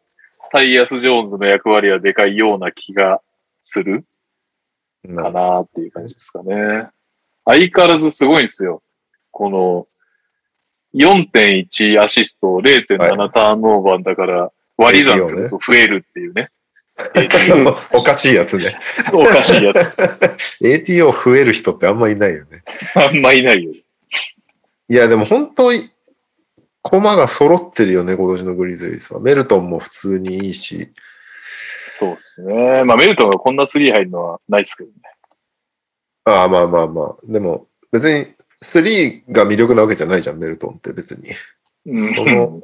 [0.54, 3.20] タイヤス・ジョーンズの役割はでかいような気が
[3.64, 4.06] する
[5.14, 6.88] かなっていう感じですかね。
[7.44, 8.82] 相変わらずすごいんですよ。
[9.32, 9.88] この、
[10.94, 16.50] 4.1アシスト、0.7はいターンオーバーだから、割り算すると増えるっていうね。
[17.92, 18.78] おかしいやつね。
[19.14, 19.98] おかしいやつ。
[20.64, 22.64] ATO 増える人ってあんまいないよね。
[22.96, 23.74] あんまいないよ。
[24.88, 25.90] いや、でも本当に、
[26.84, 29.20] 駒が揃ってるよね、今年のグリズリーズは。
[29.20, 30.94] メルトンも普通にいいし。
[31.94, 32.84] そうですね。
[32.84, 34.96] まあ、メルトンがこんなスリー入るのはないですけどね。
[36.26, 37.16] ああ、まあまあまあ。
[37.24, 38.28] でも、別に、
[38.64, 41.30] 3が魅力なわけじゃないじゃん、メルトンって別に。
[41.86, 42.64] うんその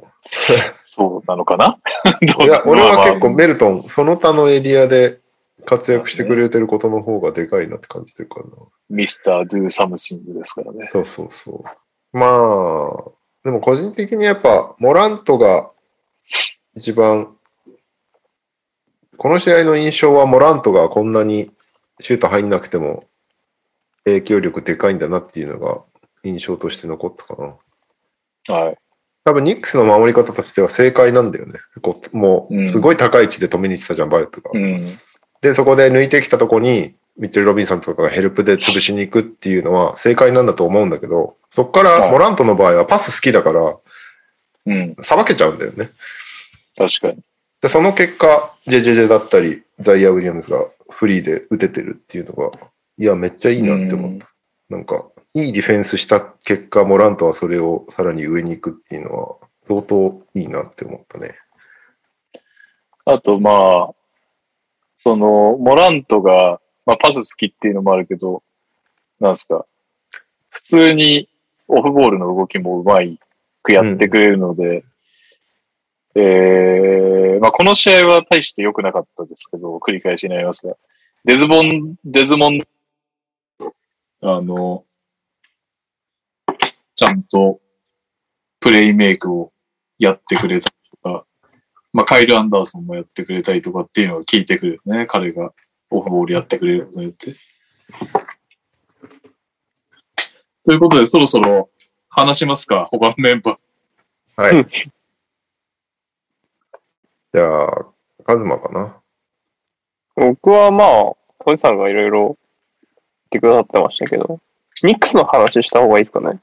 [0.82, 1.78] そうなのかな？
[2.44, 5.20] いや、俺は結構メルトン、その他のエリアで
[5.64, 8.52] 活躍してくれてることの方がでかいなって感じてるからな。
[8.90, 9.22] Mr.
[9.22, 10.88] Do Something ですからね。
[10.92, 11.64] そうそうそ
[12.12, 12.16] う。
[12.16, 13.10] まあ、
[13.44, 15.70] でも個人的にやっぱ、モラントが
[16.74, 17.36] 一番、
[19.16, 21.50] この試合の印象はモラントがこんなに
[22.00, 23.04] シュート入んなくても
[24.04, 25.82] 影響力でかいんだなっていうのが
[26.24, 27.56] 印象として残ったか
[28.48, 28.54] な。
[28.54, 28.78] はい。
[29.24, 31.60] 多分ニックスの守り方としては正解なんだよね。
[31.80, 34.50] こうもうんう、すごい高い位置で止めに行ってたじゃん、バレットが。
[34.52, 34.98] うん。
[35.40, 43.76] で、そこで抜いてきたとこに、ミッチェル・ロビンソンとかがヘルプで潰しに行くっていうのは正解なんだと思うんだけど、そこからモラントの場合はパス好きだから、
[44.64, 44.96] うん。
[45.02, 45.90] さばけちゃうんだよね。
[46.76, 47.22] 確かに。
[47.60, 52.50] で、その結果、ジェジェジェだったり、ザイヤー・ウィリアムズがフリーで打ててるっていうのが、
[52.98, 54.28] いや、めっちゃいいなって思った。
[54.68, 55.04] なんか、
[55.34, 59.36] いいディフェンスした結果、モラントはそれをさらに上に行くっていうのは、
[59.66, 61.36] 相当いいなって思ったね。
[63.04, 63.94] あと、まあ、
[64.98, 68.42] その、モラントが、まあ、パス好きっていうのもあるけど、
[69.20, 69.64] なんですか、
[70.50, 71.28] 普通に
[71.66, 73.18] オフボールの動きもうまい
[73.62, 74.84] くやってくれるので、
[76.14, 80.76] えー、まあ、この試合は大して良くなかったですけど、繰り返しになりますが、
[81.24, 82.60] デズボン、デズモン、
[84.20, 84.84] あの、
[86.94, 87.60] ちゃんと
[88.60, 89.52] プレイメイクを
[89.98, 91.24] やってくれたとか、
[91.92, 95.06] まあ、カイル・アンダーソンもやってくれたりとかっていうのが聞いてくるよね。
[95.06, 95.52] 彼が
[95.90, 97.34] オフボールやってくれることによって。
[100.64, 101.70] ということで、そろそろ
[102.08, 103.56] 話しますか他のメンバー。
[104.42, 104.66] はい。
[107.34, 107.86] じゃあ、
[108.24, 108.96] カズマかな。
[110.14, 110.88] 僕はまあ、
[111.44, 112.36] トジさんがいろいろ言っ
[113.30, 114.40] てくださってましたけど、
[114.82, 116.40] ニックスの話した方がいいですかね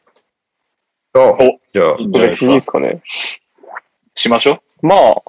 [1.13, 3.01] あおじゃあいい、ですかね
[4.15, 5.23] しましょまあ、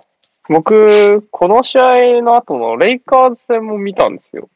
[0.48, 4.48] 僕、この試合の後のレイカーズ戦も見たんですよ。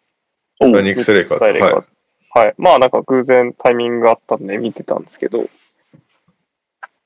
[0.61, 0.65] う。
[0.67, 1.41] おうニックスレイカーズ。
[1.41, 1.91] 対レイカーズ
[2.35, 2.55] はい。
[2.59, 5.49] まあなんか偶然タイミングがあったんで見てたんですけど、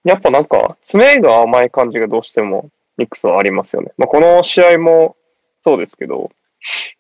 [0.05, 3.93] やっぱなんか爪が甘い感じがどうしてもニックスはありますよね。
[3.99, 5.17] まあこの試合も
[5.63, 6.31] そうですけど、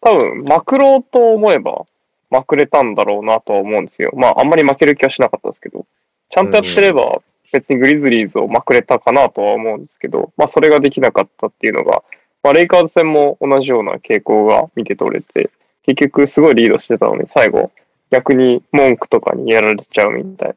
[0.02, 1.86] 多分まくろうと思えば
[2.30, 4.12] まくれたんだろうなとは思うんですよ。
[4.14, 5.86] まああんまり負ける気はしなかったですけど、
[6.30, 7.20] ちゃんとやってれば
[7.52, 12.02] 別にグリズリーズをまくれたかなとは思うんですけど、まあそれができなかったっていうのが、
[12.42, 15.50] まあレイカーズ戦も同じような傾向が見て取れて、
[15.82, 17.70] 結局すごいリードしてたのに最後
[18.10, 20.54] 逆に文句とかにやられちゃうみたいな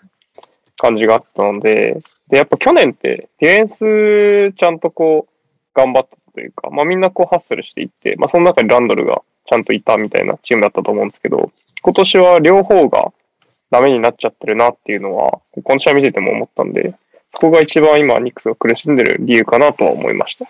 [0.77, 11.51] 感じがあったので、で、やっぱ去年ってディフェンスちゃんとこう頑張ったというか、まあみんなこうハッスルしていって、まあその中にランドルがちゃんといたみたいなチームだったと思うんですけど、
[11.81, 13.13] 今年は両方が
[13.71, 16.93] ダメになっちゃってるなっていうのは、この試合見てても思ったんで、
[17.31, 20.45] そこが一番今ニックスが苦しんでる理由かなとは思いました。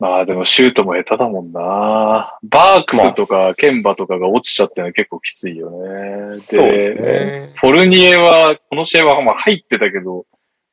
[0.00, 2.38] まあでもシュートも下手だもんな。
[2.44, 6.38] バークスとかケンバとかが落ちちゃってるのは結構きついよね。
[6.40, 10.24] そうですで、ねフォルニエは、この試合はまあ入ってたけど、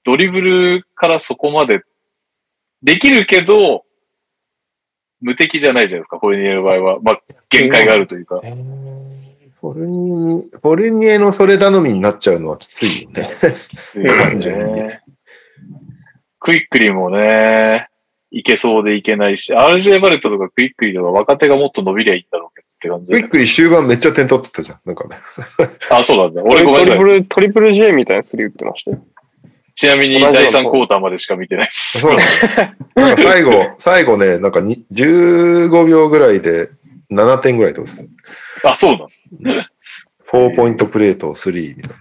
[0.04, 1.82] ドリブルからそこまで
[2.84, 3.84] できるけど、
[5.22, 7.00] 無敵じゃないじゃないですか、フォルニエの場合は。
[7.02, 8.42] まあ、限界があるというか。
[9.60, 13.30] フォルニエ、フォルニエのそれ頼みになっちゃうのはきついよね。
[14.30, 15.02] 単純にね
[16.40, 17.88] クイックリーもね、
[18.30, 23.14] いけそうでいけないし、RJ バレットとかクイックリーとか若手がもっと伸びりゃいいんだろうけどって感じで。
[23.14, 24.80] クイックリ終盤めっちゃ点取ってたじゃん。
[24.86, 25.16] なんかね。
[25.90, 26.44] あ、そうなんだ。
[26.44, 27.20] 俺ごめんなさいトリプ。
[27.20, 29.04] ル、トリプル J みたいなスリー打ってましたよ。
[29.76, 32.00] ちなみに第3クォーターまでしか見てないです。
[32.00, 32.16] そう
[32.96, 36.70] なんか最後、 最後ね、なんかに15秒ぐらいで
[37.12, 38.04] 7点ぐらい取って
[38.62, 38.72] た。
[38.72, 38.98] あ、そう
[39.44, 39.70] なんだ。
[40.32, 41.96] 4ポイントプレート3みたいな。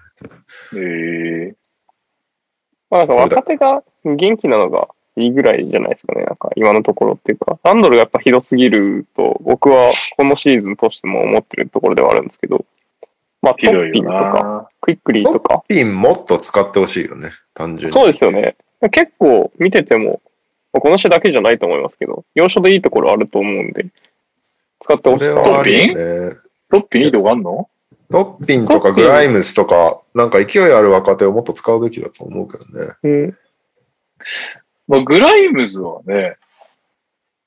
[0.75, 1.55] えー、
[2.91, 6.25] まあなんか若手が元気なのがいいぐらいじゃないですかね。
[6.25, 12.65] なんか今のところっていうか、ランドルがやっぱひどすぎると僕はこのシーズンとしても思ってるところではあるんですけど、
[13.44, 14.68] まあトひどいよッピンとか、な。
[14.81, 17.31] クイックリーとか、ピンもっと使ってほしいよね。
[17.55, 17.92] 単純に。
[17.92, 18.56] そうですよね。
[18.90, 20.20] 結構見てても、
[20.73, 23.86] まあこの試合だけじゃないと思いますけど、要所でいいところあると思うんで、
[24.81, 25.73] 使ってほしさこれはあはある。
[25.73, 26.36] るよね。
[26.70, 27.68] トッピンいいとこあんの？
[28.10, 32.94] トッピンとかグライムスとか、なんか勢いある若手をもっと使うべきだと思うけどね。
[33.02, 33.39] うん。
[34.86, 36.36] まあ、グライムズはね、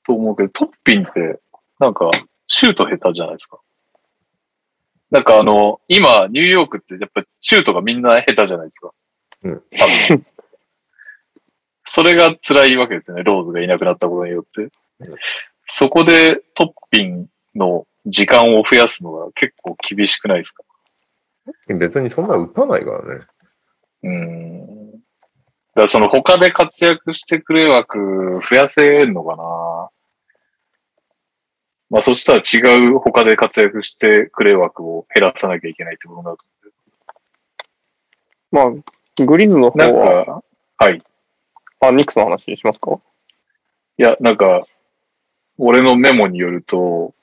[0.04, 1.38] と思うけど、トッピンって、
[1.78, 2.10] なんか、
[2.48, 3.58] シュート下手じゃないですか。
[5.10, 8.90] なんかあの、今、ニューヨークってやっぱシュートがみんな下手じゃないですか。
[9.44, 10.26] うん多分。
[11.84, 14.70] それが辛いわけですよね、ローズがいなくなったことによって。
[15.66, 20.62] そこでトッピンの時間を増やすのが結構厳しくないですか？
[21.68, 23.26] 別にそんな打たないからね。
[24.02, 24.90] うーん。
[24.92, 25.00] だか
[25.82, 29.88] らその他で活躍してくれ枠増やせんのかな
[31.90, 36.38] まあそしたら違う他で活躍してくれ枠を減らさなきゃいけないってことになる。
[38.50, 40.42] まあ、グリズの方は、か、
[40.78, 41.02] はい。
[41.80, 42.98] あ、ニックスの話しますか？
[43.98, 44.66] いや、なんか、
[45.58, 47.14] 俺のメモによると、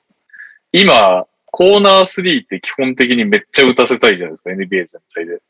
[0.72, 5.42] 今、コーナー3って基本的にめっちゃ打たせたいじゃないですか、NBA 全体で。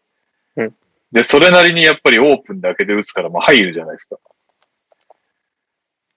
[0.57, 0.75] うん
[1.13, 4.17] で、それなりにやっぱりオープンだけで打つから、まあ入るじゃないですか。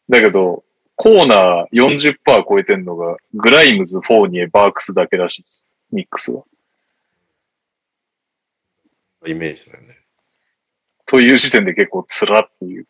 [0.10, 0.64] だけど、
[1.02, 5.66] コーナー40%超えてんのが、グライムズ、フォーニエ、バークスだけらしいです。
[5.94, 6.44] ミックスは。
[9.26, 9.98] イメージだよね。
[11.06, 12.86] という時点で結構つらっていう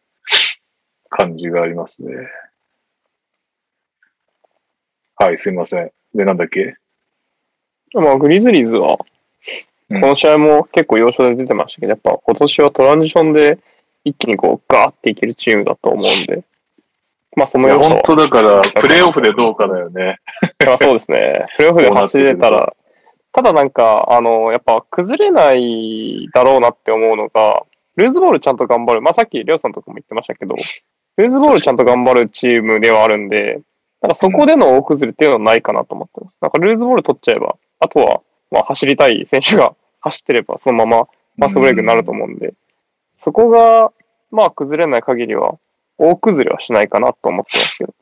[1.08, 2.16] 感じがありますね。
[5.16, 5.92] はい、すいません。
[6.16, 6.78] で、なんだっけ？
[7.94, 9.06] まあ、グリズリーズは、こ
[9.92, 13.60] うんの試合も結構要所で出てましたけど、やっぱ今年はトランジションで
[14.04, 16.44] 一気にこうガーっていけるチームだと思うんで、
[17.36, 20.20] まあその要素は本当だから、プレイオフでどうかだよね。
[20.66, 21.46] まあそうですね。
[21.58, 22.74] プレーオフで走れたら、
[23.32, 27.64] ただなんか、あの、やっぱ崩れないだろうなって思うのが、
[27.96, 29.02] ルーズボールちゃんと頑張る。
[29.02, 30.56] まあさっき、りょうさんとかも言ってましたけど、
[31.18, 33.62] ルーズボールちゃんと頑張るチームではあるんで、
[34.02, 36.38] なんかそこでの大崩れっていうのはないかなと思ってます。
[36.42, 42.54] なんかルーズボール取っちゃえば、あとは、まあ走りたい選手が 走ってれば、そのままファーストブレイクになると思うんで、
[43.14, 43.92] そこが、
[44.32, 45.58] まあ崩れない限りは、
[46.00, 47.94] 大崩れはしないかなと思ってますけど。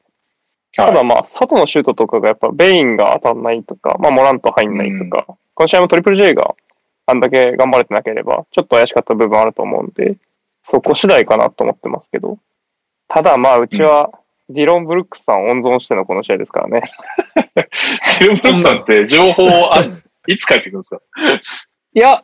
[0.74, 6.54] ただまあ、外のシュートとかがやっぱベインが当たんないとか、まあ、モラント入んないとか、この試合もトリプル J が
[7.08, 10.18] あんだけ頑張れてなければ、ちょっと怪しかった部分あると思うんで、
[10.64, 12.38] そこ次第かなと思ってますけど、
[13.08, 14.12] ただまあ、うちは
[14.50, 16.84] ディロン・ブルックスさんを温存してのこの試合ですからね。
[18.20, 19.90] ジルブロックさんって情報ある
[20.28, 21.02] いつ帰ってくるんですか？
[21.94, 22.24] いや、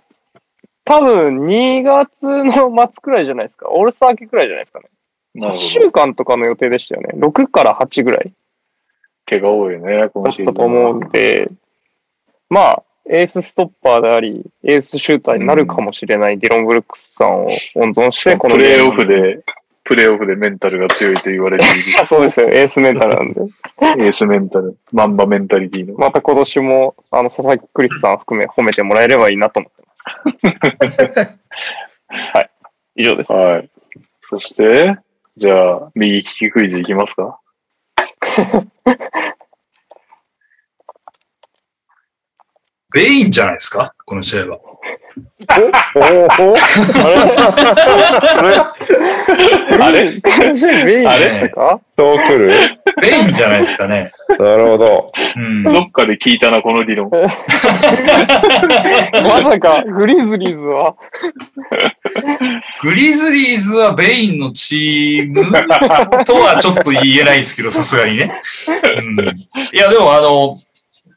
[0.86, 3.68] 多分2月の末くらいじゃないですか。
[3.72, 4.90] オールスター明けくらいじゃないですかね。
[5.36, 7.10] 1なるほど週間とかの予定でしたよね。
[7.16, 8.34] 6から8ぐらい
[9.26, 11.50] 怪我多いよね、こだっのシーズンたと思うんで、
[12.50, 19.06] まあ、エースストッパーであり、エースシューターになるかもしれないディロン・ブルックスさんを温存して、このプレーオフ。
[19.06, 19.44] で、
[19.84, 23.42] プレーオフでメンタルが強いと言われているあそうですよ、エースメンタルなんで。
[23.42, 25.96] エースメンタル、マンバメンタリティの。
[25.98, 31.30] また今年も、あの、佐々木クリスさん含め褒めてもらえればいいなと思ってます。
[32.34, 32.50] はい。
[32.96, 33.32] 以上です。
[33.32, 33.70] はい。
[34.22, 34.98] そして、
[35.36, 37.40] じゃあ、右利きクイズいきますか？
[42.94, 43.92] ベインじゃないですか？
[44.06, 44.60] この試合は。
[45.96, 46.28] おおお
[48.36, 48.56] あれ？
[49.80, 50.20] あれ？
[50.22, 51.04] この試合ベイン
[51.42, 52.52] ですかそう来る
[53.02, 53.88] ベインじゃないですか？
[53.88, 54.12] ね。
[54.40, 55.12] なるほど。
[55.36, 55.64] うん。
[55.64, 57.12] どっかで聞いたな、この理論。
[57.22, 57.38] まさ
[59.60, 60.96] か、グリズリーズは、
[62.82, 65.46] グリズリーズはベインのチーム
[66.26, 68.42] とはちょっと言えないですけど、さすがにね。
[69.18, 69.26] うん、い
[69.78, 70.56] や、でもあの、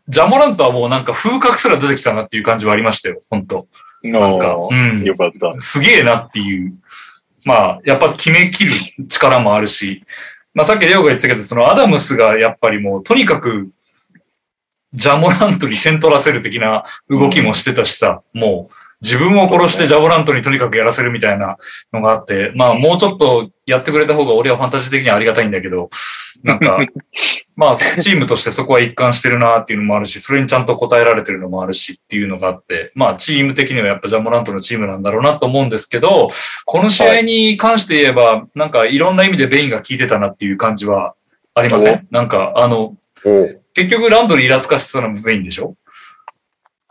[0.09, 3.67] ジャモラントはもうなんか風格すら出てきたなっていう感じはありましたよ、本当
[4.03, 5.03] なんか、うん。
[5.03, 5.61] よかった。
[5.61, 6.75] すげえなっていう。
[7.45, 8.73] まあ、やっぱ決めきる
[9.09, 10.05] 力もあるし、
[10.55, 13.69] まあさっきレオが言ってたけど、そのアダムスがやっぱりもうとにかく、
[14.95, 21.59] ジャモラントに点取らせる的な動きもしてたしさ、もう自分を殺してジャモラントにとにかくやらせるみたいな
[21.93, 25.91] のがあって、まあもうちょっとやってくれた方が俺はファンタジー的にはありがたいんだけど、
[26.47, 26.79] なんか、
[27.57, 36.29] まあチームとしてそこは一貫してるなっていうのもあるし、それにちゃんと応えられてるのもあるしっていうのがあって、まあチーム的にはやっぱジャモラントのチームなんだろうなと思うんですけど、
[36.65, 41.15] この試合に関して言えば、なんかいろんな意味でベインが効いてたなっていう感じは
[41.55, 42.07] ありません？
[42.11, 42.95] なんかあの、
[43.25, 43.49] お。
[43.75, 45.75] 結局ランドリーイラつかしてたのもベインでしょ？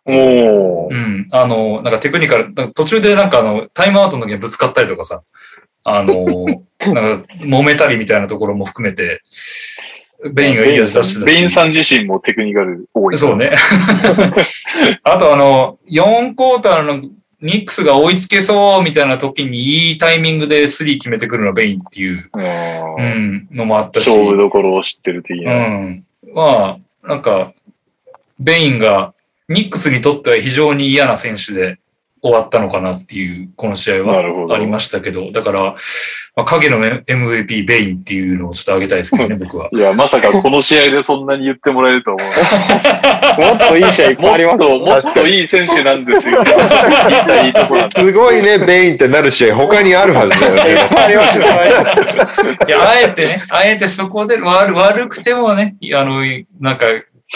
[0.07, 0.93] おー。
[0.93, 1.27] うん。
[1.31, 5.23] あの、なんかテクニカル、途中でなんかあの、タイムアウトの時にぶつかったりとかさ、
[5.85, 6.45] あの、
[6.93, 9.21] なんか揉めたりみたいなところも含めて、
[10.31, 11.25] ベインがいい味出してたし。
[11.25, 13.17] ベインさん自身もテクニカル多い。
[13.17, 13.51] そうね。
[15.03, 17.03] あとあの、4クォーターの
[17.41, 22.39] ニックスが追いつけそうみたいな時にいいタイミングでスリー決めてくるのはベインっていう、う。
[22.97, 24.09] うんん、のもあったし。
[24.09, 25.55] 勝負どころを知ってる的うな。
[25.67, 26.03] ん。
[26.33, 27.53] まあ、なんか、
[28.39, 29.13] ベインが
[29.47, 31.77] ニックスにとっては非常に嫌な選手で
[32.25, 35.75] 終わったのかなっていう、この試合はありましたけど、だから、
[36.35, 39.69] まあ、影の MVP ベインっていうのをちょっと挙げたいですけどね、 僕は。
[39.71, 43.51] いや、まさかこの試合でそんなに言ってもらえるとは思う。
[43.59, 46.43] もっといい試合いっぱいありますもっと、もっといい選手なんですよ。
[47.95, 50.89] すごいね、ベインってなる試合他にあるはずだよいっね。
[50.89, 51.45] ぱ いありますよ。
[51.45, 56.21] はいいや、あえてね、あえてそこで悪悪くてもね、あの、
[56.59, 56.87] なんか、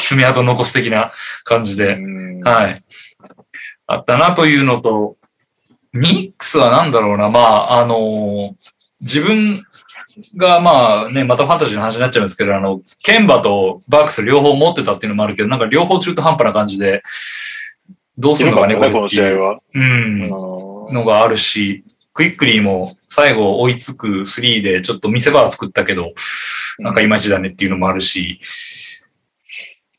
[0.06, 1.11] 爪痕残す的な
[1.43, 2.84] 感じで、うんはい。
[3.92, 5.18] あったなというのと、
[5.93, 8.56] ニックスはなんだろうな、まあ、あの
[9.01, 9.64] 自分
[10.38, 17.01] がまあね、またファンタジーの話になっちゃうんですけど、あの、ケンバとバークス両方持ってたっていうのもあるけど、なんか両方中途半端な感じで、
[18.18, 19.58] どうするのかね、これこのっていう。
[19.74, 20.19] うん。
[20.93, 26.09] のがあるし、クイックリーも最後追いつく3でちょっと見せ場は作ったけど、
[26.77, 28.40] なんかいまいちだねっていうのもあるし、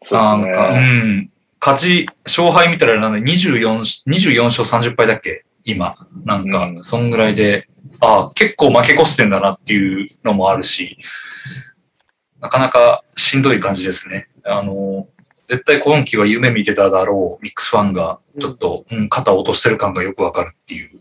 [0.04, 0.88] そうなんか、うですね。
[0.88, 1.29] ん。
[1.60, 5.44] 勝ち、勝敗見たらなんだ24、24勝30敗だっけ？
[5.64, 5.94] 今。
[6.24, 7.68] なんかう、んそんぐらいで、
[8.00, 10.96] あ結構負け越してんだなっていうのもあるし、
[12.40, 14.28] なかなかしんどい感じですね。
[14.44, 15.06] あの、
[15.46, 21.00] 絶対今季は夢見てただろうミックスファンが、ちょっと、うん、肩を落としてる感がよくわかるっていう。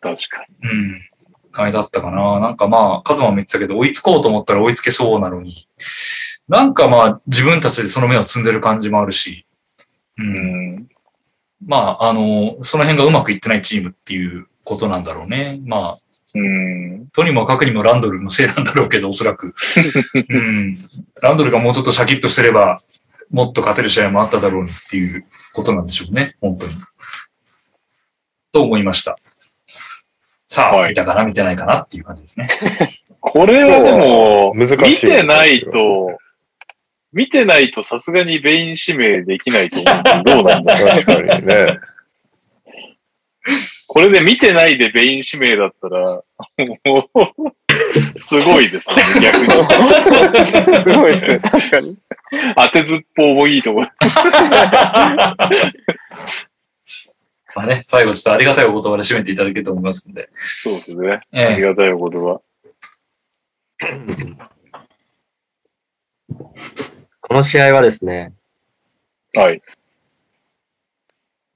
[0.00, 1.00] 確かうん。
[1.52, 2.40] あれだったかな。
[2.40, 5.68] なんかまあ、カズマも言ってたけど、追いつこうと思ったら追いつけそうなのに、
[6.48, 9.46] なんかまあ、自分たちでその目を積んでる感じもあるし、
[10.20, 10.24] う。
[10.24, 10.88] んん。
[11.66, 15.60] まあ、あの、その辺がうまくいってないチームっていうことなんだろうね。
[15.64, 15.98] まあ、
[16.34, 17.08] うん。
[17.08, 19.54] とにもかくにもランドルのせいなんだろうけど、おそらく。
[20.28, 20.78] うん。
[21.22, 22.78] ランドルがもうちょっとシャキッとしてれば、
[23.30, 25.24] もっと勝てる試合もあっただろうにっていう
[25.54, 26.32] ことなんでしょうね。
[26.40, 26.72] 本当に。
[28.52, 29.16] と思いました。
[30.46, 32.48] さあ、はい見たかな見てないかなっていう感じですね。
[33.20, 36.18] これはでも、難しい見てないと、
[37.12, 41.78] 見てないとさすがにベイン指名できないと思う どうなんだ確かにね。
[43.86, 46.22] これで見てないでベイン指名だったら、
[46.84, 47.20] もう、
[48.20, 49.46] すごいですよね、逆に。
[50.92, 51.40] すごいですね。
[51.40, 51.98] 確かに。
[52.56, 53.88] 当てずっぽうもいいところ。
[57.56, 60.28] まあね、最後ちょっとありがたいお言葉で締めていただけると思いますんで。
[60.62, 61.14] そうですね。
[61.14, 62.40] あええりがたいお言葉。
[67.30, 68.32] この試合はですね、
[69.34, 69.62] はい。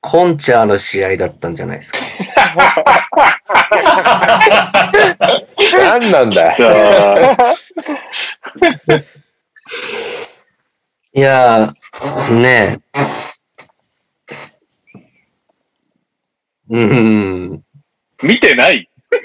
[0.01, 1.99] コンチャーの試合だったんじゃないですか。
[5.73, 6.55] 何なんだ
[11.13, 13.01] いやー、ねえ。
[16.71, 16.85] うー
[17.53, 17.65] ん。
[18.23, 18.89] 見てない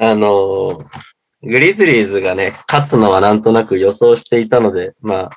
[0.00, 1.13] あのー
[1.46, 5.30] グリズリーズがね、勝つのはなんとなく予想していたので、まあ、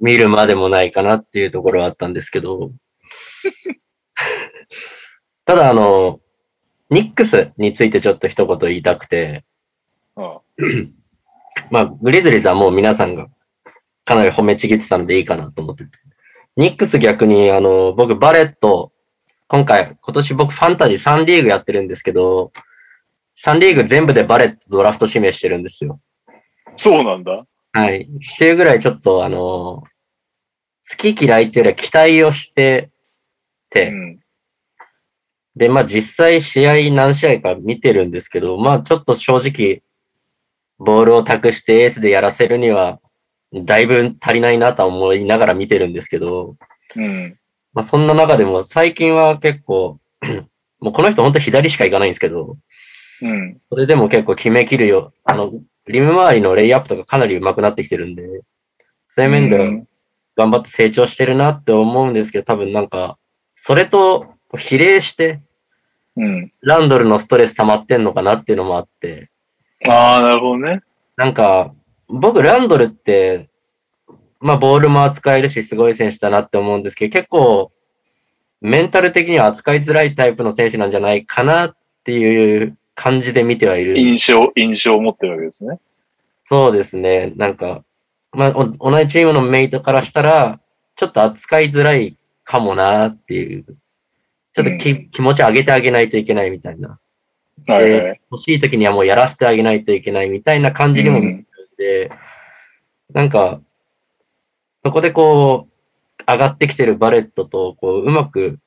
[0.00, 2.72] 見るまでもないかなっていうところはあったんですけど、
[5.44, 6.20] ただあの、
[6.90, 9.44] ニックスについてちょっと一言言いたくて、
[10.16, 10.22] う
[10.66, 10.94] ん
[11.70, 13.28] まあ、グリズリーズはもう皆さんが
[14.04, 15.90] かなり褒めちぎってたのでいいかなと思ってて。
[16.56, 18.92] ニックス逆に、あの、僕、バレット、
[19.46, 22.52] 今回、今年僕ファンタジー3リーグやってるんですけど、
[23.44, 26.00] 3リーグ全部でバレットドラフト指名してるんですよ。
[26.76, 27.44] そうなんだ。
[27.72, 28.02] はい。
[28.02, 29.84] っていうぐらいちょっと、あの、
[30.90, 32.90] 好き嫌いっていうよりは期待をして
[33.70, 34.18] うて、ん。
[35.54, 39.82] で、まあ実際試合何試合か見てるんですけど、まあちょっと正直、
[40.78, 43.00] ボールを託してエースでやらせるには、
[43.52, 46.56] だいぶ足りないなとは思いながら見てるんですけど、
[46.96, 47.38] うん。
[47.72, 49.98] まあそんな中でも最近は結構、
[50.80, 52.56] もうこの人本当左しか行かないんですけど、
[53.22, 53.60] うん。
[53.70, 55.12] それでも結構決めきるよ。
[55.24, 55.52] あの、
[55.86, 58.42] リム周りのレイアップとかかなり上手くなってきてるんで、
[59.08, 59.88] そういう面ではうん
[60.38, 63.18] 頑張って成長してるなって思うんですけど、多分なんか、
[63.56, 65.42] それと比例して、
[66.16, 66.52] うん。
[66.60, 69.30] ランドルのストレス溜まってんのかなっていうのもあって、
[69.88, 70.82] ああ、なるほどね。
[71.16, 71.74] なんか、
[72.08, 73.50] 僕、ランドルって、
[74.40, 77.72] まあ、ボールも扱えるし、すごい選手だなって思うんですけど、結構、
[78.60, 83.96] メンタル的には扱いづらいタイプの選手なんじゃないかなっていう感じで見てはいる。
[83.96, 85.78] 印象、印象を持ってるわけですね。
[86.42, 87.32] そうですね。
[87.36, 87.84] なんか、
[88.32, 90.58] まあ、お同じチームのメイトからしたら、
[90.96, 93.64] ちょっと扱いづらいかもなっていう。
[94.52, 96.98] ちょっとき、うん気持ち上げてあげないといけないみたいな。
[97.68, 97.90] はいはい。
[97.90, 101.46] で、欲しい時にはもうやらせてあげないといけないみたいな感じにも見えるん
[101.78, 102.10] で、
[103.14, 103.60] なんか、
[104.84, 108.58] そこでこう、上がってきてるバレットと、こう、うまく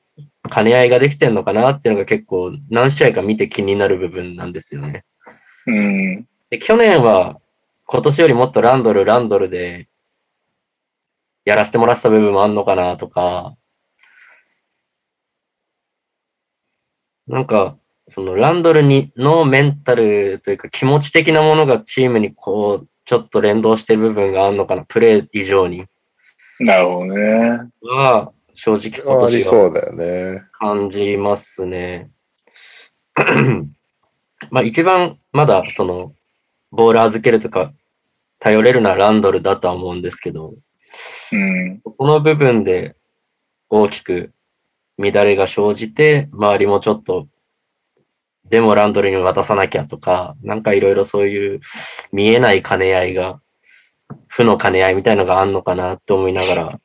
[0.52, 5.04] 兼ね合いができてんのかなっていうのが結構何試合か見て気になる部分なんですよね。
[5.66, 6.26] うん。
[6.50, 7.40] で、去年は
[7.86, 9.88] 今年よりもっとランドル、ランドルで
[11.46, 13.54] やらせてもらってた部分もあんのかなとか、
[17.26, 25.86] なんか、そのランドルにのメンタルというか気持ち的なものがチームにこう、ちょっと連動してる部分があるのかな、プレー以上に。
[26.60, 27.70] なるほどね。
[27.82, 30.44] は、正直今年はそうだよね。
[30.52, 32.10] 感じますね。
[34.50, 36.14] まあ一番まだその
[36.70, 37.72] ボール預けるとか
[38.38, 40.54] 頼れるのはランドルだとは思うんですけど、
[41.32, 41.80] うん。
[41.80, 42.96] この部分で
[43.70, 44.32] 大きく
[44.98, 47.28] 乱れが生じて、周りもちょっと、
[48.48, 51.60] でもランドルに渡さなきゃとか、なんかいろいろそういう
[52.10, 53.40] 見えない兼ね合いが、
[54.26, 56.80] 負の兼ね合いみたいのがあんのかなって思いながら、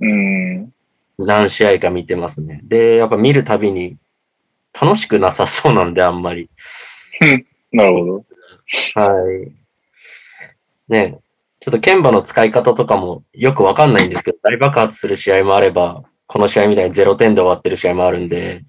[0.00, 0.72] うん。
[1.18, 2.60] 何試合か見てますね。
[2.64, 3.96] で、やっぱ見るたびに
[4.78, 6.50] 楽しくなさそうなんで、あんまり。
[7.72, 8.24] なるほど。
[8.94, 9.12] は
[9.44, 9.52] い。
[10.88, 11.18] ね
[11.60, 18.64] ちょっと剣馬の使い方とかもよくわかんないんですけど、大爆発する試合もあれば、この試合みたいに0点で終わってる試合もあるんで、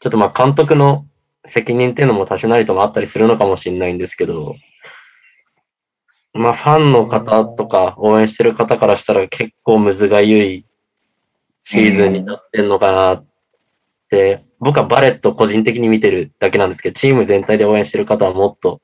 [0.00, 1.06] ちょっとまあ監督の
[1.46, 4.56] 責任っていうのも多少なりともあったりするのかもしれないんですけど、
[6.32, 10.66] まあファンの方とか応援してる方からしたら結構むずがゆい
[11.64, 13.26] シーズンになってんのかなっ
[14.08, 18.80] て、僕はバレット個人的に見てるだけなんですけど、チーム全体で応援してる方はもっと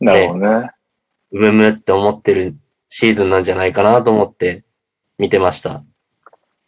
[0.00, 0.70] なるほどね。
[1.32, 2.56] うむむって思ってる
[2.88, 4.64] シーズンなんじゃないかなと思って
[5.18, 5.82] 見てました。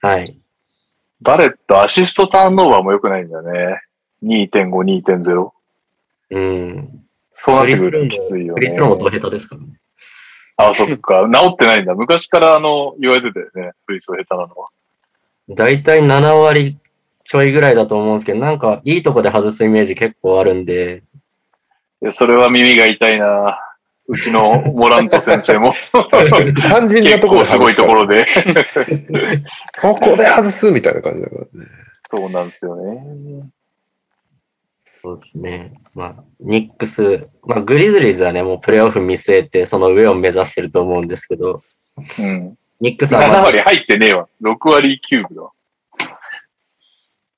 [0.01, 0.39] はい。
[1.21, 3.81] バレット、アシストターンオーバーも良くないんだよね。
[4.23, 5.51] 2.5、2.0。
[6.31, 7.03] うん。
[7.35, 8.79] そうなってくるときついよねフリース。
[8.79, 9.69] ローもド下手ですからね。
[10.57, 11.29] あ、そっか。
[11.33, 11.95] 治ってないんだ。
[11.95, 13.73] 昔からあの、言われてたよね。
[13.87, 14.69] フリースロー下手なのは。
[15.49, 16.79] だいたい7割
[17.25, 21.03] ちょいぐらいだと思うんですけど、なんかいいとこで外すイメージ結構あるんで、
[22.03, 23.59] いや、それは耳が痛いな。
[24.09, 25.73] うちのモラント先生も
[26.61, 28.25] 単純な結ところ構すごいところで。
[29.83, 31.49] ここで外すみたいな感じだからね。
[32.09, 33.51] そうなんですよね。
[35.03, 35.73] そうですね。
[35.95, 41.63] まあ、ニックス、まあ、グリズリーズはね、もうプレイオフ見据えて、その上を目指してると思うんですけど、
[42.21, 42.57] うん。
[42.81, 44.29] ニックスは7まだ割入ってねえわ。
[44.43, 45.53] 6割9分だわ。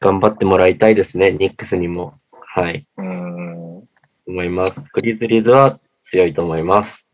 [0.00, 2.18] 頑張ってもらいたいですね、ニックスにも。
[2.30, 2.86] はい。
[2.96, 3.88] うん。
[4.26, 4.88] 思います。
[4.92, 7.08] グリズリーズは強いと思います。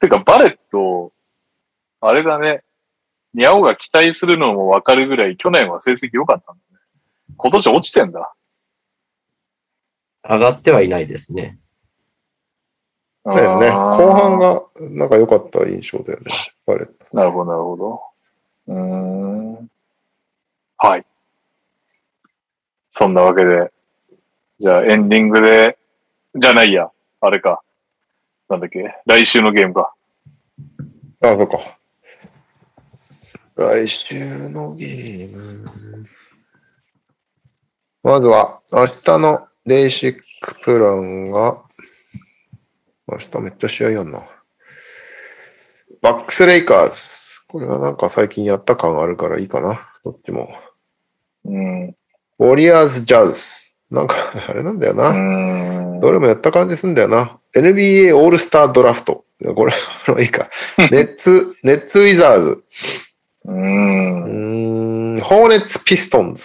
[0.00, 1.12] てか、バレット、
[2.00, 2.62] あれだね。
[3.34, 6.84] ニャオが期待するのもわかるぐらい、去年は成績良かったんだね。
[7.36, 8.32] 今年落ちてんだ。
[10.28, 11.58] 上がってはいないですね。
[13.24, 13.70] だよね。
[13.70, 14.38] 後半。
[14.38, 16.32] がなんか良かった印象だよね。
[17.12, 18.00] なるほど、なるほど。
[18.66, 18.76] うー
[19.62, 19.70] ん。
[20.76, 21.06] はい。
[22.90, 23.72] そんなわけで、
[24.60, 25.78] じゃあエンディングで、
[26.34, 26.90] じゃないや、
[27.20, 27.62] あれか。
[28.48, 29.94] なんだっけ、来週のゲームか。
[31.22, 31.78] あ、そっか。
[33.56, 36.06] 来週のゲーム。
[38.02, 41.62] まずは、明日のレーシックプランが、
[43.06, 44.37] 明日めっちゃ試合やんな。
[46.00, 46.94] バックスレイカーズ。
[47.48, 49.88] これはなんか最近やった感あるからいいかな。
[50.04, 50.54] どっちも。
[51.44, 51.88] うん。
[51.88, 51.96] う
[52.38, 53.34] ウォリアーズ・ジャズ。
[53.90, 56.00] なんか、あれなんだよな。
[56.00, 57.38] どれもやった感じすんだよな。
[57.54, 59.24] NBA オールスタードラフト。
[59.54, 59.72] これ、
[60.22, 60.48] いいか。
[60.90, 62.64] ネッツ、ネッツ・ウィザーズ。
[63.44, 63.54] うー。
[63.54, 66.44] うんホーネッツ・ピストンズ。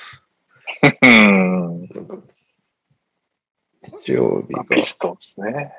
[1.02, 1.90] うん。
[4.04, 5.72] 日曜日が、ピストンですね。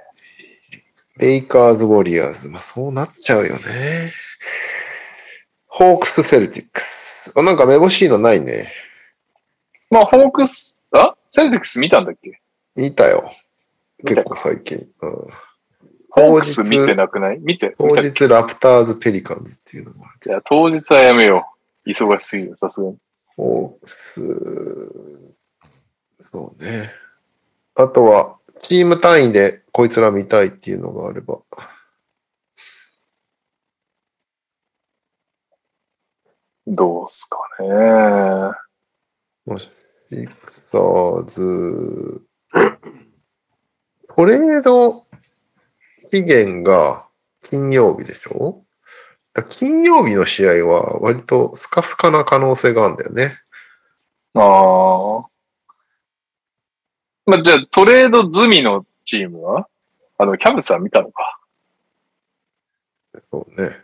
[1.17, 2.49] レイカーズ・ウォリアーズ。
[2.49, 4.13] まあ、そうなっちゃうよね。
[5.67, 6.85] ホークス・セルティックス。
[7.39, 8.73] あなんかめぼしいのないね。
[9.91, 11.15] まあ、ホークス、あ？
[11.29, 12.41] センセックス見たんだっけ？
[12.77, 13.33] 見たよ。
[14.05, 14.87] 結構最近。
[15.01, 15.11] うん、
[16.11, 17.39] ホークス見てなくない？
[17.41, 17.73] 見て。
[17.79, 21.47] 当日、ラプターズ・ペリカンズっていうのもあるけいや、当日はやめよ
[21.87, 21.91] う。
[21.91, 22.93] 忙しすぎる、さすがに。
[22.93, 22.99] ど。
[23.37, 25.37] ホークス、
[26.31, 26.91] そうね。
[27.77, 31.43] あとは、チーム単位でこいつら見たいっていうのがあれば。
[36.67, 37.69] どうすかね。
[39.45, 39.71] もし、
[40.11, 42.23] シクサーズ、
[44.17, 45.07] トレード
[46.11, 47.07] 期限が
[47.43, 48.65] 金曜日でしょ？
[49.51, 53.39] 金曜日の試合は割とスカスカな可能性があるんだよね。
[54.33, 55.34] ああ。
[57.27, 59.69] まあ、じゃあ、トレード済みのチームは？
[60.19, 61.41] あの、キャブスは見たのか？
[63.31, 63.77] そうね。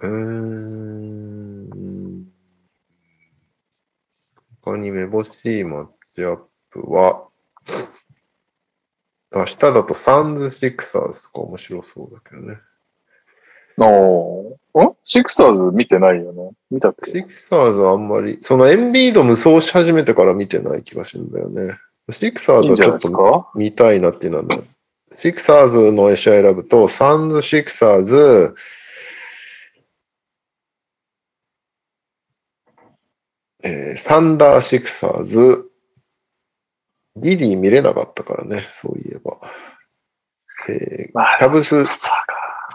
[0.00, 2.26] うーん。
[4.62, 6.38] 他にめぼしいマッチアッ
[6.70, 7.28] プは、
[9.32, 12.56] 明日だとサンズ・シクサーズとか面白そうだけどね。
[13.78, 14.96] おーん？
[15.04, 16.50] シクサーズ見てないよね。
[16.70, 17.12] 見たっけ？
[17.12, 21.76] シクサーズはあんまり、そのエンビード無双し始めてから見てない気がするんだよね。
[22.10, 24.62] シクサーズはちょっと見たいなっていうのはね、
[25.16, 28.54] シクサーズの試合選ぶと、サンズ・シクサーズ、
[33.62, 35.70] えーサンダー・シクサーズ、
[37.16, 39.38] リリー見れなかったからね、そういえば。
[40.68, 41.84] えーまあキャブス。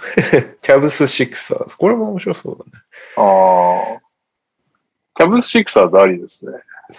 [0.61, 1.77] キャブス・シクサーズ。
[1.77, 2.71] これも面白そうだね。
[3.17, 4.01] ああ。
[5.15, 6.53] キャブスシクサーズありですね。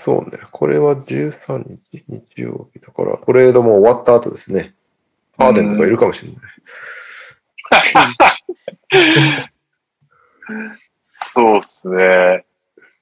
[0.05, 0.39] そうね。
[0.51, 4.75] これは13日、日曜日だから、トレードも終わった後ですね。
[5.39, 6.41] ハーデンとかいるかもしれない。
[11.15, 12.45] そうっすね。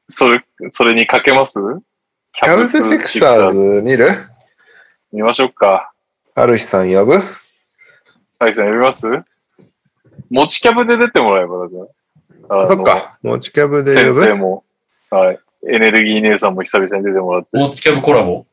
[0.08, 1.58] それ、それにかけます？
[2.32, 4.26] キキャブス・シクサーズ見る？
[5.12, 5.92] 見ましょうか。
[6.34, 7.20] ハルヒさん呼ぶ？
[8.38, 9.06] 大樹さん呼びます？
[10.30, 11.74] 持ちキャブで出てもらえばだか
[12.48, 12.56] ら。
[12.56, 13.18] あのそっか。
[13.22, 14.64] 持ちキャブで呼先生ぶも、
[15.10, 15.38] はい。
[15.68, 18.46] エネルギー姉さんも久々に出てもらって、オーツキャブコラボ？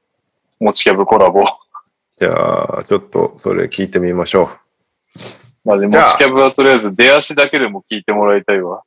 [0.59, 1.45] 持ちキャブコラボ。
[2.19, 4.49] じゃあ、ちょっとそれ聞いてみましょ
[5.63, 8.83] マジ、持じゃあちキャブはとりあえず出足だけでも聞いてもらいたいわ。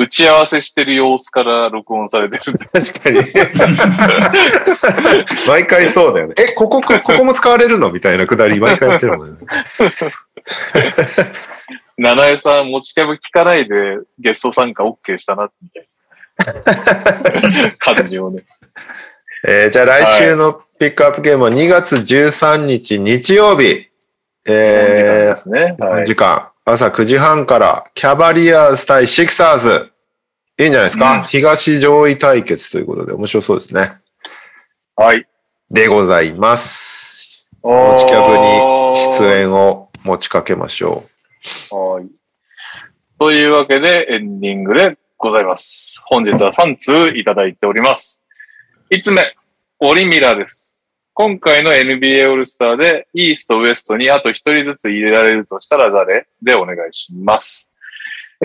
[0.00, 2.56] 打ち合わせしてる様子から録音されてる。
[2.72, 3.20] 確かに。
[5.48, 6.34] 毎回そうだよね。
[6.38, 7.90] え、ここ、ここも使われるの？
[7.90, 9.38] みたいなくだり毎回やってるもんね。
[11.98, 15.88] 七重さん、持ちキャブ聞かないでゲスト参加 OK したな、みたい
[16.54, 18.44] な感じをね。
[19.46, 23.88] えーじゃあ来週のピックアップゲームは2月13日日曜日。
[24.46, 25.76] えーですね。
[25.80, 26.06] はい。
[26.06, 29.90] 時間、朝9時半から、キャバリアーズ対シクサーズ。
[30.58, 33.92] いいんじゃないですか、うん東上位対決ということで面白そうですね。
[34.94, 35.26] はい。
[35.70, 37.48] でございます。
[37.62, 41.04] 持持ちキャブに出演を持ちかけましょ
[41.70, 42.06] はい。
[43.18, 46.02] というわけで、エンディングでございます。
[46.04, 48.22] 本日は3通いただいております。
[48.90, 49.22] 5つ目、
[49.78, 50.67] オリミラです。
[51.20, 56.28] 今回の NBA オールスターで、イースト、ウエストにあと1人ずつ入れられるとしたら誰？
[56.40, 57.72] でお願いします。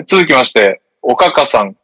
[0.04, 1.76] 続きまして、おかかさん。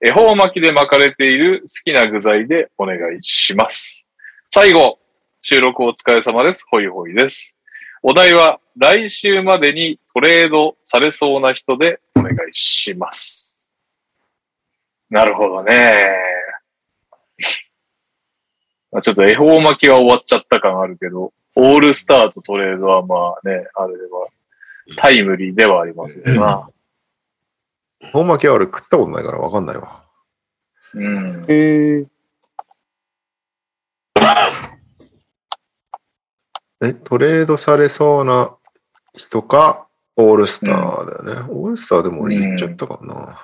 [0.00, 4.08] 恵方巻きで巻かれている好きな具材でお願いします。
[4.50, 4.98] 最後、
[5.42, 6.64] 収録お疲れ様です。
[6.66, 7.54] ホイホイです。
[8.02, 13.70] お題は、来週までにトレードされそうな人でお願いします。
[15.10, 16.14] なるほどね。
[18.96, 24.28] まあ、ちょっと恵方巻きは終わっちゃった感あるけど、オールスターとトレードはまあね、あれは
[24.96, 26.70] タイムリーではありますよな。
[28.10, 30.02] 本巻きは俺食ったことないからわかんないわ。
[30.94, 31.44] うん。
[31.46, 32.06] えー、
[36.80, 38.56] え、トレードされそうな
[39.12, 41.46] 人か、オールスターだよね。
[41.50, 43.38] オールスターでも俺言っちゃったかな。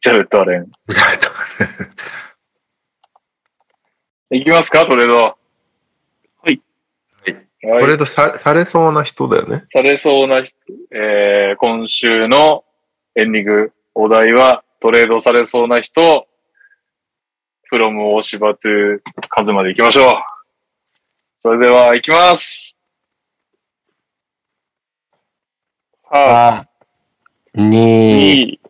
[0.00, 0.72] ジャレット・アレン。
[0.86, 1.28] みたいな。
[4.30, 5.16] いきますか、トレード。
[5.16, 5.34] は
[6.44, 6.44] い。
[6.44, 6.60] はい。
[7.62, 9.64] トレードさされそうな人だよね。
[9.68, 10.54] されそうな人、
[10.90, 12.64] えー、今週の
[13.14, 16.28] エンディング、お題は、トレードされそうな人、
[17.64, 18.68] フロム大芝と
[19.30, 20.16] 数まで行きましょう。
[21.38, 22.78] それでは、行きます。
[26.02, 26.68] さあ、
[27.56, 28.60] 2、2、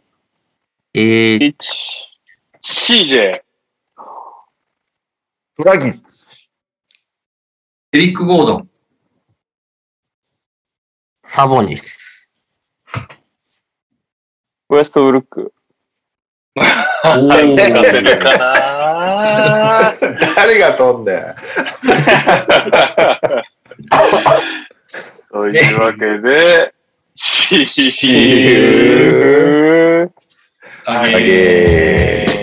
[0.95, 2.09] 1、1。
[2.63, 3.43] CJ、
[5.59, 5.89] トラギ
[7.91, 8.69] エリック・ゴードン。
[11.25, 12.39] サボニス。
[14.71, 15.53] ウエストブルック。
[16.55, 17.57] お出
[17.91, 18.19] せるー。
[18.21, 19.95] か な
[20.37, 21.25] 誰が飛んで
[25.33, 26.73] というわけで、
[30.85, 32.38] あげげ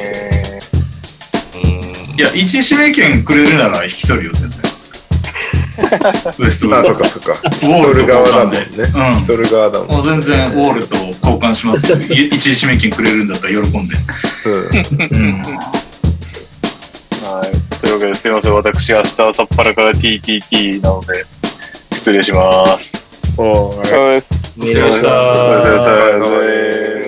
[2.17, 4.61] いや、一指名権くれるなら一人よ、全然。
[6.39, 7.33] ウエストブルあ、ックそっかそっか。
[7.33, 8.59] ウォー人ルとる側だもん交ね。
[8.71, 8.83] 換で。
[8.83, 9.15] うん。
[9.25, 9.87] 人る側だもん。
[9.89, 13.95] もう全然ウォールと交換しますけど、い一時指名権くれるんだったら喜んで。
[14.45, 14.53] うん。
[14.53, 14.61] うん。
[15.41, 15.71] は
[17.45, 17.51] い。
[17.81, 18.53] というわけで、すいません。
[18.55, 21.25] 私、明日、朝っぱらから TTT なので、
[21.93, 23.09] 失礼します。
[23.37, 24.99] お疲れ様でしたお疲れ様で
[25.79, 27.04] すお疲れ様です